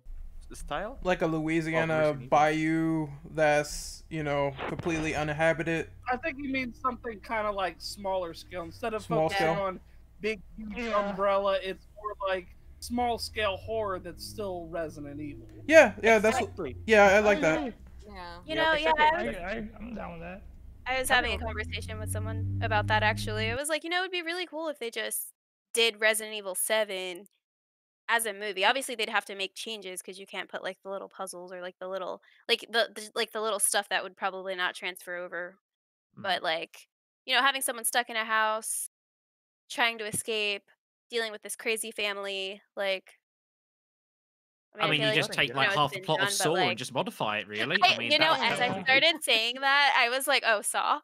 style. 0.53 0.99
Like 1.03 1.21
a 1.23 1.27
Louisiana 1.27 2.13
bayou 2.29 3.07
that's 3.31 4.03
you 4.09 4.23
know 4.23 4.53
completely 4.67 5.15
uninhabited. 5.15 5.89
I 6.11 6.17
think 6.17 6.37
he 6.37 6.47
means 6.47 6.79
something 6.79 7.19
kind 7.21 7.47
of 7.47 7.55
like 7.55 7.75
smaller 7.79 8.33
scale 8.33 8.63
instead 8.63 8.93
of 8.93 9.01
Small 9.03 9.29
focusing 9.29 9.47
scale. 9.53 9.63
on 9.63 9.79
big 10.21 10.41
huge 10.57 10.77
Yeah. 10.77 11.09
umbrella. 11.09 11.57
It's 11.63 11.87
more 11.95 12.29
like 12.29 12.47
small 12.79 13.17
scale 13.17 13.57
horror 13.57 13.99
that's 13.99 14.23
still 14.23 14.67
Resident 14.67 15.19
Evil. 15.21 15.47
Yeah, 15.67 15.93
yeah, 16.03 16.19
that's 16.19 16.35
what, 16.35 16.49
Exactly. 16.49 16.75
yeah, 16.85 17.05
I 17.15 17.19
like 17.19 17.41
that. 17.41 17.73
Yeah. 18.05 18.37
You 18.45 18.55
know, 18.55 18.73
yeah. 18.73 18.91
I 18.99 19.03
I, 19.03 19.23
I, 19.51 19.69
I'm 19.79 19.95
down 19.95 20.11
with 20.13 20.21
that. 20.21 20.43
I 20.85 20.99
was 20.99 21.09
having 21.09 21.33
a 21.33 21.37
conversation 21.37 21.99
with 21.99 22.11
someone 22.11 22.59
about 22.61 22.87
that 22.87 23.03
actually. 23.03 23.45
It 23.45 23.57
was 23.57 23.69
like, 23.69 23.83
you 23.83 23.89
know, 23.89 23.99
it 23.99 24.01
would 24.01 24.11
be 24.11 24.21
really 24.21 24.45
cool 24.45 24.67
if 24.67 24.79
they 24.79 24.89
just 24.89 25.33
did 25.73 25.99
Resident 25.99 26.35
Evil 26.35 26.55
7 26.55 27.25
as 28.09 28.25
a 28.25 28.33
movie. 28.33 28.65
Obviously, 28.65 28.95
they'd 28.95 29.09
have 29.09 29.25
to 29.25 29.35
make 29.35 29.55
changes 29.55 30.01
because 30.01 30.19
you 30.19 30.27
can't 30.27 30.49
put 30.49 30.63
like 30.63 30.77
the 30.83 30.89
little 30.89 31.09
puzzles 31.09 31.51
or 31.51 31.61
like 31.61 31.75
the 31.79 31.87
little 31.87 32.21
like 32.47 32.65
the, 32.69 32.89
the 32.93 33.09
like 33.15 33.31
the 33.31 33.41
little 33.41 33.59
stuff 33.59 33.89
that 33.89 34.03
would 34.03 34.17
probably 34.17 34.55
not 34.55 34.75
transfer 34.75 35.15
over. 35.15 35.57
Mm. 36.17 36.23
But 36.23 36.43
like, 36.43 36.87
you 37.25 37.35
know, 37.35 37.41
having 37.41 37.61
someone 37.61 37.85
stuck 37.85 38.09
in 38.09 38.15
a 38.15 38.25
house 38.25 38.89
trying 39.69 39.97
to 39.97 40.05
escape, 40.05 40.63
dealing 41.09 41.31
with 41.31 41.41
this 41.41 41.55
crazy 41.55 41.91
family, 41.91 42.61
like 42.75 43.13
I 44.79 44.89
mean, 44.89 45.01
feel 45.01 45.09
you 45.09 45.15
just 45.15 45.31
take 45.31 45.53
like 45.53 45.71
half 45.71 45.93
the 45.93 45.99
plot 45.99 46.17
done, 46.19 46.27
of 46.27 46.33
Saw 46.33 46.51
like- 46.53 46.69
and 46.69 46.77
just 46.77 46.93
modify 46.93 47.37
it, 47.37 47.47
really. 47.47 47.77
I, 47.83 47.93
I 47.93 47.97
mean, 47.97 48.11
you 48.11 48.17
know, 48.17 48.33
as 48.33 48.59
I 48.59 48.81
started 48.83 49.23
saying 49.23 49.57
that, 49.61 49.95
I 49.97 50.09
was 50.09 50.25
like, 50.27 50.43
"Oh, 50.45 50.61
Saw." 50.61 50.99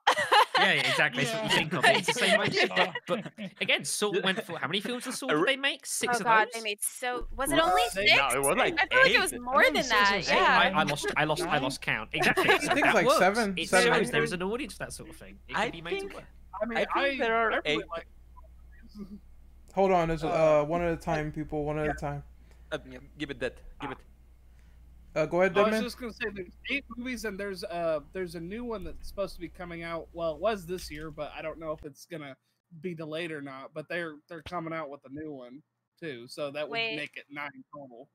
Yeah, 0.58 0.74
yeah, 0.74 0.90
exactly. 0.90 1.24
That's 1.24 1.36
what 1.36 1.44
you 1.44 1.50
think 1.58 1.74
of 1.74 1.86
it. 1.86 1.98
It's 1.98 2.08
the 2.08 2.14
same 2.14 2.40
idea. 2.42 2.68
But, 3.08 3.24
but 3.38 3.52
again, 3.62 3.86
Saw 3.86 4.12
went 4.24 4.44
for 4.44 4.58
how 4.58 4.68
many 4.68 4.82
films 4.82 5.06
of 5.08 5.14
Saw 5.16 5.28
did 5.28 5.46
they 5.46 5.56
make? 5.56 5.86
Six 5.86 6.16
oh 6.16 6.20
of 6.20 6.24
God, 6.26 6.48
those. 6.48 6.54
they 6.56 6.62
made 6.62 6.82
so. 6.82 7.28
Was 7.38 7.52
it 7.52 7.60
only 7.60 7.82
they- 7.96 8.08
six? 8.08 8.18
no, 8.18 8.28
it 8.30 8.42
was 8.42 8.58
like 8.58 8.76
I 8.80 8.88
feel 8.88 9.02
like 9.04 9.12
it 9.14 9.22
was 9.22 9.34
more 9.40 9.64
think 9.64 9.76
than 9.76 9.90
that. 9.90 10.14
was 10.18 10.28
Hey, 10.28 10.36
eight. 10.36 10.42
Yeah. 10.42 10.72
I, 10.76 10.80
I 10.80 10.84
lost, 10.84 11.06
I 11.16 11.24
lost, 11.26 11.44
I 11.44 11.58
lost 11.60 11.82
count. 11.82 12.10
Exactly. 12.14 12.50
I 12.50 12.58
think 12.58 12.86
that 12.86 12.96
like 12.96 13.06
works. 13.06 13.20
seven- 13.20 13.54
It 13.56 13.70
seven, 13.70 13.94
shows 13.94 14.12
there 14.12 14.24
is 14.24 14.34
an 14.34 14.42
audience 14.44 14.74
for 14.74 14.80
that 14.80 14.94
sort 14.94 15.10
of 15.10 15.16
thing. 15.16 15.38
It 15.48 15.54
can 15.54 15.62
I 15.62 15.70
be 15.70 15.82
made 15.82 15.92
to 15.92 16.00
think- 16.00 16.14
work. 16.16 16.24
I 16.62 16.66
mean, 16.66 16.78
I 16.80 16.86
I, 16.96 17.04
think 17.10 17.22
there 17.22 17.36
are 17.36 17.62
eight- 17.66 17.82
Hold 19.76 19.92
on, 19.92 20.10
it's 20.10 20.24
Uh, 20.24 20.62
uh 20.62 20.66
one 20.66 20.82
at 20.82 20.92
a 20.92 20.98
time, 20.98 21.32
people, 21.32 21.64
one 21.64 21.78
at 21.78 21.88
a 21.88 21.94
time. 21.94 22.24
Uh, 22.72 22.78
yeah, 22.90 23.00
give 23.18 23.30
it 23.32 23.40
that. 23.40 23.56
Give 23.82 23.92
it. 23.92 23.98
Uh, 25.16 25.26
go 25.26 25.42
ahead, 25.42 25.58
I 25.58 25.62
was 25.62 25.66
Deadman. 25.72 25.84
just 25.84 25.98
gonna 26.00 26.14
say 26.14 26.26
there's 26.34 26.52
eight 26.70 26.86
movies 26.96 27.26
and 27.26 27.40
there's 27.40 27.64
uh 27.64 28.02
there's 28.14 28.36
a 28.36 28.40
new 28.40 28.64
one 28.64 28.84
that's 28.84 29.08
supposed 29.08 29.34
to 29.36 29.42
be 29.42 29.50
coming 29.50 29.82
out. 29.84 30.08
Well, 30.14 30.36
it 30.36 30.40
was 30.40 30.66
this 30.68 30.92
year, 30.92 31.10
but 31.10 31.32
I 31.36 31.42
don't 31.42 31.60
know 31.60 31.72
if 31.72 31.84
it's 31.84 32.06
gonna 32.06 32.36
be 32.82 32.94
delayed 32.94 33.32
or 33.32 33.42
not. 33.42 33.72
But 33.74 33.90
they're 33.90 34.16
they're 34.28 34.44
coming 34.44 34.72
out 34.74 34.90
with 34.90 35.02
a 35.06 35.10
new 35.12 35.32
one 35.32 35.64
too, 36.00 36.28
so 36.28 36.52
that 36.52 36.70
would 36.70 36.74
Wait. 36.76 36.96
make 36.96 37.18
it 37.18 37.26
nine 37.32 37.50
total. 37.74 38.08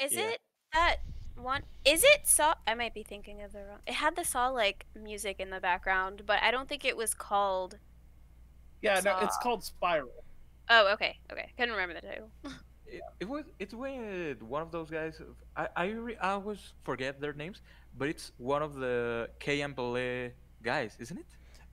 Is 0.00 0.14
Yeah. 0.14 0.30
it 0.30 0.40
that 0.72 0.96
one? 1.36 1.62
Is 1.84 2.02
it 2.02 2.26
Saw? 2.26 2.54
I 2.66 2.74
might 2.74 2.94
be 2.94 3.02
thinking 3.02 3.42
of 3.42 3.52
the 3.52 3.64
wrong. 3.66 3.80
It 3.86 3.94
had 3.94 4.16
the 4.16 4.24
Saw 4.24 4.48
like 4.48 4.86
music 4.98 5.36
in 5.38 5.50
the 5.50 5.60
background, 5.60 6.22
but 6.24 6.42
I 6.42 6.50
don't 6.50 6.68
think 6.68 6.86
it 6.86 6.96
was 6.96 7.12
called. 7.12 7.78
Yeah, 8.80 9.00
no, 9.04 9.18
it's 9.18 9.36
called 9.42 9.62
Spiral. 9.62 10.24
Oh, 10.70 10.92
okay, 10.94 11.18
okay. 11.30 11.52
Couldn't 11.58 11.72
remember 11.74 11.94
the 11.94 12.06
title. 12.06 12.30
It, 12.92 13.00
it 13.20 13.28
was. 13.28 13.44
It's 13.58 13.74
with 13.74 14.42
one 14.42 14.62
of 14.62 14.70
those 14.70 14.90
guys. 14.90 15.20
I 15.56 15.68
I, 15.76 15.84
re, 15.90 16.16
I 16.16 16.32
always 16.32 16.74
forget 16.84 17.20
their 17.20 17.32
names, 17.32 17.62
but 17.98 18.08
it's 18.08 18.32
one 18.36 18.62
of 18.62 18.74
the 18.74 19.30
Key 19.40 19.62
and 19.62 19.74
Peele 19.74 20.30
guys, 20.62 20.96
isn't 21.00 21.18
it? 21.18 21.26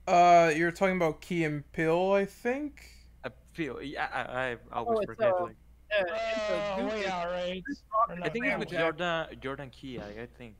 Uh, 0.08 0.50
you're 0.56 0.72
talking 0.72 0.96
about 0.96 1.20
Key 1.20 1.44
and 1.44 1.70
Peele, 1.72 2.12
I 2.12 2.24
think. 2.24 2.86
I 3.24 3.28
feel. 3.52 3.82
Yeah, 3.82 4.08
I, 4.12 4.22
I 4.52 4.56
always 4.72 5.00
it's, 5.00 5.06
forget. 5.06 5.32
uh, 5.32 5.42
like, 5.44 5.56
Yeah, 5.90 6.04
Uh, 6.08 6.76
dude 6.76 6.86
way 6.90 7.02
that- 7.04 7.24
right? 7.26 7.62
Chris 7.64 7.82
Rock 7.92 8.08
Or 8.08 8.14
and 8.14 8.24
I 8.24 8.28
think 8.30 8.44
it's 8.46 8.52
Sam 8.52 8.60
with 8.60 8.70
Jordan 8.70 9.26
Jordan 9.40 9.70
Key. 9.70 9.98
I, 10.00 10.22
I 10.22 10.26
think. 10.38 10.54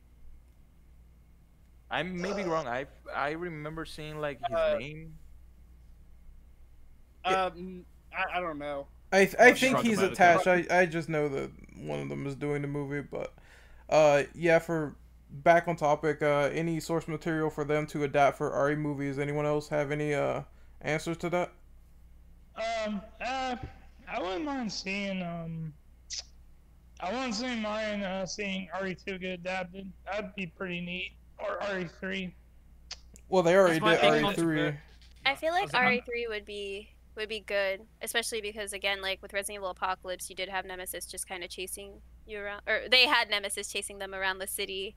I 1.90 2.02
may 2.04 2.32
be 2.34 2.44
wrong. 2.44 2.68
I 2.68 2.86
I 3.14 3.30
remember 3.30 3.84
seeing 3.86 4.20
like 4.20 4.38
his 4.46 4.56
Uh, 4.56 4.76
name. 4.78 5.14
Um, 7.24 7.84
I, 8.12 8.38
I 8.38 8.40
don't 8.40 8.58
know. 8.58 8.86
I 9.12 9.24
th- 9.24 9.36
I 9.38 9.52
think 9.52 9.80
he's 9.80 10.00
attached. 10.00 10.46
I, 10.46 10.64
I 10.70 10.86
just 10.86 11.08
know 11.08 11.28
that 11.28 11.50
one 11.76 12.00
of 12.00 12.08
them 12.08 12.26
is 12.26 12.34
doing 12.36 12.62
the 12.62 12.68
movie, 12.68 13.00
but 13.00 13.34
uh 13.88 14.24
yeah. 14.34 14.58
For 14.58 14.94
back 15.30 15.68
on 15.68 15.76
topic, 15.76 16.22
uh, 16.22 16.50
any 16.52 16.80
source 16.80 17.08
material 17.08 17.50
for 17.50 17.64
them 17.64 17.86
to 17.88 18.04
adapt 18.04 18.38
for 18.38 18.66
RE 18.66 18.76
movies? 18.76 19.18
Anyone 19.18 19.46
else 19.46 19.68
have 19.68 19.90
any 19.90 20.14
uh 20.14 20.42
answers 20.80 21.16
to 21.18 21.30
that? 21.30 21.52
Um, 22.56 23.00
uh, 23.20 23.56
I 24.08 24.20
wouldn't 24.20 24.44
mind 24.44 24.72
seeing, 24.72 25.22
um, 25.22 25.72
I 27.00 27.12
wouldn't 27.12 27.34
see 27.34 27.60
mine, 27.60 28.02
uh, 28.02 28.26
seeing 28.26 28.68
RE2 28.78 29.20
get 29.20 29.30
adapted. 29.30 29.90
That'd 30.04 30.34
be 30.34 30.46
pretty 30.46 30.80
neat. 30.80 31.12
Or 31.38 31.58
RE3. 31.60 32.32
Well, 33.28 33.42
they 33.42 33.56
already 33.56 33.80
did 33.80 34.00
big 34.00 34.12
RE 34.12 34.20
controversy. 34.20 34.42
three. 34.42 34.78
I 35.24 35.34
feel 35.36 35.52
like 35.52 35.72
RE 35.72 36.02
three 36.04 36.26
would 36.28 36.44
be 36.44 36.90
would 37.16 37.28
be 37.28 37.40
good, 37.40 37.80
especially 38.02 38.40
because 38.40 38.72
again, 38.72 39.02
like 39.02 39.20
with 39.22 39.32
Resident 39.32 39.56
Evil 39.56 39.70
Apocalypse, 39.70 40.30
you 40.30 40.36
did 40.36 40.48
have 40.48 40.64
Nemesis 40.64 41.06
just 41.06 41.28
kind 41.28 41.42
of 41.44 41.50
chasing 41.50 42.00
you 42.26 42.38
around, 42.40 42.62
or 42.66 42.82
they 42.90 43.06
had 43.06 43.28
Nemesis 43.30 43.68
chasing 43.72 43.98
them 43.98 44.14
around 44.14 44.38
the 44.38 44.46
city. 44.46 44.94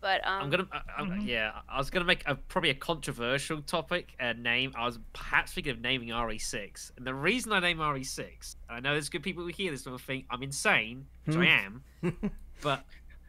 But 0.00 0.20
um, 0.26 0.42
I'm 0.42 0.50
gonna, 0.50 0.68
I, 0.70 0.80
I'm- 0.98 1.10
Mhm. 1.10 1.26
yeah, 1.26 1.52
I 1.66 1.78
was 1.78 1.88
gonna 1.88 2.04
make 2.04 2.22
a 2.26 2.34
probably 2.34 2.68
a 2.70 2.74
controversial 2.74 3.62
topic 3.62 4.14
uh, 4.20 4.34
name. 4.34 4.72
I 4.76 4.84
was 4.84 4.98
perhaps 5.14 5.52
thinking 5.52 5.72
of 5.72 5.80
naming 5.80 6.08
RE6, 6.08 6.92
and 6.98 7.06
the 7.06 7.14
reason 7.14 7.52
I 7.52 7.60
name 7.60 7.78
RE6, 7.78 8.56
I 8.68 8.80
know 8.80 8.92
there's 8.92 9.08
good 9.08 9.22
people 9.22 9.42
who 9.44 9.48
hear 9.48 9.70
this 9.70 9.86
and 9.86 9.92
will 9.92 9.98
think 9.98 10.26
I'm 10.30 10.42
insane, 10.42 11.06
which 11.24 11.36
I 11.36 11.46
am, 11.46 11.82
but 12.60 12.84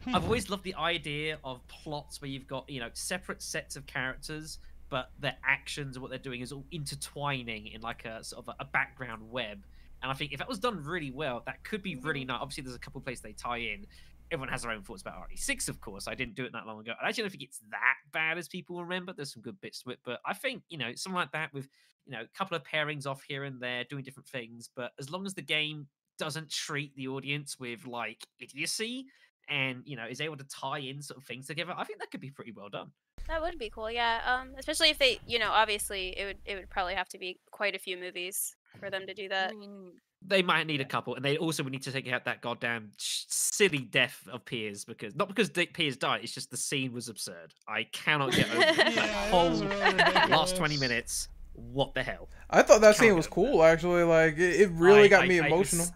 I've 0.07 0.25
always 0.25 0.49
loved 0.49 0.63
the 0.65 0.75
idea 0.75 1.39
of 1.45 1.65
plots 1.67 2.21
where 2.21 2.29
you've 2.29 2.47
got 2.47 2.69
you 2.69 2.81
know 2.81 2.89
separate 2.93 3.41
sets 3.41 3.77
of 3.77 3.85
characters, 3.85 4.59
but 4.95 5.11
their 5.19 5.35
actions 5.45 5.97
and 5.97 6.01
what 6.01 6.09
they're 6.09 6.17
doing 6.17 6.39
is 6.39 6.53
all 6.53 6.65
intertwining 6.71 7.67
in 7.67 7.81
like 7.81 8.05
a 8.05 8.23
sort 8.23 8.47
of 8.47 8.55
a, 8.57 8.63
a 8.63 8.65
background 8.65 9.29
web. 9.29 9.65
And 10.01 10.09
I 10.09 10.13
think 10.13 10.31
if 10.31 10.39
that 10.39 10.47
was 10.47 10.57
done 10.57 10.81
really 10.85 11.11
well, 11.11 11.43
that 11.47 11.65
could 11.65 11.83
be 11.83 11.97
really 11.97 12.23
mm. 12.23 12.27
nice. 12.27 12.39
Obviously, 12.39 12.63
there's 12.63 12.77
a 12.77 12.79
couple 12.79 12.99
of 12.99 13.03
places 13.03 13.21
they 13.21 13.33
tie 13.33 13.57
in. 13.57 13.87
Everyone 14.31 14.47
has 14.47 14.61
their 14.61 14.71
own 14.71 14.83
thoughts 14.83 15.01
about 15.01 15.15
RE6, 15.29 15.67
of 15.67 15.81
course. 15.81 16.07
I 16.07 16.15
didn't 16.15 16.35
do 16.35 16.45
it 16.45 16.53
that 16.53 16.65
long 16.65 16.79
ago. 16.79 16.93
I 17.03 17.09
actually 17.09 17.23
don't 17.23 17.31
think 17.31 17.43
it's 17.43 17.59
that 17.71 17.95
bad 18.13 18.37
as 18.37 18.47
people 18.47 18.81
remember. 18.81 19.11
There's 19.11 19.33
some 19.33 19.41
good 19.41 19.59
bits 19.59 19.81
to 19.81 19.89
it, 19.89 19.99
but 20.05 20.21
I 20.25 20.33
think 20.33 20.63
you 20.69 20.77
know 20.77 20.95
something 20.95 21.17
like 21.17 21.33
that 21.33 21.53
with 21.53 21.67
you 22.05 22.13
know 22.13 22.21
a 22.21 22.37
couple 22.37 22.55
of 22.55 22.63
pairings 22.63 23.05
off 23.05 23.21
here 23.27 23.43
and 23.43 23.59
there, 23.59 23.83
doing 23.83 24.05
different 24.05 24.29
things. 24.29 24.69
But 24.73 24.93
as 24.97 25.09
long 25.09 25.25
as 25.25 25.33
the 25.33 25.41
game 25.41 25.87
doesn't 26.17 26.49
treat 26.49 26.95
the 26.95 27.09
audience 27.09 27.59
with 27.59 27.85
like 27.85 28.25
idiocy 28.39 29.07
and 29.49 29.83
you 29.85 29.97
know 29.97 30.05
is 30.09 30.21
able 30.21 30.37
to 30.37 30.45
tie 30.45 30.79
in 30.79 31.01
sort 31.01 31.17
of 31.17 31.25
things 31.25 31.47
together, 31.47 31.73
I 31.75 31.83
think 31.83 31.99
that 31.99 32.11
could 32.11 32.21
be 32.21 32.31
pretty 32.31 32.53
well 32.53 32.69
done. 32.69 32.91
That 33.27 33.41
would 33.41 33.57
be 33.57 33.69
cool, 33.69 33.89
yeah. 33.91 34.21
Um, 34.25 34.49
especially 34.57 34.89
if 34.89 34.97
they, 34.99 35.19
you 35.25 35.39
know, 35.39 35.51
obviously 35.51 36.09
it 36.17 36.25
would 36.25 36.37
it 36.45 36.55
would 36.55 36.69
probably 36.69 36.95
have 36.95 37.09
to 37.09 37.17
be 37.17 37.39
quite 37.51 37.75
a 37.75 37.79
few 37.79 37.97
movies 37.97 38.55
for 38.79 38.89
them 38.89 39.07
to 39.07 39.13
do 39.13 39.29
that. 39.29 39.51
I 39.51 39.53
mean, 39.55 39.93
They 40.21 40.41
might 40.41 40.67
need 40.67 40.81
a 40.81 40.85
couple, 40.85 41.15
and 41.15 41.23
they 41.25 41.37
also 41.37 41.63
would 41.63 41.71
need 41.71 41.83
to 41.83 41.91
take 41.91 42.11
out 42.11 42.25
that 42.25 42.41
goddamn 42.41 42.91
silly 42.97 43.79
death 43.79 44.27
of 44.31 44.45
Piers 44.45 44.85
because 44.85 45.15
not 45.15 45.27
because 45.27 45.49
Dick 45.49 45.73
Piers 45.73 45.97
died, 45.97 46.21
it's 46.23 46.33
just 46.33 46.51
the 46.51 46.57
scene 46.57 46.93
was 46.93 47.09
absurd. 47.09 47.53
I 47.67 47.83
cannot 47.93 48.31
get 48.33 48.49
over 48.49 48.59
that 48.59 48.93
Yeah, 48.95 49.25
it 49.27 49.29
whole 49.31 49.49
was 49.49 49.63
really 49.63 49.93
last 50.29 50.55
twenty 50.57 50.77
minutes. 50.77 51.29
What 51.53 51.93
the 51.93 52.03
hell? 52.03 52.29
I 52.49 52.61
thought 52.63 52.81
that 52.81 52.95
scene 52.97 53.15
was 53.15 53.27
get 53.27 53.37
over 53.37 53.49
cool. 53.51 53.63
Actually, 53.63 54.03
like 54.03 54.33
it, 54.37 54.61
it 54.61 54.69
really 54.71 55.03
I- 55.05 55.07
got 55.07 55.23
I- 55.23 55.27
me 55.27 55.39
I 55.39 55.43
was- 55.49 55.73
emotional. 55.73 55.95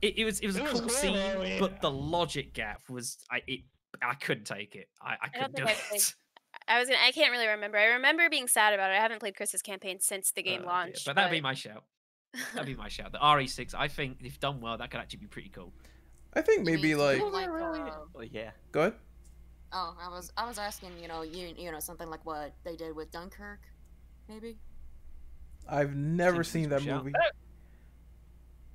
It, 0.00 0.18
it 0.18 0.24
was 0.24 0.40
it 0.40 0.46
was 0.48 0.56
a 0.56 0.60
It 0.60 0.62
was 0.64 0.72
cool 0.72 0.80
cool, 0.80 0.88
scene, 0.90 1.14
yeah. 1.14 1.56
but 1.60 1.80
the 1.80 1.90
logic 1.90 2.54
gap 2.54 2.82
was 2.88 3.18
I 3.30 3.42
it 3.46 3.60
I 4.00 4.14
couldn't 4.14 4.44
take 4.46 4.74
it. 4.74 4.88
I, 5.00 5.16
I 5.22 5.28
couldn't 5.28 5.54
do 5.56 5.64
think 5.64 5.78
I 5.92 5.94
it. 5.96 6.14
I 6.74 6.78
was 6.78 6.88
gonna. 6.88 7.00
I 7.04 7.12
can't 7.12 7.30
really 7.30 7.46
remember. 7.46 7.76
I 7.78 7.84
remember 7.86 8.28
being 8.30 8.48
sad 8.48 8.72
about 8.74 8.90
it. 8.90 8.94
I 8.94 9.00
haven't 9.00 9.20
played 9.20 9.36
Chris's 9.36 9.62
campaign 9.62 10.00
since 10.00 10.32
the 10.32 10.42
game 10.42 10.60
Oh, 10.60 10.62
dear. 10.62 10.68
launched. 10.72 11.06
But 11.06 11.16
that'd 11.16 11.30
be 11.30 11.40
my 11.40 11.54
shout. 11.54 11.84
That'd 12.54 12.66
be 12.66 12.74
my 12.84 12.88
shout. 12.88 13.12
The 13.12 13.18
RE6, 13.18 13.74
I 13.76 13.88
think 13.88 14.18
if 14.22 14.40
done 14.40 14.60
well, 14.60 14.78
that 14.78 14.90
could 14.90 15.00
actually 15.00 15.20
be 15.20 15.26
pretty 15.26 15.50
cool. 15.50 15.72
I 16.34 16.40
think 16.40 16.64
maybe 16.64 16.94
mean 16.94 16.98
like 16.98 17.18
something 17.18 17.32
like 17.32 17.48
uh, 17.50 17.90
Oh 18.16 18.20
yeah. 18.22 18.50
go 18.72 18.80
ahead. 18.80 18.94
oh, 19.72 19.94
I 20.00 20.08
was 20.08 20.32
I 20.36 20.46
was 20.46 20.58
asking, 20.58 20.90
you 21.00 21.08
know, 21.08 21.22
you 21.22 21.54
you 21.58 21.70
know 21.70 21.78
something 21.80 22.08
like 22.08 22.24
what 22.24 22.54
they 22.64 22.74
did 22.76 22.96
with 22.96 23.10
Dunkirk, 23.10 23.60
maybe. 24.28 24.56
I've 25.68 25.94
never 25.94 26.42
seen 26.42 26.70
that 26.70 26.82
shout. 26.82 27.04
movie. 27.04 27.12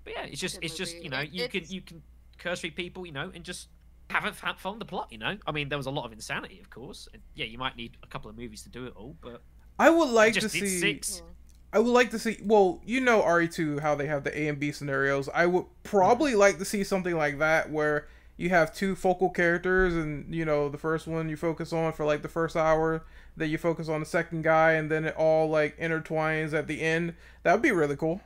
But 0.03 0.13
yeah, 0.13 0.23
it's 0.23 0.39
just 0.39 0.55
Good 0.61 0.65
it's 0.65 0.77
just 0.77 0.95
you 1.03 1.09
know 1.09 1.19
It- 1.19 1.31
you 1.31 1.47
can 1.49 1.57
it's- 1.57 1.71
you 1.71 1.81
can 1.81 2.01
curse 2.37 2.61
through 2.61 2.71
people, 2.71 3.05
you 3.05 3.11
know, 3.11 3.31
and 3.33 3.43
just 3.43 3.69
have 4.09 4.25
it 4.25 4.35
have 4.35 4.79
the 4.79 4.85
plot. 4.85 5.07
You 5.11 5.17
know, 5.17 5.37
I 5.45 5.51
mean, 5.51 5.69
there 5.69 5.77
was 5.77 5.87
a 5.87 5.91
lot 5.91 6.05
of 6.05 6.11
insanity, 6.11 6.59
of 6.61 6.69
course. 6.69 7.07
And 7.13 7.21
yeah, 7.35 7.45
you 7.45 7.57
might 7.57 7.75
need 7.75 7.97
a 8.03 8.07
couple 8.07 8.29
of 8.29 8.37
movies 8.37 8.63
to 8.63 8.69
do 8.69 8.85
it 8.85 8.93
all, 8.95 9.15
but 9.21 9.41
I 9.79 9.89
would 9.89 10.09
like 10.09 10.33
just 10.33 10.43
to 10.43 10.49
see. 10.49 10.79
six. 10.79 11.19
Hmm. 11.19 11.25
I 11.73 11.79
would 11.79 11.91
like 11.91 12.11
to 12.11 12.19
see. 12.19 12.37
Well, 12.43 12.81
you 12.85 13.01
know 13.01 13.21
RE2 13.21 13.81
how 13.81 13.95
they 13.95 14.07
have 14.07 14.23
the 14.23 14.37
A 14.37 14.47
and 14.47 14.59
B 14.59 14.71
scenarios. 14.71 15.29
I 15.33 15.45
would 15.45 15.65
probably 15.83 16.33
hmm. 16.33 16.39
like 16.39 16.57
to 16.59 16.65
see 16.65 16.83
something 16.83 17.15
like 17.15 17.39
that 17.39 17.71
where 17.71 18.07
you 18.37 18.49
have 18.49 18.73
two 18.73 18.95
focal 18.95 19.29
characters, 19.29 19.93
and 19.93 20.33
you 20.33 20.45
know 20.45 20.69
the 20.69 20.77
first 20.77 21.07
one 21.07 21.29
you 21.29 21.35
focus 21.35 21.73
on 21.73 21.91
for 21.93 22.05
like 22.05 22.21
the 22.21 22.29
first 22.29 22.55
hour, 22.55 23.05
then 23.35 23.49
you 23.49 23.57
focus 23.57 23.89
on 23.89 23.99
the 23.99 24.05
second 24.05 24.43
guy, 24.43 24.73
and 24.73 24.89
then 24.89 25.05
it 25.05 25.15
all 25.15 25.49
like 25.49 25.77
intertwines 25.79 26.53
at 26.53 26.67
the 26.67 26.81
end. 26.81 27.15
That 27.43 27.53
would 27.53 27.61
be 27.61 27.71
really 27.71 27.95
cool. 27.95 28.21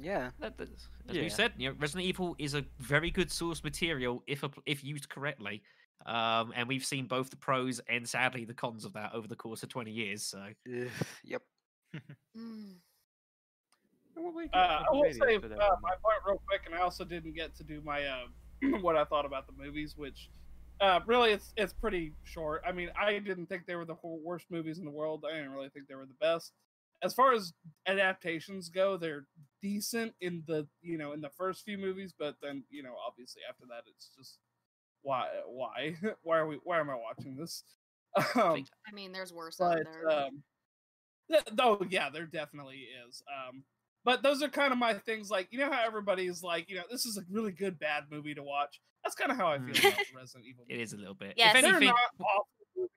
Yeah. 0.00 0.30
That, 0.40 0.56
that's- 0.58 0.88
as 1.08 1.16
Yeah. 1.16 1.22
we 1.22 1.28
said, 1.28 1.52
you 1.56 1.70
know, 1.70 1.76
Resident 1.78 2.06
Evil 2.06 2.36
is 2.38 2.54
a 2.54 2.64
very 2.78 3.10
good 3.10 3.30
source 3.30 3.64
material 3.64 4.22
if 4.26 4.44
app- 4.44 4.58
if 4.66 4.84
used 4.84 5.08
correctly. 5.08 5.62
Um, 6.06 6.52
and 6.54 6.68
we've 6.68 6.84
seen 6.84 7.06
both 7.06 7.28
the 7.30 7.36
pros 7.36 7.80
and 7.88 8.08
sadly 8.08 8.44
the 8.44 8.54
cons 8.54 8.84
of 8.84 8.92
that 8.92 9.12
over 9.14 9.26
the 9.26 9.36
course 9.36 9.62
of 9.62 9.68
twenty 9.68 9.90
years. 9.90 10.22
So 10.24 10.52
Ugh, 10.66 10.88
yep. 11.24 11.42
Mm. 12.36 12.76
Uh, 14.52 14.56
I 14.56 14.84
will 14.90 15.12
say 15.12 15.36
uh, 15.36 15.40
my 15.80 15.90
point 15.90 16.18
real 16.26 16.42
quick, 16.48 16.62
and 16.66 16.74
I 16.74 16.78
also 16.78 17.04
didn't 17.04 17.34
get 17.34 17.54
to 17.56 17.62
do 17.64 17.80
my 17.82 18.04
uh, 18.04 18.26
what 18.80 18.96
I 18.96 19.04
thought 19.04 19.24
about 19.24 19.46
the 19.46 19.52
movies, 19.52 19.96
which 19.96 20.28
uh, 20.80 21.00
really 21.06 21.30
it's 21.30 21.52
it's 21.56 21.72
pretty 21.72 22.12
short. 22.24 22.62
I 22.66 22.72
mean, 22.72 22.90
I 23.00 23.18
didn't 23.20 23.46
think 23.46 23.66
they 23.66 23.76
were 23.76 23.84
the 23.84 23.96
worst 24.02 24.46
movies 24.50 24.78
in 24.78 24.84
the 24.84 24.90
world. 24.90 25.24
I 25.28 25.34
didn't 25.36 25.52
really 25.52 25.68
think 25.68 25.86
they 25.88 25.94
were 25.94 26.06
the 26.06 26.14
best. 26.20 26.52
As 27.02 27.14
far 27.14 27.32
as 27.32 27.52
adaptations 27.86 28.68
go, 28.70 28.96
they're 28.96 29.26
decent 29.62 30.14
in 30.20 30.42
the 30.46 30.66
you 30.82 30.98
know 30.98 31.12
in 31.12 31.20
the 31.20 31.30
first 31.30 31.64
few 31.64 31.78
movies, 31.78 32.12
but 32.18 32.36
then 32.42 32.64
you 32.70 32.82
know 32.82 32.94
obviously 33.06 33.42
after 33.48 33.64
that 33.68 33.84
it's 33.86 34.10
just 34.16 34.38
why 35.02 35.28
why 35.46 35.94
why 36.22 36.38
are 36.38 36.46
we 36.46 36.58
why 36.64 36.80
am 36.80 36.90
I 36.90 36.96
watching 36.96 37.36
this? 37.36 37.62
Um, 38.34 38.64
I 38.88 38.92
mean, 38.92 39.12
there's 39.12 39.32
worse 39.32 39.60
out 39.60 39.76
but 39.84 39.92
there. 39.92 40.10
um, 40.10 40.42
th- 41.30 41.44
oh 41.60 41.78
yeah, 41.88 42.08
there 42.10 42.26
definitely 42.26 42.86
is. 43.06 43.22
Um, 43.28 43.62
but 44.04 44.22
those 44.22 44.42
are 44.42 44.48
kind 44.48 44.72
of 44.72 44.78
my 44.78 44.94
things. 44.94 45.30
Like 45.30 45.48
you 45.52 45.58
know 45.58 45.70
how 45.70 45.84
everybody's 45.86 46.42
like, 46.42 46.68
you 46.68 46.76
know, 46.76 46.84
this 46.90 47.04
is 47.06 47.16
a 47.18 47.22
really 47.30 47.52
good 47.52 47.78
bad 47.78 48.04
movie 48.10 48.34
to 48.34 48.42
watch. 48.42 48.80
That's 49.04 49.14
kind 49.14 49.30
of 49.30 49.36
how 49.36 49.48
I 49.48 49.58
feel 49.58 49.68
Mm. 49.74 49.88
about 49.92 49.98
Resident 50.16 50.46
Evil. 50.48 50.64
it 50.68 50.72
movies. 50.74 50.88
is 50.88 50.92
a 50.94 50.96
little 50.96 51.14
bit. 51.14 51.34
Yes. 51.36 51.54
If 51.54 51.62
They're 51.62 51.70
anything, 51.76 51.88
not 51.88 52.26
awful 52.26 52.46
movies, 52.76 52.90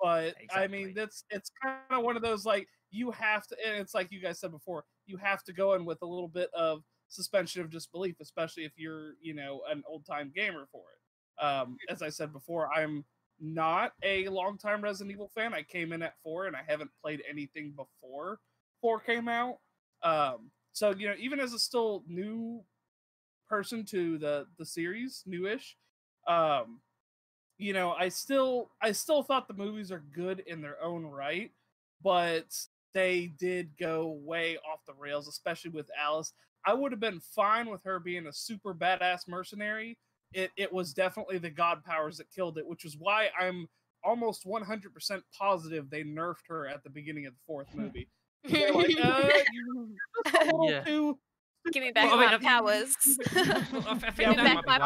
but 0.00 0.34
I 0.54 0.68
mean, 0.68 0.88
Exactly. 0.88 0.92
that's 0.94 1.24
it's 1.30 1.50
kind 1.62 1.78
of 1.90 2.02
one 2.04 2.16
of 2.16 2.22
those 2.22 2.46
like 2.46 2.68
you 2.92 3.10
have 3.12 3.46
to, 3.48 3.56
and 3.66 3.76
it's 3.80 3.94
like 3.94 4.12
you 4.12 4.20
guys 4.20 4.38
said 4.40 4.50
before, 4.52 4.84
you 5.06 5.16
have 5.18 5.42
to 5.44 5.52
go 5.52 5.74
in 5.74 5.84
with 5.84 6.02
a 6.02 6.06
little 6.06 6.28
bit 6.28 6.50
of 6.54 6.82
suspension 7.08 7.60
of 7.60 7.70
disbelief, 7.70 8.16
especially 8.20 8.64
if 8.64 8.72
you're, 8.76 9.14
you 9.20 9.34
know, 9.34 9.62
an 9.70 9.82
old 9.86 10.06
time 10.06 10.32
gamer 10.34 10.66
for 10.70 10.82
it. 10.94 11.44
Um, 11.44 11.76
as 11.88 12.02
I 12.02 12.08
said 12.08 12.32
before, 12.32 12.68
I'm 12.72 13.04
not 13.40 13.92
a 14.02 14.28
longtime 14.28 14.82
Resident 14.82 15.12
Evil 15.12 15.30
fan. 15.34 15.54
I 15.54 15.62
came 15.62 15.92
in 15.92 16.02
at 16.02 16.14
four, 16.22 16.46
and 16.46 16.54
I 16.56 16.62
haven't 16.66 16.90
played 17.02 17.22
anything 17.28 17.72
before 17.76 18.38
four 18.80 19.00
came 19.00 19.28
out. 19.28 19.58
Um, 20.02 20.50
so 20.72 20.90
you 20.90 21.08
know, 21.08 21.14
even 21.18 21.40
as 21.40 21.52
a 21.52 21.58
still 21.58 22.04
new 22.06 22.62
person 23.48 23.84
to 23.86 24.18
the 24.18 24.46
the 24.58 24.66
series, 24.66 25.22
newish, 25.26 25.76
um, 26.28 26.80
you 27.58 27.72
know, 27.72 27.92
I 27.92 28.08
still 28.08 28.70
I 28.80 28.92
still 28.92 29.22
thought 29.22 29.48
the 29.48 29.54
movies 29.54 29.92
are 29.92 30.04
good 30.14 30.40
in 30.46 30.60
their 30.60 30.82
own 30.82 31.04
right, 31.06 31.52
but 32.02 32.46
they 32.94 33.32
did 33.38 33.70
go 33.78 34.18
way 34.24 34.56
off 34.58 34.80
the 34.86 34.94
rails, 34.94 35.28
especially 35.28 35.70
with 35.70 35.90
Alice. 36.00 36.32
I 36.66 36.74
would 36.74 36.92
have 36.92 37.00
been 37.00 37.20
fine 37.20 37.68
with 37.70 37.82
her 37.84 37.98
being 37.98 38.26
a 38.26 38.32
super 38.32 38.74
badass 38.74 39.26
mercenary. 39.28 39.98
It 40.32 40.50
it 40.56 40.72
was 40.72 40.92
definitely 40.94 41.38
the 41.38 41.50
god 41.50 41.84
powers 41.84 42.18
that 42.18 42.30
killed 42.30 42.56
it, 42.58 42.66
which 42.66 42.84
is 42.84 42.96
why 42.98 43.28
I'm 43.38 43.68
almost 44.04 44.44
100% 44.46 45.22
positive 45.38 45.88
they 45.90 46.02
nerfed 46.02 46.46
her 46.48 46.66
at 46.66 46.82
the 46.82 46.90
beginning 46.90 47.26
of 47.26 47.34
the 47.34 47.38
fourth 47.46 47.68
movie. 47.74 48.08
They're 48.44 48.72
like, 48.72 48.96
uh, 49.00 49.28
you're 49.52 49.86
just 50.24 50.36
a 50.36 50.44
little 50.46 50.70
Yeah. 50.70 50.82
too 50.84 51.18
Give 51.72 51.82
me 51.84 51.90
back 51.94 52.06
Well, 52.10 52.14
I 52.18 52.20
mean, 52.22 52.30
my 52.30 52.34
I- 52.34 52.38
powers. 52.38 52.96
Well, 53.34 53.84
I, 53.86 53.92
I 53.92 54.10
think 54.10 54.18
Yeah, 54.18 54.34
Give 54.34 54.36
that 54.36 54.44
me 54.44 54.54
might 54.54 54.64
back 54.64 54.64
be 54.64 54.68
my 54.68 54.78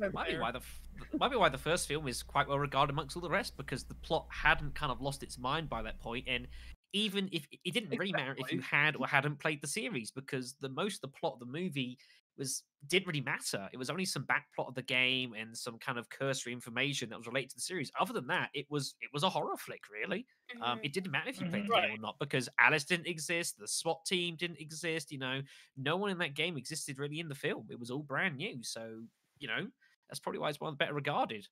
why. 0.00 0.08
Might 0.14 0.28
be 0.30 0.38
why 0.38 0.52
the 0.52 0.58
f- 0.58 0.80
might 1.18 1.30
be 1.30 1.36
why 1.36 1.48
the 1.48 1.58
first 1.58 1.86
film 1.88 2.08
is 2.08 2.22
quite 2.22 2.48
well 2.48 2.58
regarded 2.58 2.92
amongst 2.92 3.16
all 3.16 3.22
the 3.22 3.30
rest 3.30 3.56
because 3.56 3.84
the 3.84 3.94
plot 3.94 4.26
hadn't 4.30 4.74
kind 4.74 4.92
of 4.92 5.00
lost 5.00 5.22
its 5.22 5.38
mind 5.38 5.68
by 5.68 5.82
that 5.82 6.00
point, 6.00 6.26
and 6.28 6.48
even 6.92 7.28
if 7.32 7.46
it 7.64 7.74
didn't 7.74 7.94
really 7.96 8.12
matter 8.12 8.34
if 8.38 8.50
you 8.52 8.60
had 8.60 8.96
or 8.96 9.06
hadn't 9.06 9.38
played 9.40 9.60
the 9.60 9.66
series 9.66 10.10
because 10.10 10.54
the 10.54 10.68
most 10.70 10.96
of 10.96 11.00
the 11.02 11.18
plot 11.18 11.34
of 11.34 11.40
the 11.40 11.46
movie 11.46 11.98
was 12.36 12.62
didn't 12.86 13.06
really 13.08 13.20
matter. 13.20 13.68
It 13.72 13.76
was 13.76 13.90
only 13.90 14.04
some 14.04 14.24
back 14.24 14.46
plot 14.54 14.68
of 14.68 14.74
the 14.74 14.82
game 14.82 15.34
and 15.34 15.56
some 15.56 15.78
kind 15.78 15.98
of 15.98 16.08
cursory 16.08 16.52
information 16.52 17.10
that 17.10 17.18
was 17.18 17.26
related 17.26 17.50
to 17.50 17.56
the 17.56 17.60
series. 17.62 17.90
Other 17.98 18.12
than 18.12 18.28
that, 18.28 18.50
it 18.54 18.66
was 18.70 18.94
it 19.00 19.10
was 19.12 19.22
a 19.24 19.28
horror 19.30 19.56
flick, 19.56 19.82
really. 19.90 20.26
Um, 20.60 20.78
Mhm. 20.78 20.82
it 20.82 20.92
didn't 20.92 21.10
matter 21.10 21.28
if 21.30 21.40
you 21.40 21.46
played 21.46 21.64
Mhm. 21.64 21.66
the 21.66 21.80
game 21.80 21.90
or 21.90 21.98
not 21.98 22.16
because 22.18 22.48
Alice 22.58 22.84
didn't 22.84 23.06
exist, 23.06 23.58
the 23.58 23.68
SWAT 23.68 24.04
team 24.06 24.36
didn't 24.36 24.60
exist. 24.60 25.12
You 25.12 25.18
know, 25.18 25.42
no 25.76 25.96
one 25.96 26.10
in 26.10 26.18
that 26.18 26.34
game 26.34 26.56
existed 26.56 26.98
really 26.98 27.20
in 27.20 27.28
the 27.28 27.34
film. 27.34 27.68
It 27.70 27.78
was 27.78 27.90
all 27.90 28.02
brand 28.02 28.36
new. 28.36 28.62
So 28.62 29.02
you 29.38 29.46
know, 29.48 29.68
that's 30.08 30.20
probably 30.20 30.40
why 30.40 30.48
it's 30.48 30.60
one 30.60 30.72
of 30.72 30.78
the 30.78 30.84
better 30.84 30.94
regarded. 30.94 31.46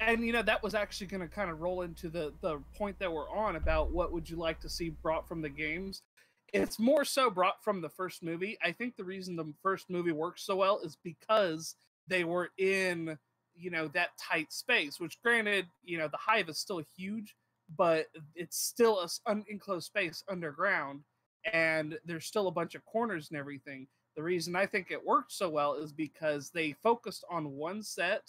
and 0.00 0.24
you 0.24 0.32
know 0.32 0.42
that 0.42 0.62
was 0.62 0.74
actually 0.74 1.06
going 1.06 1.22
to 1.22 1.28
kind 1.28 1.50
of 1.50 1.60
roll 1.60 1.82
into 1.82 2.08
the 2.08 2.32
the 2.42 2.58
point 2.76 2.98
that 2.98 3.12
we're 3.12 3.30
on 3.30 3.56
about 3.56 3.92
what 3.92 4.12
would 4.12 4.28
you 4.28 4.36
like 4.36 4.60
to 4.60 4.68
see 4.68 4.90
brought 4.90 5.26
from 5.26 5.40
the 5.42 5.48
games. 5.48 6.02
It's 6.52 6.78
more 6.78 7.04
so 7.04 7.28
brought 7.30 7.62
from 7.64 7.80
the 7.80 7.88
first 7.88 8.22
movie. 8.22 8.56
I 8.62 8.72
think 8.72 8.96
the 8.96 9.04
reason 9.04 9.36
the 9.36 9.52
first 9.62 9.90
movie 9.90 10.12
works 10.12 10.42
so 10.44 10.56
well 10.56 10.80
is 10.80 10.96
because 11.02 11.74
they 12.08 12.24
were 12.24 12.50
in 12.58 13.18
you 13.54 13.70
know 13.70 13.88
that 13.88 14.10
tight 14.20 14.52
space 14.52 15.00
which 15.00 15.20
granted 15.22 15.66
you 15.82 15.96
know 15.98 16.08
the 16.08 16.18
hive 16.18 16.48
is 16.48 16.58
still 16.58 16.82
huge 16.96 17.34
but 17.76 18.06
it's 18.34 18.58
still 18.58 19.00
a 19.00 19.08
un- 19.30 19.44
enclosed 19.48 19.86
space 19.86 20.22
underground 20.30 21.00
and 21.52 21.98
there's 22.04 22.26
still 22.26 22.48
a 22.48 22.52
bunch 22.52 22.74
of 22.74 22.84
corners 22.84 23.28
and 23.30 23.38
everything 23.38 23.86
the 24.16 24.22
reason 24.22 24.56
i 24.56 24.66
think 24.66 24.90
it 24.90 25.04
worked 25.04 25.32
so 25.32 25.48
well 25.48 25.74
is 25.74 25.92
because 25.92 26.50
they 26.50 26.72
focused 26.82 27.24
on 27.30 27.52
one 27.52 27.82
set 27.82 28.22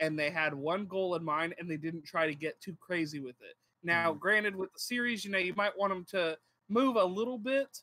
and 0.00 0.18
they 0.18 0.30
had 0.30 0.54
one 0.54 0.86
goal 0.86 1.14
in 1.14 1.24
mind 1.24 1.54
and 1.58 1.70
they 1.70 1.76
didn't 1.76 2.04
try 2.04 2.26
to 2.26 2.34
get 2.34 2.60
too 2.60 2.76
crazy 2.80 3.20
with 3.20 3.36
it. 3.40 3.56
Now, 3.82 4.12
granted, 4.12 4.56
with 4.56 4.72
the 4.72 4.78
series, 4.78 5.24
you 5.24 5.30
know, 5.30 5.38
you 5.38 5.54
might 5.54 5.76
want 5.78 5.92
them 5.92 6.04
to 6.10 6.36
move 6.68 6.96
a 6.96 7.04
little 7.04 7.38
bit, 7.38 7.78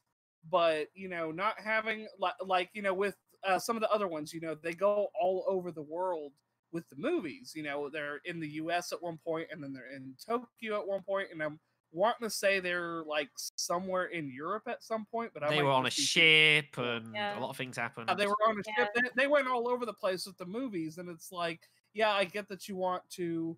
but 0.50 0.88
you 0.94 1.08
know, 1.08 1.32
not 1.32 1.60
having 1.60 2.08
like, 2.20 2.34
like 2.46 2.70
you 2.74 2.82
know, 2.82 2.94
with 2.94 3.16
uh, 3.48 3.58
some 3.58 3.78
of 3.78 3.82
the 3.82 3.92
other 3.92 4.08
ones, 4.08 4.34
you 4.34 4.42
know, 4.42 4.56
they 4.56 4.74
go 4.74 5.08
all 5.20 5.46
over 5.48 5.72
the 5.72 5.82
world 5.82 6.34
with 6.72 6.88
the 6.90 6.96
movies. 6.98 7.54
You 7.56 7.64
know, 7.64 7.90
they're 7.90 8.20
in 8.26 8.40
the 8.40 8.50
U.S. 8.50 8.92
at 8.92 9.02
one 9.02 9.18
point, 9.26 9.48
and 9.52 9.64
then 9.64 9.72
they're 9.72 9.96
in 9.96 10.14
Tokyo 10.28 10.82
at 10.82 10.88
one 10.88 11.04
point, 11.04 11.30
and 11.32 11.42
I'm 11.42 11.60
wanting 11.94 12.28
to 12.28 12.30
say 12.30 12.60
they're 12.60 13.04
like 13.04 13.30
somewhere 13.56 14.06
in 14.06 14.30
Europe 14.30 14.64
at 14.68 14.84
some 14.84 15.06
point, 15.06 15.32
but 15.34 15.44
I 15.44 15.50
they 15.50 15.64
were 15.64 15.70
on 15.70 15.86
a 15.86 15.90
just 15.90 15.98
be- 15.98 16.04
ship, 16.04 16.78
and 16.78 17.14
Yeah. 17.14 17.38
a 17.38 17.40
lot 17.40 17.52
of 17.52 17.58
things 17.58 17.78
oh, 17.78 17.82
happened. 17.82 18.10
yeah, 18.10 18.16
they 18.16 18.28
were 18.28 18.36
on 18.48 18.58
a 18.58 18.62
Yeah. 18.68 18.86
ship. 18.86 18.90
They, 18.96 19.24
they 19.24 19.28
went 19.28 19.48
all 19.48 19.70
over 19.70 19.86
the 19.86 19.94
place 19.94 20.26
with 20.26 20.38
the 20.38 20.46
movies, 20.46 20.98
and 20.98 21.10
it's 21.10 21.32
like, 21.32 21.70
yeah, 21.94 22.12
I 22.12 22.26
get 22.26 22.50
that 22.50 22.68
you 22.68 22.76
want 22.76 23.08
to 23.12 23.58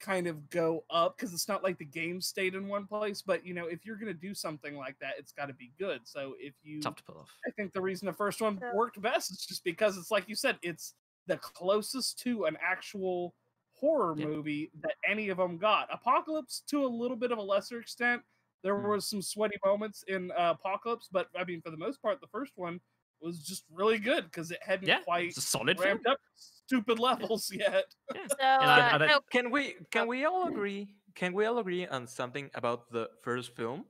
kind 0.00 0.26
of 0.26 0.50
go 0.50 0.84
up 0.90 1.16
because 1.16 1.32
it's 1.32 1.48
not 1.48 1.62
like 1.62 1.78
the 1.78 1.84
game 1.84 2.20
stayed 2.20 2.54
in 2.54 2.68
one 2.68 2.86
place. 2.86 3.22
But 3.22 3.46
you 3.46 3.54
know, 3.54 3.66
if 3.66 3.86
you're 3.86 3.96
gonna 3.96 4.12
do 4.12 4.34
something 4.34 4.76
like 4.76 4.98
that, 5.00 5.14
it's 5.18 5.32
got 5.32 5.46
to 5.46 5.54
be 5.54 5.72
good. 5.78 6.00
So 6.04 6.34
if 6.38 6.54
you, 6.62 6.82
tough 6.82 6.96
to 6.96 7.04
pull 7.04 7.18
off. 7.18 7.30
I 7.46 7.50
think 7.52 7.72
the 7.72 7.80
reason 7.80 8.06
the 8.06 8.12
first 8.12 8.40
one 8.42 8.60
worked 8.74 9.00
best 9.00 9.30
is 9.30 9.46
just 9.46 9.64
because 9.64 9.96
it's 9.96 10.10
like 10.10 10.28
you 10.28 10.34
said, 10.34 10.58
it's 10.62 10.94
the 11.26 11.38
closest 11.38 12.18
to 12.20 12.44
an 12.44 12.56
actual 12.60 13.34
horror 13.82 14.14
Yeah. 14.16 14.26
movie 14.26 14.70
that 14.80 14.94
any 15.06 15.28
of 15.28 15.36
them 15.38 15.58
got. 15.58 15.88
Apocalypse, 15.92 16.60
to 16.68 16.84
a 16.84 16.86
little 16.86 17.16
bit 17.16 17.32
of 17.32 17.38
a 17.38 17.42
lesser 17.42 17.80
extent, 17.80 18.22
there 18.62 18.76
Mm. 18.76 18.88
was 18.90 19.10
some 19.10 19.20
sweaty 19.20 19.56
moments 19.64 20.04
in 20.06 20.30
uh, 20.32 20.54
Apocalypse, 20.58 21.08
but 21.10 21.28
I 21.36 21.42
mean, 21.44 21.60
for 21.60 21.70
the 21.70 21.76
most 21.76 22.00
part, 22.00 22.20
the 22.20 22.28
first 22.28 22.52
one 22.56 22.80
was 23.20 23.44
just 23.44 23.64
really 23.70 23.98
good 23.98 24.24
because 24.26 24.50
it 24.52 24.60
hadn't 24.62 24.86
Yeah, 24.88 25.00
quite 25.02 25.28
it's 25.28 25.38
a 25.38 25.40
solid 25.40 25.78
film. 25.78 25.88
ramped 25.88 26.06
up 26.06 26.18
stupid 26.34 26.98
levels 27.00 27.50
yet. 27.54 27.84
So, 28.12 28.18
uh, 28.40 28.90
I 28.92 28.98
don't- 28.98 29.30
Can 29.30 29.50
we 29.50 29.74
can 29.90 30.06
we 30.06 30.24
all 30.26 30.46
agree? 30.48 30.94
Can 31.14 31.32
we 31.34 31.44
all 31.44 31.58
agree 31.58 31.86
on 31.86 32.06
something 32.06 32.50
about 32.54 32.90
the 32.90 33.10
first 33.22 33.54
film? 33.56 33.84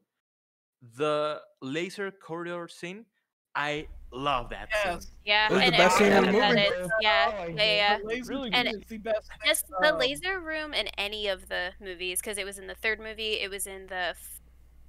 The 0.96 1.42
laser 1.60 2.10
corridor 2.10 2.66
scene. 2.68 3.04
I 3.54 3.86
love 4.10 4.50
that 4.50 4.68
Yes. 4.84 5.02
scene. 5.04 5.10
yeah, 5.24 5.46
It 5.46 5.52
was 5.52 5.60
the 5.60 5.66
and 5.66 5.76
best 5.76 5.98
scene 5.98 6.12
in 6.12 6.24
the 6.24 6.32
movie. 6.32 6.60
it, 6.60 6.90
yeah, 7.00 7.30
I 7.32 7.46
yeah, 7.46 7.62
it. 7.62 7.76
yeah. 7.76 7.98
Really 8.26 8.50
scene 8.52 8.64
good. 8.64 8.74
is 8.74 8.82
the 8.88 8.98
best. 8.98 9.28
thing, 9.28 9.38
Just 9.46 9.66
the 9.80 9.92
laser 9.94 10.40
room 10.40 10.74
in 10.74 10.88
any 10.98 11.28
of 11.28 11.48
the 11.48 11.72
movies, 11.80 12.20
because 12.20 12.38
it 12.38 12.44
was 12.44 12.58
in 12.58 12.66
the 12.66 12.74
third 12.74 13.00
movie, 13.00 13.40
it 13.40 13.50
was 13.50 13.66
in 13.66 13.86
the 13.86 14.14
f- 14.16 14.40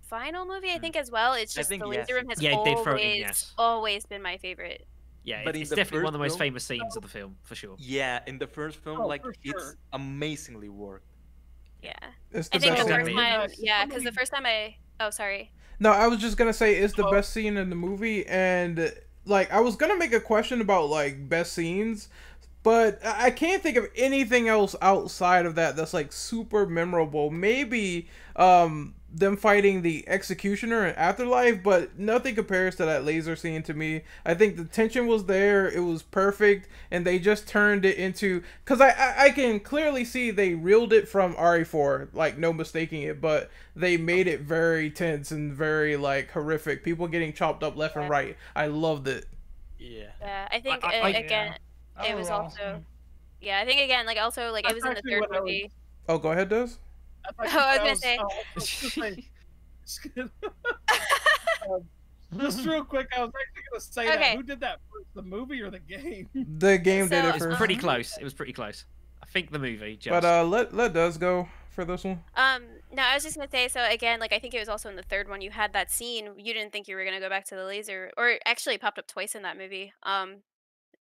final 0.01 0.45
movie, 0.45 0.71
I 0.71 0.77
Mm. 0.77 0.81
think, 0.81 0.95
as 0.95 1.11
well. 1.11 1.33
It's 1.33 1.53
just 1.53 1.69
think 1.69 1.83
the 1.83 1.89
yes. 1.89 2.07
laser 2.07 2.19
room 2.19 2.29
has 2.29 2.41
Yeah, 2.41 2.53
always, 2.53 2.79
throw 2.83 2.97
in, 2.97 3.17
yes. 3.17 3.53
always 3.57 4.05
been 4.05 4.21
my 4.21 4.37
favorite. 4.37 4.87
Yeah, 5.23 5.43
But 5.45 5.55
it's, 5.55 5.71
it's 5.71 5.75
definitely 5.77 5.99
one 6.03 6.07
of 6.07 6.13
the 6.13 6.19
most 6.19 6.31
film- 6.31 6.39
famous 6.49 6.65
scenes 6.65 6.97
of 6.97 7.01
the 7.01 7.07
film 7.07 7.37
for 7.43 7.55
sure. 7.55 7.75
Yeah, 7.79 8.21
in 8.27 8.37
the 8.39 8.47
first 8.47 8.79
film, 8.79 8.99
Oh, 9.01 9.07
like 9.07 9.21
for 9.23 9.33
it's 9.43 9.75
amazingly 9.93 10.67
worked. 10.69 11.07
Yeah, 11.81 11.93
It's 12.31 12.49
I 12.51 12.59
think 12.59 12.75
best 12.75 12.87
the 12.87 12.93
first 12.93 13.11
time, 13.11 13.15
Yeah, 13.15 13.47
yeah, 13.57 13.85
because 13.85 14.03
the 14.03 14.11
first 14.11 14.31
time 14.33 14.45
I, 14.45 14.75
oh, 14.99 15.09
sorry, 15.09 15.51
No, 15.79 15.91
I 15.91 16.07
was 16.07 16.19
just 16.19 16.37
gonna 16.37 16.53
say 16.53 16.75
it's 16.75 16.93
the 16.93 17.03
best 17.03 17.31
scene 17.33 17.57
in 17.57 17.69
the 17.69 17.75
movie, 17.75 18.25
and 18.27 18.93
like 19.25 19.51
I 19.51 19.59
was 19.59 19.75
gonna 19.75 19.97
make 19.97 20.13
a 20.13 20.19
question 20.19 20.61
about 20.61 20.89
like 20.89 21.27
best 21.29 21.53
scenes, 21.53 22.09
but 22.63 23.03
I 23.05 23.25
I 23.27 23.31
can't 23.31 23.61
think 23.61 23.77
of 23.77 23.87
anything 23.95 24.47
else 24.47 24.75
outside 24.81 25.45
of 25.45 25.55
that 25.55 25.75
that's 25.75 25.93
like 25.93 26.11
super 26.11 26.65
memorable. 26.65 27.29
Maybe 27.31 28.07
um 28.35 28.95
them 29.15 29.37
fighting 29.37 29.83
the 29.83 30.03
executioner 30.07 30.87
in 30.87 30.95
Afterlife, 30.95 31.61
but 31.61 31.99
nothing 31.99 32.33
compares 32.33 32.75
to 32.77 32.85
that 32.85 33.05
laser 33.05 33.35
scene 33.35 33.61
to 33.63 33.73
me. 33.73 34.01
I 34.25 34.33
think 34.33 34.57
the 34.57 34.65
tension 34.65 35.05
was 35.05 35.25
there, 35.25 35.69
it 35.69 35.81
was 35.81 36.01
perfect, 36.01 36.67
and 36.89 37.05
they 37.05 37.19
just 37.19 37.47
turned 37.47 37.85
it 37.85 37.97
into 37.97 38.41
because 38.65 38.81
I, 38.81 38.89
I 38.89 39.13
I 39.25 39.29
can 39.29 39.59
clearly 39.59 40.03
see 40.03 40.31
they 40.31 40.55
reeled 40.55 40.91
it 40.93 41.07
from 41.07 41.35
RE4, 41.35 42.07
like 42.13 42.37
no 42.39 42.51
mistaking 42.51 43.03
it, 43.03 43.21
but 43.21 43.51
they 43.75 43.97
made 43.97 44.27
it 44.27 44.41
very 44.41 44.89
tense 44.89 45.31
and 45.31 45.53
very 45.53 45.95
like 45.95 46.31
horrific. 46.31 46.83
People 46.83 47.07
getting 47.07 47.33
chopped 47.33 47.61
up 47.63 47.77
left 47.77 47.95
and 47.95 48.09
right. 48.09 48.35
I 48.55 48.67
loved 48.67 49.07
it. 49.07 49.25
Yeah. 49.77 50.05
yeah, 50.21 50.47
I 50.51 50.59
think 50.59 50.83
I- 50.83 51.01
uh, 51.01 51.07
again, 51.09 51.55
That 51.97 52.09
it 52.09 52.15
was 52.15 52.29
also, 52.29 52.55
awesome. 52.63 52.85
yeah, 53.41 53.59
I 53.59 53.65
think 53.65 53.81
again, 53.81 54.05
like 54.07 54.17
also 54.17 54.51
like 54.51 54.67
it 54.67 54.73
was 54.73 54.83
in 54.83 54.93
the 54.95 55.01
third 55.07 55.19
what 55.21 55.35
I 55.35 55.39
was- 55.41 55.47
movie. 55.47 55.71
Oh, 56.09 56.17
go 56.17 56.31
ahead, 56.31 56.49
Des. 56.49 56.69
I, 57.39 57.45
Oh, 57.47 57.59
I 57.59 57.77
was 57.77 57.77
gonna 57.79 57.95
say. 57.95 58.19
was 58.55 59.99
gonna 60.15 60.29
say- 60.29 60.49
Um, 61.69 61.87
Just 62.37 62.65
real 62.65 62.83
quick, 62.83 63.07
I 63.15 63.21
was 63.21 63.29
actually 63.29 63.63
gonna 63.71 63.81
say 63.81 64.01
Okay. 64.09 64.17
that. 64.19 64.35
Who 64.37 64.43
did 64.43 64.59
that 64.61 64.79
first, 64.91 65.07
the 65.13 65.21
movie 65.21 65.61
or 65.61 65.69
the 65.69 65.79
game? 65.79 66.29
The 66.59 66.77
game 66.77 67.07
did 67.07 67.23
So, 67.23 67.29
it 67.29 67.35
It's 67.35 67.45
first, 67.45 67.57
pretty 67.57 67.75
Um, 67.75 67.79
close. 67.81 68.17
It 68.17 68.23
was 68.23 68.33
pretty 68.33 68.53
close. 68.53 68.85
I 69.21 69.25
think 69.27 69.51
the 69.51 69.59
movie. 69.59 69.95
Just. 69.97 70.09
but 70.09 70.25
uh, 70.25 70.43
let 70.43 70.73
let 70.73 70.93
does 70.93 71.17
go 71.17 71.47
for 71.69 71.85
this 71.85 72.03
one. 72.03 72.23
Um, 72.35 72.63
no, 72.91 73.03
I 73.03 73.13
was 73.15 73.23
just 73.23 73.35
gonna 73.37 73.49
say. 73.49 73.67
So 73.67 73.83
again, 73.87 74.19
like 74.19 74.33
I 74.33 74.39
think 74.39 74.53
it 74.53 74.59
was 74.59 74.67
also 74.69 74.89
in 74.89 74.95
the 74.95 75.03
third 75.03 75.29
one. 75.29 75.41
You 75.41 75.51
had 75.51 75.73
that 75.73 75.91
scene. 75.91 76.31
You 76.37 76.53
didn't 76.53 76.71
think 76.71 76.87
you 76.87 76.95
were 76.95 77.05
gonna 77.05 77.19
go 77.19 77.29
back 77.29 77.45
to 77.45 77.55
the 77.55 77.63
laser, 77.65 78.11
or 78.17 78.37
actually, 78.45 78.75
it 78.75 78.81
popped 78.81 78.99
up 78.99 79.07
twice 79.07 79.35
in 79.35 79.43
that 79.43 79.57
movie. 79.57 79.93
Um, 80.03 80.37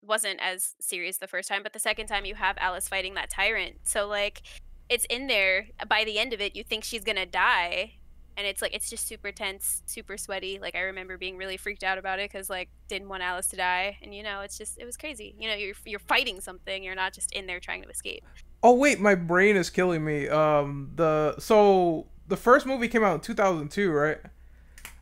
wasn't 0.02 0.40
as 0.42 0.76
serious 0.80 1.18
the 1.18 1.28
first 1.28 1.50
time, 1.50 1.62
but 1.64 1.74
the 1.74 1.80
second 1.80 2.08
time 2.08 2.24
you 2.26 2.36
have 2.36 2.58
Alice 2.60 2.88
fighting 2.88 3.14
that 3.16 3.30
tyrant. 3.30 3.80
So 3.84 4.08
like, 4.08 4.42
it's 4.90 5.06
in 5.06 5.28
there. 5.28 5.68
By 5.88 6.04
the 6.04 6.20
end 6.20 6.34
of 6.34 6.42
it, 6.42 6.56
you 6.56 6.64
think 6.64 6.84
she's 6.84 7.04
gonna 7.04 7.26
die, 7.26 7.94
and 8.36 8.46
it's 8.48 8.62
like 8.62 8.74
it's 8.74 8.90
just 8.90 9.08
super 9.08 9.32
tense, 9.32 9.84
super 9.86 10.18
sweaty. 10.18 10.60
Like 10.62 10.76
I 10.76 10.82
remember 10.82 11.18
being 11.18 11.38
really 11.38 11.58
freaked 11.58 11.84
out 11.84 11.98
about 11.98 12.20
it 12.20 12.32
because 12.32 12.50
like 12.50 12.70
didn't 12.88 13.10
want 13.10 13.24
Alice 13.24 13.48
to 13.50 13.56
die, 13.58 13.98
and 14.02 14.14
you 14.14 14.24
know, 14.24 14.42
it's 14.42 14.58
just 14.58 14.78
it 14.78 14.86
was 14.86 14.98
crazy. 14.98 15.36
You 15.40 15.50
know, 15.50 15.56
you're 15.56 15.76
you're 15.86 16.00
fighting 16.00 16.40
something. 16.42 16.84
You're 16.84 16.96
not 16.96 17.14
just 17.14 17.32
in 17.34 17.48
there 17.48 17.60
trying 17.60 17.84
to 17.84 17.90
escape. 17.90 18.24
Oh 18.64 18.74
wait, 18.74 19.00
my 19.00 19.16
brain 19.16 19.56
is 19.56 19.70
killing 19.70 20.04
me. 20.04 20.28
Um, 20.28 20.92
the 20.96 21.36
so 21.40 22.08
the 22.28 22.38
first 22.38 22.66
movie 22.66 22.88
came 22.88 23.04
out 23.04 23.16
in 23.16 23.22
2002, 23.22 23.92
right? 23.92 24.18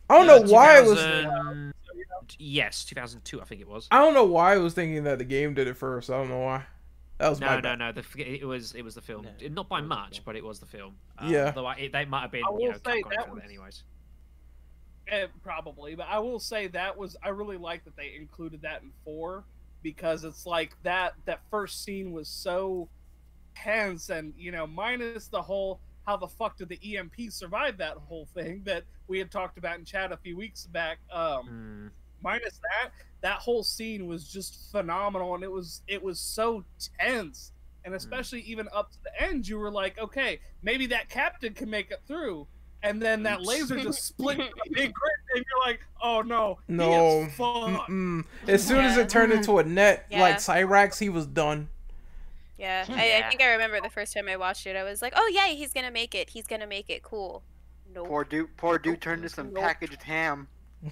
I 0.08 0.18
don't 0.18 0.28
Uh, 0.28 0.38
know 0.38 0.52
why 0.52 0.78
it 0.78 0.86
was. 0.86 1.72
Yes, 2.38 2.84
2002, 2.84 3.40
I 3.40 3.44
think 3.44 3.60
it 3.60 3.68
was. 3.68 3.86
I 3.90 3.98
don't 3.98 4.12
know 4.14 4.24
why 4.24 4.54
I 4.54 4.58
was 4.58 4.74
thinking 4.74 5.04
that 5.04 5.18
the 5.18 5.24
game 5.24 5.54
did 5.54 5.68
it 5.68 5.76
first. 5.76 6.10
I 6.10 6.14
don't 6.16 6.28
know 6.28 6.40
why. 6.40 6.64
That 7.18 7.30
was 7.30 7.40
No, 7.40 7.46
my 7.46 7.56
no, 7.56 7.62
bad. 7.62 7.78
no. 7.78 7.92
The, 7.92 8.04
it 8.40 8.44
was 8.46 8.74
it 8.74 8.82
was 8.82 8.94
the 8.94 9.00
film. 9.00 9.26
Yeah, 9.38 9.48
Not 9.48 9.68
by 9.68 9.78
it 9.78 9.82
was 9.82 9.88
the 9.88 9.94
much, 9.94 10.24
but 10.24 10.36
it 10.36 10.44
was 10.44 10.60
the 10.60 10.66
film. 10.66 10.96
Yeah. 11.26 11.50
Though 11.50 11.66
I, 11.66 11.74
it, 11.76 11.92
they 11.92 12.04
might 12.04 12.20
have 12.22 12.30
been, 12.30 12.42
I 12.44 12.48
you 12.50 12.54
will 12.56 12.72
know, 12.72 12.78
say 12.86 13.02
that 13.16 13.32
was- 13.32 13.42
anyways. 13.44 13.82
Eh, 15.08 15.26
probably, 15.42 15.94
but 15.94 16.08
I 16.10 16.18
will 16.18 16.40
say 16.40 16.66
that 16.68 16.96
was 16.98 17.16
I 17.22 17.28
really 17.28 17.56
like 17.56 17.84
that 17.84 17.96
they 17.96 18.14
included 18.16 18.60
that 18.62 18.82
in 18.82 18.90
four 19.04 19.44
because 19.82 20.24
it's 20.24 20.46
like 20.46 20.76
that 20.82 21.14
that 21.26 21.40
first 21.48 21.84
scene 21.84 22.10
was 22.10 22.28
so 22.28 22.88
tense 23.54 24.10
and 24.10 24.34
you 24.36 24.50
know 24.50 24.66
minus 24.66 25.28
the 25.28 25.40
whole 25.40 25.78
how 26.08 26.16
the 26.16 26.26
fuck 26.26 26.58
did 26.58 26.68
the 26.68 26.96
EMP 26.96 27.14
survive 27.30 27.78
that 27.78 27.96
whole 27.96 28.26
thing 28.34 28.62
that 28.64 28.82
we 29.06 29.18
had 29.18 29.30
talked 29.30 29.58
about 29.58 29.78
in 29.78 29.84
chat 29.84 30.10
a 30.12 30.16
few 30.16 30.36
weeks 30.36 30.66
back. 30.66 30.98
Um, 31.12 31.46
Hmm. 31.46 31.86
minus 32.20 32.58
that 32.58 32.90
that 33.26 33.40
whole 33.40 33.64
scene 33.64 34.06
was 34.06 34.28
just 34.28 34.70
phenomenal 34.70 35.34
and 35.34 35.42
it 35.42 35.50
was 35.50 35.82
it 35.88 36.00
was 36.00 36.20
so 36.20 36.64
tense 37.00 37.50
and 37.84 37.92
mm. 37.92 37.96
especially 37.96 38.40
even 38.42 38.68
up 38.72 38.92
to 38.92 38.98
the 39.02 39.20
end 39.20 39.48
you 39.48 39.58
were 39.58 39.70
like 39.70 39.98
okay 39.98 40.38
maybe 40.62 40.86
that 40.86 41.08
captain 41.08 41.52
can 41.52 41.68
make 41.68 41.90
it 41.90 42.00
through 42.06 42.46
and 42.84 43.02
then 43.02 43.24
that 43.24 43.42
laser 43.42 43.80
just 43.80 44.04
split 44.06 44.38
a 44.38 44.70
big 44.70 44.92
grid 44.94 45.12
and 45.34 45.44
you're 45.44 45.66
like 45.66 45.80
oh 46.04 46.22
no 46.22 46.56
he 46.68 46.74
is 46.74 47.38
No. 47.38 48.22
As 48.46 48.64
soon 48.64 48.84
as 48.84 48.96
it 48.96 49.08
turned 49.08 49.32
into 49.32 49.58
a 49.58 49.64
net 49.64 50.06
Yeah. 50.08 50.20
like 50.20 50.36
Cyrax, 50.36 51.00
he 51.00 51.08
was 51.08 51.26
done. 51.26 51.68
Yeah, 52.58 52.86
I, 52.88 53.22
I 53.22 53.28
think 53.28 53.42
I 53.42 53.52
remember 53.52 53.80
the 53.82 53.90
first 53.90 54.14
time 54.14 54.28
I 54.28 54.36
watched 54.36 54.66
it. 54.66 54.76
I 54.76 54.82
was 54.82 55.02
like, 55.02 55.12
"Oh 55.14 55.30
yeah, 55.30 55.48
he's 55.48 55.74
gonna 55.74 55.90
make 55.90 56.14
it. 56.14 56.30
He's 56.30 56.46
gonna 56.46 56.66
make 56.66 56.88
it. 56.88 57.02
Cool." 57.02 57.42
Nope. 57.94 58.08
Poor 58.08 58.24
dude, 58.24 58.56
poor 58.56 58.78
dude 58.78 59.02
turned 59.02 59.22
into 59.22 59.34
some 59.34 59.52
Nope. 59.52 59.62
packaged 59.62 60.02
ham. 60.02 60.48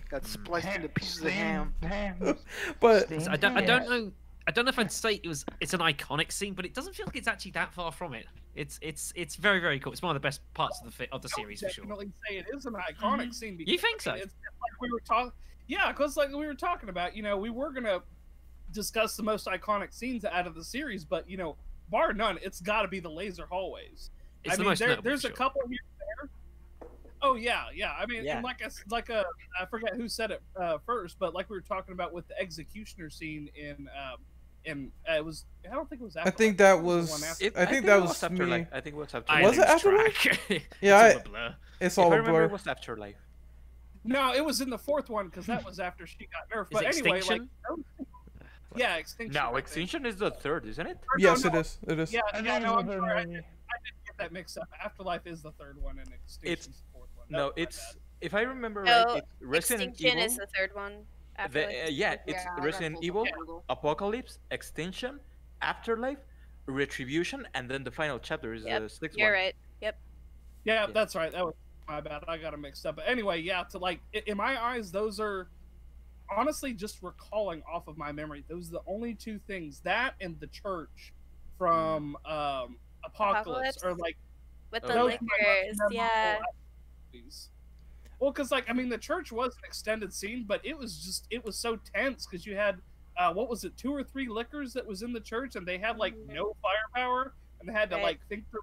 Got 0.08 0.26
spliced 0.26 0.68
into 0.68 0.88
pieces 0.88 1.22
of 1.22 1.30
ham. 1.30 1.74
Damn. 1.80 2.38
But 2.80 3.12
I 3.28 3.36
don't, 3.36 3.56
I 3.56 3.60
don't 3.60 3.88
know. 3.88 4.12
I 4.46 4.50
don't 4.50 4.64
know 4.66 4.70
if 4.70 4.78
I'd 4.78 4.92
say 4.92 5.14
it 5.22 5.26
was. 5.26 5.44
It's 5.60 5.72
an 5.72 5.80
iconic 5.80 6.30
scene, 6.30 6.54
but 6.54 6.64
it 6.64 6.74
doesn't 6.74 6.94
feel 6.94 7.06
like 7.06 7.16
it's 7.16 7.28
actually 7.28 7.52
that 7.52 7.72
far 7.72 7.92
from 7.92 8.14
it. 8.14 8.26
It's 8.54 8.78
it's 8.82 9.12
it's 9.16 9.36
very 9.36 9.60
very 9.60 9.80
cool. 9.80 9.92
It's 9.92 10.02
one 10.02 10.14
of 10.14 10.20
the 10.20 10.26
best 10.26 10.40
parts 10.54 10.80
of 10.84 10.96
the 10.96 11.10
of 11.12 11.22
the 11.22 11.28
series 11.28 11.60
for 11.60 11.68
sure. 11.68 11.84
definitely 11.84 12.12
say 12.28 12.36
it 12.36 12.46
is 12.54 12.66
an 12.66 12.74
iconic 12.74 13.22
mm-hmm. 13.22 13.30
scene 13.30 13.56
because 13.56 13.72
You 13.72 13.78
think 13.78 14.06
I 14.06 14.12
mean, 14.12 14.20
so? 14.20 14.24
it's 14.24 14.34
like 14.34 14.80
we 14.80 14.90
were 14.92 15.00
talking 15.00 15.32
yeah 15.66 15.90
because 15.92 16.16
like 16.16 16.30
we 16.30 16.46
were 16.46 16.54
talking 16.54 16.88
about 16.88 17.16
you 17.16 17.22
know 17.22 17.36
we 17.36 17.50
were 17.50 17.70
gonna 17.70 18.00
discuss 18.72 19.16
the 19.16 19.22
most 19.22 19.46
iconic 19.46 19.92
scenes 19.94 20.24
out 20.24 20.46
of 20.46 20.54
the 20.54 20.64
series 20.64 21.04
but 21.04 21.28
you 21.28 21.36
know 21.36 21.56
bar 21.90 22.12
none 22.12 22.38
it's 22.42 22.60
got 22.60 22.82
to 22.82 22.88
be 22.88 23.00
the 23.00 23.08
laser 23.08 23.46
hallways 23.46 24.10
It's 24.44 24.54
I 24.54 24.56
the 24.56 24.62
mean, 24.62 24.68
most 24.70 24.78
there, 24.78 24.88
notable, 24.88 25.08
there's 25.08 25.22
for 25.22 25.28
a 25.28 25.32
couple 25.32 25.62
here 25.68 25.78
and 26.20 26.28
there. 26.28 26.30
Oh 27.26 27.36
yeah, 27.36 27.64
yeah. 27.74 27.92
I 27.98 28.04
mean, 28.06 28.22
Yeah. 28.24 28.40
like 28.42 28.60
I 28.62 28.66
s- 28.66 28.84
like 28.90 29.08
a 29.08 29.24
I 29.60 29.64
forget 29.66 29.94
who 29.94 30.08
said 30.08 30.30
it 30.30 30.42
uh, 30.60 30.76
first, 30.84 31.18
but 31.18 31.32
like 31.34 31.48
we 31.48 31.56
were 31.56 31.62
talking 31.62 31.92
about 31.92 32.12
with 32.12 32.28
the 32.28 32.38
executioner 32.38 33.08
scene 33.08 33.48
in 33.56 33.88
um 33.98 34.18
in 34.66 34.92
uh, 35.10 35.14
it 35.16 35.24
was 35.24 35.46
I 35.70 35.74
don't 35.74 35.88
think 35.88 36.02
it 36.02 36.04
was. 36.04 36.16
I 36.16 36.30
think 36.30 36.58
that 36.58 36.82
was. 36.82 37.10
one 37.10 37.24
after- 37.24 37.58
I 37.58 37.64
think 37.66 37.86
that 37.86 37.96
it 37.98 38.02
was 38.02 38.22
after 38.22 38.44
me. 38.44 38.50
life. 38.50 38.68
I 38.72 38.80
think 38.80 38.94
it 38.96 38.98
was 38.98 39.14
after 39.14 39.32
I 39.32 39.42
Was 39.42 39.56
it 39.56 39.60
lose 39.60 39.70
Afterlife? 39.70 40.26
Yeah, 40.80 41.06
it's 41.06 41.12
I- 41.12 41.12
all 41.12 41.16
a 41.16 41.22
blur. 41.28 41.54
It's 41.80 41.94
If 41.94 41.98
all 41.98 42.04
I 42.12 42.14
a 42.16 42.18
remember, 42.18 42.38
blur. 42.40 42.44
it 42.44 42.52
was 42.52 42.66
afterlife. 42.66 43.16
No, 44.04 44.34
it 44.34 44.44
was 44.44 44.60
in 44.60 44.68
the 44.68 44.78
fourth 44.78 45.08
one 45.08 45.26
because 45.28 45.46
that 45.46 45.64
was 45.64 45.80
after 45.80 46.06
she 46.06 46.28
got 46.28 46.48
nerfed. 46.54 46.68
But 46.72 46.84
it 46.84 46.98
anyway, 46.98 47.18
Extinction? 47.18 47.48
those- 47.68 48.06
yeah, 48.76 48.96
extinction. 48.96 49.36
I 49.36 49.44
No, 49.44 49.48
think. 49.54 49.58
extinction 49.64 50.06
is 50.06 50.16
the 50.16 50.30
third, 50.30 50.66
isn't 50.66 50.86
it? 50.86 50.98
Or 51.10 51.18
Yes, 51.18 51.42
it 51.44 51.52
no, 51.54 51.60
is. 51.60 51.78
It 51.86 51.98
is. 51.98 52.12
Yeah, 52.12 52.20
I 52.32 52.40
yeah, 52.40 52.58
no, 52.58 52.74
I'm 52.76 52.86
the 52.86 52.98
sorry, 52.98 53.12
I 53.12 53.24
movie. 53.24 53.34
did, 53.36 53.44
I 53.44 53.76
did 53.84 53.94
get 54.06 54.16
that 54.18 54.32
mixed 54.32 54.58
up. 54.58 54.68
Afterlife 54.82 55.26
is 55.26 55.42
the 55.42 55.52
third 55.52 55.80
one, 55.82 55.98
and 55.98 56.08
Extinction's 56.12 56.66
the 56.66 56.72
fourth 56.92 56.93
one. 56.93 56.93
No, 57.34 57.52
That's 57.56 57.76
it's 57.76 57.96
if 58.20 58.32
I 58.34 58.42
remember 58.42 58.84
No, 58.84 59.04
right, 59.04 59.16
it's 59.18 59.26
Resident 59.40 59.90
Extinction 59.90 60.18
Evil. 60.18 60.30
is 60.30 60.36
the 60.36 60.46
third 60.56 60.74
one. 60.74 61.04
The, 61.50 61.66
uh, 61.86 61.88
yeah, 61.90 62.16
it's 62.26 62.44
Yeah, 62.44 62.64
Resident 62.64 62.98
Evil, 63.02 63.22
on 63.22 63.28
Google. 63.38 63.64
Apocalypse, 63.68 64.38
Extinction, 64.52 65.18
Afterlife, 65.62 66.18
Retribution, 66.66 67.46
and 67.54 67.68
then 67.68 67.82
the 67.82 67.90
final 67.90 68.18
chapter 68.20 68.54
is 68.54 68.64
Yep, 68.64 68.82
the 68.82 68.88
sixth 68.88 69.18
You're 69.18 69.28
one. 69.30 69.32
right. 69.40 69.56
Yep. 69.80 69.98
Yeah, 70.64 70.86
Yeah. 70.86 70.92
that's 70.92 71.14
right. 71.16 71.32
That 71.32 71.44
was 71.44 71.54
my 71.88 72.00
bad. 72.00 72.22
I 72.28 72.38
got 72.38 72.52
them 72.52 72.60
mixed 72.62 72.86
up. 72.86 72.96
But 72.96 73.06
anyway, 73.08 73.40
yeah, 73.40 73.64
to 73.64 73.78
like 73.78 74.00
in 74.12 74.36
my 74.36 74.62
eyes, 74.62 74.92
those 74.92 75.18
are 75.20 75.48
honestly 76.34 76.72
just 76.72 77.02
recalling 77.02 77.62
off 77.70 77.88
of 77.88 77.98
my 77.98 78.12
memory. 78.12 78.44
Those 78.48 78.68
are 78.68 78.72
the 78.74 78.82
only 78.86 79.14
two 79.14 79.38
things 79.40 79.80
that 79.80 80.14
and 80.20 80.38
the 80.40 80.46
church 80.46 81.12
from 81.58 82.16
um 82.24 82.78
Apocalypse, 83.04 83.82
or 83.84 83.94
like 83.96 84.16
With 84.70 84.84
Oh, 84.84 84.88
the 84.88 84.94
yeah. 84.94 84.98
those 85.00 85.12
are 85.12 85.18
my 85.20 85.64
most 85.66 85.78
liquors. 85.80 85.94
Yeah. 85.94 86.38
Movies. 87.14 87.48
Well, 88.20 88.30
because 88.30 88.50
like 88.50 88.68
I 88.68 88.72
mean, 88.72 88.88
the 88.88 88.98
church 88.98 89.32
was 89.32 89.54
an 89.54 89.62
extended 89.66 90.12
scene, 90.12 90.44
but 90.46 90.60
it 90.64 90.76
was 90.76 90.98
just 90.98 91.26
it 91.30 91.44
was 91.44 91.56
so 91.56 91.78
tense 91.94 92.26
because 92.26 92.46
you 92.46 92.56
had 92.56 92.76
uh, 93.16 93.32
what 93.32 93.48
was 93.48 93.64
it, 93.64 93.76
two 93.76 93.92
or 93.94 94.02
three 94.02 94.28
lickers 94.28 94.72
that 94.72 94.86
was 94.86 95.02
in 95.02 95.12
the 95.12 95.20
church, 95.20 95.56
and 95.56 95.66
they 95.66 95.78
had 95.78 95.98
like 95.98 96.14
no 96.28 96.56
firepower, 96.62 97.34
and 97.60 97.68
they 97.68 97.72
had 97.72 97.90
to 97.90 97.96
Right. 97.96 98.02
like 98.04 98.20
think 98.28 98.48
through. 98.50 98.60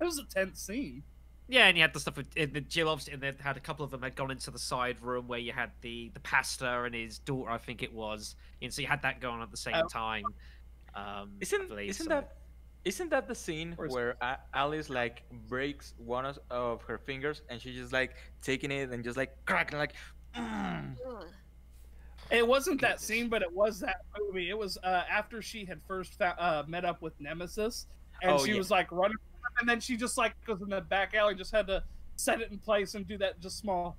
It 0.00 0.04
was 0.04 0.18
a 0.18 0.24
tense 0.24 0.60
scene. 0.60 1.02
Yeah, 1.48 1.66
and 1.68 1.76
you 1.76 1.82
had 1.82 1.94
the 1.94 2.00
stuff 2.00 2.16
with 2.16 2.30
the 2.34 2.60
Jill. 2.60 2.88
Obviously, 2.88 3.14
and 3.14 3.22
they 3.22 3.32
had 3.40 3.56
a 3.56 3.60
couple 3.60 3.84
of 3.84 3.90
them 3.90 4.02
had 4.02 4.14
gone 4.16 4.30
into 4.30 4.50
the 4.50 4.58
side 4.58 5.00
room 5.00 5.26
where 5.28 5.38
you 5.38 5.52
had 5.52 5.70
the 5.80 6.10
the 6.12 6.20
pastor 6.20 6.84
and 6.84 6.94
his 6.94 7.18
daughter, 7.20 7.50
I 7.50 7.58
think 7.58 7.82
it 7.82 7.92
was, 7.92 8.36
and 8.60 8.72
so 8.72 8.82
you 8.82 8.88
had 8.88 9.02
that 9.02 9.20
going 9.20 9.40
at 9.42 9.50
the 9.50 9.56
same 9.56 9.74
Oh. 9.76 9.88
time. 9.88 10.24
Um, 10.94 11.32
Isn't 11.40 11.68
believe, 11.68 11.90
isn't 11.90 12.04
so- 12.04 12.08
that 12.10 12.36
isn't 12.86 13.10
that 13.10 13.26
the 13.26 13.34
scene 13.34 13.74
Or 13.78 13.88
where 13.88 14.16
A- 14.22 14.38
Alice 14.54 14.88
like 14.88 15.24
breaks 15.48 15.94
one 15.98 16.24
of, 16.24 16.38
of 16.50 16.82
her 16.82 16.98
fingers 16.98 17.42
and 17.50 17.60
she's 17.60 17.74
just 17.74 17.92
like 17.92 18.14
taking 18.42 18.70
it 18.70 18.90
and 18.90 19.02
just 19.02 19.16
like 19.16 19.32
cracking 19.44 19.78
like 19.78 19.92
mm. 20.36 20.94
It 22.30 22.46
wasn't 22.46 22.80
that 22.80 23.00
scene, 23.00 23.28
but 23.28 23.42
it 23.42 23.52
was 23.52 23.78
that 23.80 23.98
movie. 24.18 24.50
It 24.50 24.58
was 24.58 24.76
uh, 24.82 25.02
after 25.08 25.40
she 25.40 25.64
had 25.64 25.80
first 25.86 26.18
fa- 26.18 26.34
uh, 26.40 26.64
met 26.66 26.84
up 26.84 27.00
with 27.00 27.12
Nemesis, 27.20 27.86
and 28.20 28.32
Oh, 28.32 28.44
she 28.44 28.50
yeah. 28.52 28.58
was 28.58 28.68
like 28.68 28.90
running, 28.90 29.16
and 29.60 29.68
then 29.68 29.78
she 29.78 29.96
just 29.96 30.18
like 30.18 30.34
goes 30.44 30.60
in 30.60 30.68
the 30.68 30.80
back 30.80 31.14
alley, 31.14 31.30
and 31.30 31.38
just 31.38 31.52
had 31.52 31.68
to 31.68 31.84
set 32.16 32.40
it 32.40 32.50
in 32.50 32.58
place 32.58 32.94
and 32.96 33.06
do 33.06 33.16
that 33.18 33.38
just 33.38 33.58
small 33.58 33.96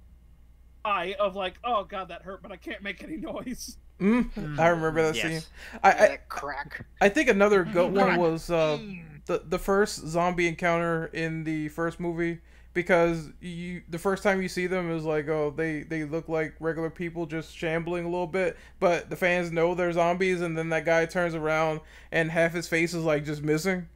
eye 0.83 1.15
of 1.21 1.35
like, 1.37 1.55
oh 1.63 1.85
god, 1.85 2.09
that 2.09 2.21
hurt, 2.21 2.41
but 2.41 2.51
I 2.51 2.57
can't 2.57 2.83
make 2.83 3.01
any 3.01 3.15
noise. 3.31 3.77
Mm, 3.99 4.59
I 4.59 4.67
remember 4.67 5.01
that 5.03 5.15
Yes. 5.15 5.21
scene. 5.25 5.41
I, 5.83 5.89
I 5.91 5.93
that 5.93 6.29
crack. 6.29 6.85
I 7.01 7.09
think 7.09 7.29
another 7.29 7.63
good 7.73 7.91
one 7.93 8.17
was 8.17 8.49
uh, 8.49 8.77
Mm. 8.79 9.21
the 9.25 9.43
the 9.47 9.59
first 9.59 10.07
zombie 10.07 10.47
encounter 10.47 11.07
in 11.07 11.43
the 11.43 11.69
first 11.69 11.99
movie 11.99 12.39
because 12.73 13.29
you 13.41 13.81
the 13.89 13.97
first 13.97 14.21
time 14.21 14.39
you 14.41 14.47
see 14.47 14.67
them 14.67 14.91
is 14.91 15.03
like 15.03 15.27
oh 15.29 15.51
they 15.55 15.81
they 15.81 16.03
look 16.03 16.29
like 16.29 16.53
regular 16.59 16.91
people 16.91 17.25
just 17.25 17.55
shambling 17.55 18.05
a 18.05 18.07
little 18.09 18.27
bit 18.27 18.55
but 18.79 19.09
the 19.09 19.15
fans 19.15 19.51
know 19.51 19.73
they're 19.73 19.91
zombies 19.91 20.41
and 20.41 20.55
then 20.55 20.69
that 20.69 20.85
guy 20.85 21.03
turns 21.07 21.33
around 21.33 21.79
and 22.11 22.29
half 22.29 22.53
his 22.53 22.67
face 22.67 22.93
is 22.93 23.03
like 23.03 23.25
just 23.25 23.41
missing 23.41 23.87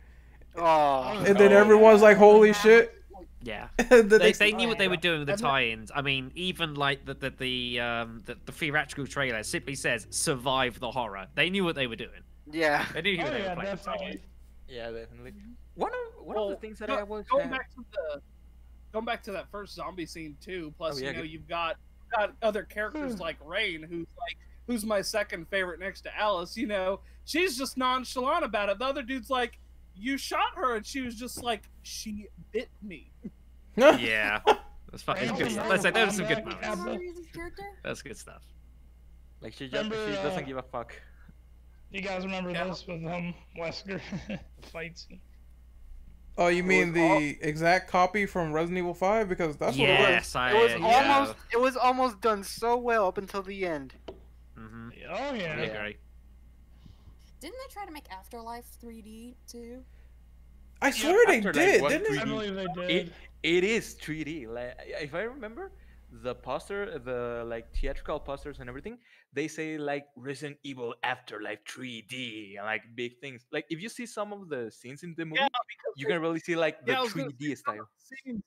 Oh, 0.58 1.24
and 1.26 1.38
then 1.38 1.52
Oh, 1.52 1.58
everyone's 1.58 2.02
like 2.02 2.18
holy 2.18 2.54
shit 2.64 3.01
Yeah. 3.44 3.68
the 3.78 4.02
They, 4.22 4.32
they 4.34 4.52
knew 4.52 4.68
what 4.68 4.78
they 4.78 4.88
were 4.88 4.98
doing 4.98 5.20
with 5.20 5.28
the 5.28 5.34
I'm 5.34 5.40
tie-ins. 5.40 5.92
I 5.96 6.02
mean, 6.02 6.32
even 6.36 6.76
like 6.76 7.06
the 7.06 7.14
the 7.16 7.30
the 7.32 7.80
um 7.80 8.22
the, 8.26 8.38
the 8.46 8.52
theatrical 8.52 9.08
trailer 9.08 9.42
simply 9.44 9.76
says 9.76 10.06
"survive 10.12 10.80
the 10.80 10.92
horror." 10.92 11.28
They 11.36 11.50
knew 11.50 11.64
what 11.64 11.76
they 11.76 11.88
were 11.88 11.96
doing. 11.96 12.22
yeah. 12.52 12.86
They 12.94 13.02
knew 13.02 13.18
who 13.18 13.24
Oh 13.28 13.30
they 13.32 13.40
yeah, 13.40 13.50
were 13.50 13.62
playing. 13.62 13.76
definitely. 13.76 14.22
yeah 14.68 14.92
definitely 14.92 15.34
one 15.76 15.92
of 15.92 16.26
one 16.26 16.38
of 16.38 16.50
the 16.50 16.56
things 16.58 16.80
that 16.80 16.88
go- 16.90 16.96
I 16.96 17.04
was 17.04 17.26
going 17.28 17.44
had- 17.50 17.52
back 17.52 17.70
to 17.76 17.84
the 17.92 18.22
going 18.94 19.06
back 19.06 19.24
to 19.24 19.32
that 19.32 19.50
first 19.50 19.74
zombie 19.76 20.06
scene 20.06 20.36
too. 20.42 20.74
Plus, 20.78 20.96
Oh, 20.96 21.00
yeah, 21.00 21.08
you 21.12 21.16
know, 21.16 21.22
good. 21.22 21.32
you've 21.32 21.48
got 21.48 21.78
got 22.16 22.34
other 22.42 22.64
characters 22.64 23.20
like 23.20 23.38
Rain, 23.46 23.82
who's 23.84 24.08
like 24.20 24.38
who's 24.68 24.86
my 24.86 25.02
second 25.02 25.48
favorite 25.48 25.80
next 25.80 26.02
to 26.02 26.16
Alice. 26.18 26.56
You 26.58 26.68
know, 26.68 27.00
she's 27.26 27.58
just 27.58 27.78
nonchalant 27.78 28.44
about 28.44 28.70
it. 28.70 28.78
The 28.80 28.86
other 28.86 29.02
dude's 29.02 29.30
like, 29.30 29.58
"You 29.96 30.18
shot 30.18 30.56
her," 30.56 30.76
and 30.76 30.86
she 30.86 31.02
was 31.02 31.16
just 31.16 31.44
like, 31.44 31.64
"She 31.84 32.28
bit 32.52 32.70
me." 32.82 33.12
Yeah, 33.78 34.42
that's 34.92 35.04
fucking 35.04 35.30
good. 35.36 35.48
remember 35.48 35.70
Let's 35.70 35.84
say 35.84 35.92
those 35.92 36.10
are 36.10 36.12
some 36.12 36.28
good 36.28 36.46
moments. 36.46 36.68
Abba? 36.68 36.84
Sorry, 36.84 37.12
this 37.16 37.28
character? 37.34 37.64
That's 37.84 38.02
good 38.02 38.18
stuff. 38.18 38.42
like 39.40 39.54
she 39.54 39.70
just 39.70 39.84
Remember, 39.84 39.96
she 40.08 40.22
doesn't 40.22 40.44
uh, 40.44 40.48
give 40.48 40.58
a 40.58 40.62
fuck 40.62 40.94
You 41.90 42.02
guys 42.02 42.26
remember 42.26 42.52
Yeah. 42.52 42.66
this 42.66 42.86
with 42.86 43.06
um 43.06 43.34
Wesker 43.58 44.02
the 44.28 44.40
fight 44.68 44.98
scene? 44.98 45.22
oh 46.38 46.48
you 46.48 46.64
mean 46.64 46.94
was 46.94 47.02
all- 47.02 47.20
the 47.20 47.38
exact 47.42 47.90
copy 47.90 48.26
from 48.26 48.52
Resident 48.54 48.80
Evil 48.80 48.94
5 48.94 49.30
because 49.30 49.58
that's 49.58 49.78
what 49.78 49.90
it 49.90 50.00
was 50.00 50.10
yes, 50.10 50.36
I. 50.36 50.52
It 50.52 50.62
was 50.62 50.72
yeah. 50.72 51.14
almost 51.14 51.36
it 51.54 51.60
was 51.62 51.78
almost 51.78 52.22
done 52.22 52.44
so 52.44 52.78
well 52.78 53.08
up 53.08 53.18
until 53.18 53.42
the 53.44 53.66
end. 53.66 53.94
Mm 54.58 54.70
-hmm. 54.70 54.92
Oh 55.10 55.34
I 55.34 55.38
yeah. 55.38 55.92
Agree. 57.42 57.50
Didn't 57.50 57.60
they 57.68 57.74
try 57.74 57.86
to 57.86 57.92
make 57.92 58.06
Afterlife 58.12 58.66
3D 58.82 59.36
too? 59.48 59.84
I 60.82 60.92
swear 60.92 61.26
they 61.28 61.42
did, 61.42 61.54
didn't 61.54 62.06
three 62.06 62.18
they 62.18 62.22
I 62.22 62.26
believe 62.26 62.56
they 62.56 62.94
it 62.94 63.14
it 63.44 63.64
is 63.64 63.96
3D. 63.96 64.48
Like 64.48 64.76
if 64.80 65.14
I 65.14 65.22
remember, 65.22 65.72
the 66.12 66.36
poster, 66.36 67.00
the 67.00 67.44
like 67.46 67.74
theatrical 67.74 68.20
posters 68.20 68.60
and 68.60 68.68
everything, 68.68 68.98
they 69.34 69.48
say 69.48 69.78
like 69.78 70.08
Resident 70.16 70.58
Evil 70.64 70.96
Afterlife 71.04 71.60
3D 71.66 72.56
and 72.58 72.66
like 72.66 72.84
big 72.96 73.20
things. 73.22 73.46
Like 73.52 73.66
if 73.70 73.82
you 73.82 73.90
see 73.90 74.06
some 74.06 74.34
of 74.34 74.50
the 74.50 74.72
scenes 74.72 75.04
in 75.04 75.14
the 75.18 75.26
movie, 75.26 75.42
Yeah, 75.42 75.48
you 75.96 76.06
can 76.08 76.22
really 76.22 76.40
see 76.40 76.56
like 76.56 76.84
the 76.86 76.94
Yeah, 76.94 77.00
I 77.00 77.02
was 77.04 77.14
gonna 77.14 77.30
3D 77.30 77.50
say, 77.50 77.56
style. 77.56 77.90
scenes 77.98 78.44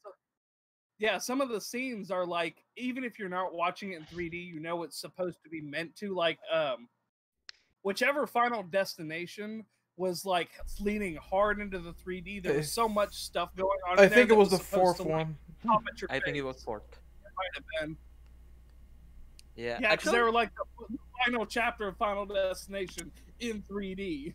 yeah, 0.98 1.18
some 1.18 1.40
of 1.40 1.48
the 1.48 1.60
scenes 1.60 2.10
are 2.10 2.24
like 2.24 2.64
even 2.76 3.04
if 3.04 3.18
you're 3.18 3.28
not 3.28 3.54
watching 3.54 3.92
it 3.92 3.96
in 3.96 4.04
3D, 4.04 4.34
you 4.34 4.60
know 4.60 4.82
it's 4.84 5.00
supposed 5.00 5.42
to 5.42 5.50
be 5.50 5.60
meant 5.60 5.94
to. 5.96 6.14
Like, 6.14 6.38
um, 6.52 6.88
whichever 7.84 8.26
Final 8.26 8.64
Destination 8.64 9.64
was 9.96 10.24
like 10.24 10.50
leaning 10.80 11.14
hard 11.16 11.60
into 11.60 11.78
the 11.78 11.92
3D. 11.92 12.42
There 12.42 12.54
was 12.54 12.72
so 12.72 12.88
much 12.88 13.14
stuff 13.14 13.54
going 13.54 13.78
on. 13.88 14.00
I 14.00 14.04
in 14.04 14.08
there 14.08 14.18
think 14.18 14.30
it 14.30 14.34
that 14.34 14.38
was 14.40 14.50
the 14.50 14.58
fourth 14.58 14.96
to, 14.96 15.02
like, 15.04 15.12
one 15.12 15.36
pop 15.64 15.82
I 16.10 16.18
think 16.18 16.36
it 16.36 16.42
was 16.42 16.62
fourth. 16.62 16.82
Might 17.22 17.54
have 17.54 17.64
been. 17.80 17.96
Yeah, 19.56 19.78
Yeah, 19.80 19.94
because 19.94 20.10
they 20.10 20.20
were 20.20 20.32
like 20.32 20.50
the 20.56 20.86
the 20.88 20.98
final 21.24 21.46
chapter 21.46 21.86
of 21.86 21.96
Final 21.96 22.26
Destination 22.26 23.12
in 23.38 23.62
3D. 23.62 24.34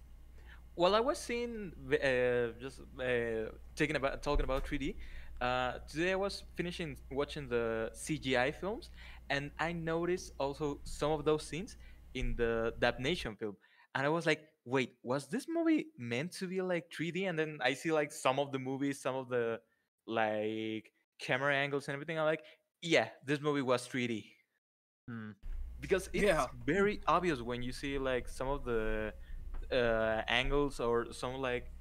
Well, 0.78 0.96
I 0.96 1.02
was 1.02 1.18
seeing 1.18 1.74
uh, 1.92 2.58
just 2.60 2.80
uh, 3.00 3.52
taking 3.76 3.98
about 3.98 4.24
talking 4.24 4.46
about 4.46 4.66
3D. 4.66 4.96
Uh, 5.42 5.74
today 5.90 6.14
I 6.14 6.16
was 6.16 6.44
finishing 6.56 6.98
watching 7.12 7.50
the 7.50 7.92
CGI 7.94 8.54
films, 8.54 8.90
and 9.30 9.52
I 9.60 9.74
noticed 9.74 10.34
also 10.40 10.80
some 10.86 11.12
of 11.12 11.26
those 11.26 11.46
scenes 11.46 11.76
in 12.14 12.36
the 12.36 12.73
Damnation 12.80 13.36
film, 13.36 13.57
and 13.95 14.06
I 14.06 14.10
was 14.10 14.26
like, 14.26 14.41
"Wait, 14.65 14.98
was 15.03 15.27
this 15.27 15.48
movie 15.48 15.88
meant 15.98 16.31
to 16.40 16.48
be 16.48 16.61
like 16.61 16.90
3D?" 16.91 17.26
And 17.30 17.38
then 17.38 17.60
I 17.61 17.73
see 17.73 17.91
like 17.91 18.11
some 18.11 18.40
of 18.40 18.52
the 18.52 18.60
movies, 18.60 19.02
some 19.02 19.15
of 19.15 19.30
the 19.30 19.60
like 20.07 20.91
camera 21.19 21.56
angles 21.56 21.88
and 21.88 21.94
everything. 21.94 22.18
I'm 22.19 22.26
like, 22.26 22.44
"Yeah, 22.81 23.10
this 23.26 23.40
movie 23.41 23.61
was 23.61 23.88
3D." 23.88 24.31
Hmm. 25.07 25.31
Because 25.80 26.10
it's 26.14 26.23
Yeah. 26.23 26.48
very 26.65 27.02
obvious 27.07 27.41
when 27.41 27.61
you 27.64 27.72
see 27.72 27.98
like 27.98 28.27
some 28.27 28.48
of 28.48 28.65
the 28.65 29.14
uh, 29.72 30.22
angles 30.27 30.80
or 30.80 31.11
some 31.14 31.36
like 31.36 31.72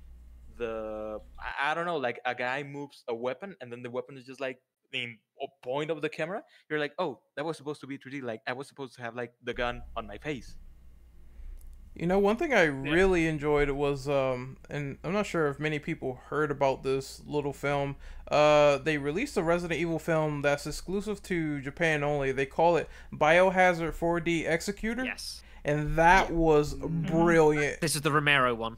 the 0.56 1.20
I, 1.38 1.70
I 1.70 1.74
don't 1.74 1.86
know 1.86 1.96
like 1.96 2.20
a 2.24 2.34
guy 2.34 2.62
moves 2.62 3.04
a 3.08 3.14
weapon 3.14 3.56
and 3.60 3.72
then 3.72 3.82
the 3.82 3.90
weapon 3.90 4.16
is 4.16 4.24
just 4.24 4.40
like 4.40 4.58
in 4.92 5.18
a 5.42 5.46
point 5.64 5.90
of 5.90 6.02
the 6.02 6.08
camera 6.08 6.42
you're 6.68 6.80
like 6.80 6.92
oh 6.98 7.20
that 7.36 7.44
was 7.44 7.56
supposed 7.56 7.80
to 7.80 7.86
be 7.86 7.96
3d 7.98 8.22
like 8.22 8.40
i 8.46 8.52
was 8.52 8.66
supposed 8.66 8.94
to 8.96 9.02
have 9.02 9.14
like 9.14 9.32
the 9.44 9.54
gun 9.54 9.82
on 9.96 10.06
my 10.06 10.18
face 10.18 10.56
You 11.94 12.06
know, 12.06 12.20
one 12.20 12.36
thing 12.36 12.52
I 12.54 12.62
really 12.64 13.26
enjoyed 13.26 13.70
was, 13.70 14.08
um, 14.08 14.56
and 14.70 14.98
I'm 15.02 15.12
not 15.12 15.26
sure 15.26 15.48
if 15.48 15.58
many 15.58 15.80
people 15.80 16.20
heard 16.30 16.50
about 16.52 16.84
this 16.84 17.20
little 17.26 17.52
film. 17.52 17.96
Uh, 18.30 18.78
they 18.78 18.98
released 18.98 19.36
a 19.36 19.42
Resident 19.42 19.80
Evil 19.80 19.98
film 19.98 20.42
that's 20.42 20.64
exclusive 20.64 21.20
to 21.24 21.60
Japan 21.60 22.04
only. 22.04 22.30
They 22.30 22.46
call 22.46 22.76
it 22.76 22.88
Biohazard 23.12 23.94
4D 23.96 24.48
Executor, 24.48 25.04
Yes. 25.06 25.42
and 25.64 25.96
that 25.96 26.30
was 26.30 26.74
brilliant. 26.74 27.80
This 27.80 27.96
is 27.96 28.02
the 28.02 28.12
Romero 28.12 28.54
one. 28.54 28.76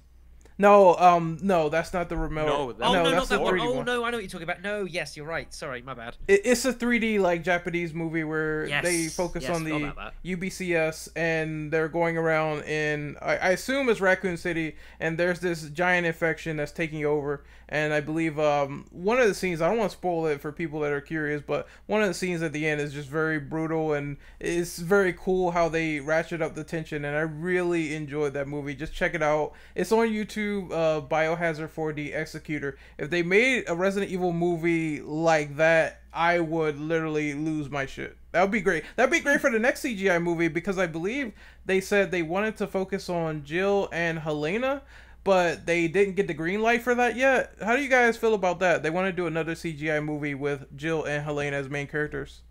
No, 0.61 0.95
um, 0.97 1.39
no, 1.43 1.69
that's 1.71 1.93
not 1.93 2.09
the 2.09 2.17
remote. 2.17 2.47
No, 2.47 2.73
that- 2.73 2.87
Oh 2.87 2.93
no, 2.93 3.05
that's 3.11 3.15
not 3.15 3.29
the 3.29 3.37
that 3.37 3.43
one. 3.43 3.55
3D 3.55 3.67
Oh 3.67 3.73
one. 3.77 3.87
no, 3.87 4.05
I 4.05 4.11
know 4.11 4.19
what 4.19 4.23
you're 4.23 4.31
talking 4.31 4.49
about. 4.49 4.63
No, 4.63 4.85
yes, 4.85 5.17
you're 5.17 5.27
right. 5.27 5.53
Sorry, 5.55 5.81
my 5.83 5.95
bad. 5.95 6.17
It, 6.29 6.43
it's 6.45 6.65
a 6.65 6.73
3D 6.73 7.19
like 7.19 7.43
Japanese 7.43 7.95
movie 7.95 8.25
where 8.25 8.69
they 8.83 9.09
focus 9.09 9.45
yes, 9.45 9.57
on 9.57 9.65
the. 9.65 9.93
UBCS 10.25 11.09
and 11.17 11.73
they're 11.73 11.89
going 11.89 12.17
around 12.17 12.65
in 12.65 13.17
I, 13.23 13.37
I 13.37 13.49
assume 13.51 13.89
it's 13.89 14.01
Raccoon 14.01 14.37
City 14.37 14.77
and 14.99 15.19
there's 15.19 15.41
this 15.41 15.69
giant 15.71 16.07
infection 16.07 16.57
that's 16.59 16.73
taking 16.73 17.05
over 17.05 17.43
and 17.71 17.93
I 17.95 18.01
believe 18.01 18.39
um 18.39 18.87
one 18.91 19.19
of 19.19 19.29
the 19.29 19.35
scenes 19.35 19.63
I 19.63 19.69
don't 19.69 19.79
want 19.79 19.91
to 19.91 19.97
spoil 19.97 20.27
it 20.27 20.41
for 20.41 20.53
people 20.53 20.81
that 20.81 20.93
are 20.93 21.01
curious 21.01 21.43
but 21.47 21.67
one 21.87 22.03
of 22.03 22.09
the 22.09 22.15
scenes 22.15 22.43
at 22.43 22.53
the 22.53 22.67
end 22.67 22.81
is 22.81 22.93
just 22.93 23.09
very 23.09 23.39
brutal 23.39 23.93
and 23.93 24.17
it's 24.39 24.79
very 24.79 25.13
cool 25.13 25.53
how 25.53 25.69
they 25.69 26.01
ratchet 26.01 26.43
up 26.43 26.55
the 26.55 26.65
tension 26.65 27.05
and 27.05 27.17
I 27.17 27.21
really 27.21 27.95
enjoyed 27.95 28.35
that 28.35 28.49
movie 28.49 28.75
just 28.75 28.93
check 28.93 29.15
it 29.15 29.23
out 29.23 29.53
it's 29.75 29.93
on 29.93 30.09
YouTube 30.09 30.73
uh 30.73 31.01
Biohazard 31.01 31.71
4D 31.71 32.15
Executor 32.15 32.77
if 32.99 33.09
they 33.11 33.23
made 33.23 33.65
a 33.69 33.75
Resident 33.75 34.11
Evil 34.11 34.33
movie 34.33 35.01
like 35.01 35.57
that 35.57 36.01
I 36.13 36.41
would 36.41 36.79
literally 36.79 37.35
lose 37.35 37.71
my 37.71 37.87
shit. 37.87 38.17
That 38.33 38.43
would 38.43 38.51
be 38.51 38.61
great. 38.61 38.85
That'd 38.97 39.13
be 39.13 39.21
great 39.21 39.41
for 39.41 39.51
the 39.51 39.59
next 39.59 39.85
CGI 39.85 40.23
movie 40.23 40.49
because 40.49 40.79
I 40.79 40.87
believe 40.87 41.33
they 41.67 41.81
said 41.81 42.11
they 42.11 42.23
wanted 42.23 42.57
to 42.59 42.67
focus 42.67 43.09
on 43.09 43.45
Jill 43.45 43.89
and 43.93 44.19
Helena, 44.19 44.83
but 45.25 45.67
they 45.67 45.89
didn't 45.89 46.15
get 46.15 46.27
the 46.27 46.35
green 46.35 46.61
light 46.63 46.83
for 46.83 46.95
that 46.95 47.17
yet. 47.17 47.55
How 47.63 47.77
do 47.77 47.83
you 47.83 47.89
guys 47.89 48.17
feel 48.17 48.35
about 48.35 48.61
that? 48.61 48.83
They 48.83 48.91
want 48.91 49.07
to 49.07 49.13
do 49.13 49.27
another 49.27 49.55
CGI 49.55 50.03
movie 50.05 50.35
with 50.35 50.77
Jill 50.77 51.05
and 51.05 51.23
Helena 51.25 51.57
as 51.57 51.69
main 51.69 51.87
characters. 51.87 52.43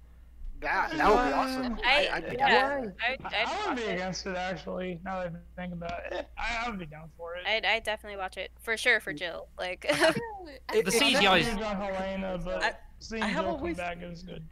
That 0.61 0.91
that 0.97 1.07
would 1.07 1.15
be 1.25 1.33
awesome. 1.33 1.77
I, 1.85 2.09
I'd 2.11 2.29
be 2.29 2.35
yeah, 2.37 2.81
for 2.81 2.93
I, 3.01 3.07
I, 3.07 3.13
I'd 3.13 3.33
I 3.33 3.67
would 3.69 3.77
watch 3.77 3.77
be 3.77 3.91
against 3.93 4.25
it 4.27 4.35
actually. 4.35 4.99
Now 5.05 5.23
that 5.23 5.31
I 5.57 5.61
think 5.61 5.73
about 5.73 6.01
it, 6.11 6.27
I, 6.37 6.65
I 6.65 6.69
would 6.69 6.77
be 6.79 6.85
down 6.85 7.09
for 7.17 7.35
it. 7.35 7.47
I'd, 7.47 7.65
I'd 7.65 7.83
definitely 7.83 8.17
watch 8.17 8.35
it 8.35 8.51
for 8.59 8.75
sure 8.75 8.99
for 8.99 9.13
Jill. 9.13 9.47
Like, 9.57 9.85
I 9.89 10.81
The 10.81 10.91
CGI 10.91 11.39
is- 11.39 11.47
Helena, 11.47 12.39
but 12.43 12.61
I- 12.61 12.73
seeing 12.99 13.23
I 13.23 13.27
have 13.27 13.45
Jill 13.45 13.53
always- 13.55 13.77
come 13.77 13.85
back 13.85 13.97
is 14.03 14.21
good. 14.23 14.43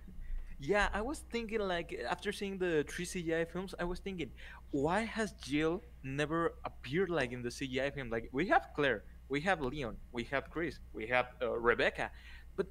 Yeah, 0.59 0.87
I 0.93 1.01
was 1.01 1.19
thinking 1.29 1.59
like 1.59 1.93
after 2.09 2.31
seeing 2.31 2.57
the 2.57 2.83
three 2.89 3.05
CGI 3.05 3.45
films, 3.47 3.75
I 3.77 3.83
was 3.83 3.99
thinking, 3.99 4.31
why 4.71 5.01
has 5.01 5.31
Jill 5.33 5.83
never 6.03 6.55
appeared 6.65 7.09
like 7.09 7.31
in 7.31 7.41
the 7.41 7.49
CGI 7.49 7.93
film? 7.93 8.09
Like 8.09 8.29
we 8.31 8.47
have 8.47 8.67
Claire, 8.75 9.03
we 9.29 9.41
have 9.41 9.61
Leon, 9.61 9.97
we 10.11 10.23
have 10.25 10.49
Chris, 10.49 10.79
we 10.93 11.07
have 11.07 11.27
uh, 11.41 11.57
Rebecca, 11.57 12.11
but 12.55 12.67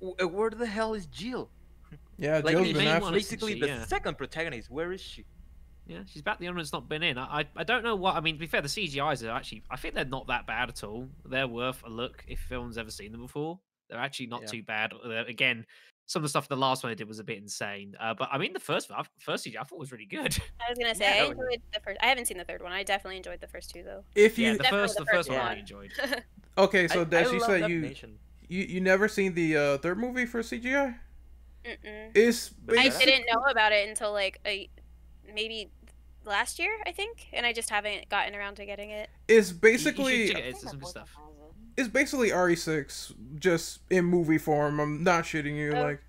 w- 0.00 0.14
uh, 0.22 0.28
where 0.28 0.50
the 0.50 0.66
hell 0.66 0.94
is 0.94 1.06
Jill? 1.06 1.50
Yeah, 2.18 2.36
Like 2.44 2.54
Jill's 2.54 2.66
the 2.68 2.72
been 2.74 2.84
main 2.84 3.02
one- 3.02 3.12
basically 3.12 3.54
she? 3.54 3.60
the 3.60 3.66
Yeah. 3.66 3.84
second 3.84 4.16
protagonist. 4.16 4.70
Where 4.70 4.92
is 4.92 5.00
she? 5.00 5.24
Yeah, 5.86 6.02
she's 6.06 6.22
back. 6.22 6.38
The 6.38 6.46
other 6.46 6.54
one's 6.56 6.72
not 6.72 6.88
been 6.88 7.02
in. 7.02 7.18
I, 7.18 7.40
I, 7.40 7.44
I 7.56 7.64
don't 7.64 7.82
know 7.82 7.96
what. 7.96 8.14
I 8.14 8.20
mean, 8.20 8.36
to 8.36 8.38
be 8.40 8.46
fair, 8.46 8.62
the 8.62 8.68
CGI's 8.68 9.24
are 9.24 9.30
actually. 9.36 9.64
I 9.68 9.76
think 9.76 9.94
they're 9.94 10.04
not 10.04 10.28
that 10.28 10.46
bad 10.46 10.68
at 10.68 10.84
all. 10.84 11.08
They're 11.24 11.48
worth 11.48 11.82
a 11.84 11.90
look 11.90 12.24
if 12.28 12.38
film's 12.38 12.78
ever 12.78 12.90
seen 12.90 13.10
them 13.10 13.20
before. 13.22 13.58
They're 13.90 13.98
actually 13.98 14.28
not 14.28 14.42
Yeah. 14.42 14.46
too 14.46 14.62
bad. 14.62 14.92
Again, 15.26 15.66
some 16.06 16.20
of 16.20 16.24
the 16.24 16.28
stuff 16.28 16.44
in 16.50 16.58
the 16.58 16.60
last 16.60 16.82
one 16.82 16.90
I 16.92 16.94
did 16.94 17.08
was 17.08 17.18
a 17.20 17.24
bit 17.24 17.38
insane. 17.38 17.94
Uh, 17.98 18.12
but 18.14 18.28
I 18.30 18.38
mean, 18.38 18.52
the 18.52 18.60
first 18.60 18.90
I- 18.90 19.04
first 19.18 19.46
CGI 19.46 19.60
I 19.60 19.64
thought 19.64 19.78
was 19.78 19.92
really 19.92 20.04
good. 20.06 20.36
I 20.60 20.68
was 20.70 20.78
gonna 20.78 20.94
say 20.94 21.04
Yeah, 21.04 21.10
I 21.24 21.28
that 21.28 21.36
was- 21.36 21.46
enjoyed 21.48 21.62
the 21.72 21.80
first. 21.80 21.98
I 22.02 22.06
haven't 22.06 22.26
seen 22.26 22.38
the 22.38 22.44
third 22.44 22.62
one. 22.62 22.72
I 22.72 22.82
definitely 22.82 23.16
enjoyed 23.16 23.40
the 23.40 23.46
first 23.48 23.70
two 23.70 23.82
though. 23.82 24.04
If 24.14 24.38
yeah, 24.38 24.52
you 24.52 24.58
the 24.58 24.64
first 24.64 24.96
the 24.96 25.04
the 25.04 25.06
first 25.06 25.28
first 25.28 25.30
one 25.30 25.40
I 25.40 25.54
enjoyed. 25.58 25.92
okay, 26.58 26.88
so 26.88 27.02
I, 27.02 27.04
Des, 27.04 27.28
I 27.28 27.32
you 27.32 27.40
said 27.40 27.70
you, 27.70 27.80
nation. 27.80 28.18
you 28.48 28.62
you 28.64 28.80
never 28.80 29.08
seen 29.08 29.34
the 29.34 29.56
uh, 29.56 29.78
third 29.78 29.98
movie 29.98 30.26
for 30.26 30.42
CGI? 30.42 30.94
Mm-mm. 31.64 32.10
It's 32.14 32.48
But 32.48 32.78
I 32.78 32.88
didn't 32.88 33.26
know 33.32 33.42
about 33.50 33.72
it 33.72 33.88
until 33.88 34.12
like 34.12 34.40
a 34.44 34.68
maybe 35.32 35.70
last 36.24 36.58
year, 36.58 36.72
I 36.86 36.92
think, 36.92 37.28
and 37.32 37.46
I 37.46 37.52
just 37.52 37.70
haven't 37.70 38.08
gotten 38.08 38.34
around 38.34 38.56
to 38.56 38.66
getting 38.66 38.90
it. 38.90 39.08
It's 39.28 39.28
You- 39.28 39.36
you 39.36 39.44
should 39.44 39.60
basically 39.60 40.24
it. 40.32 40.38
It's 40.38 40.62
some 40.68 40.82
stuff. 40.84 41.16
Boyfriend 41.76 41.88
has 41.88 41.88
it. 41.88 41.90
it's 41.90 41.92
basically 41.92 42.30
RE6 42.30 43.14
just 43.38 43.80
in 43.90 44.04
movie 44.04 44.38
form. 44.38 44.80
I'm 44.80 45.02
not 45.02 45.24
shitting 45.24 45.56
you. 45.56 45.72
Oh. 45.74 45.82
Like 45.82 46.00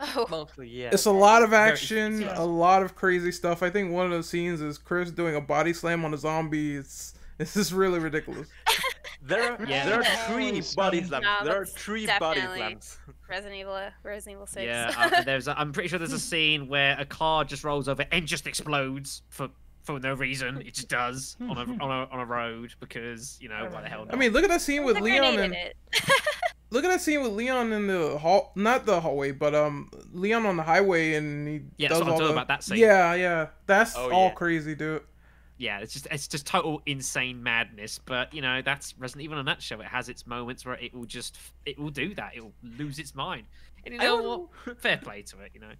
Oh, 0.00 0.26
Mostly, 0.28 0.68
yeah. 0.68 0.90
it's 0.92 1.06
a 1.06 1.10
lot 1.12 1.42
of 1.44 1.52
action, 1.54 2.22
yeah. 2.22 2.34
a 2.36 2.44
lot 2.44 2.82
of 2.82 2.96
crazy 2.96 3.30
stuff. 3.30 3.62
I 3.62 3.70
think 3.70 3.92
one 3.92 4.06
of 4.06 4.12
the 4.12 4.24
scenes 4.24 4.60
is 4.60 4.76
Chris 4.76 5.10
doing 5.12 5.36
a 5.36 5.40
body 5.40 5.72
slam 5.72 6.04
on 6.04 6.12
a 6.12 6.18
zombie. 6.18 6.74
It's 6.74 7.14
this 7.38 7.56
is 7.56 7.72
really 7.72 8.00
ridiculous. 8.00 8.48
There 9.22 9.52
are 9.52 9.64
Yeah. 9.64 9.86
there 9.86 10.00
are 10.00 10.02
Yeah. 10.02 10.16
three 10.26 10.48
Always 10.48 10.74
body 10.74 11.02
slams. 11.04 11.24
No, 11.24 11.44
there 11.44 11.56
are 11.56 11.64
that's 11.64 11.72
three 11.72 12.06
body 12.06 12.40
definitely- 12.40 12.58
slams. 12.58 12.98
Resident 13.30 13.54
Evil, 13.54 13.72
uh, 13.72 13.90
Resident 14.02 14.34
Evil 14.36 14.46
Six. 14.46 14.64
Yeah, 14.66 14.92
uh, 14.96 15.22
there's. 15.22 15.48
A, 15.48 15.58
I'm 15.58 15.72
pretty 15.72 15.88
sure 15.88 15.98
there's 16.00 16.12
a 16.12 16.18
scene 16.34 16.66
where 16.68 16.96
a 16.98 17.06
car 17.06 17.44
just 17.44 17.62
rolls 17.64 17.88
over 17.88 18.04
and 18.12 18.26
just 18.26 18.46
explodes 18.48 19.22
for 19.30 19.48
for 19.84 20.00
no 20.00 20.14
reason. 20.14 20.60
It 20.62 20.74
just 20.74 20.88
does 20.88 21.36
on 21.40 21.56
a 21.56 21.60
on 21.60 21.80
a 21.90 22.08
on 22.12 22.20
a 22.20 22.24
road 22.26 22.74
because 22.80 23.38
you 23.40 23.48
know 23.48 23.68
why 23.70 23.82
the 23.82 23.88
hell 23.88 24.04
not? 24.04 24.14
I 24.14 24.16
mean, 24.18 24.32
look 24.32 24.44
at 24.44 24.50
that 24.50 24.60
scene 24.60 24.84
with 24.84 25.00
Leon 25.00 25.38
and 25.38 25.54
in 25.54 25.72
look 26.70 26.84
at 26.84 26.88
that 26.90 27.00
scene 27.00 27.22
with 27.22 27.32
Leon 27.32 27.72
in 27.72 27.86
the 27.86 28.18
hall, 28.18 28.52
not 28.56 28.86
the 28.86 29.00
hallway, 29.00 29.30
but 29.30 29.54
um, 29.54 29.90
Leon 30.12 30.46
on 30.46 30.56
the 30.56 30.62
highway, 30.62 31.14
and 31.14 31.46
he 31.46 31.60
Yeah, 31.76 31.88
does 31.88 31.98
that's 31.98 32.08
what 32.08 32.16
I'm 32.16 32.22
all 32.22 32.28
the 32.28 32.32
about, 32.32 32.48
that 32.48 32.64
scene. 32.64 32.78
yeah, 32.78 33.14
yeah, 33.14 33.48
that's 33.66 33.96
Oh, 33.96 34.10
all 34.10 34.28
yeah. 34.28 34.34
crazy, 34.34 34.74
dude. 34.74 35.02
yeah, 35.58 35.78
it's 35.78 35.92
just 35.92 36.08
it's 36.10 36.26
just 36.26 36.46
total 36.46 36.82
insane 36.86 37.42
madness. 37.42 38.00
But 38.04 38.34
you 38.34 38.42
know, 38.42 38.60
that's 38.62 38.98
Resident 38.98 39.22
Evil 39.24 39.38
in 39.38 39.40
a 39.40 39.44
nutshell. 39.44 39.80
It 39.82 39.86
has 39.86 40.08
its 40.08 40.26
moments 40.26 40.64
where 40.66 40.74
it 40.76 40.92
will 40.94 41.04
just 41.06 41.38
it 41.64 41.78
will 41.78 41.90
do 41.90 42.14
that. 42.14 42.32
It 42.34 42.42
will 42.42 42.54
lose 42.62 42.98
its 42.98 43.14
mind. 43.14 43.46
And 43.84 43.94
you 43.94 44.00
know 44.00 44.48
what? 44.64 44.78
Fair 44.80 44.96
play 44.96 45.22
to 45.22 45.40
it. 45.40 45.50
You 45.54 45.60
know. 45.60 45.72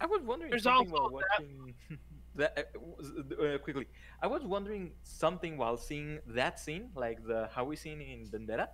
I 0.00 0.06
was 0.06 0.20
wondering 0.22 0.50
There's 0.50 0.64
something 0.64 0.92
also 0.92 1.02
while 1.04 1.22
watching 1.38 1.74
that. 2.36 2.58
uh, 2.58 3.42
uh, 3.42 3.58
quickly, 3.58 3.86
I 4.22 4.26
was 4.26 4.44
wondering 4.44 4.92
something 5.02 5.56
while 5.56 5.76
seeing 5.76 6.18
that 6.26 6.58
scene, 6.58 6.90
like 6.94 7.24
the 7.26 7.48
how 7.54 7.64
we 7.64 7.76
seen 7.76 8.00
in 8.00 8.26
Vendetta. 8.30 8.68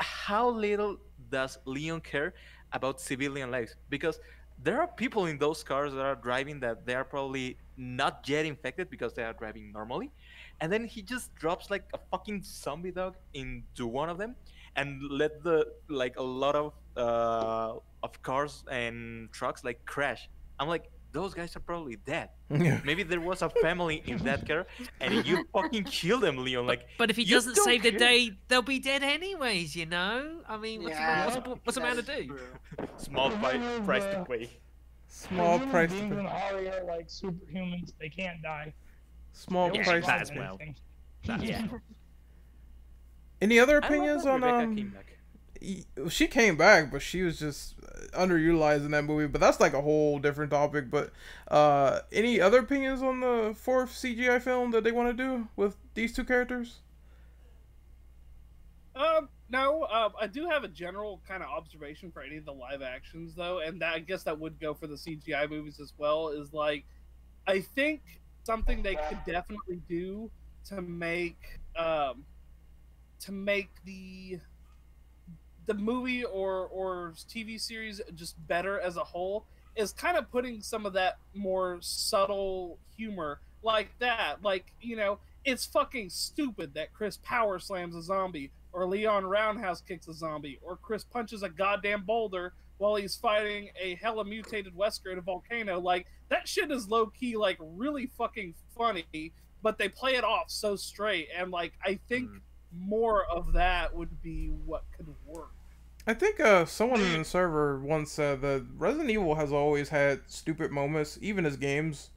How 0.00 0.48
little 0.48 0.96
does 1.30 1.58
Leon 1.66 2.00
care 2.00 2.34
about 2.72 3.00
civilian 3.00 3.50
lives? 3.50 3.76
Because 3.90 4.18
there 4.62 4.80
are 4.80 4.86
people 4.86 5.26
in 5.26 5.38
those 5.38 5.62
cars 5.62 5.92
that 5.92 6.04
are 6.04 6.14
driving 6.16 6.60
that 6.60 6.86
they 6.86 6.94
are 6.94 7.04
probably 7.04 7.56
not 7.76 8.28
yet 8.28 8.44
infected 8.44 8.90
because 8.90 9.14
they 9.14 9.22
are 9.22 9.32
driving 9.32 9.72
normally, 9.72 10.10
and 10.60 10.72
then 10.72 10.84
he 10.84 11.02
just 11.02 11.34
drops 11.34 11.70
like 11.70 11.84
a 11.94 11.98
fucking 12.10 12.42
zombie 12.42 12.90
dog 12.90 13.16
into 13.34 13.86
one 13.86 14.08
of 14.08 14.18
them, 14.18 14.36
and 14.76 15.02
let 15.10 15.42
the 15.42 15.66
like 15.88 16.18
a 16.18 16.22
lot 16.22 16.54
of 16.54 16.72
uh 16.96 17.74
of 18.02 18.22
cars 18.22 18.64
and 18.70 19.30
trucks 19.32 19.64
like 19.64 19.84
crash. 19.84 20.28
I'm 20.58 20.68
like, 20.68 20.90
those 21.12 21.34
guys 21.34 21.54
are 21.56 21.60
probably 21.60 21.96
dead. 21.96 22.30
Maybe 22.48 23.02
there 23.02 23.20
was 23.20 23.42
a 23.42 23.50
family 23.50 24.02
in 24.06 24.18
that 24.24 24.46
car, 24.46 24.66
and 25.00 25.24
you 25.26 25.44
fucking 25.52 25.84
kill 25.84 26.18
them, 26.20 26.38
Leon. 26.44 26.66
Like, 26.66 26.86
But 26.98 27.10
if 27.10 27.16
he 27.16 27.24
doesn't 27.24 27.56
save 27.56 27.82
the 27.82 27.92
day, 27.92 28.32
they'll 28.48 28.62
be 28.62 28.78
dead 28.78 29.02
anyways. 29.02 29.74
You 29.76 29.86
know. 29.86 30.40
I 30.48 30.56
mean, 30.56 30.82
what's, 30.82 30.94
Yeah, 30.96 31.22
a, 31.22 31.26
what's, 31.26 31.36
a, 31.36 31.50
what's 31.64 31.76
a 31.78 31.80
man 31.80 31.96
to 31.96 32.02
do? 32.02 32.38
small 32.96 33.28
Well, 33.30 33.38
pri- 33.38 33.56
one 33.58 33.66
of 33.66 33.84
price 33.84 34.04
to 34.04 34.24
pay. 34.28 34.50
Small 35.08 35.54
Human 35.58 35.70
price. 35.70 35.90
beings 35.90 36.10
To 36.12 36.18
and 36.20 36.28
pay. 36.28 36.34
Ari 36.54 36.68
are 36.70 36.84
like 36.84 37.08
superhumans. 37.08 37.92
They 38.00 38.08
can't 38.08 38.40
die. 38.42 38.72
Small 39.32 39.74
Yeah, 39.74 39.84
price. 39.84 40.06
that 40.06 40.16
to 40.16 40.22
as 40.22 40.30
pay. 40.30 40.38
well. 40.38 40.58
That- 41.26 41.42
yeah. 41.42 41.66
Any 43.42 43.58
other 43.58 43.78
opinions 43.78 44.26
on 44.26 44.42
Rebecca 44.42 44.64
um? 44.64 44.92
She 46.08 46.26
came 46.26 46.56
back, 46.56 46.90
but 46.90 47.02
she 47.02 47.22
was 47.22 47.38
just 47.38 47.74
uh, 47.82 48.18
underutilized 48.18 48.84
in 48.84 48.92
that 48.92 49.04
movie. 49.04 49.26
But 49.26 49.40
that's 49.40 49.60
like 49.60 49.74
a 49.74 49.82
whole 49.82 50.18
different 50.18 50.50
topic. 50.50 50.90
But 50.90 51.12
uh, 51.48 52.00
any 52.12 52.40
other 52.40 52.60
opinions 52.60 53.02
on 53.02 53.20
the 53.20 53.54
fourth 53.56 53.90
CGI 53.90 54.40
film 54.40 54.70
that 54.70 54.84
they 54.84 54.92
want 54.92 55.16
to 55.16 55.22
do 55.22 55.48
with 55.56 55.76
these 55.94 56.14
two 56.14 56.24
characters? 56.24 56.78
Um, 58.94 59.28
no, 59.48 59.84
um, 59.84 60.12
I 60.20 60.26
do 60.26 60.48
have 60.48 60.64
a 60.64 60.68
general 60.68 61.20
kind 61.26 61.42
of 61.42 61.48
observation 61.48 62.10
for 62.10 62.22
any 62.22 62.36
of 62.36 62.44
the 62.44 62.52
live 62.52 62.82
actions, 62.82 63.34
though, 63.34 63.60
and 63.60 63.80
that, 63.80 63.94
I 63.94 63.98
guess 64.00 64.22
that 64.24 64.38
would 64.38 64.60
go 64.60 64.74
for 64.74 64.86
the 64.86 64.96
CGI 64.96 65.48
movies 65.48 65.80
as 65.80 65.92
well. 65.98 66.28
Is 66.28 66.52
like, 66.52 66.84
I 67.46 67.60
think 67.60 68.02
something 68.44 68.82
they 68.82 68.96
could 68.96 69.18
definitely 69.26 69.80
do 69.88 70.30
to 70.66 70.82
make 70.82 71.60
um, 71.76 72.24
to 73.20 73.32
make 73.32 73.70
the 73.84 74.38
the 75.70 75.74
movie 75.74 76.24
or 76.24 76.66
or 76.66 77.14
TV 77.28 77.60
series 77.60 78.00
just 78.16 78.34
better 78.48 78.80
as 78.80 78.96
a 78.96 79.04
whole 79.04 79.46
is 79.76 79.92
kind 79.92 80.16
of 80.16 80.28
putting 80.32 80.60
some 80.60 80.84
of 80.84 80.92
that 80.94 81.18
more 81.32 81.78
subtle 81.80 82.76
humor 82.96 83.38
like 83.62 83.96
that. 84.00 84.42
Like, 84.42 84.72
you 84.80 84.96
know, 84.96 85.20
it's 85.44 85.64
fucking 85.64 86.10
stupid 86.10 86.74
that 86.74 86.92
Chris 86.92 87.18
power 87.18 87.60
slams 87.60 87.94
a 87.94 88.02
zombie, 88.02 88.50
or 88.72 88.84
Leon 88.84 89.24
roundhouse 89.24 89.80
kicks 89.80 90.08
a 90.08 90.12
zombie, 90.12 90.58
or 90.60 90.76
Chris 90.76 91.04
punches 91.04 91.44
a 91.44 91.48
goddamn 91.48 92.02
boulder 92.02 92.52
while 92.78 92.96
he's 92.96 93.14
fighting 93.14 93.70
a 93.80 93.94
hella 93.94 94.24
mutated 94.24 94.74
Wesker 94.74 95.12
in 95.12 95.18
a 95.18 95.22
volcano. 95.22 95.78
Like, 95.78 96.08
that 96.30 96.48
shit 96.48 96.72
is 96.72 96.88
low 96.88 97.06
key, 97.06 97.36
like, 97.36 97.58
really 97.60 98.06
fucking 98.18 98.54
funny, 98.76 99.32
but 99.62 99.78
they 99.78 99.88
play 99.88 100.16
it 100.16 100.24
off 100.24 100.50
so 100.50 100.74
straight. 100.74 101.28
And, 101.36 101.52
like, 101.52 101.74
I 101.84 101.94
think 102.08 102.28
Mm. 102.28 102.40
more 102.72 103.24
of 103.26 103.52
that 103.52 103.94
would 103.94 104.20
be 104.20 104.48
what 104.48 104.82
could 104.96 105.14
work. 105.26 105.52
I 106.10 106.14
think 106.14 106.40
uh, 106.40 106.64
someone 106.66 107.00
in 107.00 107.18
the 107.20 107.24
server 107.24 107.78
once 107.80 108.10
said 108.12 108.40
that 108.42 108.66
Resident 108.76 109.10
Evil 109.10 109.34
has 109.36 109.52
always 109.52 109.88
had 109.88 110.20
stupid 110.26 110.70
moments, 110.72 111.18
even 111.22 111.46
as 111.46 111.56
games. 111.56 112.10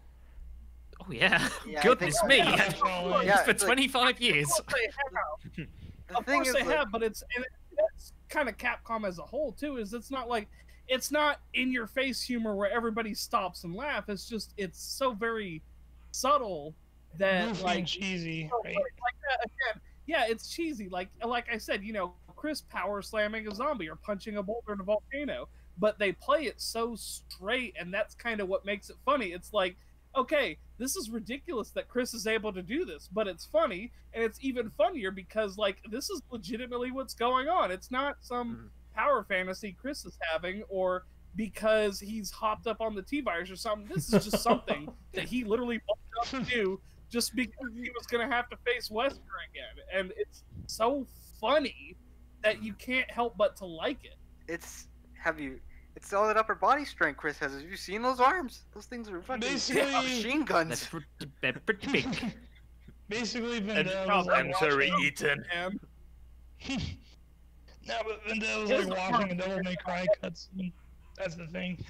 Oh 1.02 1.12
yeah. 1.12 1.48
Yeah, 1.68 1.84
Goodness 1.84 2.18
think- 2.22 2.30
me. 2.30 2.38
Yeah, 2.38 2.56
Definitely. 2.56 3.26
Yeah, 3.28 3.44
for 3.44 3.52
it's 3.52 3.64
like- 3.64 3.68
25 3.78 4.22
years. 4.22 4.50
Of 4.60 4.66
course 4.66 4.82
they 4.82 5.62
have. 5.62 5.68
The 6.26 6.32
course 6.32 6.54
they 6.54 6.64
like- 6.64 6.76
have, 6.78 6.92
but 6.92 7.02
it's 7.04 7.24
and 7.36 7.46
it's 7.96 8.14
kind 8.30 8.48
of 8.50 8.58
Capcom 8.58 9.08
as 9.08 9.20
a 9.20 9.24
whole 9.24 9.52
too. 9.52 9.78
Is 9.78 9.94
it's 9.94 10.12
not 10.12 10.28
like 10.30 10.48
it's 10.88 11.12
not 11.12 11.40
in 11.54 11.72
your 11.72 11.88
face 11.88 12.22
humor 12.22 12.56
where 12.56 12.70
everybody 12.72 13.14
stops 13.14 13.64
and 13.64 13.74
laugh. 13.76 14.10
It's 14.10 14.28
just 14.28 14.54
it's 14.58 14.82
so 14.82 15.14
very 15.14 15.62
subtle 16.12 16.74
that 17.18 17.48
Goofy 17.50 17.64
like 17.64 17.86
cheesy. 17.86 18.50
so, 18.52 18.58
Right? 18.64 18.76
like, 18.76 18.84
like 19.02 19.16
that 19.30 19.46
again. 19.46 19.82
Yeah, 20.06 20.26
it's 20.28 20.50
cheesy. 20.50 20.90
Like 20.90 21.10
like 21.26 21.46
I 21.52 21.58
said, 21.58 21.84
you 21.84 21.94
know, 21.94 22.14
Chris 22.44 22.60
power 22.60 23.02
slamming 23.02 23.48
a 23.48 23.56
zombie 23.56 23.88
or 23.90 23.96
punching 23.96 24.36
a 24.36 24.44
boulder 24.44 24.74
in 24.74 24.82
a 24.82 24.84
volcano, 24.84 25.48
but 25.78 25.98
they 25.98 26.12
play 26.12 26.42
it 26.44 26.60
so 26.60 26.94
straight, 26.94 27.74
and 27.80 27.94
that's 27.94 28.16
kind 28.16 28.42
of 28.42 28.50
what 28.50 28.66
makes 28.66 28.90
it 28.90 28.98
funny. 29.06 29.28
It's 29.28 29.54
like, 29.54 29.78
okay, 30.14 30.58
this 30.78 30.98
is 30.98 31.10
ridiculous 31.10 31.70
that 31.70 31.88
Chris 31.88 32.14
is 32.14 32.28
able 32.28 32.52
to 32.52 32.62
do 32.62 32.84
this, 32.84 33.08
but 33.14 33.30
it's 33.30 33.46
funny, 33.46 33.94
and 34.14 34.22
it's 34.22 34.40
even 34.42 34.70
funnier 34.72 35.10
because 35.10 35.58
like 35.58 35.78
this 35.90 36.10
is 36.10 36.22
legitimately 36.32 36.92
what's 36.92 37.14
going 37.14 37.48
on. 37.48 37.72
It's 37.72 37.92
not 37.92 38.18
some 38.20 38.70
Mhm. 38.94 38.94
power 38.94 39.24
fantasy 39.24 39.72
Chris 39.72 40.04
is 40.04 40.18
having 40.30 40.64
or 40.64 41.06
because 41.38 41.98
he's 42.02 42.30
hopped 42.30 42.68
up 42.68 42.82
on 42.82 42.94
the 42.94 43.02
T 43.04 43.22
virus 43.22 43.50
or 43.50 43.56
something. 43.56 43.88
This 43.88 44.12
is 44.14 44.26
just 44.26 44.44
something 44.44 44.92
that 45.14 45.24
he 45.30 45.46
literally 45.46 45.80
bumped 45.88 46.14
up 46.20 46.46
to 46.46 46.52
do 46.54 46.82
just 47.10 47.34
because 47.38 47.72
he 47.74 47.90
was 47.92 48.06
going 48.06 48.30
to 48.30 48.36
have 48.36 48.50
to 48.50 48.58
face 48.66 48.90
Wesker 48.90 49.40
again. 49.50 49.86
And 49.94 50.12
it's 50.18 50.44
so 50.68 51.08
funny 51.40 51.96
that 52.44 52.62
you 52.64 52.74
can't 52.74 53.10
help 53.10 53.38
but 53.38 53.56
to 53.58 53.66
like 53.66 54.04
it. 54.04 54.16
It's 54.48 54.88
have 55.22 55.40
you? 55.40 55.60
It's 55.96 56.12
all 56.12 56.28
that 56.28 56.38
upper 56.38 56.56
body 56.56 56.86
strength 56.86 57.18
Chris 57.18 57.38
has. 57.40 57.54
Have 57.54 57.62
you 57.62 57.78
seen 57.78 58.02
those 58.02 58.20
arms? 58.20 58.64
Those 58.74 58.86
things 58.86 59.10
are 59.10 59.22
fucking 59.22 59.42
Basically- 59.42 59.84
machine 59.92 60.40
That's 60.46 60.88
guns. 60.88 60.88
pretty, 60.88 61.32
they're 61.42 61.54
pretty 61.54 61.92
big. 61.92 62.34
Basically, 63.10 63.58
And 63.58 63.68
Vendetta 63.68 64.06
how 64.08 64.18
was 64.20 64.28
like 64.28 64.46
I'm 64.46 64.54
sorry, 64.60 64.92
Ethan. 65.02 65.44
And 65.54 65.80
no, 67.88 67.96
but 68.06 68.26
Vendetta 68.28 68.62
was 68.62 68.70
like 68.72 68.84
the 68.88 68.90
watching 68.90 69.14
a 69.14 69.36
part- 69.36 69.38
Devil 69.38 69.64
May 69.64 69.76
Cry 69.76 70.06
cutscene. 70.24 70.72
That's 71.18 71.36
the 71.36 71.46
thing. 71.48 71.84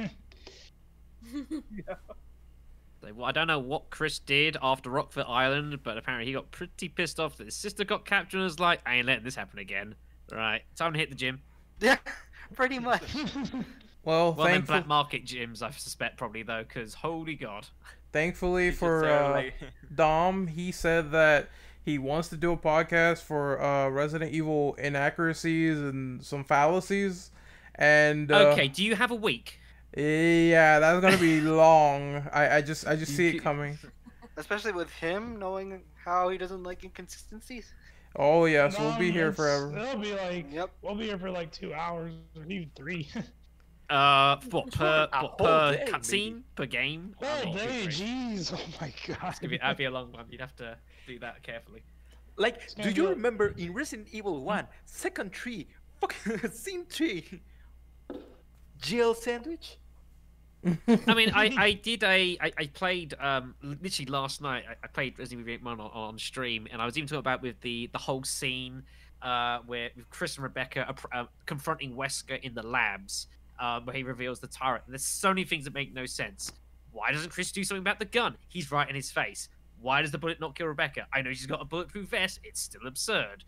So, 3.01 3.13
well, 3.13 3.25
I 3.25 3.31
don't 3.31 3.47
know 3.47 3.59
what 3.59 3.89
Chris 3.89 4.19
did 4.19 4.55
after 4.61 4.89
Rockfort 4.89 5.25
Island, 5.29 5.77
but 5.83 5.97
apparently 5.97 6.25
he 6.27 6.33
got 6.33 6.51
pretty 6.51 6.87
pissed 6.89 7.19
off 7.19 7.37
that 7.37 7.45
his 7.45 7.55
sister 7.55 7.83
got 7.83 8.05
captured 8.05 8.37
and 8.37 8.45
was 8.45 8.59
like, 8.59 8.81
I 8.85 8.95
ain't 8.95 9.07
letting 9.07 9.23
this 9.25 9.35
happen 9.35 9.59
again. 9.59 9.95
Right, 10.31 10.61
time 10.75 10.93
to 10.93 10.99
hit 10.99 11.09
the 11.09 11.15
gym. 11.15 11.41
Yeah, 11.79 11.97
pretty 12.55 12.79
much. 12.79 13.03
Well, 14.05 14.33
Well, 14.33 14.47
then 14.47 14.55
thankful- 14.55 14.73
black 14.75 14.87
market 14.87 15.25
gyms, 15.25 15.61
I 15.61 15.71
suspect, 15.71 16.17
probably, 16.17 16.43
though, 16.43 16.63
because 16.63 16.93
holy 16.93 17.35
god. 17.35 17.67
thankfully 18.11 18.71
for 18.71 19.05
uh, 19.09 19.43
Dom, 19.95 20.47
he 20.47 20.73
said 20.73 21.11
that 21.11 21.47
he 21.85 21.97
wants 21.97 22.27
to 22.27 22.35
do 22.35 22.51
a 22.51 22.57
podcast 22.57 23.19
for 23.21 23.61
uh, 23.63 23.87
Resident 23.87 24.33
Evil 24.33 24.73
inaccuracies 24.75 25.79
and 25.79 26.21
some 26.21 26.43
fallacies. 26.43 27.31
And 27.75 28.29
uh, 28.29 28.49
Okay, 28.51 28.67
do 28.67 28.83
you 28.83 28.95
have 28.97 29.11
a 29.11 29.15
week? 29.15 29.59
yeah, 29.95 30.79
that's 30.79 30.99
gonna 30.99 31.17
be 31.17 31.39
long. 31.39 32.27
I, 32.33 32.57
I 32.57 32.61
just 32.61 32.85
I 32.85 32.97
just 32.97 33.15
see 33.15 33.29
it 33.29 33.39
coming. 33.39 33.77
Especially 34.35 34.73
with 34.73 34.91
him 34.91 35.39
knowing 35.39 35.81
how 36.03 36.27
he 36.27 36.37
doesn't 36.37 36.63
like 36.63 36.83
inconsistencies. 36.83 37.71
Oh 38.15 38.45
yes, 38.45 38.77
we'll 38.79 38.97
be 38.97 39.11
here 39.11 39.31
forever. 39.33 39.75
It'll 39.77 39.99
be 39.99 40.13
like 40.13 40.51
Yep. 40.51 40.71
we'll 40.81 40.95
be 40.95 41.05
here 41.05 41.17
for 41.17 41.31
like 41.31 41.51
two 41.51 41.73
hours 41.73 42.13
or 42.35 42.43
even 42.43 42.71
three. 42.75 43.07
Uh, 43.89 44.39
what, 44.49 44.71
per, 44.71 45.07
what, 45.11 45.37
per 45.37 45.73
day, 45.73 45.85
cutscene? 45.91 46.31
maybe. 46.31 46.43
Per 46.55 46.65
game? 46.65 47.15
oh, 47.21 47.27
I'm 47.27 47.49
not 47.51 47.59
too 47.59 47.67
day, 47.67 47.85
jeez! 47.87 48.51
Oh 48.55 48.59
my 48.81 48.91
god. 49.05 49.29
It's 49.29 49.39
gonna 49.39 49.49
be, 49.51 49.57
that'd 49.57 49.77
be 49.77 49.83
a 49.83 49.91
long 49.91 50.11
one. 50.13 50.25
You'd 50.29 50.39
have 50.41 50.55
to 50.55 50.77
do 51.05 51.19
that 51.19 51.43
carefully. 51.43 51.83
Like, 52.37 52.73
do 52.81 52.89
you 52.89 53.09
remember 53.09 53.53
in 53.57 53.73
Resident 53.73 54.07
Evil 54.11 54.41
1, 54.43 54.67
second 54.85 55.31
tree, 55.31 55.67
fucking 56.01 56.49
scene 56.53 56.85
tree, 56.89 57.41
Jill 58.81 59.13
sandwich? 59.13 59.77
I 61.07 61.13
mean, 61.13 61.31
I, 61.33 61.53
I 61.57 61.73
did 61.73 62.03
a 62.03 62.37
I, 62.39 62.51
I 62.57 62.65
played 62.67 63.13
um 63.19 63.55
literally 63.61 64.09
last 64.09 64.41
night. 64.41 64.63
I, 64.69 64.75
I 64.83 64.87
played 64.87 65.19
Resident 65.19 65.47
Evil 65.47 65.65
1 65.65 65.79
on, 65.79 65.91
on 65.91 66.17
stream, 66.17 66.67
and 66.71 66.81
I 66.81 66.85
was 66.85 66.97
even 66.97 67.07
talking 67.07 67.19
about 67.19 67.41
with 67.41 67.59
the 67.61 67.87
the 67.91 67.97
whole 67.97 68.23
scene 68.23 68.83
uh 69.21 69.59
where 69.65 69.89
Chris 70.09 70.35
and 70.35 70.43
Rebecca 70.43 70.85
are, 70.85 70.93
pr- 70.93 71.07
uh, 71.13 71.25
confronting 71.45 71.95
Wesker 71.95 72.41
in 72.41 72.53
the 72.53 72.65
labs, 72.65 73.27
um, 73.59 73.85
where 73.85 73.95
he 73.95 74.03
reveals 74.03 74.39
the 74.39 74.47
turret. 74.47 74.83
There's 74.87 75.05
so 75.05 75.29
many 75.29 75.43
things 75.43 75.65
that 75.65 75.73
make 75.73 75.93
no 75.93 76.05
sense. 76.05 76.51
Why 76.91 77.11
doesn't 77.11 77.31
Chris 77.31 77.51
do 77.51 77.63
something 77.63 77.81
about 77.81 77.99
the 77.99 78.05
gun? 78.05 78.37
He's 78.47 78.71
right 78.71 78.87
in 78.87 78.95
his 78.95 79.11
face. 79.11 79.49
Why 79.81 80.01
does 80.01 80.11
the 80.11 80.17
bullet 80.17 80.39
not 80.39 80.55
kill 80.55 80.67
Rebecca? 80.67 81.07
I 81.11 81.21
know 81.21 81.33
she's 81.33 81.45
got 81.45 81.61
a 81.61 81.65
bulletproof 81.65 82.07
vest. 82.09 82.39
It's 82.43 82.61
still 82.61 82.87
absurd. 82.87 83.43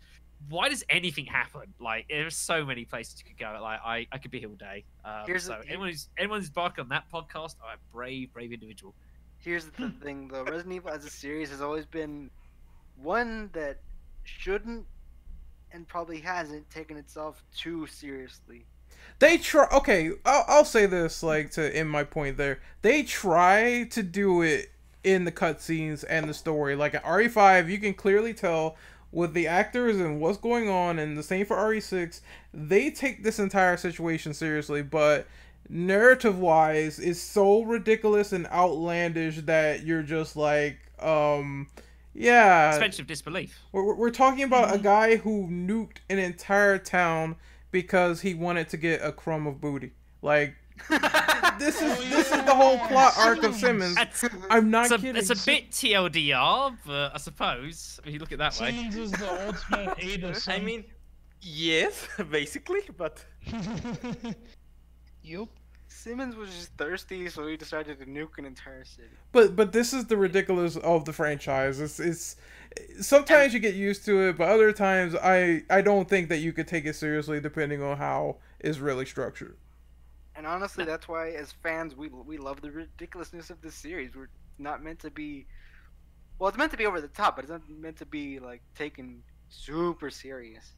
Why 0.48 0.68
does 0.68 0.84
anything 0.88 1.24
happen? 1.26 1.74
Like 1.80 2.06
there's 2.08 2.36
so 2.36 2.64
many 2.64 2.84
places 2.84 3.16
you 3.18 3.24
could 3.24 3.38
go. 3.38 3.58
Like 3.62 3.80
I, 3.84 4.06
I 4.12 4.18
could 4.18 4.30
be 4.30 4.38
here 4.40 4.48
all 4.48 4.54
day. 4.54 4.84
Um, 5.04 5.22
Here's 5.26 5.44
the- 5.46 5.54
so 5.54 5.60
anyone 5.68 5.88
who's 5.88 6.08
anyone 6.18 6.40
who's 6.40 6.50
barking 6.50 6.82
on 6.82 6.88
that 6.90 7.04
podcast, 7.12 7.56
I'm 7.64 7.76
a 7.78 7.92
brave, 7.94 8.32
brave 8.32 8.52
individual. 8.52 8.94
Here's 9.38 9.66
the 9.66 9.90
thing, 10.02 10.28
though. 10.28 10.42
Resident 10.44 10.74
Evil 10.74 10.90
as 10.90 11.04
a 11.04 11.10
series 11.10 11.50
has 11.50 11.60
always 11.60 11.86
been 11.86 12.30
one 12.96 13.50
that 13.52 13.78
shouldn't 14.24 14.86
and 15.72 15.86
probably 15.86 16.20
hasn't 16.20 16.68
taken 16.70 16.96
itself 16.96 17.42
too 17.56 17.86
seriously. 17.86 18.64
They 19.18 19.38
try. 19.38 19.66
Okay, 19.72 20.10
I'll, 20.24 20.44
I'll 20.48 20.64
say 20.64 20.86
this 20.86 21.22
like 21.22 21.50
to 21.52 21.74
end 21.74 21.90
my 21.90 22.04
point 22.04 22.36
there. 22.36 22.60
They 22.82 23.02
try 23.02 23.84
to 23.90 24.02
do 24.02 24.42
it 24.42 24.70
in 25.04 25.24
the 25.24 25.32
cutscenes 25.32 26.04
and 26.08 26.28
the 26.28 26.34
story. 26.34 26.74
Like 26.76 26.94
in 26.94 27.00
RE5, 27.00 27.68
you 27.70 27.78
can 27.78 27.94
clearly 27.94 28.34
tell 28.34 28.76
with 29.16 29.32
the 29.32 29.46
actors 29.46 29.96
and 29.96 30.20
what's 30.20 30.36
going 30.36 30.68
on, 30.68 30.98
and 30.98 31.16
the 31.16 31.22
same 31.22 31.46
for 31.46 31.56
RE6. 31.56 32.20
They 32.52 32.90
take 32.90 33.22
this 33.24 33.38
entire 33.38 33.78
situation 33.78 34.34
seriously, 34.34 34.82
but 34.82 35.26
narrative 35.70 36.38
wise, 36.38 36.98
it's 36.98 37.18
so 37.18 37.62
ridiculous 37.62 38.32
and 38.32 38.46
outlandish 38.48 39.36
that 39.46 39.84
you're 39.84 40.02
just 40.02 40.36
like, 40.36 40.76
um, 41.00 41.66
yeah. 42.12 42.72
Suspension 42.72 43.04
of 43.04 43.06
disbelief. 43.06 43.58
We're, 43.72 43.84
we're- 43.84 43.98
we're 43.98 44.10
talking 44.10 44.44
about 44.44 44.74
a 44.74 44.78
guy 44.78 45.16
who 45.16 45.48
nuked 45.48 45.96
an 46.10 46.18
entire 46.18 46.76
town 46.76 47.36
because 47.70 48.20
he 48.20 48.34
wanted 48.34 48.68
to 48.68 48.76
get 48.76 49.00
a 49.02 49.12
crumb 49.12 49.46
of 49.46 49.62
booty. 49.62 49.92
Like 50.20 50.56
this 51.58 51.82
is 51.82 51.98
this 52.10 52.32
is 52.32 52.44
the 52.44 52.54
whole 52.54 52.78
plot 52.78 53.14
arc 53.18 53.42
of 53.42 53.54
Simmons. 53.54 53.94
Simmons. 53.94 53.98
It's, 53.98 54.24
I'm 54.50 54.70
not 54.70 54.86
it's, 54.86 54.94
a, 54.94 54.98
kidding. 54.98 55.16
it's 55.16 55.30
a 55.30 55.46
bit 55.46 55.70
TLDR, 55.70 56.76
but 56.86 57.14
I 57.14 57.18
suppose 57.18 58.00
if 58.04 58.12
you 58.12 58.18
look 58.18 58.30
at 58.30 58.34
it 58.34 58.38
that 58.38 58.58
way. 58.60 58.72
Simmons 58.72 58.96
is 58.96 59.10
the 59.12 59.46
ultimate 59.46 59.94
Ada 60.02 60.34
I 60.48 60.58
mean, 60.60 60.84
yes, 61.40 62.08
basically, 62.30 62.80
but 62.96 63.24
yup. 65.22 65.48
Simmons 65.88 66.36
was 66.36 66.50
just 66.50 66.72
thirsty, 66.76 67.28
so 67.28 67.46
he 67.46 67.56
decided 67.56 67.98
to 67.98 68.06
nuke 68.06 68.38
an 68.38 68.44
entire 68.44 68.84
city. 68.84 69.08
But 69.32 69.56
but 69.56 69.72
this 69.72 69.92
is 69.92 70.04
the 70.06 70.16
ridiculous 70.16 70.76
of 70.76 71.04
the 71.04 71.12
franchise. 71.12 71.80
It's 71.80 71.98
it's 71.98 72.36
sometimes 73.00 73.54
you 73.54 73.60
get 73.60 73.74
used 73.74 74.04
to 74.04 74.28
it, 74.28 74.36
but 74.36 74.48
other 74.48 74.72
times 74.72 75.14
I 75.16 75.62
I 75.68 75.80
don't 75.80 76.08
think 76.08 76.28
that 76.28 76.38
you 76.38 76.52
could 76.52 76.68
take 76.68 76.84
it 76.84 76.94
seriously 76.94 77.40
depending 77.40 77.82
on 77.82 77.96
how 77.96 78.36
it's 78.60 78.78
really 78.78 79.06
structured. 79.06 79.56
And 80.36 80.46
honestly, 80.46 80.84
that's 80.84 81.08
why, 81.08 81.30
as 81.30 81.52
fans, 81.52 81.96
we 81.96 82.08
we 82.08 82.38
love 82.38 82.62
the 82.62 82.72
ridiculousness 82.72 83.50
of 83.50 83.62
this 83.62 83.76
series. 83.76 84.14
We're 84.16 84.30
not 84.58 84.82
meant 84.82 85.00
to 85.00 85.10
be. 85.10 85.48
Well, 86.38 86.48
it's 86.48 86.58
meant 86.58 86.72
to 86.72 86.78
be 86.78 86.86
over 86.86 87.00
the 87.00 87.08
top, 87.08 87.36
but 87.36 87.44
it's 87.44 87.52
not 87.52 87.68
meant 87.68 87.98
to 87.98 88.06
be 88.06 88.40
like 88.40 88.62
taken 88.74 89.24
super 89.48 90.10
serious. 90.10 90.76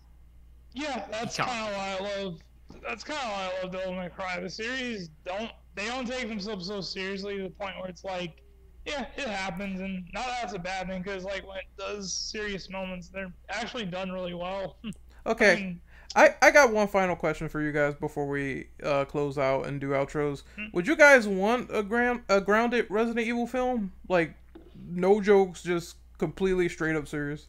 Yeah, 0.74 1.06
that's 1.10 1.36
kind 1.36 1.68
of 1.68 1.74
why 1.76 1.96
I 1.98 2.22
love. 2.22 2.40
That's 2.86 3.04
kind 3.04 3.18
of 3.20 3.30
why 3.32 3.50
I 3.52 3.62
love 3.62 3.72
Devil 3.72 3.94
May 3.94 4.08
Cry. 4.10 4.40
The 4.40 4.50
series 4.50 5.08
don't 5.24 5.50
they 5.74 5.86
don't 5.86 6.06
take 6.06 6.28
themselves 6.28 6.66
so 6.68 6.80
seriously 6.80 7.36
to 7.38 7.44
the 7.44 7.50
point 7.50 7.76
where 7.80 7.88
it's 7.88 8.04
like, 8.04 8.42
yeah, 8.86 9.06
it 9.16 9.28
happens, 9.28 9.80
and 9.80 10.04
not 10.12 10.26
that 10.26 10.38
that's 10.42 10.54
a 10.54 10.58
bad 10.58 10.88
thing 10.88 11.02
because 11.02 11.24
like 11.24 11.46
when 11.46 11.58
it 11.58 11.64
does 11.78 12.14
serious 12.14 12.70
moments, 12.70 13.08
they're 13.10 13.32
actually 13.50 13.86
done 13.86 14.10
really 14.12 14.34
well. 14.34 14.78
I 15.40 15.46
Okay, 15.46 15.50
mean, 15.50 15.80
I, 16.16 16.34
I 16.40 16.50
got 16.50 16.72
one 16.72 16.88
final 16.88 17.14
question 17.16 17.48
for 17.48 17.60
you 17.60 17.70
guys 17.70 17.94
before 17.94 18.26
we 18.26 18.68
uh, 18.82 19.04
close 19.04 19.38
out 19.38 19.66
and 19.66 19.80
do 19.80 19.90
outros. 19.90 20.42
Hmm. 20.56 20.66
Would 20.72 20.86
you 20.86 20.96
guys 20.96 21.28
want 21.28 21.70
a 21.72 21.82
ground 21.82 22.22
a 22.28 22.40
grounded 22.40 22.86
Resident 22.88 23.26
Evil 23.26 23.46
film? 23.46 23.92
Like 24.08 24.34
no 24.90 25.20
jokes, 25.20 25.62
just 25.62 25.96
completely 26.16 26.68
straight 26.68 26.96
up 26.96 27.06
serious. 27.06 27.46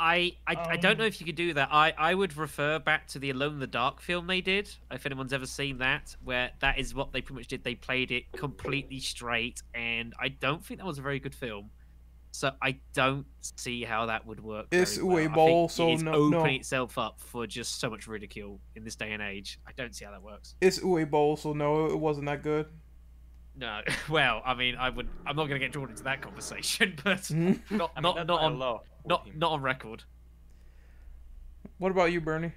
I, 0.00 0.36
I, 0.46 0.54
I 0.54 0.76
don't 0.76 0.96
know 0.96 1.04
Um, 1.04 1.08
if 1.08 1.20
you 1.20 1.26
could 1.26 1.34
do 1.34 1.54
that. 1.54 1.70
I, 1.72 1.92
I 1.98 2.14
would 2.14 2.36
refer 2.36 2.78
back 2.78 3.08
to 3.08 3.18
the 3.18 3.30
Alone 3.30 3.54
in 3.54 3.58
the 3.58 3.66
Dark 3.66 4.00
film 4.00 4.28
they 4.28 4.40
did, 4.40 4.70
if 4.92 5.04
anyone's 5.06 5.32
ever 5.32 5.46
seen 5.46 5.78
that, 5.78 6.14
where 6.22 6.52
that 6.60 6.78
is 6.78 6.94
what 6.94 7.12
they 7.12 7.20
pretty 7.20 7.40
much 7.40 7.48
did. 7.48 7.64
They 7.64 7.74
played 7.74 8.12
it 8.12 8.30
completely 8.30 9.00
straight, 9.00 9.60
and 9.74 10.14
I 10.20 10.28
don't 10.28 10.64
think 10.64 10.78
that 10.78 10.86
was 10.86 10.98
a 10.98 11.02
very 11.02 11.18
good 11.18 11.34
film. 11.34 11.70
So 12.38 12.52
I 12.62 12.76
don't 12.92 13.26
see 13.40 13.82
how 13.82 14.06
that 14.06 14.24
would 14.24 14.38
work. 14.38 14.66
It's 14.70 14.94
very 14.94 15.06
well. 15.06 15.16
way 15.16 15.26
I 15.26 15.34
think 15.34 15.70
so 15.72 15.88
it 15.88 15.94
is 15.94 16.02
no- 16.04 16.12
opening 16.12 16.30
no. 16.30 16.44
itself 16.60 16.96
up 16.96 17.20
for 17.20 17.48
just 17.48 17.80
so 17.80 17.90
much 17.90 18.06
ridicule 18.06 18.60
in 18.76 18.84
this 18.84 18.94
day 18.94 19.10
and 19.10 19.20
age. 19.20 19.58
I 19.66 19.72
don't 19.76 19.92
see 19.92 20.04
how 20.04 20.12
that 20.12 20.22
works. 20.22 20.54
It's 20.60 20.78
Uwe 20.78 21.10
Boll, 21.10 21.36
so 21.36 21.52
no, 21.52 21.86
it 21.86 21.98
wasn't 21.98 22.26
that 22.26 22.44
good. 22.44 22.66
No, 23.56 23.80
well, 24.08 24.40
I 24.46 24.54
mean, 24.54 24.76
I 24.76 24.88
would. 24.88 25.08
I'm 25.26 25.34
not 25.34 25.48
going 25.48 25.60
to 25.60 25.66
get 25.66 25.72
drawn 25.72 25.90
into 25.90 26.04
that 26.04 26.22
conversation, 26.22 26.94
but 27.04 27.28
not 27.70 27.90
I 27.96 28.00
mean, 28.00 28.02
not 28.02 28.26
not 28.28 28.40
on 28.40 28.58
love 28.60 28.88
not 29.04 29.26
not 29.36 29.50
on 29.50 29.60
record. 29.60 30.04
What 31.78 31.90
about 31.90 32.12
you, 32.12 32.20
Bernie? 32.20 32.52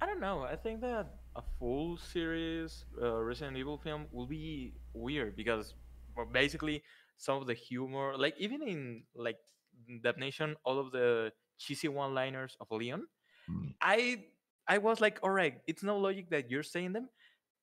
I 0.00 0.06
don't 0.06 0.20
know. 0.20 0.42
I 0.42 0.54
think 0.54 0.80
that 0.82 1.08
a 1.34 1.42
full 1.58 1.96
series 1.96 2.84
uh, 3.02 3.16
Resident 3.16 3.56
Evil 3.56 3.78
film 3.78 4.06
will 4.12 4.26
be 4.26 4.74
weird 4.94 5.34
because 5.34 5.74
well, 6.16 6.26
basically 6.26 6.84
some 7.20 7.36
of 7.40 7.46
the 7.46 7.54
humor, 7.54 8.14
like 8.16 8.34
even 8.38 8.62
in 8.62 9.04
like 9.14 9.36
Damnation, 10.02 10.56
all 10.64 10.78
of 10.78 10.92
the 10.92 11.32
cheesy 11.58 11.88
one-liners 11.88 12.56
of 12.60 12.66
Leon, 12.70 13.06
mm. 13.48 13.74
I 13.80 14.24
I 14.66 14.78
was 14.78 15.00
like, 15.00 15.18
all 15.22 15.30
right, 15.30 15.60
it's 15.66 15.82
no 15.82 15.96
logic 15.98 16.30
that 16.30 16.50
you're 16.50 16.62
saying 16.62 16.92
them, 16.92 17.08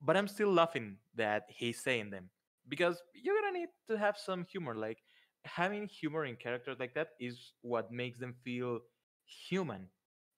but 0.01 0.17
I'm 0.17 0.27
still 0.27 0.51
laughing 0.51 0.97
that 1.15 1.43
he's 1.49 1.79
saying 1.79 2.09
them 2.11 2.29
because 2.69 3.01
you're 3.13 3.35
gonna 3.41 3.59
need 3.59 3.69
to 3.89 3.97
have 3.97 4.17
some 4.17 4.45
humor. 4.45 4.75
Like 4.75 4.99
having 5.43 5.87
humor 5.87 6.25
in 6.25 6.35
characters 6.35 6.77
like 6.79 6.93
that 6.93 7.09
is 7.19 7.53
what 7.61 7.91
makes 7.91 8.19
them 8.19 8.35
feel 8.43 8.79
human 9.25 9.87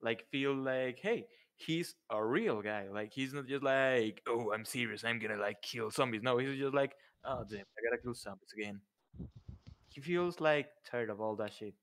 like 0.02 0.24
feel 0.30 0.54
like 0.54 0.98
hey 1.02 1.26
he's 1.56 1.94
a 2.10 2.24
real 2.24 2.62
guy 2.62 2.86
like 2.92 3.12
he's 3.12 3.34
not 3.34 3.46
just 3.46 3.62
like 3.62 4.22
oh 4.28 4.52
i'm 4.52 4.64
serious 4.64 5.04
i'm 5.04 5.18
gonna 5.18 5.36
like 5.36 5.60
kill 5.62 5.90
zombies 5.90 6.22
no 6.22 6.38
he's 6.38 6.58
just 6.58 6.74
like 6.74 6.94
oh 7.24 7.44
damn 7.48 7.60
i 7.60 7.80
gotta 7.84 8.00
kill 8.02 8.14
zombies 8.14 8.52
again 8.56 8.80
he 9.90 10.00
feels 10.00 10.40
like 10.40 10.68
tired 10.90 11.10
of 11.10 11.20
all 11.20 11.36
that 11.36 11.52
shit 11.52 11.74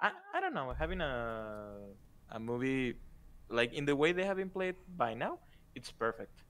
i 0.00 0.10
i 0.34 0.40
don't 0.40 0.54
know 0.54 0.72
having 0.78 1.00
a 1.00 1.76
a 2.30 2.40
movie 2.40 2.94
like 3.48 3.72
in 3.72 3.84
the 3.84 3.94
way 3.96 4.12
they 4.12 4.24
have 4.24 4.36
been 4.36 4.50
played 4.50 4.76
by 4.96 5.14
now 5.14 5.38
it's 5.74 5.90
perfect 5.90 6.42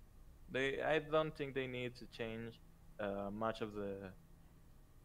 they 0.51 0.81
i 0.83 0.99
don't 0.99 1.37
think 1.37 1.55
they 1.55 1.67
need 1.67 1.95
to 1.97 2.07
change 2.07 2.61
uh, 3.01 3.31
much 3.33 3.61
of 3.61 3.75
the 3.75 3.97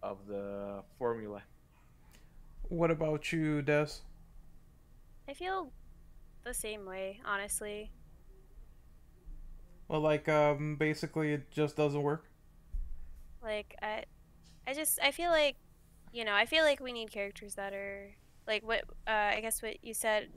of 0.04 0.28
the 0.28 0.84
formula 0.98 1.42
What 2.70 2.92
about 2.92 3.32
you, 3.34 3.62
Des? 3.62 3.88
I 5.28 5.34
feel 5.34 5.72
the 6.44 6.54
same 6.54 6.86
way, 6.86 7.20
honestly. 7.26 7.92
Well, 9.88 10.02
like 10.02 10.30
um, 10.30 10.76
basically 10.78 11.34
it 11.34 11.52
just 11.52 11.76
doesn't 11.76 12.02
work. 12.02 12.26
Like 13.42 13.76
I, 13.82 14.06
I 14.68 14.74
just 14.74 15.00
I 15.02 15.12
feel 15.12 15.32
like, 15.32 15.56
you 16.12 16.26
know, 16.26 16.34
I 16.34 16.46
feel 16.46 16.64
like 16.64 16.80
we 16.80 16.92
need 16.92 17.12
characters 17.12 17.56
that 17.56 17.74
are 17.74 18.12
like 18.48 18.64
what 18.64 18.84
uh, 19.08 19.12
I 19.36 19.40
guess 19.42 19.62
what 19.62 19.84
you 19.84 19.94
said, 19.94 20.30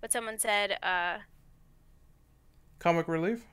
what 0.00 0.12
someone 0.12 0.38
said. 0.38 0.78
Uh, 0.82 1.18
Comic 2.78 3.08
relief. 3.08 3.44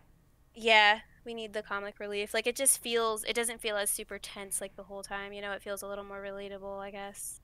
yeah, 0.56 1.00
we 1.26 1.34
need 1.34 1.52
the 1.54 1.62
comic 1.62 2.00
relief. 2.00 2.34
Like 2.34 2.48
it 2.48 2.56
just 2.56 2.80
feels, 2.82 3.24
it 3.26 3.34
doesn't 3.36 3.60
feel 3.60 3.76
as 3.76 3.90
super 3.90 4.18
tense 4.18 4.62
like 4.62 4.76
the 4.78 4.84
whole 4.84 5.04
time. 5.04 5.34
You 5.34 5.42
know, 5.42 5.52
it 5.52 5.62
feels 5.62 5.82
a 5.82 5.88
little 5.88 6.06
more 6.06 6.22
relatable, 6.22 6.80
I 6.80 6.92
guess. 6.92 7.42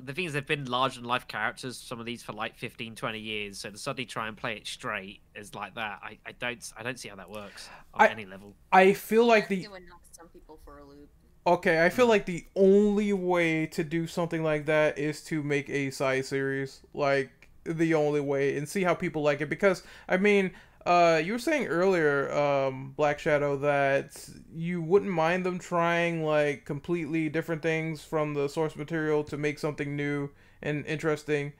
The 0.00 0.12
thing 0.12 0.26
is, 0.26 0.34
they've 0.34 0.44
been 0.46 0.66
large 0.66 0.98
and 0.98 1.06
life 1.06 1.26
characters, 1.26 1.78
some 1.78 2.00
of 2.00 2.04
these 2.04 2.22
for 2.22 2.32
like 2.34 2.58
15, 2.58 2.96
20 2.96 3.18
years. 3.18 3.58
So 3.60 3.70
to 3.70 3.78
suddenly 3.78 4.04
try 4.04 4.28
and 4.28 4.36
play 4.36 4.56
it 4.56 4.66
straight 4.66 5.20
is 5.34 5.54
like 5.54 5.76
that. 5.76 6.00
I, 6.02 6.18
I 6.26 6.32
don't 6.32 6.72
I 6.76 6.82
don't 6.82 6.98
see 6.98 7.08
how 7.08 7.16
that 7.16 7.30
works 7.30 7.70
on 7.94 8.02
I- 8.02 8.10
any 8.10 8.26
level. 8.26 8.54
I 8.70 8.92
feel 8.92 9.24
like 9.24 9.48
the 9.48 9.62
It 9.64 9.70
would 9.70 9.86
knock 9.88 10.02
some 10.10 10.28
people 10.28 10.60
for 10.66 10.78
a 10.78 10.84
loop. 10.84 11.08
Okay, 11.46 11.84
I 11.84 11.90
feel 11.90 12.06
like 12.06 12.24
the 12.24 12.46
only 12.56 13.12
way 13.12 13.66
to 13.66 13.84
do 13.84 14.06
something 14.06 14.42
like 14.42 14.64
that 14.66 14.98
is 14.98 15.22
to 15.24 15.42
make 15.42 15.68
a 15.68 15.90
side 15.90 16.24
series, 16.24 16.80
like 16.94 17.50
the 17.64 17.92
only 17.94 18.20
way, 18.20 18.56
and 18.56 18.66
see 18.66 18.82
how 18.82 18.94
people 18.94 19.22
like 19.22 19.42
it. 19.42 19.50
Because 19.50 19.82
I 20.08 20.16
mean, 20.16 20.52
uh, 20.86 21.20
you 21.22 21.34
were 21.34 21.38
saying 21.38 21.66
earlier, 21.66 22.32
um, 22.32 22.94
Black 22.96 23.18
Shadow, 23.18 23.58
that 23.58 24.26
you 24.54 24.80
wouldn't 24.80 25.10
mind 25.10 25.44
them 25.44 25.58
trying 25.58 26.24
like 26.24 26.64
completely 26.64 27.28
different 27.28 27.60
things 27.60 28.02
from 28.02 28.32
the 28.32 28.48
source 28.48 28.74
material 28.74 29.22
to 29.24 29.36
make 29.36 29.58
something 29.58 29.94
new 29.94 30.30
and 30.62 30.86
interesting. 30.86 31.52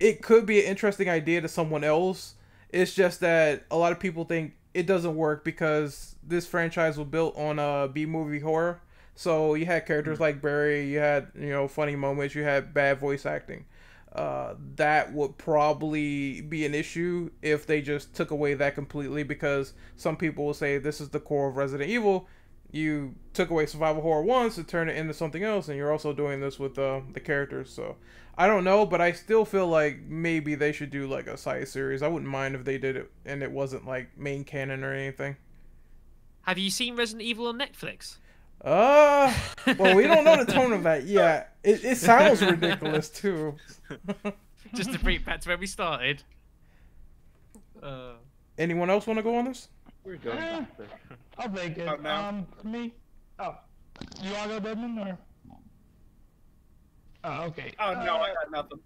It 0.00 0.22
could 0.22 0.46
be 0.46 0.60
an 0.60 0.66
interesting 0.66 1.10
idea 1.10 1.42
to 1.42 1.48
someone 1.48 1.84
else. 1.84 2.34
It's 2.70 2.94
just 2.94 3.20
that 3.20 3.64
a 3.70 3.76
lot 3.76 3.92
of 3.92 4.00
people 4.00 4.24
think 4.24 4.54
it 4.72 4.86
doesn't 4.86 5.14
work 5.14 5.44
because 5.44 6.16
this 6.22 6.46
franchise 6.46 6.96
was 6.98 7.08
built 7.08 7.36
on 7.36 7.58
a 7.58 7.88
B 7.88 8.06
movie 8.06 8.40
horror. 8.40 8.80
So 9.16 9.54
you 9.54 9.64
had 9.64 9.86
characters 9.86 10.20
like 10.20 10.42
Barry, 10.42 10.88
you 10.88 10.98
had 10.98 11.32
you 11.34 11.48
know 11.48 11.66
funny 11.66 11.96
moments, 11.96 12.34
you 12.34 12.44
had 12.44 12.72
bad 12.72 13.00
voice 13.00 13.26
acting. 13.26 13.64
Uh, 14.12 14.54
that 14.76 15.12
would 15.12 15.36
probably 15.36 16.40
be 16.42 16.64
an 16.64 16.74
issue 16.74 17.30
if 17.42 17.66
they 17.66 17.82
just 17.82 18.14
took 18.14 18.30
away 18.30 18.54
that 18.54 18.74
completely 18.74 19.22
because 19.22 19.74
some 19.96 20.16
people 20.16 20.46
will 20.46 20.54
say 20.54 20.78
this 20.78 21.00
is 21.00 21.10
the 21.10 21.20
core 21.20 21.48
of 21.48 21.56
Resident 21.56 21.90
Evil. 21.90 22.28
You 22.70 23.14
took 23.32 23.50
away 23.50 23.66
survival 23.66 24.02
horror 24.02 24.22
once 24.22 24.54
to 24.56 24.64
turn 24.64 24.88
it 24.88 24.96
into 24.96 25.14
something 25.14 25.42
else, 25.42 25.68
and 25.68 25.76
you're 25.76 25.92
also 25.92 26.12
doing 26.12 26.40
this 26.40 26.58
with 26.58 26.78
uh, 26.78 27.00
the 27.12 27.20
characters. 27.20 27.70
So 27.70 27.96
I 28.36 28.46
don't 28.46 28.64
know, 28.64 28.84
but 28.84 29.00
I 29.00 29.12
still 29.12 29.46
feel 29.46 29.66
like 29.66 30.00
maybe 30.02 30.54
they 30.54 30.72
should 30.72 30.90
do 30.90 31.06
like 31.06 31.26
a 31.26 31.38
side 31.38 31.68
series. 31.68 32.02
I 32.02 32.08
wouldn't 32.08 32.30
mind 32.30 32.54
if 32.54 32.64
they 32.64 32.76
did 32.76 32.96
it 32.96 33.10
and 33.24 33.42
it 33.42 33.50
wasn't 33.50 33.86
like 33.86 34.16
main 34.18 34.44
canon 34.44 34.84
or 34.84 34.92
anything. 34.92 35.36
Have 36.42 36.58
you 36.58 36.70
seen 36.70 36.96
Resident 36.96 37.22
Evil 37.22 37.46
on 37.46 37.58
Netflix? 37.58 38.18
Uh, 38.66 39.32
well, 39.78 39.94
we 39.94 40.08
don't 40.08 40.24
know 40.24 40.42
the 40.44 40.52
tone 40.52 40.72
of 40.72 40.82
that 40.82 41.04
yet. 41.04 41.52
It, 41.66 41.84
it 41.84 41.96
sounds 41.98 42.42
ridiculous 42.42 43.08
too. 43.08 43.56
Just 44.74 44.92
to 44.92 45.00
bring 45.00 45.16
it 45.16 45.26
back 45.26 45.40
to 45.40 45.48
where 45.48 45.58
we 45.58 45.66
started. 45.66 46.22
Uh, 47.82 48.12
Anyone 48.56 48.88
else 48.88 49.04
want 49.08 49.18
to 49.18 49.22
go 49.24 49.36
on 49.36 49.46
this? 49.46 49.68
We're 50.04 50.16
going 50.16 50.38
Eh. 50.38 50.64
I'll 51.38 51.48
take 51.50 51.76
it. 51.78 51.88
Oh. 51.88 52.08
Um, 52.08 52.46
me, 52.62 52.94
oh, 53.40 53.56
you 54.22 54.32
wanna 54.32 54.48
go, 54.48 54.60
Deadman, 54.60 54.98
or? 54.98 55.18
Oh, 57.24 57.42
okay. 57.46 57.72
Oh 57.80 57.94
no, 57.94 58.16
I 58.18 58.30
Uh, 58.30 58.34
got 58.34 58.50
nothing. 58.52 58.80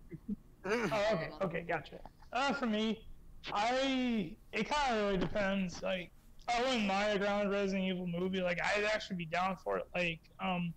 Oh, 0.64 1.08
okay, 1.12 1.30
okay, 1.42 1.60
gotcha. 1.68 1.98
Uh, 2.32 2.54
for 2.54 2.66
me, 2.66 3.06
I 3.52 4.34
it 4.52 4.68
kind 4.70 4.94
of 4.96 5.04
really 5.04 5.18
depends. 5.18 5.82
Like, 5.82 6.10
I 6.56 6.62
wouldn't 6.62 6.86
mind 6.86 7.16
a 7.16 7.18
grounded 7.18 7.52
Resident 7.52 7.84
Evil 7.84 8.06
movie. 8.06 8.40
Like, 8.40 8.60
I'd 8.62 8.84
actually 8.84 9.16
be 9.16 9.26
down 9.26 9.56
for 9.62 9.78
it. 9.78 9.86
Like, 9.94 10.20
um, 10.42 10.72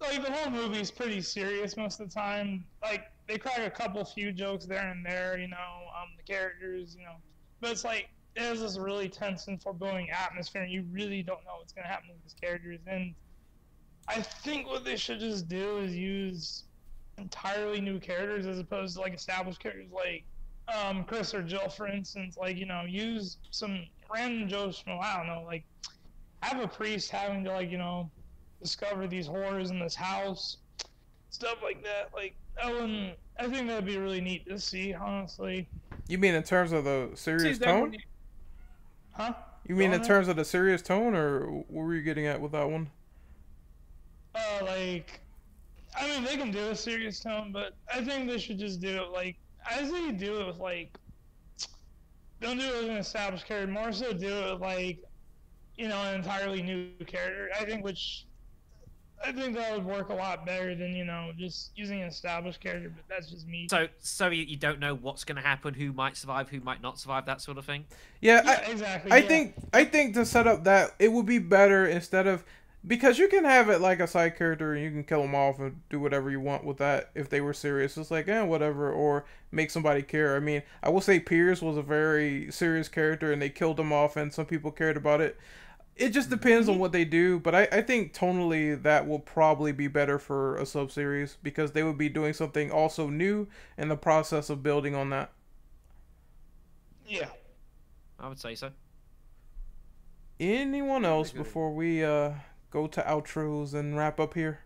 like 0.00 0.24
the 0.24 0.30
whole 0.30 0.50
movie 0.50 0.80
is 0.80 0.90
pretty 0.90 1.20
serious 1.20 1.76
most 1.76 2.00
of 2.00 2.08
the 2.08 2.14
time. 2.14 2.64
Like, 2.82 3.04
they 3.26 3.38
crack 3.38 3.58
a 3.58 3.70
couple 3.70 4.04
few 4.04 4.32
jokes 4.32 4.66
there 4.66 4.90
and 4.90 5.04
there, 5.04 5.38
you 5.38 5.48
know, 5.48 5.56
um, 6.00 6.08
the 6.16 6.22
characters, 6.22 6.96
you 6.98 7.04
know, 7.04 7.16
but 7.60 7.70
it's 7.70 7.84
like 7.84 8.08
it 8.36 8.42
has 8.42 8.60
this 8.60 8.78
really 8.78 9.08
tense 9.08 9.48
and 9.48 9.60
foreboding 9.60 10.10
atmosphere, 10.10 10.62
and 10.62 10.70
you 10.70 10.84
really 10.90 11.22
don't 11.22 11.42
know 11.44 11.56
what's 11.58 11.72
gonna 11.72 11.88
happen 11.88 12.08
to 12.08 12.14
these 12.22 12.34
characters. 12.40 12.80
And 12.86 13.14
I 14.08 14.20
think 14.20 14.68
what 14.68 14.84
they 14.84 14.96
should 14.96 15.20
just 15.20 15.48
do 15.48 15.78
is 15.78 15.96
use 15.96 16.64
entirely 17.18 17.80
new 17.80 17.98
characters 17.98 18.46
as 18.46 18.58
opposed 18.58 18.94
to 18.94 19.00
like 19.00 19.14
established 19.14 19.58
characters 19.58 19.90
like 19.90 20.24
um, 20.68 21.04
Chris 21.04 21.34
or 21.34 21.42
Jill, 21.42 21.68
for 21.68 21.88
instance. 21.88 22.36
Like 22.36 22.56
you 22.56 22.66
know, 22.66 22.82
use 22.86 23.38
some 23.50 23.86
random 24.12 24.48
Joe 24.48 24.68
Schmo. 24.68 25.00
I 25.00 25.16
don't 25.18 25.26
know, 25.26 25.42
like 25.46 25.64
have 26.42 26.60
a 26.62 26.68
priest 26.68 27.10
having 27.10 27.42
to 27.44 27.52
like 27.52 27.70
you 27.70 27.78
know 27.78 28.10
discover 28.62 29.06
these 29.06 29.26
horrors 29.26 29.70
in 29.70 29.78
this 29.78 29.94
house, 29.94 30.58
stuff 31.30 31.58
like 31.62 31.82
that. 31.84 32.10
Like 32.14 32.34
that 32.56 32.72
wouldn't. 32.72 33.16
I 33.38 33.48
think 33.48 33.68
that'd 33.68 33.84
be 33.84 33.98
really 33.98 34.20
neat 34.20 34.46
to 34.48 34.58
see, 34.58 34.94
honestly. 34.94 35.68
You 36.08 36.18
mean 36.18 36.34
in 36.34 36.42
terms 36.42 36.72
of 36.72 36.84
the 36.84 37.10
serious 37.14 37.58
See, 37.58 37.64
tone? 37.64 37.80
one- 37.90 37.96
Huh? 39.12 39.32
You 39.66 39.74
mean 39.74 39.92
in 39.92 40.00
on. 40.00 40.06
terms 40.06 40.28
of 40.28 40.36
the 40.36 40.44
serious 40.44 40.80
tone, 40.82 41.14
or 41.14 41.46
what 41.50 41.68
were 41.84 41.94
you 41.94 42.02
getting 42.02 42.26
at 42.26 42.40
with 42.40 42.52
that 42.52 42.70
one? 42.70 42.88
Uh, 44.34 44.64
like, 44.64 45.20
I 45.98 46.06
mean, 46.08 46.22
they 46.24 46.36
can 46.36 46.50
do 46.50 46.68
a 46.70 46.76
serious 46.76 47.18
tone, 47.20 47.50
but 47.52 47.74
I 47.92 48.04
think 48.04 48.28
they 48.28 48.38
should 48.38 48.58
just 48.58 48.80
do 48.80 48.88
it 49.02 49.10
like 49.10 49.36
I 49.68 49.82
say 49.88 50.12
do 50.12 50.40
it 50.40 50.46
with 50.46 50.58
like, 50.58 50.96
don't 52.40 52.58
do 52.58 52.64
it 52.64 52.82
with 52.82 52.90
an 52.90 52.96
established 52.96 53.46
character. 53.46 53.72
More 53.72 53.92
so, 53.92 54.12
do 54.12 54.28
it 54.28 54.52
with 54.52 54.60
like, 54.60 54.98
you 55.76 55.88
know, 55.88 56.00
an 56.02 56.16
entirely 56.16 56.62
new 56.62 56.90
character. 57.06 57.50
I 57.58 57.64
think 57.64 57.84
which, 57.84 58.26
I 59.24 59.32
think 59.32 59.56
that 59.56 59.72
would 59.72 59.84
work 59.84 60.10
a 60.10 60.14
lot 60.14 60.44
better 60.44 60.74
than 60.74 60.94
you 60.94 61.04
know 61.04 61.32
just 61.38 61.72
using 61.74 62.02
an 62.02 62.08
established 62.08 62.60
character. 62.60 62.92
But 62.94 63.04
that's 63.08 63.30
just 63.30 63.46
me. 63.46 63.68
so 63.70 63.88
so 63.98 64.28
you, 64.28 64.42
you 64.44 64.56
don't 64.56 64.78
know 64.78 64.94
what's 64.94 65.24
going 65.24 65.36
to 65.36 65.42
happen, 65.42 65.74
who 65.74 65.92
might 65.92 66.16
survive, 66.16 66.50
who 66.50 66.60
might 66.60 66.82
not 66.82 66.98
survive, 66.98 67.26
that 67.26 67.40
sort 67.40 67.58
of 67.58 67.64
thing. 67.64 67.86
Yeah, 68.20 68.42
yeah, 68.44 68.64
I, 68.66 68.70
exactly. 68.70 69.12
I 69.12 69.16
yeah. 69.18 69.28
think 69.28 69.54
I 69.72 69.84
think 69.84 70.14
to 70.14 70.26
set 70.26 70.46
up 70.46 70.64
that 70.64 70.94
it 70.98 71.12
would 71.12 71.26
be 71.26 71.38
better 71.38 71.86
instead 71.86 72.26
of 72.26 72.44
because 72.86 73.18
you 73.18 73.28
can 73.28 73.44
have 73.44 73.68
it 73.68 73.80
like 73.80 73.98
a 74.00 74.06
side 74.06 74.36
character 74.36 74.72
and 74.72 74.82
you 74.82 74.90
can 74.90 75.02
kill 75.02 75.22
them 75.22 75.34
off 75.34 75.58
and 75.58 75.80
do 75.88 75.98
whatever 75.98 76.30
you 76.30 76.40
want 76.40 76.64
with 76.64 76.76
that 76.78 77.10
if 77.14 77.28
they 77.28 77.40
were 77.40 77.52
serious. 77.52 77.96
It's 77.96 78.10
like 78.10 78.28
eh, 78.28 78.42
whatever, 78.42 78.92
or 78.92 79.24
make 79.50 79.70
somebody 79.70 80.02
care. 80.02 80.36
I 80.36 80.40
mean, 80.40 80.62
I 80.82 80.90
will 80.90 81.00
say 81.00 81.18
Piers 81.18 81.62
was 81.62 81.76
a 81.76 81.82
very 81.82 82.50
serious 82.50 82.88
character 82.88 83.32
and 83.32 83.42
they 83.42 83.50
killed 83.50 83.80
him 83.80 83.92
off 83.92 84.16
and 84.16 84.32
some 84.32 84.46
people 84.46 84.70
cared 84.70 84.96
about 84.96 85.20
it. 85.20 85.36
It 85.96 86.10
just 86.10 86.28
depends 86.28 86.68
on 86.68 86.78
what 86.78 86.92
they 86.92 87.06
do, 87.06 87.40
but 87.40 87.54
I, 87.54 87.68
I 87.72 87.80
think 87.80 88.12
tonally 88.12 88.80
that 88.82 89.08
will 89.08 89.18
probably 89.18 89.72
be 89.72 89.88
better 89.88 90.18
for 90.18 90.56
a 90.58 90.66
sub 90.66 90.92
series 90.92 91.38
because 91.42 91.72
they 91.72 91.82
would 91.82 91.96
be 91.96 92.10
doing 92.10 92.34
something 92.34 92.70
also 92.70 93.08
new 93.08 93.48
in 93.78 93.88
the 93.88 93.96
process 93.96 94.50
of 94.50 94.62
building 94.62 94.94
on 94.94 95.10
that. 95.10 95.32
yeah. 97.08 97.28
I 98.18 98.28
would 98.28 98.38
say 98.38 98.54
so. 98.54 98.70
Anyone 100.38 101.04
else 101.04 101.32
before 101.32 101.72
we 101.72 102.04
uh 102.04 102.32
go 102.70 102.86
to 102.86 103.02
outros 103.02 103.74
and 103.74 103.96
wrap 103.96 104.20
up 104.20 104.34
here? 104.34 104.60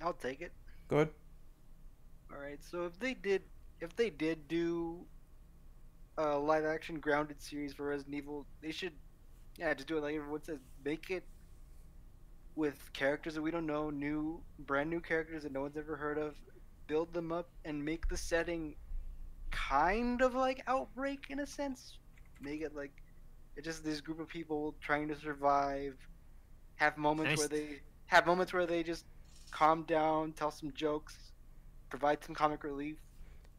I'll 0.00 0.12
take 0.12 0.40
it. 0.40 0.52
Good. 0.88 1.10
All 2.32 2.40
right. 2.40 2.58
So 2.62 2.84
if 2.84 2.98
they 2.98 3.14
did, 3.14 3.42
if 3.80 3.94
they 3.96 4.10
did 4.10 4.48
do 4.48 5.04
a 6.18 6.36
live 6.36 6.64
action 6.64 6.98
grounded 7.00 7.40
series 7.40 7.72
for 7.72 7.86
Resident 7.86 8.14
Evil, 8.14 8.46
they 8.60 8.70
should, 8.70 8.92
yeah, 9.58 9.72
just 9.74 9.88
do 9.88 9.98
it 9.98 10.02
like 10.02 10.14
everyone 10.14 10.42
says. 10.42 10.58
Make 10.84 11.10
it 11.10 11.24
with 12.54 12.92
characters 12.92 13.34
that 13.34 13.42
we 13.42 13.50
don't 13.50 13.66
know, 13.66 13.90
new, 13.90 14.42
brand 14.58 14.90
new 14.90 15.00
characters 15.00 15.44
that 15.44 15.52
no 15.52 15.62
one's 15.62 15.76
ever 15.76 15.96
heard 15.96 16.18
of. 16.18 16.34
Build 16.86 17.12
them 17.12 17.32
up 17.32 17.48
and 17.64 17.82
make 17.84 18.08
the 18.08 18.16
setting 18.16 18.74
kind 19.50 20.20
of 20.20 20.34
like 20.34 20.62
Outbreak 20.66 21.26
in 21.30 21.40
a 21.40 21.46
sense. 21.46 21.98
Make 22.40 22.60
it 22.60 22.74
like 22.74 22.92
it's 23.56 23.66
just 23.66 23.84
this 23.84 24.00
group 24.00 24.18
of 24.18 24.28
people 24.28 24.74
trying 24.80 25.08
to 25.08 25.16
survive. 25.16 25.96
Have 26.82 26.98
moments 26.98 27.30
Nice. 27.30 27.38
where 27.38 27.48
they 27.48 27.80
have 28.06 28.26
moments 28.26 28.52
where 28.52 28.66
they 28.66 28.82
just 28.82 29.04
calm 29.52 29.84
down, 29.84 30.32
tell 30.32 30.50
some 30.50 30.72
jokes, 30.72 31.16
provide 31.90 32.24
some 32.24 32.34
comic 32.34 32.64
relief. 32.64 32.96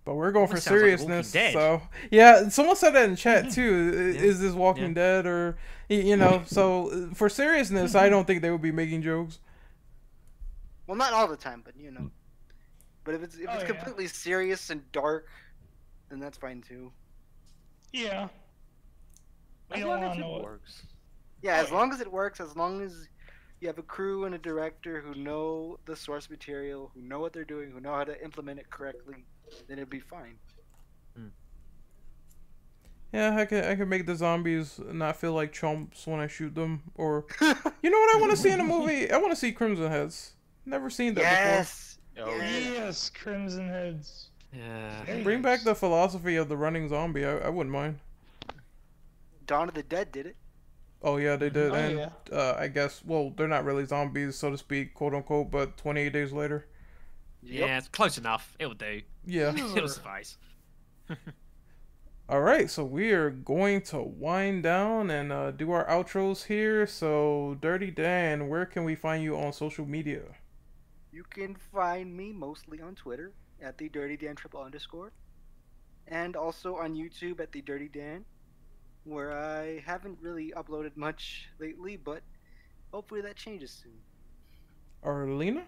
But 0.03 0.15
we're 0.15 0.33
going 0.33 0.47
for 0.47 0.55
Almost 0.55 0.65
sounds 0.65 0.81
like 0.81 0.99
seriousness. 0.99 1.53
So 1.53 1.81
yeah, 2.11 2.49
someone 2.49 2.75
said 2.75 2.89
that 2.91 3.07
in 3.07 3.15
chat 3.15 3.45
mm-hmm. 3.45 3.53
too. 3.53 4.13
Yeah. 4.13 4.21
Is 4.21 4.41
this 4.41 4.51
Walking 4.51 4.89
Yeah. 4.89 4.93
Dead 4.93 5.25
or 5.25 5.57
you 5.87 6.17
know? 6.17 6.43
So 6.45 7.11
for 7.13 7.29
seriousness, 7.29 7.95
I 7.95 8.03
mm-hmm. 8.03 8.11
don't 8.11 8.27
think 8.27 8.41
they 8.41 8.51
would 8.51 8.61
be 8.61 8.73
making 8.73 9.03
jokes. 9.03 9.39
Well, 10.85 10.97
not 10.97 11.13
all 11.13 11.29
the 11.29 11.37
time, 11.37 11.61
but 11.63 11.77
you 11.77 11.91
know. 11.91 12.01
Mm. 12.01 12.11
But 13.05 13.15
if 13.15 13.23
it's 13.23 13.35
if 13.35 13.47
Oh, 13.47 13.53
it's 13.53 13.61
yeah. 13.61 13.67
completely 13.69 14.07
serious 14.07 14.69
and 14.69 14.81
dark, 14.91 15.29
then 16.09 16.19
that's 16.19 16.37
fine 16.37 16.61
too. 16.61 16.91
Yeah. 17.93 18.27
We 19.71 19.77
As 19.79 19.85
long 19.85 20.03
as 20.03 20.17
it 20.17 20.21
it. 20.25 20.43
works. 20.43 20.83
Yeah, 21.41 21.57
Oh, 21.57 21.61
as 21.61 21.69
yeah. 21.69 21.75
long 21.75 21.93
as 21.93 22.01
it 22.01 22.11
works, 22.11 22.41
as 22.41 22.55
long 22.57 22.81
as 22.81 23.07
you 23.63 23.69
have 23.69 23.79
a 23.79 23.83
crew 23.83 24.25
and 24.25 24.35
a 24.35 24.37
director 24.37 24.99
who 24.99 25.15
know 25.15 25.79
the 25.85 25.95
source 25.95 26.29
material, 26.29 26.91
who 26.93 27.01
know 27.01 27.19
what 27.19 27.31
they're 27.31 27.45
doing, 27.45 27.71
who 27.71 27.79
know 27.79 27.93
how 27.93 28.03
to 28.03 28.21
implement 28.21 28.59
it 28.59 28.69
correctly, 28.69 29.25
then 29.67 29.79
it'd 29.79 29.89
be 29.89 30.01
fine. 30.01 30.35
Hmm. 31.15 31.27
Yeah, 33.13 33.37
I 33.37 33.45
can 33.45 33.63
I 33.63 33.75
can 33.75 33.87
make 33.87 34.05
the 34.05 34.15
zombies 34.15 34.79
not 34.91 35.15
feel 35.15 35.33
like 35.33 35.53
chumps 35.53 36.05
when 36.05 36.19
I 36.19 36.27
shoot 36.27 36.53
them. 36.53 36.83
Or 36.95 37.25
you 37.41 37.89
know 37.89 37.99
what 37.99 38.15
I 38.15 38.19
want 38.19 38.31
to 38.31 38.37
see 38.37 38.49
in 38.49 38.59
a 38.59 38.65
movie? 38.65 39.09
I 39.09 39.17
want 39.17 39.31
to 39.31 39.35
see 39.37 39.53
Crimson 39.53 39.89
Heads. 39.89 40.33
Never 40.65 40.89
seen 40.89 41.13
that 41.13 41.21
yes. 41.21 41.97
Oh, 42.19 42.35
yes. 42.35 42.71
Yes, 42.73 43.09
Crimson 43.09 43.69
Heads. 43.69 44.29
Yeah. 44.53 45.05
before. 45.05 45.23
Bring 45.23 45.41
back 45.41 45.63
the 45.63 45.73
philosophy 45.73 46.35
of 46.35 46.49
the 46.49 46.57
running 46.57 46.89
zombie. 46.89 47.25
I, 47.25 47.37
I 47.37 47.49
wouldn't 47.49 47.73
mind. 47.73 47.99
Dawn 49.47 49.69
of 49.69 49.73
the 49.73 49.83
Dead 49.83 50.11
did 50.11 50.25
it. 50.25 50.35
Oh 51.03 51.17
yeah, 51.17 51.35
they 51.35 51.49
did, 51.49 51.71
Oh, 51.71 51.75
and 51.75 51.97
yeah. 51.99 52.09
uh, 52.31 52.55
I 52.57 52.67
guess 52.69 53.01
well 53.05 53.31
they're 53.35 53.47
not 53.47 53.65
really 53.65 53.85
zombies 53.85 54.37
so 54.37 54.49
to 54.51 54.57
speak, 54.57 54.93
quote 54.93 55.13
unquote. 55.13 55.51
But 55.51 55.77
28 55.77 56.13
days 56.13 56.31
later, 56.31 56.67
Yeah, 57.41 57.77
it's 57.77 57.89
close 57.89 58.17
enough. 58.17 58.55
It'll 58.59 58.73
do. 58.73 59.01
yeah. 59.25 59.53
It'll 59.75 59.87
suffice. 59.89 60.37
All 62.29 62.41
right, 62.41 62.69
so 62.69 62.85
we 62.85 63.11
are 63.11 63.29
going 63.29 63.81
to 63.81 64.01
wind 64.01 64.63
down 64.63 65.11
and 65.11 65.31
uh, 65.31 65.51
do 65.51 65.71
our 65.71 65.85
outros 65.87 66.45
here. 66.45 66.87
So, 66.87 67.57
Dirty 67.61 67.91
Dan, 67.91 68.47
where 68.47 68.65
can 68.65 68.85
we 68.85 68.95
find 68.95 69.21
you 69.21 69.37
on 69.37 69.51
social 69.51 69.85
media? 69.85 70.21
You 71.11 71.25
can 71.29 71.55
find 71.73 72.15
me 72.15 72.31
mostly 72.31 72.79
on 72.79 72.95
Twitter 72.95 73.33
at 73.61 73.77
the 73.77 73.89
Dirty 73.89 74.15
Dan 74.15 74.35
triple 74.37 74.61
underscore, 74.61 75.11
and 76.07 76.35
also 76.37 76.77
on 76.77 76.95
YouTube 76.95 77.41
at 77.41 77.51
the 77.51 77.61
Dirty 77.61 77.89
Dan, 77.89 78.23
where 79.05 79.31
I 79.31 79.79
haven't 79.85 80.17
really 80.21 80.53
uploaded 80.55 80.95
much 80.95 81.47
lately, 81.59 81.97
but 81.97 82.21
hopefully 82.91 83.21
that 83.21 83.35
changes 83.35 83.71
soon. 83.71 83.93
Arlena? 85.03 85.63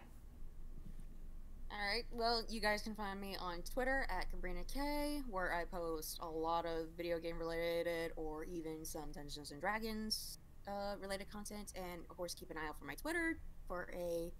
Alright, 1.72 2.06
well, 2.12 2.44
you 2.48 2.62
guys 2.62 2.82
can 2.82 2.96
find 2.96 3.20
me 3.20 3.36
on 3.40 3.62
Twitter 3.62 4.08
at 4.10 4.28
Gabrenna 4.32 4.66
K, 4.72 5.22
where 5.30 5.54
I 5.54 5.66
post 5.66 6.20
a 6.22 6.26
lot 6.26 6.66
of 6.66 6.88
video 6.96 7.20
game 7.20 7.38
related 7.38 8.14
or 8.16 8.46
even 8.46 8.86
some 8.86 9.12
Dungeons 9.12 9.52
and 9.52 9.60
Dragons 9.60 10.38
uh, 10.68 10.96
related 11.02 11.30
content. 11.30 11.74
And 11.76 12.02
of 12.10 12.16
course, 12.16 12.34
keep 12.34 12.50
an 12.50 12.58
eye 12.58 12.68
out 12.70 12.80
for 12.80 12.86
my 12.86 12.96
Twitter 12.96 13.40
for 13.68 13.90
a 13.94 14.32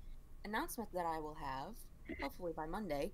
announcement 0.46 0.90
that 0.94 1.06
I 1.06 1.20
will 1.20 1.36
have, 1.36 1.76
hopefully 2.22 2.54
by 2.56 2.68
Monday. 2.68 3.12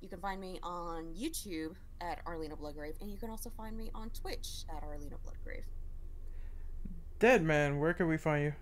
You 0.00 0.08
can 0.08 0.20
find 0.20 0.40
me 0.40 0.58
on 0.62 1.14
YouTube 1.14 1.74
at 2.00 2.20
Arlena 2.26 2.56
Bloodgrave, 2.56 3.00
and 3.00 3.10
you 3.10 3.16
can 3.16 3.30
also 3.30 3.50
find 3.56 3.76
me 3.76 3.90
on 3.94 4.10
Twitch 4.10 4.64
at 4.74 4.82
Arlena 4.82 5.16
Bloodgrave. 5.24 5.64
Dead 7.18 7.42
Man, 7.42 7.78
where 7.78 7.94
can 7.94 8.06
we 8.06 8.16
find 8.16 8.44
you? 8.44 8.52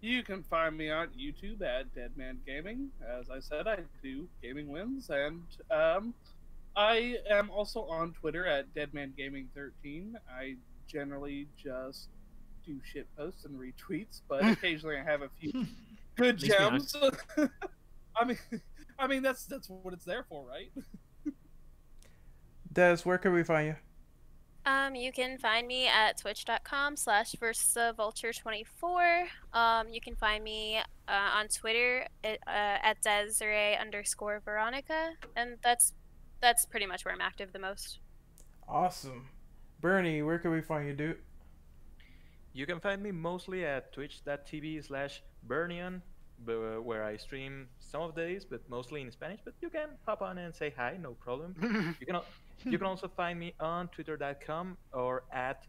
You 0.00 0.22
can 0.22 0.42
find 0.42 0.76
me 0.76 0.90
on 0.90 1.08
YouTube 1.18 1.62
at 1.62 1.94
Deadman 1.94 2.40
Gaming. 2.46 2.90
As 3.18 3.30
I 3.30 3.40
said, 3.40 3.66
I 3.66 3.78
do 4.02 4.28
gaming 4.42 4.68
wins, 4.68 5.08
and 5.08 5.42
um, 5.70 6.12
I 6.76 7.16
am 7.30 7.50
also 7.50 7.84
on 7.84 8.12
Twitter 8.12 8.46
at 8.46 8.72
Deadman 8.74 9.14
Gaming 9.16 9.48
13. 9.54 10.16
I 10.30 10.56
generally 10.86 11.48
just 11.56 12.08
do 12.66 12.78
shit 12.84 13.06
posts 13.16 13.44
and 13.44 13.58
retweets, 13.58 14.20
but 14.28 14.46
occasionally 14.48 14.96
I 14.98 15.04
have 15.04 15.22
a 15.22 15.30
few 15.40 15.66
good 16.16 16.42
Least 16.42 16.54
gems. 16.54 16.96
I 18.16 18.24
mean, 18.24 18.38
I 18.98 19.06
mean 19.06 19.22
that's 19.22 19.44
that's 19.44 19.68
what 19.68 19.94
it's 19.94 20.04
there 20.04 20.24
for, 20.28 20.46
right? 20.46 20.70
Des, 22.72 22.98
where 23.04 23.18
can 23.18 23.32
we 23.32 23.42
find 23.44 23.68
you? 23.68 23.76
Um, 24.66 24.94
you 24.94 25.12
can 25.12 25.36
find 25.38 25.66
me 25.68 25.88
at 25.88 26.16
twitch.com 26.16 26.96
slash 26.96 27.32
versavulture24. 27.34 29.26
Um, 29.52 29.88
you 29.92 30.00
can 30.00 30.16
find 30.16 30.42
me 30.42 30.78
uh, 31.06 31.30
on 31.34 31.48
Twitter 31.48 32.06
at, 32.24 32.38
uh, 32.46 32.78
at 32.82 33.02
Desiree 33.02 33.76
underscore 33.76 34.40
Veronica. 34.42 35.12
And 35.36 35.58
that's 35.62 35.92
that's 36.40 36.64
pretty 36.64 36.86
much 36.86 37.04
where 37.04 37.12
I'm 37.12 37.20
active 37.20 37.52
the 37.52 37.58
most. 37.58 37.98
Awesome. 38.66 39.28
Bernie, 39.80 40.22
where 40.22 40.38
can 40.38 40.50
we 40.50 40.62
find 40.62 40.88
you, 40.88 40.94
dude? 40.94 41.18
You 42.54 42.66
can 42.66 42.80
find 42.80 43.02
me 43.02 43.10
mostly 43.10 43.64
at 43.66 43.92
twitch.tv 43.92 44.86
slash 44.86 45.22
Burnion, 45.46 45.98
b- 45.98 46.02
Uh, 46.46 46.80
where 46.82 47.02
I 47.02 47.16
stream 47.16 47.68
some 47.78 48.02
of 48.02 48.14
the 48.14 48.20
days, 48.20 48.44
but 48.44 48.60
mostly 48.68 49.00
in 49.00 49.10
Spanish. 49.10 49.40
But 49.44 49.54
you 49.62 49.70
can 49.70 49.88
hop 50.04 50.20
on 50.20 50.36
and 50.36 50.54
say 50.54 50.74
hi, 50.76 50.98
no 51.00 51.12
problem. 51.14 51.54
You 52.00 52.06
can 52.06 52.20
you 52.64 52.78
can 52.78 52.86
also 52.86 53.08
find 53.08 53.38
me 53.38 53.54
on 53.60 53.88
twitter.com 53.88 54.76
or 54.92 55.24
at 55.32 55.66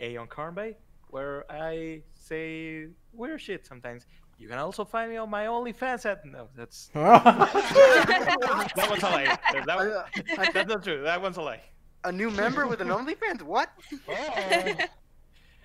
AeonCarnby, 0.00 0.74
where 1.10 1.44
I 1.50 2.02
say 2.14 2.88
weird 3.12 3.40
shit 3.40 3.66
sometimes. 3.66 4.06
You 4.38 4.48
can 4.48 4.58
also 4.58 4.84
find 4.84 5.10
me 5.10 5.16
on 5.16 5.30
my 5.30 5.46
OnlyFans 5.46 6.04
at 6.06 6.24
no, 6.26 6.48
that's 6.56 6.88
that 6.94 8.86
one's 8.90 9.02
a 9.02 9.10
lie. 9.10 9.38
That, 9.66 9.76
one, 9.76 10.50
that's 10.52 10.68
not 10.68 10.82
true. 10.82 11.02
That 11.02 11.22
one's 11.22 11.36
a 11.36 11.42
lie. 11.42 11.62
A 12.04 12.12
new 12.12 12.30
member 12.30 12.66
with 12.66 12.80
an 12.80 12.88
OnlyFans? 12.88 13.42
What? 13.42 13.70
Uh-oh. 14.08 14.72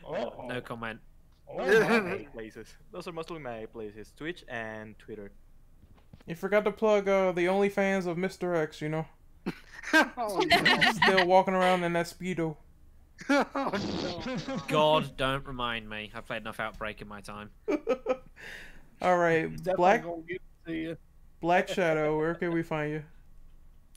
Uh-oh. 0.07 0.48
No 0.48 0.61
comment. 0.61 0.99
Oh, 1.57 1.57
my. 1.57 1.99
My 1.99 2.28
places. 2.34 2.68
Those 2.91 3.07
are 3.07 3.11
mostly 3.11 3.40
my 3.40 3.65
places: 3.65 4.14
Twitch 4.15 4.44
and 4.48 4.98
Twitter. 4.98 5.32
you 6.26 6.36
forgot 6.36 6.64
to 6.65 6.72
plug 6.72 7.07
uh, 7.07 7.32
the 7.32 7.45
OnlyFans 7.45 8.06
of 8.06 8.18
Mr. 8.18 8.56
X, 8.56 8.82
you 8.82 8.90
know? 8.90 9.06
oh, 9.94 10.41
no. 10.45 10.91
Still 10.91 11.26
walking 11.26 11.53
around 11.53 11.84
in 11.84 11.94
that 11.94 12.06
Speedo. 12.06 12.56
oh, 13.30 14.36
no. 14.48 14.61
God, 14.68 15.18
don't 15.18 15.45
remind 15.45 15.90
me. 15.90 16.11
I've 16.14 16.26
played 16.26 16.41
enough 16.41 16.60
Outbreak 16.60 17.02
in 17.02 17.07
my 17.07 17.22
time. 17.22 17.49
All 19.02 19.18
right, 19.18 19.52
Black 19.76 20.03
gonna 20.03 20.22
get 20.28 20.41
to 20.68 20.73
you. 20.73 20.98
Black 21.40 21.68
Shadow, 21.68 22.18
where 22.18 22.36
can 22.36 22.53
we 22.53 22.61
find 22.61 22.91
you? 22.91 23.03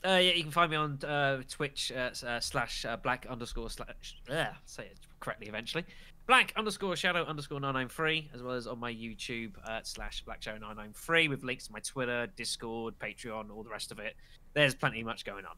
Uh, 0.03 0.17
yeah, 0.17 0.33
you 0.33 0.43
can 0.43 0.51
find 0.51 0.69
me 0.69 0.77
on 0.77 0.99
uh, 1.03 1.41
Twitch 1.49 1.91
uh, 1.91 2.11
uh, 2.25 2.39
slash 2.39 2.85
uh, 2.85 2.97
black 2.97 3.25
underscore 3.27 3.69
slash. 3.69 4.17
Yeah, 4.29 4.53
say 4.65 4.83
it 4.83 4.99
correctly 5.19 5.47
eventually. 5.47 5.85
Black 6.27 6.53
underscore 6.55 6.95
shadow 6.95 7.23
underscore 7.23 7.59
nine 7.59 7.75
nine 7.75 7.87
three, 7.87 8.31
as 8.33 8.41
well 8.41 8.55
as 8.55 8.65
on 8.65 8.79
my 8.79 8.91
YouTube 8.91 9.51
uh, 9.63 9.81
slash 9.83 10.23
black 10.23 10.41
shadow 10.41 10.57
nine 10.57 10.75
nine 10.75 10.91
three 10.93 11.27
with 11.27 11.43
links 11.43 11.67
to 11.67 11.73
my 11.73 11.79
Twitter, 11.79 12.27
Discord, 12.35 12.95
Patreon, 12.97 13.51
all 13.51 13.61
the 13.61 13.69
rest 13.69 13.91
of 13.91 13.99
it. 13.99 14.15
There's 14.53 14.73
plenty 14.73 15.03
much 15.03 15.23
going 15.23 15.45
on. 15.45 15.55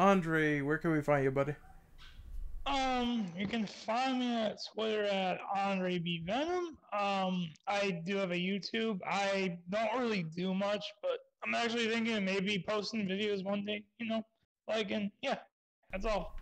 Andre, 0.00 0.60
where 0.60 0.78
can 0.78 0.90
we 0.90 1.00
find 1.02 1.22
you, 1.22 1.30
buddy? 1.30 1.54
Um, 2.66 3.26
you 3.38 3.46
can 3.46 3.64
find 3.64 4.18
me 4.18 4.34
at 4.34 4.58
Twitter 4.72 5.04
at 5.04 5.38
Andre 5.54 5.98
B 5.98 6.20
Venom. 6.26 6.76
Um, 6.92 7.48
I 7.68 8.02
do 8.04 8.16
have 8.16 8.32
a 8.32 8.36
YouTube. 8.36 8.98
I 9.08 9.58
don't 9.70 10.00
really 10.00 10.24
do 10.24 10.52
much, 10.52 10.84
but 11.00 11.20
I'm 11.44 11.54
actually 11.54 11.88
thinking 11.88 12.16
of 12.16 12.22
maybe 12.24 12.64
posting 12.66 13.06
videos 13.06 13.44
one 13.44 13.64
day. 13.64 13.84
You 13.98 14.08
know, 14.08 14.22
like 14.66 14.90
and 14.90 15.12
yeah, 15.22 15.38
that's 15.92 16.06
all. 16.06 16.34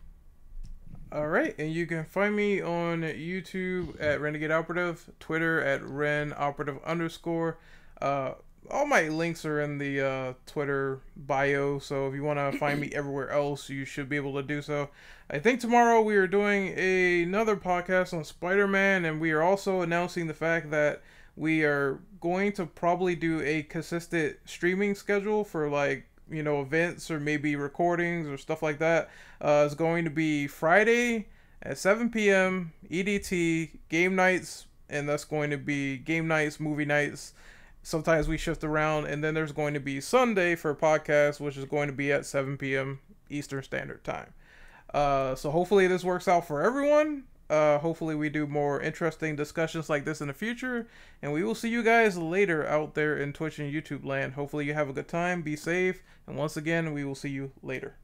All 1.15 1.29
right, 1.29 1.55
and 1.59 1.71
you 1.71 1.87
can 1.87 2.07
find 2.07 2.35
me 2.35 2.63
on 2.63 3.03
YouTube 3.03 4.01
at 4.01 4.23
Renegade 4.23 4.51
Operative, 4.51 5.11
Twitter 5.21 5.61
at 5.61 5.85
Ren 5.85 6.33
Operative 6.35 6.79
underscore. 6.87 7.59
Uh, 8.01 8.33
all 8.71 8.87
my 8.87 9.09
links 9.09 9.45
are 9.45 9.61
in 9.61 9.77
the 9.77 10.01
uh, 10.01 10.33
Twitter 10.47 11.01
bio, 11.15 11.79
so 11.79 12.09
if 12.09 12.15
you 12.15 12.23
want 12.23 12.39
to 12.39 12.59
find 12.59 12.81
me 12.81 12.89
everywhere 12.95 13.29
else, 13.29 13.69
you 13.69 13.85
should 13.85 14.09
be 14.09 14.17
able 14.17 14.33
to 14.37 14.43
do 14.43 14.63
so. 14.63 14.89
I 15.29 15.39
think 15.39 15.61
tomorrow 15.61 16.01
we 16.01 16.17
are 16.17 16.27
doing 16.27 16.73
a, 16.79 17.25
another 17.25 17.57
podcast 17.57 18.15
on 18.15 18.25
Spider 18.25 18.67
Man, 18.67 19.05
and 19.05 19.21
we 19.21 19.33
are 19.33 19.43
also 19.43 19.83
announcing 19.83 20.29
the 20.29 20.35
fact 20.35 20.71
that 20.71 21.03
we 21.37 21.63
are 21.63 22.01
going 22.23 22.53
to 22.53 22.65
probably 22.65 23.17
do 23.17 23.43
a 23.43 23.65
consistent 23.65 24.39
streaming 24.47 24.95
schedule 24.95 25.45
for 25.45 25.69
like 25.69 26.07
you 26.31 26.43
know 26.43 26.61
events 26.61 27.11
or 27.11 27.21
maybe 27.21 27.57
recordings 27.57 28.29
or 28.29 28.37
stuff 28.37 28.63
like 28.63 28.79
that 28.79 29.11
uh, 29.41 29.65
is 29.67 29.75
going 29.75 30.05
to 30.05 30.11
be 30.11 30.47
friday 30.47 31.27
at 31.63 31.79
7 31.79 32.11
p.m 32.11 32.73
edt 32.91 33.71
game 33.89 34.15
nights 34.15 34.67
and 34.93 35.09
that's 35.09 35.25
going 35.25 35.51
to 35.51 35.57
be 35.57 35.97
game 35.97 36.29
nights 36.29 36.61
movie 36.61 36.85
nights. 36.85 37.33
Sometimes 37.83 38.29
we 38.29 38.37
shift 38.37 38.63
around 38.63 39.07
and 39.07 39.25
then 39.25 39.35
there's 39.35 39.51
going 39.51 39.75
to 39.75 39.81
be 39.81 40.01
sunday 40.01 40.55
for 40.55 40.73
podcast 40.75 41.41
which 41.41 41.57
is 41.57 41.65
going 41.65 41.89
to 41.89 41.93
be 41.93 42.13
at 42.13 42.27
7 42.27 42.57
p.m 42.57 43.01
eastern 43.29 43.63
standard 43.63 44.05
time. 44.05 44.35
Uh, 44.93 45.35
so 45.35 45.51
hopefully 45.51 45.87
this 45.87 46.05
works 46.05 46.29
out 46.29 46.47
for 46.47 46.63
everyone 46.63 47.25
uh, 47.53 47.79
hopefully 47.79 48.15
we 48.15 48.31
do 48.31 48.47
more 48.47 48.81
interesting 48.81 49.37
discussions 49.37 49.91
like 49.91 50.07
this 50.07 50.23
in 50.23 50.29
the 50.29 50.35
future. 50.35 50.89
And 51.21 51.33
we 51.33 51.45
will 51.45 51.55
see 51.55 51.69
you 51.69 51.83
guys 51.83 52.17
later 52.17 52.67
out 52.67 52.95
there 52.95 53.17
in 53.17 53.33
twitch 53.35 53.59
and 53.59 53.73
youtube 53.73 54.05
land. 54.05 54.33
Hopefully 54.33 54.65
you 54.65 54.73
have 54.73 54.89
a 54.89 54.95
good 54.95 55.09
time. 55.09 55.43
Be 55.43 55.55
safe. 55.55 56.03
And 56.27 56.37
once 56.37 56.57
again 56.57 56.95
we 56.95 57.05
will 57.05 57.15
see 57.15 57.29
you 57.29 57.53
later 57.63 57.97